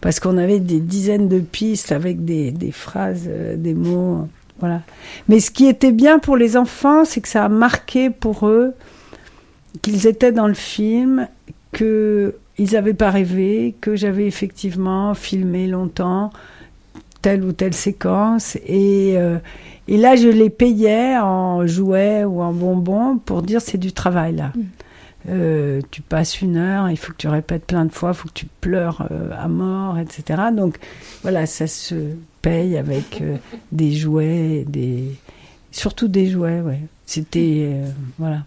parce 0.02 0.20
qu'on 0.20 0.38
avait 0.38 0.60
des 0.60 0.80
dizaines 0.80 1.28
de 1.28 1.40
pistes 1.40 1.92
avec 1.92 2.26
des, 2.26 2.52
des 2.52 2.72
phrases, 2.72 3.26
euh, 3.28 3.56
des 3.56 3.74
mots, 3.74 4.28
voilà. 4.60 4.82
Mais 5.28 5.40
ce 5.40 5.52
qui 5.52 5.68
était 5.68 5.92
bien 5.92 6.20
pour 6.20 6.38
les 6.38 6.58
enfants, 6.58 7.06
c'est 7.06 7.22
que 7.22 7.28
ça 7.28 7.46
a 7.46 7.50
marqué 7.50 8.10
pour 8.10 8.48
eux 8.48 8.74
qu'ils 9.82 10.08
étaient 10.08 10.32
dans 10.32 10.48
le 10.48 10.54
film, 10.54 11.28
que 11.72 12.36
ils 12.60 12.74
n'avaient 12.74 12.94
pas 12.94 13.10
rêvé, 13.10 13.74
que 13.80 13.96
j'avais 13.96 14.28
effectivement 14.28 15.14
filmé 15.14 15.66
longtemps 15.66 16.30
telle 17.22 17.44
ou 17.44 17.54
telle 17.54 17.74
séquence 17.74 18.58
et 18.68 19.16
euh, 19.18 19.40
et 19.88 19.98
là 19.98 20.16
je 20.16 20.28
les 20.28 20.50
payais 20.50 21.18
en 21.18 21.66
jouets 21.66 22.24
ou 22.24 22.42
en 22.42 22.54
bonbons 22.54 23.18
pour 23.18 23.42
dire 23.42 23.62
c'est 23.62 23.78
du 23.78 23.92
travail 23.92 24.36
là. 24.36 24.52
Euh, 25.28 25.82
tu 25.92 26.02
passes 26.02 26.42
une 26.42 26.56
heure, 26.56 26.90
il 26.90 26.98
faut 26.98 27.12
que 27.12 27.18
tu 27.18 27.28
répètes 27.28 27.66
plein 27.66 27.84
de 27.84 27.92
fois, 27.92 28.12
il 28.12 28.16
faut 28.16 28.30
que 28.30 28.34
tu 28.34 28.46
pleures 28.62 29.06
euh, 29.12 29.32
à 29.38 29.50
mort, 29.50 29.98
etc. 30.00 30.44
Donc 30.56 30.78
voilà, 31.24 31.46
ça 31.46 31.68
se 31.68 31.96
paye 32.42 32.78
avec 32.78 33.22
des 33.72 33.92
jouets, 33.94 34.66
des 34.68 35.16
surtout 35.72 36.08
des 36.08 36.28
jouets, 36.28 36.62
ouais. 36.62 36.80
C'était 37.06 37.70
voilà. 38.18 38.44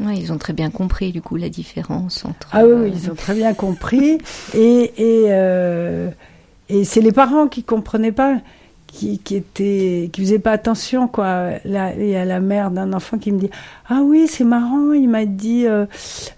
Ouais, 0.00 0.16
ils 0.16 0.32
ont 0.32 0.38
très 0.38 0.52
bien 0.52 0.70
compris 0.70 1.12
du 1.12 1.22
coup 1.22 1.36
la 1.36 1.48
différence 1.48 2.24
entre. 2.24 2.48
Ah 2.52 2.64
oui, 2.66 2.72
oui, 2.74 2.92
ils 2.92 3.10
ont 3.10 3.14
très 3.14 3.34
bien 3.34 3.54
compris. 3.54 4.18
Et, 4.52 4.92
et, 4.96 5.24
euh, 5.28 6.10
et 6.68 6.84
c'est 6.84 7.00
les 7.00 7.12
parents 7.12 7.46
qui 7.46 7.62
comprenaient 7.62 8.10
pas, 8.10 8.38
qui, 8.88 9.18
qui 9.20 9.36
étaient, 9.36 10.10
qui 10.12 10.20
faisaient 10.20 10.40
pas 10.40 10.52
attention, 10.52 11.06
quoi. 11.06 11.50
Là, 11.64 11.92
il 11.96 12.08
y 12.08 12.16
a 12.16 12.24
la 12.24 12.40
mère 12.40 12.72
d'un 12.72 12.92
enfant 12.92 13.18
qui 13.18 13.30
me 13.30 13.38
dit 13.38 13.50
Ah 13.88 14.00
oui, 14.02 14.26
c'est 14.28 14.44
marrant, 14.44 14.92
il 14.92 15.08
m'a 15.08 15.26
dit 15.26 15.66
euh, 15.66 15.86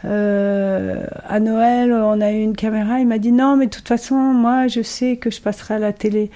euh, 0.04 1.06
à 1.26 1.40
Noël, 1.40 1.92
on 1.92 2.20
a 2.20 2.32
eu 2.32 2.42
une 2.42 2.56
caméra, 2.56 3.00
il 3.00 3.06
m'a 3.06 3.18
dit 3.18 3.32
Non, 3.32 3.56
mais 3.56 3.66
de 3.66 3.70
toute 3.70 3.88
façon, 3.88 4.16
moi, 4.16 4.68
je 4.68 4.82
sais 4.82 5.16
que 5.16 5.30
je 5.30 5.40
passerai 5.40 5.74
à 5.74 5.78
la 5.78 5.92
télé. 5.94 6.30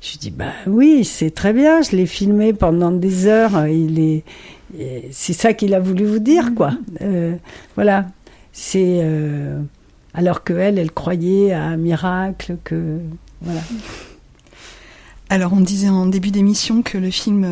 Je 0.00 0.12
lui 0.12 0.18
dis 0.18 0.30
Bah 0.30 0.52
oui, 0.66 1.04
c'est 1.04 1.30
très 1.30 1.52
bien, 1.52 1.82
je 1.82 1.96
l'ai 1.96 2.06
filmé 2.06 2.54
pendant 2.54 2.90
des 2.92 3.26
heures, 3.26 3.66
il 3.66 4.00
est. 4.00 4.24
C'est 5.10 5.32
ça 5.32 5.52
qu'il 5.52 5.74
a 5.74 5.80
voulu 5.80 6.04
vous 6.04 6.18
dire, 6.18 6.54
quoi. 6.54 6.72
Euh, 7.02 7.36
voilà. 7.74 8.06
C'est. 8.52 9.00
euh, 9.02 9.60
alors 10.14 10.44
que 10.44 10.52
elle, 10.52 10.78
elle 10.78 10.92
croyait 10.92 11.52
à 11.52 11.62
un 11.62 11.76
miracle, 11.76 12.56
que. 12.64 12.98
Voilà. 13.40 13.60
Alors 15.32 15.54
on 15.54 15.60
disait 15.60 15.88
en 15.88 16.04
début 16.04 16.30
d'émission 16.30 16.82
que 16.82 16.98
le 16.98 17.10
film 17.10 17.44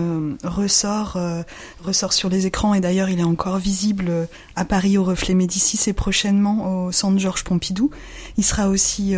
euh, 0.45 0.47
ressort 0.47 1.17
euh, 1.17 1.41
ressort 1.83 2.13
sur 2.13 2.29
les 2.29 2.45
écrans 2.45 2.75
et 2.75 2.81
d'ailleurs 2.81 3.09
il 3.09 3.21
est 3.21 3.25
encore 3.25 3.57
visible 3.57 4.05
euh, 4.11 4.27
à 4.55 4.67
Paris 4.67 4.99
au 4.99 5.03
Reflet 5.03 5.33
Médicis 5.33 5.89
et 5.89 5.95
prochainement 5.95 6.85
au 6.85 6.93
Centre 6.93 7.19
Georges 7.19 7.43
Pompidou. 7.43 7.91
Il 8.37 8.45
sera 8.45 8.69
aussi 8.69 9.15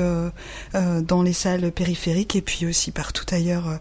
dans 0.73 1.23
les 1.23 1.33
salles 1.33 1.73
périphériques 1.73 2.37
et 2.37 2.41
puis 2.41 2.65
aussi 2.65 2.93
partout 2.93 3.27
ailleurs 3.33 3.81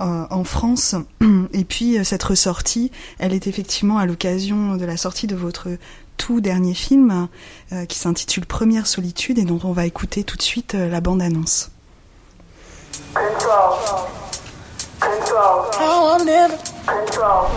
en 0.00 0.44
France. 0.44 0.94
Et 1.52 1.64
puis 1.64 1.98
euh, 1.98 2.04
cette 2.04 2.22
ressortie, 2.22 2.90
elle 3.18 3.32
est 3.32 3.46
effectivement 3.46 3.98
à 3.98 4.06
l'occasion 4.06 4.76
de 4.76 4.84
la 4.84 4.96
sortie 4.96 5.26
de 5.26 5.36
votre 5.36 5.68
tout 6.16 6.40
dernier 6.40 6.74
film 6.74 7.28
euh, 7.72 7.84
qui 7.86 7.98
s'intitule 7.98 8.46
Première 8.46 8.86
solitude 8.86 9.38
et 9.38 9.44
dont 9.44 9.60
on 9.64 9.72
va 9.72 9.86
écouter 9.86 10.24
tout 10.24 10.36
de 10.36 10.42
suite 10.42 10.74
euh, 10.74 10.88
la 10.88 11.00
bande-annonce. 11.00 11.70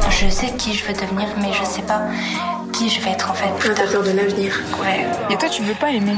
Je 0.10 0.30
sais 0.30 0.52
qui 0.58 0.74
je 0.74 0.86
veux 0.86 0.94
devenir, 0.94 1.28
mais 1.40 1.54
je 1.54 1.64
sais 1.64 1.82
pas 1.84 2.02
qui 2.76 2.90
je 2.90 3.00
vais 3.00 3.12
être 3.12 3.32
en 3.32 3.34
fait. 3.34 3.46
Ah, 3.48 3.70
t'as 3.74 3.88
peur 3.88 4.04
de 4.04 4.12
l'avenir. 4.12 4.54
Ouais. 4.82 5.06
Et 5.30 5.38
toi, 5.38 5.48
tu 5.48 5.62
veux 5.64 5.74
pas 5.76 5.92
aimer? 5.92 6.16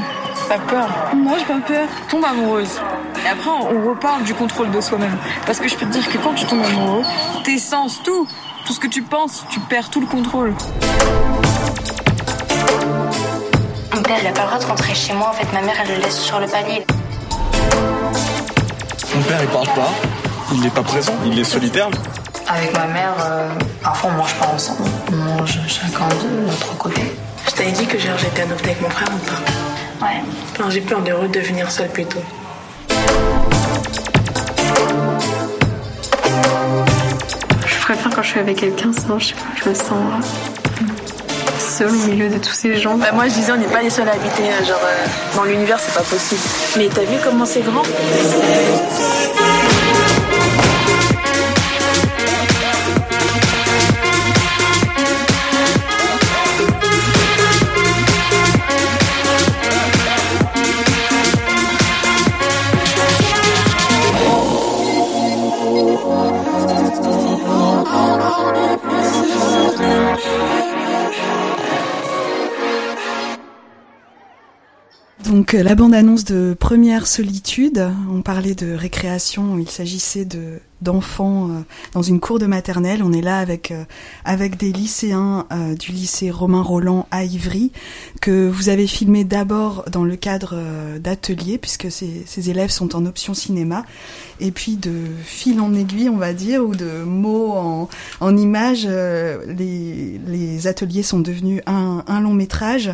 Pas 0.48 0.58
peur? 0.58 0.88
Moi, 1.14 1.36
j'ai 1.38 1.44
pas 1.44 1.60
peur. 1.60 1.86
Tombe 2.10 2.24
amoureuse. 2.24 2.80
Et 3.24 3.28
après, 3.28 3.50
on 3.50 3.88
reparle 3.88 4.24
du 4.24 4.34
contrôle 4.34 4.70
de 4.70 4.80
soi-même. 4.80 5.16
Parce 5.46 5.60
que 5.60 5.68
je 5.68 5.76
peux 5.76 5.86
te 5.86 5.92
dire 5.92 6.08
que 6.10 6.18
quand 6.18 6.34
tu 6.34 6.46
tombes 6.46 6.64
amoureux, 6.64 7.04
tes 7.44 7.58
sens, 7.58 8.02
tout, 8.02 8.26
tout 8.66 8.72
ce 8.72 8.80
que 8.80 8.88
tu 8.88 9.02
penses, 9.02 9.44
tu 9.50 9.60
perds 9.60 9.90
tout 9.90 10.00
le 10.00 10.06
contrôle. 10.06 10.52
Mon 13.94 14.02
père, 14.02 14.16
il 14.20 14.26
a 14.26 14.32
pas 14.32 14.42
le 14.42 14.46
droit 14.48 14.58
de 14.58 14.66
rentrer 14.66 14.94
chez 14.94 15.12
moi. 15.12 15.28
En 15.30 15.34
fait, 15.34 15.52
ma 15.52 15.62
mère, 15.62 15.76
elle 15.82 15.96
le 15.96 16.02
laisse 16.02 16.18
sur 16.18 16.40
le 16.40 16.46
palier. 16.48 16.84
Mon 19.14 19.22
père, 19.22 19.38
il 19.40 19.48
parle 19.48 19.66
pas. 19.66 19.90
Il 20.52 20.60
n'est 20.60 20.70
pas 20.70 20.82
présent. 20.82 21.12
Il 21.24 21.38
est 21.38 21.44
solitaire. 21.44 21.88
Avec 22.48 22.72
ma 22.76 22.86
mère, 22.86 23.14
euh, 23.20 23.48
parfois 23.82 24.10
on 24.12 24.18
mange 24.18 24.34
pas 24.36 24.46
ensemble. 24.46 24.88
Mange 25.10 25.58
chacun 25.66 26.06
de 26.08 26.46
notre 26.46 26.76
côté. 26.76 27.00
Je 27.46 27.50
t'avais 27.52 27.72
dit 27.72 27.86
que 27.86 27.98
genre, 27.98 28.18
j'étais 28.18 28.42
adoptée 28.42 28.70
avec 28.70 28.82
mon 28.82 28.90
frère 28.90 29.08
ou 29.14 29.18
pas 29.26 30.06
Ouais. 30.06 30.22
Enfin, 30.52 30.70
j'ai 30.70 30.80
peur 30.80 31.00
de 31.02 31.12
redevenir 31.12 31.70
seule 31.70 31.88
plutôt. 31.88 32.22
Je 37.66 37.80
préfère 37.80 38.12
quand 38.14 38.22
je 38.22 38.28
suis 38.28 38.40
avec 38.40 38.58
quelqu'un, 38.58 38.90
sinon 38.92 39.18
je 39.18 39.28
sais 39.28 39.34
pas, 39.34 39.40
je 39.64 39.68
me 39.70 39.74
sens 39.74 39.90
euh, 39.92 40.84
seule 41.58 41.88
au 41.88 42.06
milieu 42.06 42.28
de 42.28 42.38
tous 42.38 42.52
ces 42.52 42.76
gens. 42.76 42.96
Bah, 42.98 43.06
moi, 43.14 43.28
je 43.28 43.34
disais, 43.34 43.52
on 43.52 43.56
n'est 43.56 43.66
pas 43.66 43.82
les 43.82 43.90
seuls 43.90 44.08
à 44.08 44.12
habiter, 44.12 44.42
euh, 44.42 44.64
genre, 44.66 44.78
euh, 44.84 45.06
dans 45.36 45.44
l'univers, 45.44 45.80
c'est 45.80 45.94
pas 45.94 46.02
possible. 46.02 46.40
Mais 46.76 46.88
t'as 46.88 47.02
vu 47.02 47.16
comment 47.24 47.46
c'est 47.46 47.60
grand? 47.62 47.82
Euh, 75.54 75.62
la 75.62 75.74
bande-annonce 75.74 76.24
de 76.24 76.54
Première 76.58 77.06
Solitude, 77.06 77.90
on 78.12 78.22
parlait 78.22 78.54
de 78.54 78.72
récréation, 78.74 79.58
il 79.58 79.70
s'agissait 79.70 80.24
de 80.24 80.60
d'enfants 80.82 81.48
euh, 81.48 81.60
dans 81.92 82.02
une 82.02 82.20
cour 82.20 82.38
de 82.38 82.46
maternelle. 82.46 83.02
On 83.02 83.12
est 83.12 83.20
là 83.22 83.38
avec 83.38 83.70
euh, 83.70 83.84
avec 84.24 84.56
des 84.56 84.72
lycéens 84.72 85.46
euh, 85.52 85.74
du 85.74 85.92
lycée 85.92 86.30
Romain 86.30 86.62
Roland 86.62 87.06
à 87.10 87.24
Ivry 87.24 87.72
que 88.20 88.48
vous 88.48 88.68
avez 88.68 88.86
filmé 88.86 89.24
d'abord 89.24 89.84
dans 89.90 90.04
le 90.04 90.16
cadre 90.16 90.52
euh, 90.54 90.98
d'ateliers 90.98 91.58
puisque 91.58 91.90
ces, 91.90 92.22
ces 92.26 92.50
élèves 92.50 92.70
sont 92.70 92.94
en 92.96 93.06
option 93.06 93.34
cinéma 93.34 93.84
et 94.40 94.50
puis 94.50 94.76
de 94.76 94.92
fil 95.24 95.60
en 95.60 95.74
aiguille 95.74 96.08
on 96.08 96.16
va 96.16 96.32
dire 96.32 96.62
ou 96.64 96.74
de 96.74 97.02
mots 97.04 97.52
en, 97.52 97.88
en 98.20 98.36
images 98.36 98.86
euh, 98.88 99.44
les, 99.46 100.20
les 100.26 100.66
ateliers 100.66 101.02
sont 101.02 101.20
devenus 101.20 101.62
un, 101.66 102.04
un 102.06 102.20
long 102.20 102.34
métrage 102.34 102.90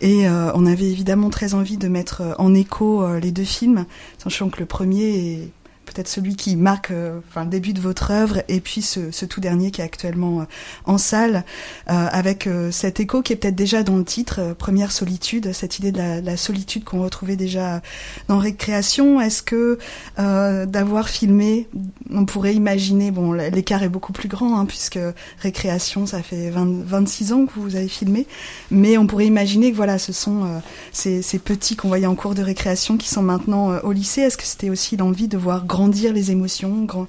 et 0.00 0.28
euh, 0.28 0.50
on 0.54 0.66
avait 0.66 0.90
évidemment 0.90 1.30
très 1.30 1.54
envie 1.54 1.76
de 1.76 1.88
mettre 1.88 2.22
en 2.38 2.54
écho 2.54 3.06
les 3.18 3.30
deux 3.30 3.44
films 3.44 3.86
sachant 4.18 4.48
que 4.48 4.60
le 4.60 4.66
premier 4.66 5.08
est 5.08 5.48
peut-être 5.84 6.08
celui 6.08 6.36
qui 6.36 6.56
marque 6.56 6.90
euh, 6.90 7.18
enfin, 7.28 7.44
le 7.44 7.50
début 7.50 7.72
de 7.72 7.80
votre 7.80 8.10
œuvre 8.10 8.42
et 8.48 8.60
puis 8.60 8.82
ce, 8.82 9.24
tout 9.24 9.40
dernier 9.40 9.70
qui 9.70 9.80
est 9.80 9.84
actuellement 9.84 10.40
euh, 10.40 10.44
en 10.84 10.98
salle 10.98 11.44
euh, 11.90 12.06
avec 12.10 12.48
cet 12.70 13.00
écho 13.00 13.22
qui 13.22 13.32
est 13.32 13.36
peut-être 13.36 13.54
déjà 13.54 13.82
dans 13.82 13.96
le 13.96 14.04
titre 14.04 14.54
Première 14.58 14.92
solitude 14.92 15.52
cette 15.52 15.78
idée 15.78 15.92
de 15.92 15.98
la, 15.98 16.36
solitude 16.36 16.84
qu'on 16.84 17.02
retrouvait 17.02 17.36
déjà 17.36 17.82
dans 18.28 18.38
Récréation. 18.38 19.20
Est-ce 19.20 19.42
que 19.42 19.78
d'avoir 20.16 21.08
filmé 21.08 21.68
on 22.10 22.24
pourrait 22.24 22.54
imaginer 22.54 23.10
bon 23.10 23.32
l'écart 23.32 23.82
est 23.82 23.88
beaucoup 23.88 24.12
plus 24.12 24.28
grand 24.28 24.58
hein, 24.58 24.66
puisque 24.66 24.98
Récréation 25.38 26.06
ça 26.06 26.22
fait 26.22 26.50
20, 26.50 26.84
26 26.84 27.32
ans 27.32 27.46
que 27.46 27.52
vous 27.56 27.76
avez 27.76 27.88
filmé 27.88 28.26
mais 28.70 28.98
on 28.98 29.06
pourrait 29.06 29.26
imaginer 29.26 29.70
que 29.70 29.76
voilà 29.76 29.98
ce 29.98 30.12
sont 30.12 30.60
ces, 30.92 31.22
ces 31.22 31.38
petits 31.38 31.76
qu'on 31.76 31.88
voyait 31.88 32.06
en 32.06 32.14
cours 32.14 32.34
de 32.34 32.42
récréation 32.42 32.96
qui 32.96 33.08
sont 33.08 33.22
maintenant 33.22 33.78
au 33.82 33.92
lycée. 33.92 34.22
Est-ce 34.22 34.36
que 34.36 34.44
c'était 34.44 34.70
aussi 34.70 34.96
l'envie 34.96 35.28
de 35.28 35.36
voir 35.36 35.64
grandir 35.72 36.12
les 36.12 36.30
émotions 36.30 36.84
grand, 36.84 37.06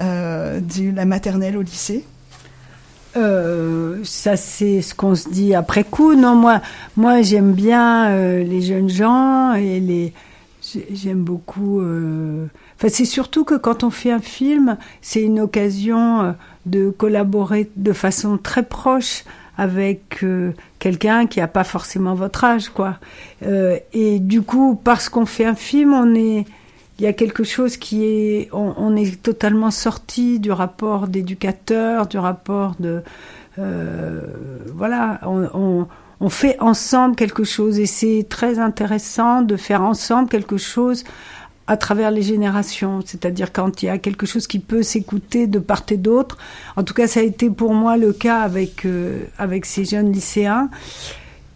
euh, 0.00 0.60
de 0.60 0.94
la 0.94 1.04
maternelle 1.14 1.56
au 1.56 1.62
lycée 1.62 2.04
Euh, 3.16 3.98
ça 4.04 4.36
c'est 4.36 4.80
ce 4.80 4.94
qu'on 4.94 5.14
se 5.14 5.28
dit 5.28 5.54
après 5.54 5.84
coup. 5.84 6.14
Non, 6.14 6.34
moi, 6.34 6.62
moi 6.96 7.20
j'aime 7.22 7.52
bien 7.52 8.10
euh, 8.10 8.42
les 8.42 8.62
jeunes 8.62 8.88
gens 8.88 9.52
et 9.54 9.80
les. 9.80 10.12
j'ai- 10.62 10.86
J'aime 10.94 11.22
beaucoup. 11.22 11.80
Enfin, 11.80 12.88
c'est 12.88 13.04
surtout 13.04 13.44
que 13.44 13.54
quand 13.56 13.84
on 13.84 13.90
fait 13.90 14.10
un 14.12 14.20
film, 14.20 14.76
c'est 15.02 15.22
une 15.22 15.40
occasion 15.40 16.34
de 16.64 16.90
collaborer 16.90 17.70
de 17.76 17.92
façon 17.92 18.38
très 18.38 18.62
proche 18.62 19.24
avec 19.58 20.24
quelqu'un 20.78 21.26
qui 21.26 21.40
a 21.40 21.48
pas 21.48 21.64
forcément 21.64 22.14
votre 22.14 22.42
âge, 22.44 22.70
quoi. 22.70 22.96
Et 23.92 24.18
du 24.20 24.40
coup, 24.42 24.80
parce 24.82 25.08
qu'on 25.10 25.26
fait 25.26 25.44
un 25.44 25.54
film, 25.54 25.92
on 25.92 26.14
est 26.14 26.46
il 27.02 27.04
y 27.04 27.08
a 27.08 27.12
quelque 27.12 27.42
chose 27.42 27.76
qui 27.76 28.04
est, 28.04 28.48
on, 28.52 28.94
est 28.94 29.20
totalement 29.20 29.72
sorti 29.72 30.38
du 30.38 30.52
rapport 30.52 31.08
d'éducateur, 31.08 32.06
du 32.06 32.16
rapport 32.16 32.76
de, 32.78 33.02
euh, 33.58 34.20
voilà, 34.72 35.20
on 35.24 36.28
fait 36.28 36.56
ensemble 36.60 37.16
quelque 37.16 37.42
chose 37.42 37.80
et 37.80 37.86
c'est 37.86 38.24
très 38.28 38.60
intéressant 38.60 39.42
de 39.42 39.56
faire 39.56 39.82
ensemble 39.82 40.28
quelque 40.28 40.58
chose 40.58 41.02
à 41.66 41.76
travers 41.76 42.12
les 42.12 42.22
générations, 42.22 43.00
c'est-à-dire 43.04 43.52
quand 43.52 43.82
il 43.82 43.86
y 43.86 43.88
a 43.88 43.98
quelque 43.98 44.24
chose 44.24 44.46
qui 44.46 44.60
peut 44.60 44.84
s'écouter 44.84 45.48
de 45.48 45.58
part 45.58 45.82
et 45.90 45.96
d'autre. 45.96 46.38
En 46.76 46.84
tout 46.84 46.94
cas, 46.94 47.08
ça 47.08 47.18
a 47.18 47.24
été 47.24 47.50
pour 47.50 47.74
moi 47.74 47.96
le 47.96 48.12
cas 48.12 48.42
avec 48.42 48.84
euh, 48.84 49.24
avec 49.38 49.66
ces 49.66 49.84
jeunes 49.84 50.12
lycéens 50.12 50.70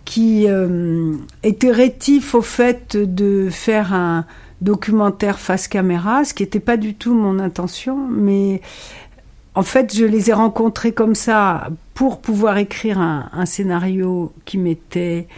qui 0.05 0.47
euh, 0.49 1.15
étaient 1.45 1.71
rétifs 1.71 2.35
au 2.35 2.43
fait 2.43 2.97
de 2.97 3.49
faire 3.49 3.93
un 3.93 4.25
documentaire 4.61 5.39
face 5.39 5.69
caméra, 5.69 6.25
ce 6.25 6.35
qui 6.35 6.43
n'était 6.43 6.61
pas 6.61 6.77
du 6.77 6.95
tout 6.95 7.15
mon 7.15 7.39
intention, 7.39 7.97
mais 8.09 8.61
en 9.55 9.63
fait, 9.63 9.97
je 9.97 10.05
les 10.05 10.31
ai 10.31 10.33
rencontrés 10.33 10.93
comme 10.93 11.15
ça 11.15 11.69
pour 11.95 12.21
pouvoir 12.21 12.59
écrire 12.59 13.01
un, 13.01 13.47
scénario 13.47 14.33
qui 14.45 14.59
m'était... 14.59 15.29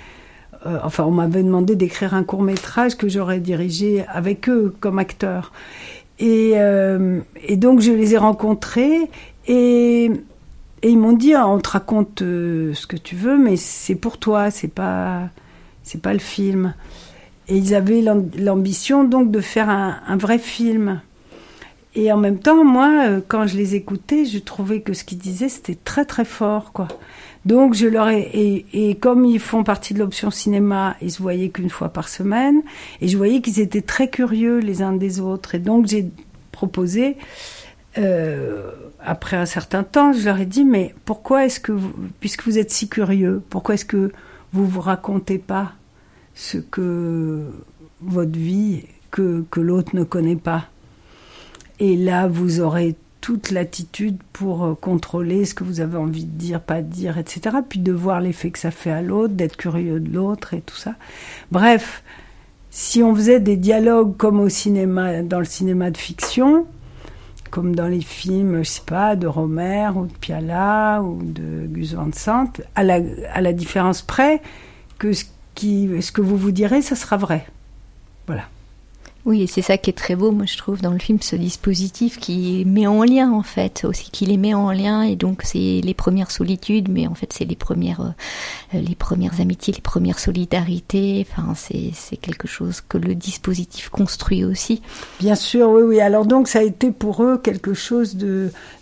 euh, 0.66 0.81
enfin, 0.82 1.05
on 1.05 1.12
m'avait 1.12 1.45
demandé 1.45 1.77
d'écrire 1.77 2.15
un 2.15 2.24
court 2.24 2.43
métrage 2.43 2.97
que 2.97 3.09
j'aurais 3.09 3.39
dirigé 3.39 4.05
avec 4.09 4.49
eux 4.49 4.74
comme 4.81 4.99
acteur. 4.99 5.53
Et, 6.19 6.55
euh, 6.57 7.20
donc, 7.53 7.81
je 7.81 7.93
les 7.93 8.15
ai 8.15 8.16
rencontrés 8.19 9.09
et, 9.47 10.11
et 10.82 10.89
ils 10.89 10.99
m'ont 10.99 11.12
dit, 11.12 11.35
Ah, 11.35 11.47
on 11.47 11.61
te 11.61 11.70
raconte 11.70 12.23
euh, 12.23 12.74
ce 12.74 12.89
que 12.89 12.97
tu 12.97 13.15
veux, 13.15 13.39
mais 13.39 13.57
c'est 13.57 13.95
pour 13.95 14.19
toi, 14.19 14.51
c'est 14.51 14.66
pas, 14.66 15.28
c'est 15.85 16.03
pas 16.03 16.12
le 16.12 16.19
film. 16.19 16.74
Et 17.49 17.57
ils 17.57 17.75
avaient 17.75 18.03
l'am- 18.03 18.31
l'ambition 18.39 19.05
donc 19.05 19.31
de 19.31 19.41
faire 19.41 19.70
un, 19.70 20.01
un 20.07 20.16
vrai 20.16 20.39
film. 20.39 21.01
Et 21.95 22.12
en 22.12 22.19
même 22.19 22.39
temps, 22.39 22.65
moi, 22.65 23.07
euh, 23.09 23.20
quand 23.27 23.47
je 23.47 23.57
les 23.57 23.75
écoutais, 23.75 24.25
je 24.27 24.39
trouvais 24.39 24.83
que 24.83 24.93
ce 24.93 25.03
qu'ils 25.05 25.19
disaient, 25.19 25.49
c'était 25.49 25.79
très 25.83 26.05
très 26.05 26.27
fort, 26.27 26.73
quoi. 26.73 26.89
Donc 27.47 27.73
je 27.73 27.87
leur 27.87 28.09
ai 28.09 28.20
et, 28.35 28.66
et 28.91 28.95
comme 28.97 29.25
ils 29.25 29.41
font 29.41 29.65
partie 29.65 29.95
de 29.95 29.99
l'option 30.01 30.31
cinéma, 30.31 30.97
ils 31.01 31.11
se 31.11 31.23
voyaient 31.23 31.49
qu'une 31.49 31.70
fois 31.70 31.89
par 31.89 32.09
semaine, 32.09 32.62
et 33.01 33.09
je 33.09 33.16
voyais 33.16 33.41
qu'ils 33.41 33.61
étaient 33.61 33.81
très 33.81 34.11
curieux 34.11 34.59
les 34.59 34.83
uns 34.83 34.93
des 34.93 35.19
autres. 35.19 35.55
Et 35.55 35.59
donc 35.59 35.87
j'ai 35.87 36.11
proposé, 36.53 37.16
euh, 37.97 38.70
après 39.01 39.37
un 39.37 39.47
certain 39.47 39.83
temps, 39.83 40.12
je 40.12 40.25
leur 40.27 40.39
ai 40.39 40.47
dit 40.47 40.65
mais 40.65 40.95
pourquoi 41.07 41.47
est-ce 41.47 41.59
que 41.61 41.73
vous, 41.73 41.93
puisque 42.20 42.45
vous 42.45 42.59
êtes 42.59 42.70
si 42.70 42.89
curieux, 42.89 43.41
pourquoi 43.49 43.77
est-ce 43.77 43.87
que 43.87 44.12
vous 44.53 44.66
vous 44.66 44.81
racontez 44.83 45.39
pas 45.39 45.73
ce 46.39 46.59
que 46.59 47.51
votre 48.01 48.39
vie 48.39 48.85
que 49.10 49.44
que 49.51 49.60
l'autre 49.60 49.97
ne 49.97 50.05
connaît 50.05 50.36
pas 50.36 50.69
et 51.81 51.97
là, 51.97 52.27
vous 52.27 52.60
aurez 52.60 52.97
toute 53.20 53.51
l'attitude 53.51 54.19
pour 54.32 54.65
euh, 54.65 54.74
contrôler 54.74 55.44
ce 55.44 55.55
que 55.55 55.65
vous 55.65 55.81
avez 55.81 55.97
envie 55.97 56.24
de 56.24 56.36
dire, 56.36 56.60
pas 56.60 56.82
dire, 56.82 57.19
etc. 57.19 57.56
Puis 57.69 57.78
de 57.78 57.93
voir 57.93 58.20
l'effet 58.20 58.51
que 58.51 58.59
ça 58.59 58.70
fait 58.70 58.90
à 58.90 59.02
l'autre, 59.02 59.35
d'être 59.35 59.56
curieux 59.56 60.01
de 60.01 60.12
l'autre 60.12 60.55
et 60.55 60.60
tout 60.60 60.77
ça. 60.77 60.94
Bref, 61.52 62.02
si 62.70 63.02
on 63.02 63.15
faisait 63.15 63.40
des 63.40 63.56
dialogues 63.56 64.16
comme 64.16 64.40
au 64.40 64.48
cinéma, 64.48 65.23
dans 65.23 65.39
le 65.39 65.44
cinéma 65.44 65.90
de 65.90 65.97
fiction, 65.97 66.66
comme 67.51 67.74
dans 67.74 67.89
les 67.89 68.01
films, 68.01 68.62
je 68.62 68.69
sais 68.69 68.82
pas, 68.85 69.15
de 69.15 69.27
Romer 69.27 69.90
ou 69.94 70.06
de 70.06 70.12
Piala 70.12 71.02
ou 71.02 71.20
de 71.23 71.66
Gus 71.66 71.94
Van 71.94 72.10
Sant, 72.12 72.51
à 72.74 72.82
la, 72.82 73.01
à 73.32 73.40
la 73.40 73.52
différence 73.52 74.02
près 74.02 74.43
que 74.98 75.12
ce, 75.12 75.24
qui, 75.59 75.90
ce 76.01 76.12
que 76.12 76.20
vous 76.20 76.36
vous 76.36 76.52
direz, 76.52 76.82
ça 76.82 76.94
sera 76.94 77.16
vrai. 77.16 77.44
Voilà. 78.28 78.44
Oui, 79.24 79.43
et 79.43 79.47
c'est 79.47 79.62
ça 79.62 79.76
qui 79.76 79.90
est 79.90 79.94
très 79.94 80.14
beau, 80.14 80.30
moi 80.30 80.47
je 80.47 80.56
trouve, 80.56 80.80
dans 80.80 80.93
le 80.93 80.98
film, 80.98 81.18
ce 81.20 81.36
dispositif 81.36 82.18
qui 82.18 82.64
met 82.64 82.86
en 82.86 83.02
lien, 83.02 83.30
en 83.32 83.43
fait, 83.43 83.85
aussi 83.85 84.10
qui 84.10 84.24
les 84.24 84.39
met 84.39 84.55
en 84.55 84.70
lien, 84.70 85.02
et 85.02 85.16
donc 85.16 85.43
c'est 85.44 85.80
les 85.82 85.93
premières 85.93 86.30
solitudes, 86.30 86.89
mais 86.89 87.06
en 87.06 87.14
fait 87.14 87.30
c'est 87.32 87.44
les 87.44 87.56
premières, 87.56 88.14
euh, 88.72 88.80
les 88.80 88.94
premières 88.94 89.40
amitiés, 89.40 89.74
les 89.74 89.82
premières 89.82 90.18
solidarités, 90.18 91.26
enfin 91.28 91.52
c'est 91.55 92.16
quelque 92.16 92.48
chose 92.48 92.80
que 92.80 92.97
le 92.97 93.14
dispositif 93.14 93.90
construit 93.90 94.44
aussi. 94.44 94.80
Bien 95.18 95.35
sûr, 95.35 95.68
oui, 95.68 95.82
oui. 95.82 96.01
Alors 96.01 96.24
donc, 96.24 96.48
ça 96.48 96.60
a 96.60 96.62
été 96.62 96.90
pour 96.90 97.22
eux 97.22 97.39
quelque 97.39 97.74
chose 97.74 98.16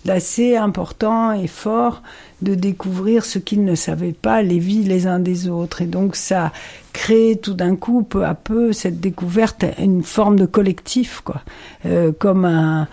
d'assez 0.04 0.54
important 0.54 1.32
et 1.32 1.48
fort 1.48 2.02
de 2.42 2.54
découvrir 2.54 3.24
ce 3.24 3.38
qu'ils 3.38 3.64
ne 3.64 3.74
savaient 3.74 4.12
pas, 4.12 4.42
les 4.42 4.58
vies 4.58 4.84
les 4.84 5.06
uns 5.06 5.18
des 5.18 5.48
autres. 5.48 5.82
Et 5.82 5.86
donc, 5.86 6.16
ça 6.16 6.52
crée 6.92 7.38
tout 7.40 7.54
d'un 7.54 7.76
coup, 7.76 8.02
peu 8.02 8.24
à 8.24 8.34
peu, 8.34 8.72
cette 8.72 9.00
découverte, 9.00 9.64
une 9.78 10.02
forme 10.02 10.38
de 10.38 10.46
collectif, 10.46 11.22
quoi. 11.24 11.42
Euh, 11.86 12.12
comme 12.18 12.44
un, 12.44 12.88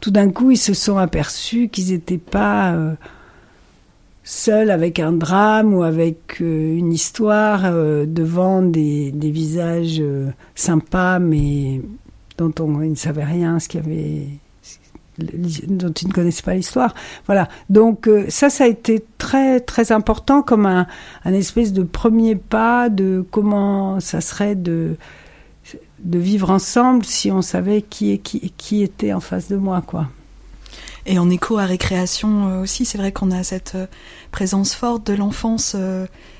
tout 0.00 0.10
d'un 0.10 0.30
coup, 0.30 0.52
ils 0.52 0.58
se 0.58 0.74
sont 0.74 0.98
aperçus 0.98 1.68
qu'ils 1.68 1.92
n'étaient 1.92 2.18
pas 2.18 2.72
euh, 2.72 2.94
seuls 4.22 4.70
avec 4.70 5.00
un 5.00 5.12
drame 5.12 5.74
ou 5.74 5.82
avec 5.82 6.40
euh, 6.40 6.76
une 6.76 6.92
histoire 6.92 7.62
devant 7.62 8.62
des, 8.62 9.10
des 9.10 9.30
visages 9.30 10.02
sympas, 10.54 11.18
mais 11.18 11.80
dont 12.38 12.52
on 12.60 12.80
ils 12.82 12.90
ne 12.90 12.94
savait 12.94 13.24
rien, 13.24 13.58
ce 13.58 13.68
qu'il 13.68 13.80
y 13.80 13.84
avait 13.84 14.26
dont 15.18 15.92
ils 15.92 16.08
ne 16.08 16.12
connaissaient 16.12 16.42
pas 16.42 16.54
l'histoire. 16.54 16.94
Voilà. 17.26 17.48
Donc 17.70 18.06
euh, 18.08 18.26
ça, 18.28 18.50
ça 18.50 18.64
a 18.64 18.66
été 18.66 19.04
très 19.18 19.60
très 19.60 19.92
important 19.92 20.42
comme 20.42 20.66
un, 20.66 20.86
un 21.24 21.32
espèce 21.32 21.72
de 21.72 21.82
premier 21.82 22.36
pas 22.36 22.88
de 22.88 23.24
comment 23.30 24.00
ça 24.00 24.20
serait 24.20 24.54
de 24.54 24.96
de 26.04 26.18
vivre 26.18 26.50
ensemble 26.50 27.04
si 27.04 27.32
on 27.32 27.42
savait 27.42 27.82
qui 27.82 28.12
est 28.12 28.18
qui, 28.18 28.52
qui 28.56 28.82
était 28.82 29.12
en 29.12 29.20
face 29.20 29.48
de 29.48 29.56
moi, 29.56 29.82
quoi. 29.84 30.08
Et 31.06 31.18
en 31.18 31.30
écho 31.30 31.56
à 31.58 31.64
récréation 31.64 32.48
euh, 32.48 32.62
aussi, 32.62 32.84
c'est 32.84 32.98
vrai 32.98 33.12
qu'on 33.12 33.30
a 33.30 33.42
cette 33.44 33.74
euh, 33.76 33.86
présence 34.32 34.74
forte 34.74 35.06
de 35.06 35.14
l'enfance 35.14 35.76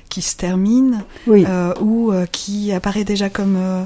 qui 0.09 0.21
se 0.21 0.35
termine, 0.37 1.03
Oui. 1.25 1.45
euh, 1.47 1.73
ou 1.81 2.13
qui 2.31 2.71
apparaît 2.71 3.03
déjà 3.03 3.29
comme 3.29 3.55
euh, 3.57 3.83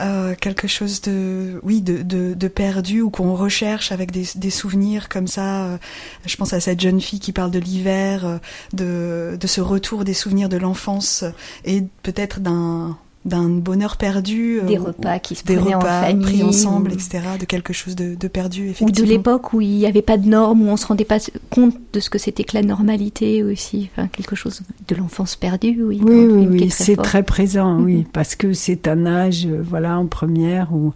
euh, 0.00 0.34
quelque 0.40 0.66
chose 0.68 1.00
de, 1.02 1.60
oui, 1.62 1.80
de, 1.80 2.02
de, 2.02 2.34
de 2.34 2.48
perdu 2.48 3.00
ou 3.00 3.10
qu'on 3.10 3.34
recherche 3.34 3.92
avec 3.92 4.10
des, 4.10 4.24
des 4.34 4.50
souvenirs 4.50 5.08
comme 5.08 5.26
ça. 5.26 5.64
euh, 5.66 5.78
je 6.26 6.36
pense 6.36 6.52
à 6.52 6.60
cette 6.60 6.80
jeune 6.80 7.00
fille 7.00 7.20
qui 7.20 7.32
parle 7.32 7.50
de 7.50 7.58
l'hiver, 7.58 8.24
euh, 8.26 8.38
de, 8.72 9.36
de 9.38 9.46
ce 9.46 9.60
retour 9.60 10.04
des 10.04 10.14
souvenirs 10.14 10.48
de 10.48 10.56
l'enfance 10.56 11.24
et 11.64 11.84
peut-être 12.02 12.40
d'un 12.40 12.98
d'un 13.24 13.48
bonheur 13.48 13.96
perdu, 13.96 14.60
Des 14.66 14.78
ou- 14.78 14.84
repas 14.84 15.18
qui 15.18 15.34
se 15.34 15.44
des 15.44 15.56
prenaient 15.56 15.74
en 15.74 15.78
repas 15.78 16.02
famille, 16.02 16.22
pris 16.24 16.42
ensemble, 16.42 16.90
ou- 16.90 16.94
etc., 16.94 17.20
de 17.40 17.44
quelque 17.46 17.72
chose 17.72 17.96
de, 17.96 18.14
de 18.14 18.28
perdu, 18.28 18.66
Ou 18.66 18.70
effectivement. 18.70 19.06
de 19.06 19.10
l'époque 19.12 19.52
où 19.54 19.60
il 19.62 19.70
n'y 19.76 19.86
avait 19.86 20.02
pas 20.02 20.18
de 20.18 20.28
normes, 20.28 20.62
où 20.62 20.70
on 20.70 20.76
se 20.76 20.86
rendait 20.86 21.04
pas 21.04 21.18
compte 21.48 21.74
de 21.94 22.00
ce 22.00 22.10
que 22.10 22.18
c'était 22.18 22.44
que 22.44 22.54
la 22.56 22.62
normalité 22.62 23.42
aussi. 23.42 23.88
Enfin, 23.92 24.08
quelque 24.08 24.36
chose 24.36 24.60
de 24.88 24.94
l'enfance 24.94 25.36
perdue, 25.36 25.82
oui. 25.82 26.00
Oui, 26.02 26.26
oui, 26.26 26.70
c'est 26.70 26.96
très 26.96 27.22
présent, 27.22 27.80
oui, 27.80 28.06
parce 28.12 28.34
que 28.36 28.52
c'est 28.52 28.88
un 28.88 29.06
âge, 29.06 29.46
euh, 29.46 29.62
voilà, 29.66 29.98
en 29.98 30.06
première 30.06 30.74
où 30.74 30.92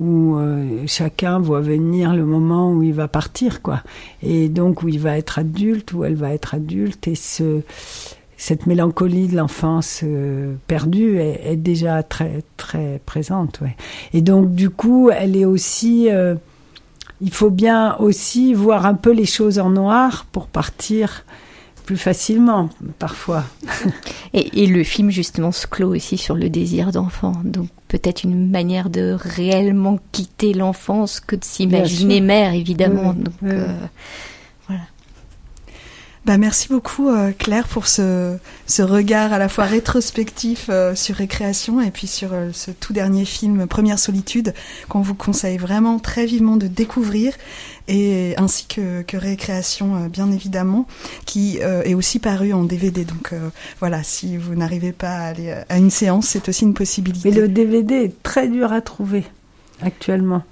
où 0.00 0.36
euh, 0.38 0.82
chacun 0.86 1.38
voit 1.38 1.60
venir 1.60 2.14
le 2.16 2.24
moment 2.24 2.72
où 2.72 2.82
il 2.82 2.92
va 2.92 3.06
partir, 3.06 3.62
quoi, 3.62 3.84
et 4.24 4.48
donc 4.48 4.82
où 4.82 4.88
il 4.88 4.98
va 4.98 5.16
être 5.16 5.38
adulte, 5.38 5.92
où 5.92 6.02
elle 6.02 6.16
va 6.16 6.34
être 6.34 6.56
adulte, 6.56 7.06
et 7.06 7.14
ce 7.14 7.60
cette 8.44 8.66
mélancolie 8.66 9.26
de 9.28 9.36
l'enfance 9.36 10.00
euh, 10.02 10.54
perdue 10.66 11.18
est, 11.18 11.40
est 11.52 11.56
déjà 11.56 12.02
très 12.02 12.42
très 12.58 13.00
présente, 13.06 13.60
ouais. 13.62 13.74
Et 14.12 14.20
donc 14.20 14.54
du 14.54 14.68
coup, 14.68 15.08
elle 15.08 15.34
est 15.34 15.46
aussi 15.46 16.10
euh, 16.10 16.34
il 17.22 17.32
faut 17.32 17.48
bien 17.48 17.96
aussi 18.00 18.52
voir 18.52 18.84
un 18.84 18.92
peu 18.92 19.12
les 19.12 19.24
choses 19.24 19.58
en 19.58 19.70
noir 19.70 20.26
pour 20.30 20.46
partir 20.48 21.24
plus 21.86 21.96
facilement, 21.96 22.68
parfois. 22.98 23.44
Et, 24.34 24.64
et 24.64 24.66
le 24.66 24.82
film, 24.82 25.10
justement, 25.10 25.52
se 25.52 25.66
clôt 25.66 25.94
aussi 25.94 26.16
sur 26.18 26.34
le 26.34 26.48
désir 26.50 26.90
d'enfant. 26.92 27.34
Donc, 27.44 27.68
peut-être 27.88 28.24
une 28.24 28.50
manière 28.50 28.90
de 28.90 29.16
réellement 29.18 29.98
quitter 30.10 30.54
l'enfance 30.54 31.20
que 31.20 31.36
de 31.36 31.44
s'imaginer 31.44 32.20
mère, 32.20 32.52
évidemment. 32.52 33.14
Oui, 33.16 33.22
Donc, 33.22 33.34
oui. 33.42 33.50
euh, 33.52 33.66
Bah, 36.24 36.38
merci 36.38 36.68
beaucoup 36.68 37.10
euh, 37.10 37.32
Claire 37.36 37.68
pour 37.68 37.86
ce, 37.86 38.38
ce 38.66 38.82
regard 38.82 39.34
à 39.34 39.38
la 39.38 39.50
fois 39.50 39.64
rétrospectif 39.64 40.66
euh, 40.70 40.94
sur 40.94 41.16
Récréation 41.16 41.82
et 41.82 41.90
puis 41.90 42.06
sur 42.06 42.32
euh, 42.32 42.48
ce 42.52 42.70
tout 42.70 42.94
dernier 42.94 43.26
film 43.26 43.66
Première 43.66 43.98
Solitude 43.98 44.54
qu'on 44.88 45.02
vous 45.02 45.14
conseille 45.14 45.58
vraiment 45.58 45.98
très 45.98 46.24
vivement 46.24 46.56
de 46.56 46.66
découvrir 46.66 47.34
et 47.88 48.34
ainsi 48.38 48.66
que, 48.66 49.02
que 49.02 49.18
Récréation 49.18 49.96
euh, 49.96 50.08
bien 50.08 50.32
évidemment 50.32 50.86
qui 51.26 51.58
euh, 51.60 51.82
est 51.82 51.92
aussi 51.92 52.18
paru 52.18 52.54
en 52.54 52.64
DVD 52.64 53.04
donc 53.04 53.34
euh, 53.34 53.50
voilà 53.80 54.02
si 54.02 54.38
vous 54.38 54.54
n'arrivez 54.54 54.92
pas 54.92 55.10
à 55.10 55.26
aller 55.26 55.54
à 55.68 55.76
une 55.76 55.90
séance 55.90 56.28
c'est 56.28 56.48
aussi 56.48 56.64
une 56.64 56.74
possibilité. 56.74 57.30
Mais 57.30 57.36
le 57.36 57.48
DVD 57.48 57.96
est 57.96 58.22
très 58.22 58.48
dur 58.48 58.72
à 58.72 58.80
trouver 58.80 59.24
actuellement. 59.82 60.42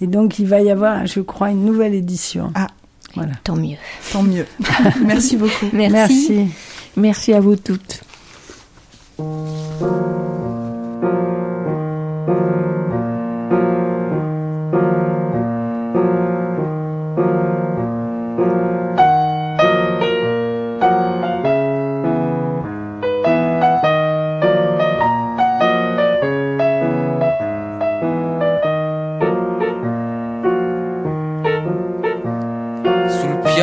Et 0.00 0.06
donc 0.06 0.38
il 0.38 0.46
va 0.46 0.62
y 0.62 0.70
avoir, 0.70 1.06
je 1.06 1.20
crois, 1.20 1.50
une 1.50 1.66
nouvelle 1.66 1.94
édition. 1.94 2.50
Ah, 2.54 2.68
voilà. 3.14 3.32
Tant 3.44 3.56
mieux. 3.56 3.76
Tant 4.12 4.22
mieux. 4.22 4.46
Merci 5.04 5.36
beaucoup. 5.36 5.66
Merci. 5.72 5.92
Merci. 6.32 6.50
Merci 6.96 7.32
à 7.32 7.40
vous 7.40 7.56
toutes. 7.56 8.02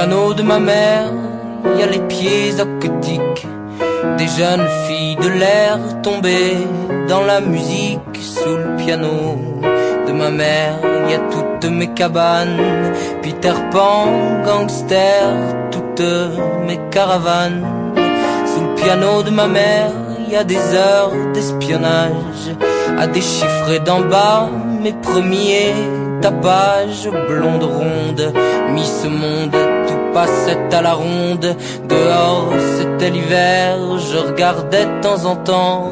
Piano 0.07 0.33
de 0.33 0.41
ma 0.41 0.57
mère, 0.57 1.11
il 1.65 1.81
y 1.81 1.83
a 1.83 1.85
les 1.85 1.99
pieds 1.99 2.53
aquatiques 2.61 3.45
des 4.17 4.27
jeunes 4.39 4.65
filles 4.87 5.17
de 5.17 5.27
l'air 5.27 5.77
tombées 6.01 6.65
dans 7.09 7.23
la 7.23 7.41
musique. 7.41 7.99
Sous 8.15 8.55
le 8.55 8.77
piano 8.77 9.37
de 10.07 10.13
ma 10.13 10.29
mère, 10.29 10.79
il 11.03 11.11
y 11.11 11.15
a 11.15 11.19
toutes 11.29 11.69
mes 11.69 11.89
cabanes, 11.89 12.57
Peter 13.21 13.51
Pan, 13.69 14.07
gangster, 14.45 15.25
toutes 15.71 16.09
mes 16.65 16.79
caravanes. 16.89 17.65
Sous 18.45 18.61
le 18.61 18.75
piano 18.75 19.23
de 19.23 19.29
ma 19.29 19.47
mère, 19.47 19.91
il 20.25 20.31
y 20.31 20.37
a 20.37 20.45
des 20.45 20.73
heures 20.73 21.11
d'espionnage 21.33 22.55
à 22.97 23.07
déchiffrer 23.07 23.79
d'en 23.79 23.99
bas 23.99 24.49
mes 24.81 24.93
premiers 24.93 25.73
tapages 26.21 27.09
blonde 27.27 27.63
ronde. 27.63 28.33
Mis 28.73 29.09
monde, 29.09 29.55
passait 30.13 30.57
à 30.71 30.81
la 30.81 30.93
ronde. 30.93 31.55
Dehors, 31.87 32.51
c'était 32.77 33.09
l'hiver, 33.09 33.77
je 33.97 34.17
regardais 34.17 34.85
de 34.85 35.01
temps 35.01 35.25
en 35.25 35.35
temps. 35.35 35.91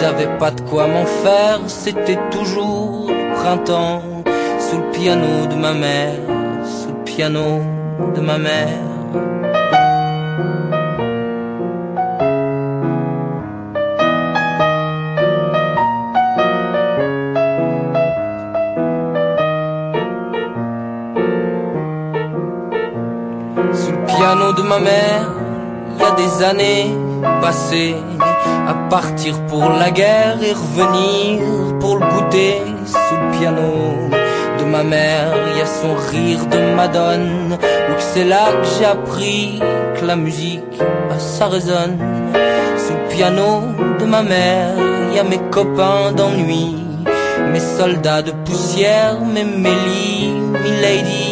J'avais 0.00 0.28
pas 0.38 0.50
de 0.50 0.60
quoi 0.62 0.86
m'en 0.86 1.06
faire, 1.06 1.60
c'était 1.66 2.18
toujours 2.30 3.10
printemps. 3.34 4.02
Sous 4.58 4.78
le 4.78 4.90
piano 4.90 5.46
de 5.50 5.54
ma 5.54 5.72
mère, 5.72 6.18
sous 6.64 6.88
le 6.88 7.04
piano 7.04 7.60
de 8.14 8.20
ma 8.20 8.38
mère. 8.38 9.45
Ma 24.66 24.78
mère, 24.80 25.30
il 25.94 26.02
y 26.02 26.04
a 26.04 26.10
des 26.12 26.44
années 26.44 26.90
passées 27.40 27.94
à 28.68 28.74
partir 28.90 29.34
pour 29.46 29.68
la 29.70 29.90
guerre 29.90 30.38
et 30.42 30.52
revenir 30.52 31.78
pour 31.78 31.98
le 31.98 32.06
goûter. 32.06 32.62
Sous 32.84 33.16
le 33.22 33.38
piano 33.38 33.72
de 34.58 34.64
ma 34.64 34.82
mère, 34.82 35.28
il 35.50 35.58
y 35.58 35.60
a 35.60 35.66
son 35.66 35.94
rire 36.10 36.46
de 36.46 36.74
Madone. 36.74 37.58
Ou 37.90 37.94
c'est 37.98 38.24
là 38.24 38.46
que 38.60 38.66
j'ai 38.78 38.84
appris 38.84 39.60
que 39.96 40.04
la 40.04 40.16
musique, 40.16 40.78
bah, 41.08 41.18
ça 41.18 41.46
résonne. 41.46 41.98
Sous 42.76 42.94
le 42.94 43.08
piano 43.08 43.62
de 44.00 44.04
ma 44.04 44.22
mère, 44.22 44.74
il 45.10 45.16
y 45.16 45.18
a 45.18 45.24
mes 45.24 45.40
copains 45.50 46.12
d'ennui, 46.12 46.76
mes 47.52 47.60
soldats 47.78 48.22
de 48.22 48.32
poussière, 48.44 49.20
mes 49.20 49.44
Mélie, 49.44 50.32
Milady. 50.62 51.25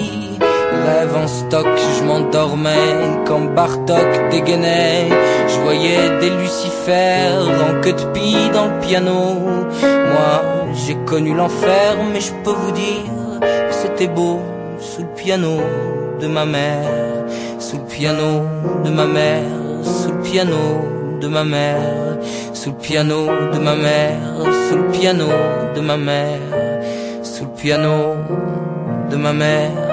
Rêve 0.85 1.17
en 1.17 1.27
stock, 1.27 1.67
je 1.99 2.05
m'endormais 2.05 2.93
quand 3.27 3.41
Bartok 3.55 4.11
dégainait. 4.31 5.09
Je 5.49 5.61
voyais 5.61 6.19
des 6.21 6.31
lucifères 6.31 7.41
en 7.69 7.81
queue 7.81 7.95
de 7.95 8.05
pie 8.13 8.51
dans 8.53 8.67
le 8.67 8.81
piano. 8.81 9.39
Moi, 9.81 10.35
j'ai 10.75 10.97
connu 11.07 11.33
l'enfer, 11.35 11.97
mais 12.13 12.21
je 12.21 12.33
peux 12.45 12.51
vous 12.51 12.73
dire 12.73 13.41
que 13.41 13.75
c'était 13.75 14.09
beau 14.09 14.41
sous 14.79 15.03
le 15.03 15.09
piano 15.09 15.57
de 16.21 16.27
ma 16.27 16.45
mère. 16.45 16.91
Sous 17.59 17.79
le 17.79 17.85
piano 17.85 18.43
de 18.85 18.91
ma 18.91 19.07
mère, 19.07 19.43
sous 19.83 20.13
le 20.13 20.21
piano 20.21 20.59
de 21.19 21.29
ma 21.29 21.45
mère, 21.45 22.19
sous 22.53 22.71
le 22.71 22.77
piano 22.77 23.27
de 23.53 23.59
ma 23.59 23.75
mère, 23.75 24.19
sous 24.69 24.77
le 24.77 24.89
piano 24.91 25.29
de 25.75 25.81
ma 25.81 25.97
mère, 25.97 26.41
sous 27.23 27.45
le 27.45 27.51
piano 27.51 28.17
de 29.11 29.17
ma 29.17 29.33
mère. 29.33 29.84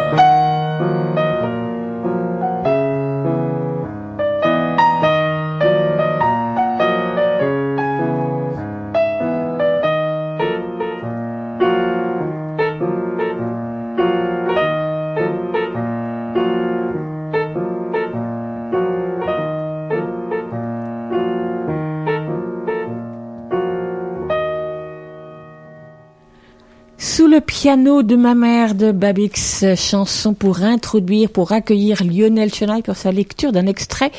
Piano 27.62 28.02
de 28.02 28.16
ma 28.16 28.34
mère 28.34 28.74
de 28.74 28.92
Babix, 28.92 29.64
chanson 29.76 30.34
pour 30.34 30.64
introduire, 30.64 31.30
pour 31.30 31.52
accueillir 31.52 32.04
Lionel 32.04 32.52
Chenaille 32.52 32.82
pour 32.82 32.96
sa 32.96 33.12
lecture 33.12 33.52
d'un 33.52 33.68
extrait 33.68 34.12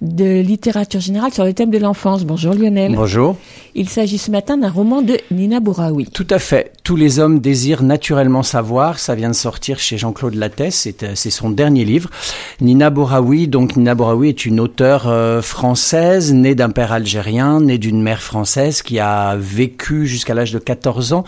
de 0.00 0.40
littérature 0.42 1.00
générale 1.00 1.32
sur 1.32 1.44
le 1.44 1.52
thème 1.52 1.70
de 1.70 1.78
l'enfance. 1.78 2.24
Bonjour 2.24 2.54
Lionel. 2.54 2.94
Bonjour. 2.94 3.36
Il 3.74 3.88
s'agit 3.88 4.18
ce 4.18 4.30
matin 4.30 4.56
d'un 4.56 4.70
roman 4.70 5.02
de 5.02 5.18
Nina 5.32 5.58
Bouraoui. 5.58 6.06
Tout 6.06 6.26
à 6.30 6.38
fait. 6.38 6.72
Tous 6.84 6.94
les 6.94 7.18
hommes 7.18 7.40
désirent 7.40 7.82
naturellement 7.82 8.44
savoir. 8.44 9.00
Ça 9.00 9.16
vient 9.16 9.30
de 9.30 9.34
sortir 9.34 9.80
chez 9.80 9.98
Jean-Claude 9.98 10.34
Lattès. 10.34 10.70
C'est, 10.72 11.02
euh, 11.02 11.12
c'est 11.16 11.30
son 11.30 11.50
dernier 11.50 11.84
livre. 11.84 12.10
Nina 12.60 12.90
Bouraoui. 12.90 13.48
Donc 13.48 13.76
Nina 13.76 13.96
Bouraoui 13.96 14.28
est 14.28 14.46
une 14.46 14.60
auteure 14.60 15.08
euh, 15.08 15.42
française, 15.42 16.32
née 16.32 16.54
d'un 16.54 16.70
père 16.70 16.92
algérien, 16.92 17.60
née 17.60 17.78
d'une 17.78 18.00
mère 18.00 18.22
française 18.22 18.82
qui 18.82 19.00
a 19.00 19.34
vécu 19.36 20.06
jusqu'à 20.06 20.34
l'âge 20.34 20.52
de 20.52 20.60
14 20.60 21.12
ans 21.12 21.24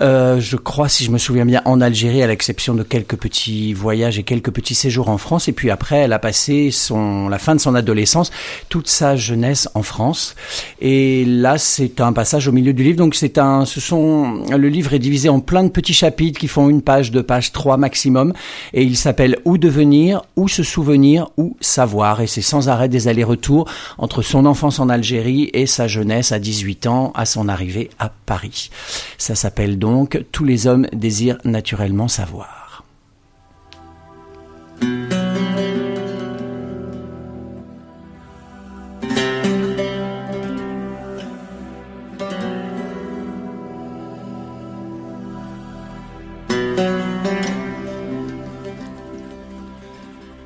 euh, 0.00 0.40
je 0.40 0.56
crois, 0.56 0.88
si 0.88 1.04
je 1.04 1.10
me 1.10 1.18
souviens 1.18 1.44
bien, 1.44 1.62
en 1.64 1.80
Algérie, 1.80 2.22
à 2.22 2.26
l'exception 2.26 2.74
de 2.74 2.82
quelques 2.82 3.16
petits 3.16 3.72
voyages 3.72 4.18
et 4.18 4.22
quelques 4.22 4.50
petits 4.50 4.74
séjours 4.74 5.08
en 5.08 5.18
France. 5.18 5.48
Et 5.48 5.52
puis 5.52 5.70
après, 5.70 5.96
elle 5.96 6.12
a 6.12 6.18
passé 6.18 6.70
son, 6.70 7.28
la 7.28 7.38
fin 7.38 7.54
de 7.54 7.60
son 7.60 7.74
adolescence, 7.74 8.30
toute 8.68 8.88
sa 8.88 9.16
jeunesse 9.16 9.68
en 9.74 9.82
France. 9.82 10.36
Et 10.80 11.24
là, 11.24 11.58
c'est 11.58 12.00
un 12.00 12.12
passage 12.12 12.48
au 12.48 12.52
milieu 12.52 12.72
du 12.72 12.84
livre. 12.84 12.98
Donc 12.98 13.14
c'est 13.14 13.38
un, 13.38 13.64
ce 13.64 13.80
sont, 13.80 14.44
le 14.50 14.68
livre 14.68 14.94
est 14.94 14.98
divisé 14.98 15.28
en 15.28 15.40
plein 15.40 15.64
de 15.64 15.70
petits 15.70 15.94
chapitres 15.94 16.38
qui 16.38 16.48
font 16.48 16.68
une 16.68 16.82
page, 16.82 17.10
deux 17.10 17.22
pages, 17.22 17.52
trois 17.52 17.76
maximum. 17.76 18.32
Et 18.74 18.84
il 18.84 18.96
s'appelle 18.96 19.38
Où 19.44 19.58
devenir, 19.58 20.22
où 20.36 20.48
se 20.48 20.62
souvenir, 20.62 21.28
où 21.36 21.56
savoir. 21.60 22.20
Et 22.20 22.26
c'est 22.26 22.42
sans 22.42 22.68
arrêt 22.68 22.88
des 22.88 23.08
allers-retours 23.08 23.68
entre 23.98 24.22
son 24.22 24.46
enfance 24.46 24.78
en 24.78 24.88
Algérie 24.88 25.50
et 25.52 25.66
sa 25.66 25.88
jeunesse 25.88 26.32
à 26.32 26.38
18 26.38 26.86
ans 26.86 27.12
à 27.14 27.24
son 27.24 27.48
arrivée 27.48 27.90
à 27.98 28.10
Paris. 28.26 28.70
Ça 29.16 29.34
s'appelle 29.34 29.78
donc 29.78 29.87
donc 29.92 30.24
tous 30.32 30.44
les 30.44 30.66
hommes 30.66 30.86
désirent 30.92 31.38
naturellement 31.44 32.08
savoir. 32.08 32.84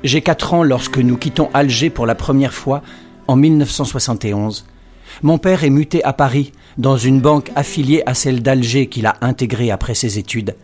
J'ai 0.03 0.21
4 0.21 0.53
ans 0.53 0.63
lorsque 0.63 0.97
nous 0.97 1.15
quittons 1.15 1.49
Alger 1.53 1.89
pour 1.89 2.05
la 2.05 2.13
première 2.13 2.53
fois 2.53 2.81
en 3.27 3.37
1971. 3.37 4.65
Mon 5.21 5.37
père 5.37 5.63
est 5.63 5.69
muté 5.69 6.03
à 6.03 6.11
Paris, 6.11 6.51
dans 6.77 6.97
une 6.97 7.19
banque 7.19 7.51
affiliée 7.55 8.03
à 8.05 8.13
celle 8.13 8.41
d'Alger 8.41 8.87
qu'il 8.87 9.05
a 9.05 9.15
intégrée 9.21 9.71
après 9.71 9.93
ses 9.93 10.19
études. 10.19 10.55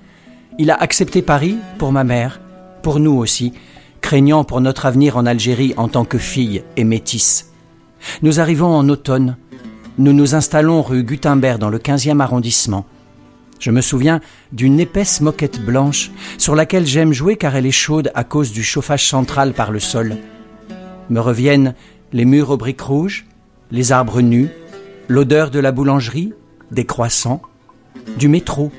Il 0.57 0.71
a 0.71 0.75
accepté 0.75 1.21
Paris 1.21 1.57
pour 1.77 1.91
ma 1.91 2.03
mère, 2.03 2.39
pour 2.81 2.99
nous 2.99 3.13
aussi, 3.13 3.53
craignant 4.01 4.43
pour 4.43 4.61
notre 4.61 4.85
avenir 4.85 5.17
en 5.17 5.25
Algérie 5.25 5.73
en 5.77 5.87
tant 5.87 6.05
que 6.05 6.17
fille 6.17 6.63
et 6.77 6.83
métisse. 6.83 7.51
Nous 8.21 8.39
arrivons 8.39 8.73
en 8.73 8.87
automne. 8.89 9.37
Nous 9.97 10.13
nous 10.13 10.35
installons 10.35 10.81
rue 10.81 11.03
Gutenberg 11.03 11.59
dans 11.59 11.69
le 11.69 11.79
15e 11.79 12.19
arrondissement. 12.19 12.85
Je 13.59 13.71
me 13.71 13.81
souviens 13.81 14.21
d'une 14.53 14.79
épaisse 14.79 15.19
moquette 15.19 15.61
blanche 15.63 16.11
sur 16.37 16.55
laquelle 16.55 16.85
j'aime 16.85 17.11
jouer 17.11 17.35
car 17.35 17.55
elle 17.57 17.65
est 17.65 17.71
chaude 17.71 18.09
à 18.15 18.23
cause 18.23 18.53
du 18.53 18.63
chauffage 18.63 19.05
central 19.05 19.53
par 19.53 19.71
le 19.71 19.79
sol. 19.79 20.15
Me 21.09 21.19
reviennent 21.19 21.75
les 22.13 22.23
murs 22.23 22.51
aux 22.51 22.57
briques 22.57 22.81
rouges, 22.81 23.25
les 23.71 23.91
arbres 23.91 24.21
nus, 24.21 24.49
l'odeur 25.09 25.49
de 25.49 25.59
la 25.59 25.73
boulangerie, 25.73 26.33
des 26.71 26.85
croissants, 26.85 27.41
du 28.17 28.29
métro, 28.29 28.71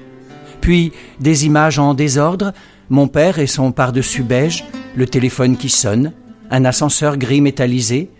puis 0.61 0.93
des 1.19 1.45
images 1.45 1.79
en 1.79 1.93
désordre, 1.93 2.55
mon 2.89 3.09
père 3.09 3.39
et 3.39 3.47
son 3.47 3.73
par-dessus 3.73 4.23
beige, 4.23 4.65
le 4.95 5.07
téléphone 5.07 5.57
qui 5.57 5.69
sonne, 5.69 6.13
un 6.51 6.65
ascenseur 6.65 7.17
gris 7.17 7.41
métallisé, 7.41 8.11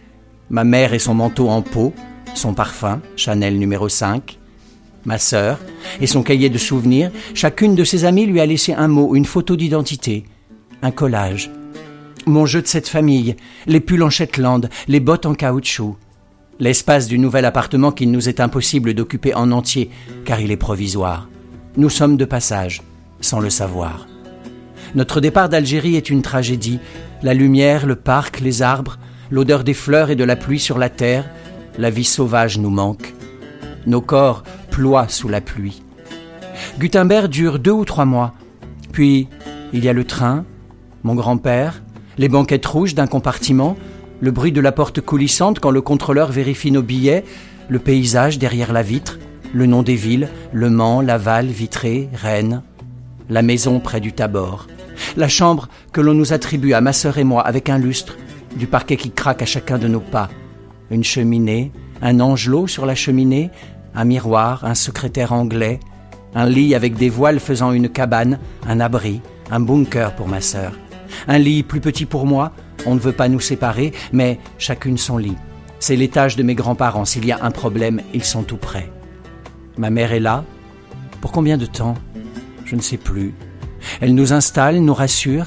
ma 0.51 0.65
mère 0.65 0.93
et 0.93 0.99
son 0.99 1.15
manteau 1.15 1.49
en 1.49 1.63
peau, 1.63 1.95
son 2.35 2.53
parfum, 2.53 3.01
Chanel 3.17 3.59
numéro 3.59 3.89
5, 3.89 4.39
ma 5.05 5.19
sœur 5.19 5.61
et 6.01 6.07
son 6.07 6.23
cahier 6.23 6.49
de 6.49 6.59
souvenirs, 6.59 7.13
chacune 7.35 7.77
de 7.77 7.85
ses 7.85 8.05
amies 8.05 8.27
lui 8.27 8.41
a 8.41 8.47
laissé 8.47 8.73
un 8.73 8.89
mot, 8.89 9.15
une 9.15 9.25
photo 9.25 9.55
d'identité, 9.55 10.25
un 10.83 10.91
collage. 10.91 11.51
Mon 12.27 12.45
jeu 12.45 12.61
de 12.61 12.67
cette 12.67 12.89
famille, 12.89 13.37
les 13.67 13.81
pulls 13.81 14.03
en 14.03 14.11
Shetland, 14.11 14.69
les 14.89 15.01
bottes 15.01 15.27
en 15.27 15.35
caoutchouc, 15.35 15.97
l'espace 16.61 17.09
du 17.09 17.19
nouvel 17.19 17.47
appartement 17.47 17.91
qu'il 17.91 18.11
nous 18.11 18.29
est 18.29 18.39
impossible 18.39 18.95
d'occuper 18.95 19.35
en 19.35 19.51
entier, 19.51 19.91
car 20.25 20.41
il 20.41 20.53
est 20.53 20.57
provisoire. 20.57 21.29
Nous 21.77 21.91
sommes 21.91 22.17
de 22.17 22.25
passage, 22.25 22.83
sans 23.21 23.41
le 23.41 23.51
savoir. 23.51 24.07
Notre 24.95 25.21
départ 25.21 25.49
d'Algérie 25.49 25.97
est 25.97 26.11
une 26.11 26.23
tragédie. 26.23 26.79
La 27.23 27.35
lumière, 27.35 27.87
le 27.87 27.97
parc, 27.97 28.41
les 28.41 28.61
arbres, 28.63 28.99
l'odeur 29.31 29.65
des 29.65 29.75
fleurs 29.75 30.11
et 30.11 30.17
de 30.17 30.25
la 30.25 30.37
pluie 30.37 30.59
sur 30.59 30.79
la 30.79 30.91
terre, 30.91 31.29
la 31.79 31.91
vie 31.91 32.05
sauvage 32.05 32.59
nous 32.59 32.71
manque. 32.71 33.15
Nos 33.87 34.01
corps 34.01 34.43
ploient 34.71 35.09
sous 35.09 35.29
la 35.29 35.41
pluie. 35.41 35.83
Gutenberg 36.79 37.29
dure 37.29 37.59
deux 37.59 37.71
ou 37.71 37.85
trois 37.85 38.05
mois. 38.05 38.35
Puis, 38.93 39.29
il 39.73 39.85
y 39.85 39.89
a 39.89 39.93
le 39.93 40.05
train, 40.05 40.45
mon 41.05 41.15
grand-père, 41.15 41.83
les 42.19 42.29
banquettes 42.29 42.67
rouges 42.67 42.95
d'un 42.95 43.07
compartiment, 43.07 43.77
le 44.21 44.31
bruit 44.31 44.53
de 44.53 44.61
la 44.61 44.73
porte 44.73 45.01
coulissante 45.01 45.61
quand 45.61 45.71
le 45.71 45.81
contrôleur 45.81 46.31
vérifie 46.31 46.71
nos 46.71 46.83
billets, 46.83 47.25
le 47.69 47.79
paysage 47.79 48.39
derrière 48.39 48.73
la 48.73 48.83
vitre, 48.83 49.19
le 49.55 49.67
nom 49.67 49.83
des 49.83 49.95
villes, 49.95 50.29
Le 50.53 50.71
Mans, 50.71 51.01
Laval, 51.01 51.47
Vitré, 51.47 52.09
Rennes, 52.15 52.63
la 53.29 53.43
maison 53.43 53.81
près 53.81 54.01
du 54.01 54.13
Tabor, 54.13 54.67
la 55.17 55.29
chambre 55.29 55.69
que 55.93 56.01
l'on 56.01 56.15
nous 56.15 56.33
attribue 56.33 56.75
à 56.75 56.81
ma 56.81 56.93
sœur 56.93 57.19
et 57.19 57.25
moi 57.25 57.43
avec 57.43 57.69
un 57.69 57.79
lustre, 57.79 58.17
du 58.57 58.67
parquet 58.67 58.97
qui 58.97 59.11
craque 59.11 59.43
à 59.43 59.47
chacun 59.47 59.79
de 59.79 59.89
nos 59.89 60.01
pas, 60.01 60.29
une 60.91 61.05
cheminée, 61.05 61.73
un 62.03 62.21
angelot 62.21 62.67
sur 62.67 62.87
la 62.87 62.95
cheminée, 62.95 63.51
un 63.95 64.05
miroir, 64.05 64.65
un 64.65 64.75
secrétaire 64.75 65.33
anglais, 65.33 65.81
un 66.35 66.47
lit 66.47 66.75
avec 66.75 66.95
des 66.95 67.09
voiles 67.09 67.41
faisant 67.41 67.73
une 67.73 67.89
cabane, 67.89 68.39
un 68.69 68.81
abri, 68.81 69.21
un 69.51 69.61
bunker 69.61 70.15
pour 70.15 70.29
ma 70.29 70.41
sœur, 70.41 70.73
un 71.27 71.39
lit 71.39 71.63
plus 71.63 71.81
petit 71.81 72.07
pour 72.07 72.27
moi, 72.27 72.53
on 72.87 72.95
ne 72.95 73.01
veut 73.01 73.13
pas 73.13 73.29
nous 73.29 73.41
séparer, 73.41 73.93
mais 74.13 74.39
chacune 74.59 74.99
son 74.99 75.19
lit. 75.19 75.37
C'est 75.79 75.97
l'étage 75.97 76.37
de 76.37 76.43
mes 76.43 76.55
grands-parents. 76.55 77.05
S'il 77.05 77.25
y 77.25 77.33
a 77.33 77.43
un 77.43 77.51
problème, 77.51 78.03
ils 78.13 78.25
sont 78.25 78.43
tout 78.43 78.57
près. 78.57 78.91
Ma 79.79 79.91
mère 79.91 80.13
est 80.13 80.21
là. 80.21 80.45
Pour 81.21 81.33
combien 81.33 81.57
de 81.57 81.67
temps? 81.67 81.95
Je 82.65 82.77
ne 82.77 82.81
sais 82.81 82.99
plus. 82.99 83.35
Elle 84.01 84.15
nous 84.15 84.33
installe, 84.33 84.79
nous 84.79 84.95
rassure. 84.95 85.47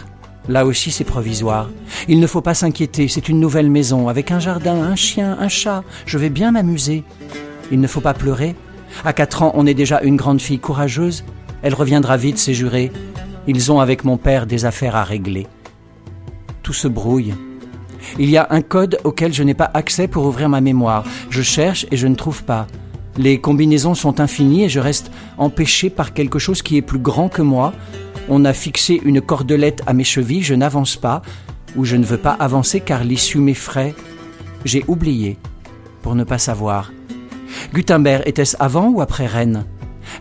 Là 0.49 0.65
aussi, 0.65 0.91
c'est 0.91 1.03
provisoire. 1.03 1.69
Il 2.07 2.19
ne 2.19 2.27
faut 2.27 2.41
pas 2.41 2.53
s'inquiéter, 2.53 3.07
c'est 3.07 3.30
une 3.30 3.39
nouvelle 3.39 3.69
maison, 3.69 4.10
avec 4.10 4.31
un 4.31 4.39
jardin, 4.39 4.76
un 4.76 4.95
chien, 4.95 5.38
un 5.39 5.47
chat. 5.47 5.84
Je 6.05 6.18
vais 6.18 6.30
bien 6.30 6.51
m'amuser. 6.51 7.03
Il 7.72 7.80
ne 7.80 7.88
faut 7.88 8.01
pas 8.01 8.14
pleurer. 8.14 8.55
À 9.05 9.14
quatre 9.14 9.41
ans, 9.41 9.51
on 9.55 9.65
est 9.65 9.73
déjà 9.73 10.01
une 10.01 10.18
grande 10.18 10.41
fille 10.41 10.60
courageuse. 10.60 11.23
Elle 11.61 11.73
reviendra 11.76 12.18
vite, 12.18 12.39
c'est 12.39 12.53
juré. 12.53 12.91
Ils 13.47 13.72
ont 13.72 13.80
avec 13.80 14.03
mon 14.03 14.18
père 14.18 14.45
des 14.45 14.65
affaires 14.65 14.95
à 14.95 15.03
régler 15.03 15.47
tout 16.64 16.73
se 16.73 16.88
brouille. 16.88 17.35
Il 18.18 18.30
y 18.30 18.38
a 18.38 18.48
un 18.49 18.61
code 18.61 18.98
auquel 19.03 19.34
je 19.34 19.44
n'ai 19.44 19.53
pas 19.53 19.69
accès 19.73 20.07
pour 20.07 20.26
ouvrir 20.26 20.49
ma 20.49 20.61
mémoire. 20.61 21.03
Je 21.30 21.41
cherche 21.41 21.85
et 21.91 21.98
je 21.98 22.07
ne 22.07 22.15
trouve 22.15 22.44
pas. 22.44 22.68
Les 23.18 23.40
combinaisons 23.40 23.94
sont 23.94 24.19
infinies 24.19 24.64
et 24.64 24.69
je 24.69 24.80
reste 24.80 25.11
empêché 25.38 25.90
par 25.90 26.14
quelque 26.14 26.40
chose 26.40 26.61
qui 26.61 26.77
est 26.77 26.81
plus 26.81 26.99
grand 26.99 27.30
que 27.30 27.41
moi. 27.41 27.73
On 28.30 28.45
a 28.45 28.53
fixé 28.53 28.99
une 29.03 29.22
cordelette 29.22 29.84
à 29.85 29.94
mes 29.94 30.03
chevilles, 30.03 30.41
je 30.41 30.56
n'avance 30.56 30.95
pas, 30.95 31.22
ou 31.76 31.85
je 31.85 31.95
ne 31.95 32.06
veux 32.06 32.18
pas 32.18 32.35
avancer 32.40 32.80
car 32.80 33.03
l'issue 33.03 33.38
m'effraie. 33.38 33.94
J'ai 34.65 34.84
oublié, 34.88 35.38
pour 36.02 36.15
ne 36.15 36.23
pas 36.23 36.38
savoir. 36.38 36.91
Gutenberg 37.73 38.23
était-ce 38.26 38.57
avant 38.60 38.90
ou 38.90 39.02
après 39.02 39.27
Rennes? 39.27 39.65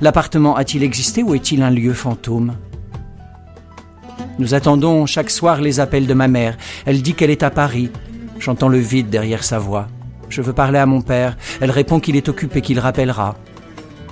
L'appartement 0.00 0.56
a-t-il 0.56 0.82
existé 0.82 1.22
ou 1.22 1.34
est-il 1.34 1.62
un 1.62 1.70
lieu 1.70 1.94
fantôme? 1.94 2.54
Nous 4.38 4.54
attendons 4.54 5.06
chaque 5.06 5.30
soir 5.30 5.60
les 5.60 5.80
appels 5.80 6.06
de 6.06 6.14
ma 6.14 6.28
mère. 6.28 6.56
Elle 6.86 7.02
dit 7.02 7.14
qu'elle 7.14 7.30
est 7.30 7.42
à 7.42 7.50
Paris. 7.50 7.90
J'entends 8.38 8.68
le 8.68 8.78
vide 8.78 9.10
derrière 9.10 9.44
sa 9.44 9.58
voix. 9.58 9.88
Je 10.28 10.40
veux 10.42 10.52
parler 10.52 10.78
à 10.78 10.86
mon 10.86 11.02
père. 11.02 11.36
Elle 11.60 11.70
répond 11.70 12.00
qu'il 12.00 12.16
est 12.16 12.28
occupé, 12.28 12.62
qu'il 12.62 12.78
rappellera. 12.78 13.36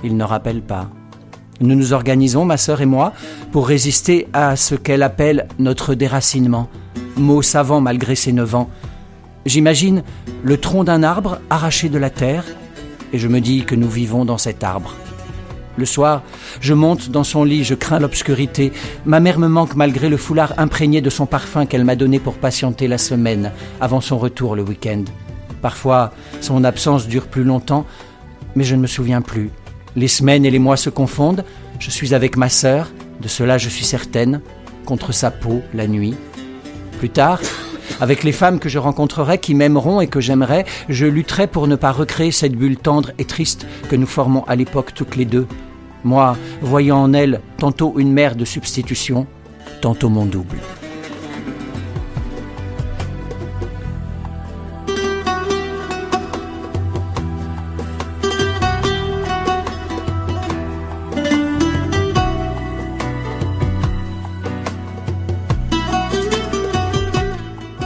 Il 0.03 0.15
ne 0.15 0.23
rappelle 0.23 0.61
pas. 0.61 0.89
Nous 1.59 1.75
nous 1.75 1.93
organisons, 1.93 2.45
ma 2.45 2.57
sœur 2.57 2.81
et 2.81 2.85
moi, 2.85 3.13
pour 3.51 3.67
résister 3.67 4.27
à 4.33 4.55
ce 4.55 4.75
qu'elle 4.75 5.03
appelle 5.03 5.47
notre 5.59 5.95
déracinement. 5.95 6.69
Mot 7.17 7.41
savant 7.41 7.81
malgré 7.81 8.15
ses 8.15 8.31
neuf 8.31 8.55
ans. 8.55 8.69
J'imagine 9.45 10.03
le 10.43 10.57
tronc 10.57 10.83
d'un 10.83 11.03
arbre 11.03 11.39
arraché 11.49 11.89
de 11.89 11.97
la 11.97 12.09
terre, 12.09 12.45
et 13.13 13.17
je 13.17 13.27
me 13.27 13.41
dis 13.41 13.63
que 13.65 13.75
nous 13.75 13.89
vivons 13.89 14.25
dans 14.25 14.37
cet 14.37 14.63
arbre. 14.63 14.95
Le 15.81 15.87
soir, 15.87 16.21
je 16.59 16.75
monte 16.75 17.09
dans 17.09 17.23
son 17.23 17.43
lit, 17.43 17.63
je 17.63 17.73
crains 17.73 17.97
l'obscurité. 17.97 18.71
Ma 19.03 19.19
mère 19.19 19.39
me 19.39 19.47
manque 19.47 19.75
malgré 19.75 20.09
le 20.09 20.17
foulard 20.17 20.53
imprégné 20.57 21.01
de 21.01 21.09
son 21.09 21.25
parfum 21.25 21.65
qu'elle 21.65 21.85
m'a 21.85 21.95
donné 21.95 22.19
pour 22.19 22.35
patienter 22.35 22.87
la 22.87 22.99
semaine 22.99 23.51
avant 23.79 23.99
son 23.99 24.19
retour 24.19 24.55
le 24.55 24.61
week-end. 24.61 25.03
Parfois, 25.63 26.13
son 26.39 26.63
absence 26.65 27.07
dure 27.07 27.25
plus 27.25 27.43
longtemps, 27.43 27.87
mais 28.53 28.63
je 28.63 28.75
ne 28.75 28.81
me 28.81 28.85
souviens 28.85 29.23
plus. 29.23 29.49
Les 29.95 30.07
semaines 30.07 30.45
et 30.45 30.51
les 30.51 30.59
mois 30.59 30.77
se 30.77 30.91
confondent. 30.91 31.45
Je 31.79 31.89
suis 31.89 32.13
avec 32.13 32.37
ma 32.37 32.49
sœur, 32.49 32.91
de 33.19 33.27
cela 33.27 33.57
je 33.57 33.69
suis 33.69 33.85
certaine, 33.85 34.41
contre 34.85 35.13
sa 35.13 35.31
peau 35.31 35.63
la 35.73 35.87
nuit. 35.87 36.13
Plus 36.99 37.09
tard, 37.09 37.39
Avec 37.99 38.23
les 38.23 38.31
femmes 38.31 38.59
que 38.59 38.69
je 38.69 38.79
rencontrerai, 38.79 39.37
qui 39.37 39.53
m'aimeront 39.53 40.01
et 40.01 40.07
que 40.07 40.19
j'aimerai, 40.19 40.65
je 40.89 41.05
lutterai 41.05 41.45
pour 41.45 41.67
ne 41.67 41.75
pas 41.75 41.91
recréer 41.91 42.31
cette 42.31 42.55
bulle 42.55 42.77
tendre 42.77 43.11
et 43.19 43.25
triste 43.25 43.67
que 43.89 43.95
nous 43.95 44.07
formons 44.07 44.43
à 44.45 44.55
l'époque 44.55 44.93
toutes 44.95 45.15
les 45.15 45.25
deux. 45.25 45.45
Moi, 46.03 46.35
voyant 46.61 46.97
en 46.97 47.13
elle 47.13 47.41
tantôt 47.57 47.93
une 47.97 48.11
mère 48.11 48.35
de 48.35 48.45
substitution, 48.45 49.27
tantôt 49.81 50.09
mon 50.09 50.25
double. 50.25 50.57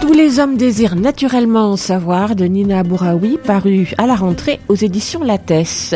Tous 0.01 0.13
les 0.13 0.39
hommes 0.39 0.55
désirent 0.55 0.95
naturellement 0.95 1.73
en 1.73 1.75
savoir 1.75 2.35
de 2.35 2.45
Nina 2.45 2.83
Bouraoui, 2.83 3.37
paru 3.43 3.91
à 3.97 4.07
la 4.07 4.15
rentrée 4.15 4.61
aux 4.69 4.75
éditions 4.75 5.23
Lattès. 5.23 5.95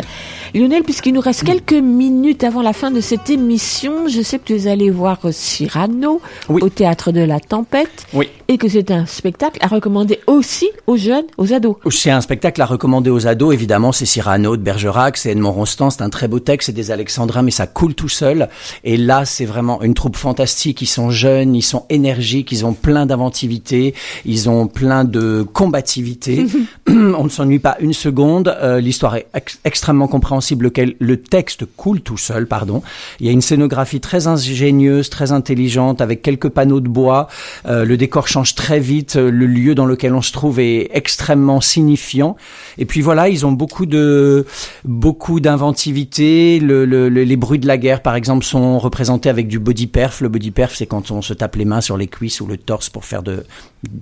Lionel, 0.56 0.84
puisqu'il 0.84 1.14
nous 1.14 1.22
reste 1.22 1.44
quelques 1.44 1.74
minutes 1.74 2.44
avant 2.44 2.62
la 2.62 2.74
fin 2.74 2.92
de 2.92 3.02
cette 3.02 3.30
émission, 3.30 4.08
je 4.08 4.22
sais 4.22 4.40
que 4.40 4.46
tu 4.46 4.56
es 4.56 4.68
allé 4.68 4.90
voir 4.90 5.20
Cyrano 5.32 6.22
au 6.50 6.70
théâtre 6.70 7.12
de 7.12 7.22
la 7.22 7.40
Tempête 7.40 8.06
Oui. 8.14 8.30
et 8.48 8.58
que 8.58 8.68
c'est 8.68 8.90
un 8.92 9.06
spectacle 9.06 9.60
à 9.62 9.68
recommander 9.68 10.20
aussi 10.28 10.70
aux 10.88 10.98
jeunes, 10.98 11.26
aux 11.38 11.54
ados. 11.54 11.76
C'est 11.92 12.10
un 12.12 12.22
spectacle 12.22 12.62
à 12.62 12.66
recommander 12.66 13.10
aux 13.10 13.28
ados, 13.28 13.54
évidemment, 13.54 13.92
c'est 13.92 14.06
Cyrano 14.06 14.58
de 14.58 14.62
Bergerac, 14.62 15.18
c'est 15.18 15.32
Edmond 15.32 15.52
Rostand, 15.52 15.92
c'est 15.92 16.02
un 16.02 16.10
très 16.10 16.28
beau 16.28 16.40
texte, 16.40 16.68
c'est 16.68 16.72
des 16.74 16.92
Alexandrins, 16.92 17.42
mais 17.44 17.52
ça 17.52 17.68
coule 17.68 17.94
tout 17.94 18.10
seul. 18.10 18.50
Et 18.84 18.98
là, 18.98 19.26
c'est 19.26 19.46
vraiment 19.46 19.82
une 19.84 19.94
troupe 19.94 20.16
fantastique, 20.16 20.82
ils 20.82 20.88
sont 20.88 21.12
jeunes, 21.12 21.56
ils 21.56 21.62
sont 21.62 21.86
énergiques, 21.90 22.52
ils 22.52 22.66
ont 22.66 22.74
plein 22.74 23.06
d'inventivité, 23.06 23.94
ils 24.26 24.50
ont 24.50 24.68
plein 24.68 25.04
de 25.04 25.46
combativité. 25.54 26.46
On 26.88 27.24
ne 27.24 27.30
s'ennuie 27.30 27.60
pas 27.60 27.78
une 27.80 27.94
seconde, 27.94 28.48
euh, 28.62 28.80
l'histoire 28.80 29.16
est 29.16 29.28
ex- 29.36 29.60
extrêmement 29.64 30.08
compréhensible, 30.08 30.39
le 30.42 31.18
texte 31.18 31.66
coule 31.78 32.02
tout 32.02 32.18
seul, 32.18 32.48
pardon. 32.48 32.82
Il 33.20 33.26
y 33.26 33.30
a 33.30 33.32
une 33.32 33.42
scénographie 33.42 34.00
très 34.00 34.28
ingénieuse, 34.28 35.10
très 35.10 35.32
intelligente, 35.32 36.02
avec 36.02 36.22
quelques 36.22 36.50
panneaux 36.50 36.80
de 36.80 36.90
bois, 36.90 37.28
Euh, 37.66 37.86
le 37.86 37.98
décor 37.98 38.28
change 38.28 38.56
très 38.56 38.80
vite, 38.80 39.16
le 39.16 39.46
lieu 39.46 39.76
dans 39.76 39.86
lequel 39.86 40.14
on 40.14 40.22
se 40.22 40.32
trouve 40.32 40.60
est 40.60 40.90
extrêmement 40.94 41.62
signifiant. 41.62 42.36
Et 42.78 42.86
puis 42.86 43.02
voilà, 43.02 43.30
ils 43.30 43.46
ont 43.46 43.52
beaucoup 43.52 43.86
de 43.86 44.46
beaucoup 44.86 45.40
d'inventivité. 45.40 46.60
Le, 46.60 46.86
le- 46.86 47.10
le- 47.10 47.24
les 47.24 47.36
bruits 47.36 47.60
de 47.60 47.68
la 47.68 47.78
guerre, 47.78 48.02
par 48.02 48.16
exemple, 48.16 48.46
sont 48.46 48.80
représentés 48.80 49.30
avec 49.30 49.48
du 49.48 49.60
body 49.60 49.88
perf. 49.88 50.22
Le 50.22 50.30
body 50.30 50.52
perf, 50.52 50.76
c'est 50.76 50.86
quand 50.86 51.12
on 51.12 51.22
se 51.22 51.34
tape 51.34 51.56
les 51.56 51.66
mains 51.66 51.82
sur 51.82 51.98
les 51.98 52.08
cuisses 52.08 52.42
ou 52.42 52.48
le 52.48 52.58
torse 52.58 52.90
pour 52.90 53.06
faire 53.06 53.24
de 53.24 53.44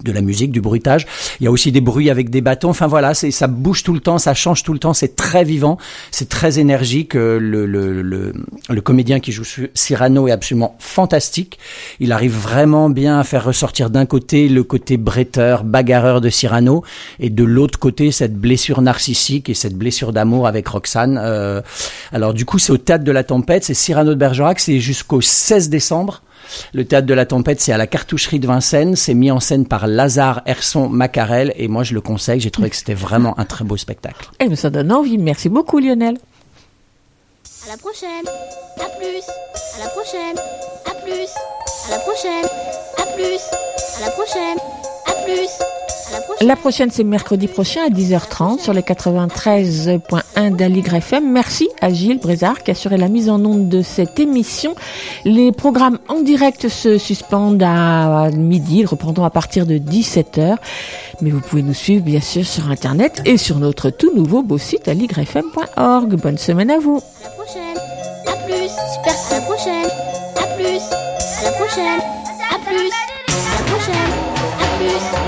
la 0.06 0.22
musique, 0.22 0.52
du 0.52 0.62
bruitage. 0.62 1.06
Il 1.40 1.44
y 1.44 1.48
a 1.48 1.52
aussi 1.52 1.72
des 1.72 1.82
bruits 1.82 2.10
avec 2.10 2.30
des 2.30 2.42
bâtons. 2.42 2.70
Enfin 2.70 2.88
voilà, 2.88 3.14
ça 3.14 3.48
bouge 3.48 3.84
tout 3.84 3.94
le 3.94 4.00
temps, 4.00 4.18
ça 4.18 4.34
change 4.34 4.64
tout 4.64 4.74
le 4.74 4.80
temps. 4.80 4.94
C'est 4.94 5.16
très 5.16 5.44
vivant, 5.44 5.78
c'est 6.12 6.27
très 6.28 6.60
énergique. 6.60 7.16
Euh, 7.16 7.40
Le, 7.40 8.82
comédien 8.82 9.20
qui 9.20 9.32
joue 9.32 9.44
Cyrano 9.74 10.28
est 10.28 10.32
absolument 10.32 10.76
fantastique. 10.80 11.60
Il 12.00 12.12
arrive 12.12 12.36
vraiment 12.36 12.90
bien 12.90 13.20
à 13.20 13.24
faire 13.24 13.44
ressortir 13.44 13.90
d'un 13.90 14.06
côté 14.06 14.48
le 14.48 14.64
côté 14.64 14.98
bretteur, 14.98 15.64
bagarreur 15.64 16.22
de 16.22 16.30
Cyrano, 16.30 16.84
et 17.20 17.30
de 17.30 17.44
l'autre 17.44 17.80
côté 17.80 18.12
cette 18.12 18.36
blessure 18.36 18.82
narcissique 18.82 19.50
et 19.50 19.54
cette 19.54 19.76
blessure 19.76 20.14
d'amour 20.14 20.48
avec 20.48 20.68
Roxane. 20.68 21.20
Euh, 21.22 21.62
alors 22.12 22.34
du 22.34 22.46
coup, 22.46 22.60
c'est 22.60 22.72
au 22.72 22.78
théâtre 22.78 23.04
de 23.04 23.12
la 23.12 23.24
Tempête, 23.24 23.64
c'est 23.64 23.74
Cyrano 23.74 24.12
de 24.12 24.16
Bergerac, 24.16 24.60
c'est 24.60 24.80
jusqu'au 24.80 25.22
16 25.22 25.70
décembre. 25.70 26.22
Le 26.74 26.86
théâtre 26.86 27.08
de 27.08 27.14
la 27.14 27.26
Tempête, 27.26 27.62
c'est 27.62 27.72
à 27.72 27.78
la 27.78 27.88
cartoucherie 27.88 28.40
de 28.40 28.48
Vincennes. 28.48 28.96
C'est 28.96 29.14
mis 29.14 29.32
en 29.32 29.40
scène 29.40 29.66
par 29.68 29.88
Lazare 29.88 30.42
Herson 30.46 30.90
Macarel. 30.90 31.54
Et 31.56 31.68
moi, 31.68 31.84
je 31.84 31.94
le 31.94 32.02
conseille. 32.02 32.40
J'ai 32.40 32.52
trouvé 32.52 32.70
que 32.70 32.76
c'était 32.76 32.94
vraiment 32.94 33.38
un 33.40 33.46
très 33.46 33.66
beau 33.66 33.78
spectacle. 33.78 34.30
Eh 34.40 34.48
bien, 34.48 34.56
ça 34.56 34.70
donne 34.70 34.92
envie. 34.92 35.18
Merci 35.18 35.50
beaucoup, 35.50 35.80
Lionel. 35.80 36.18
À 37.66 37.72
la 37.72 37.78
prochaine. 37.78 38.26
À 38.80 38.90
plus. 38.98 39.24
À 39.76 39.84
la 39.84 39.90
prochaine. 39.90 40.38
À 40.86 40.92
plus. 41.04 41.30
À 41.88 41.92
la 41.92 42.00
prochaine. 42.00 42.46
À 42.98 43.04
plus. 43.16 43.42
À 43.98 44.06
la 44.06 44.12
prochaine. 44.12 44.58
À 45.06 45.14
plus. 45.26 45.77
La 46.42 46.56
prochaine. 46.56 46.90
C'est 46.92 47.04
mercredi 47.04 47.48
prochain 47.48 47.82
à 47.86 47.90
10h30 47.90 48.60
sur 48.60 48.74
les 48.74 48.82
93.1 48.82 50.56
d'Aligre 50.56 50.96
FM. 50.96 51.32
Merci 51.32 51.68
à 51.82 51.92
Gilles 51.92 52.20
Brézard 52.20 52.64
qui 52.64 52.72
a 52.72 52.74
assuré 52.74 52.98
la 52.98 53.08
mise 53.08 53.30
en 53.30 53.44
onde 53.44 53.70
de 53.70 53.82
cette 53.82 54.20
émission. 54.20 54.76
Les 55.26 55.52
programmes 55.52 56.00
en 56.08 56.22
direct 56.22 56.68
se 56.70 56.98
suspendent 56.98 57.64
à 57.64 58.30
midi. 58.32 58.80
Ils 58.80 58.86
reprendront 58.86 59.26
à 59.26 59.30
partir 59.30 59.66
de 59.66 59.78
17h. 59.78 60.58
Mais 61.22 61.32
vous 61.32 61.42
pouvez 61.42 61.64
nous 61.64 61.74
suivre, 61.74 62.04
bien 62.04 62.22
sûr, 62.22 62.46
sur 62.46 62.70
Internet 62.70 63.22
et 63.26 63.38
sur 63.38 63.58
notre 63.58 63.90
tout 63.90 64.14
nouveau 64.16 64.44
beau 64.44 64.58
site 64.58 64.88
aligrefm.org. 64.88 66.16
Bonne 66.16 66.38
semaine 66.38 66.70
à 66.70 66.80
vous. 66.80 67.02
À 67.24 67.24
la 67.24 67.30
prochaine. 67.32 67.78
À 68.28 68.36
plus. 68.46 68.70
Super. 68.94 69.16
À 69.32 69.40
la 69.40 69.46
prochaine. 69.46 69.90
À 70.36 70.56
plus. 70.56 70.82
À 71.40 71.44
la 71.44 71.52
prochaine. 71.52 72.02
À 72.54 72.60
plus. 72.60 72.92
À 72.92 73.58
la 73.58 73.66
prochaine. 73.72 74.14
À 74.60 74.78
plus. 74.78 75.27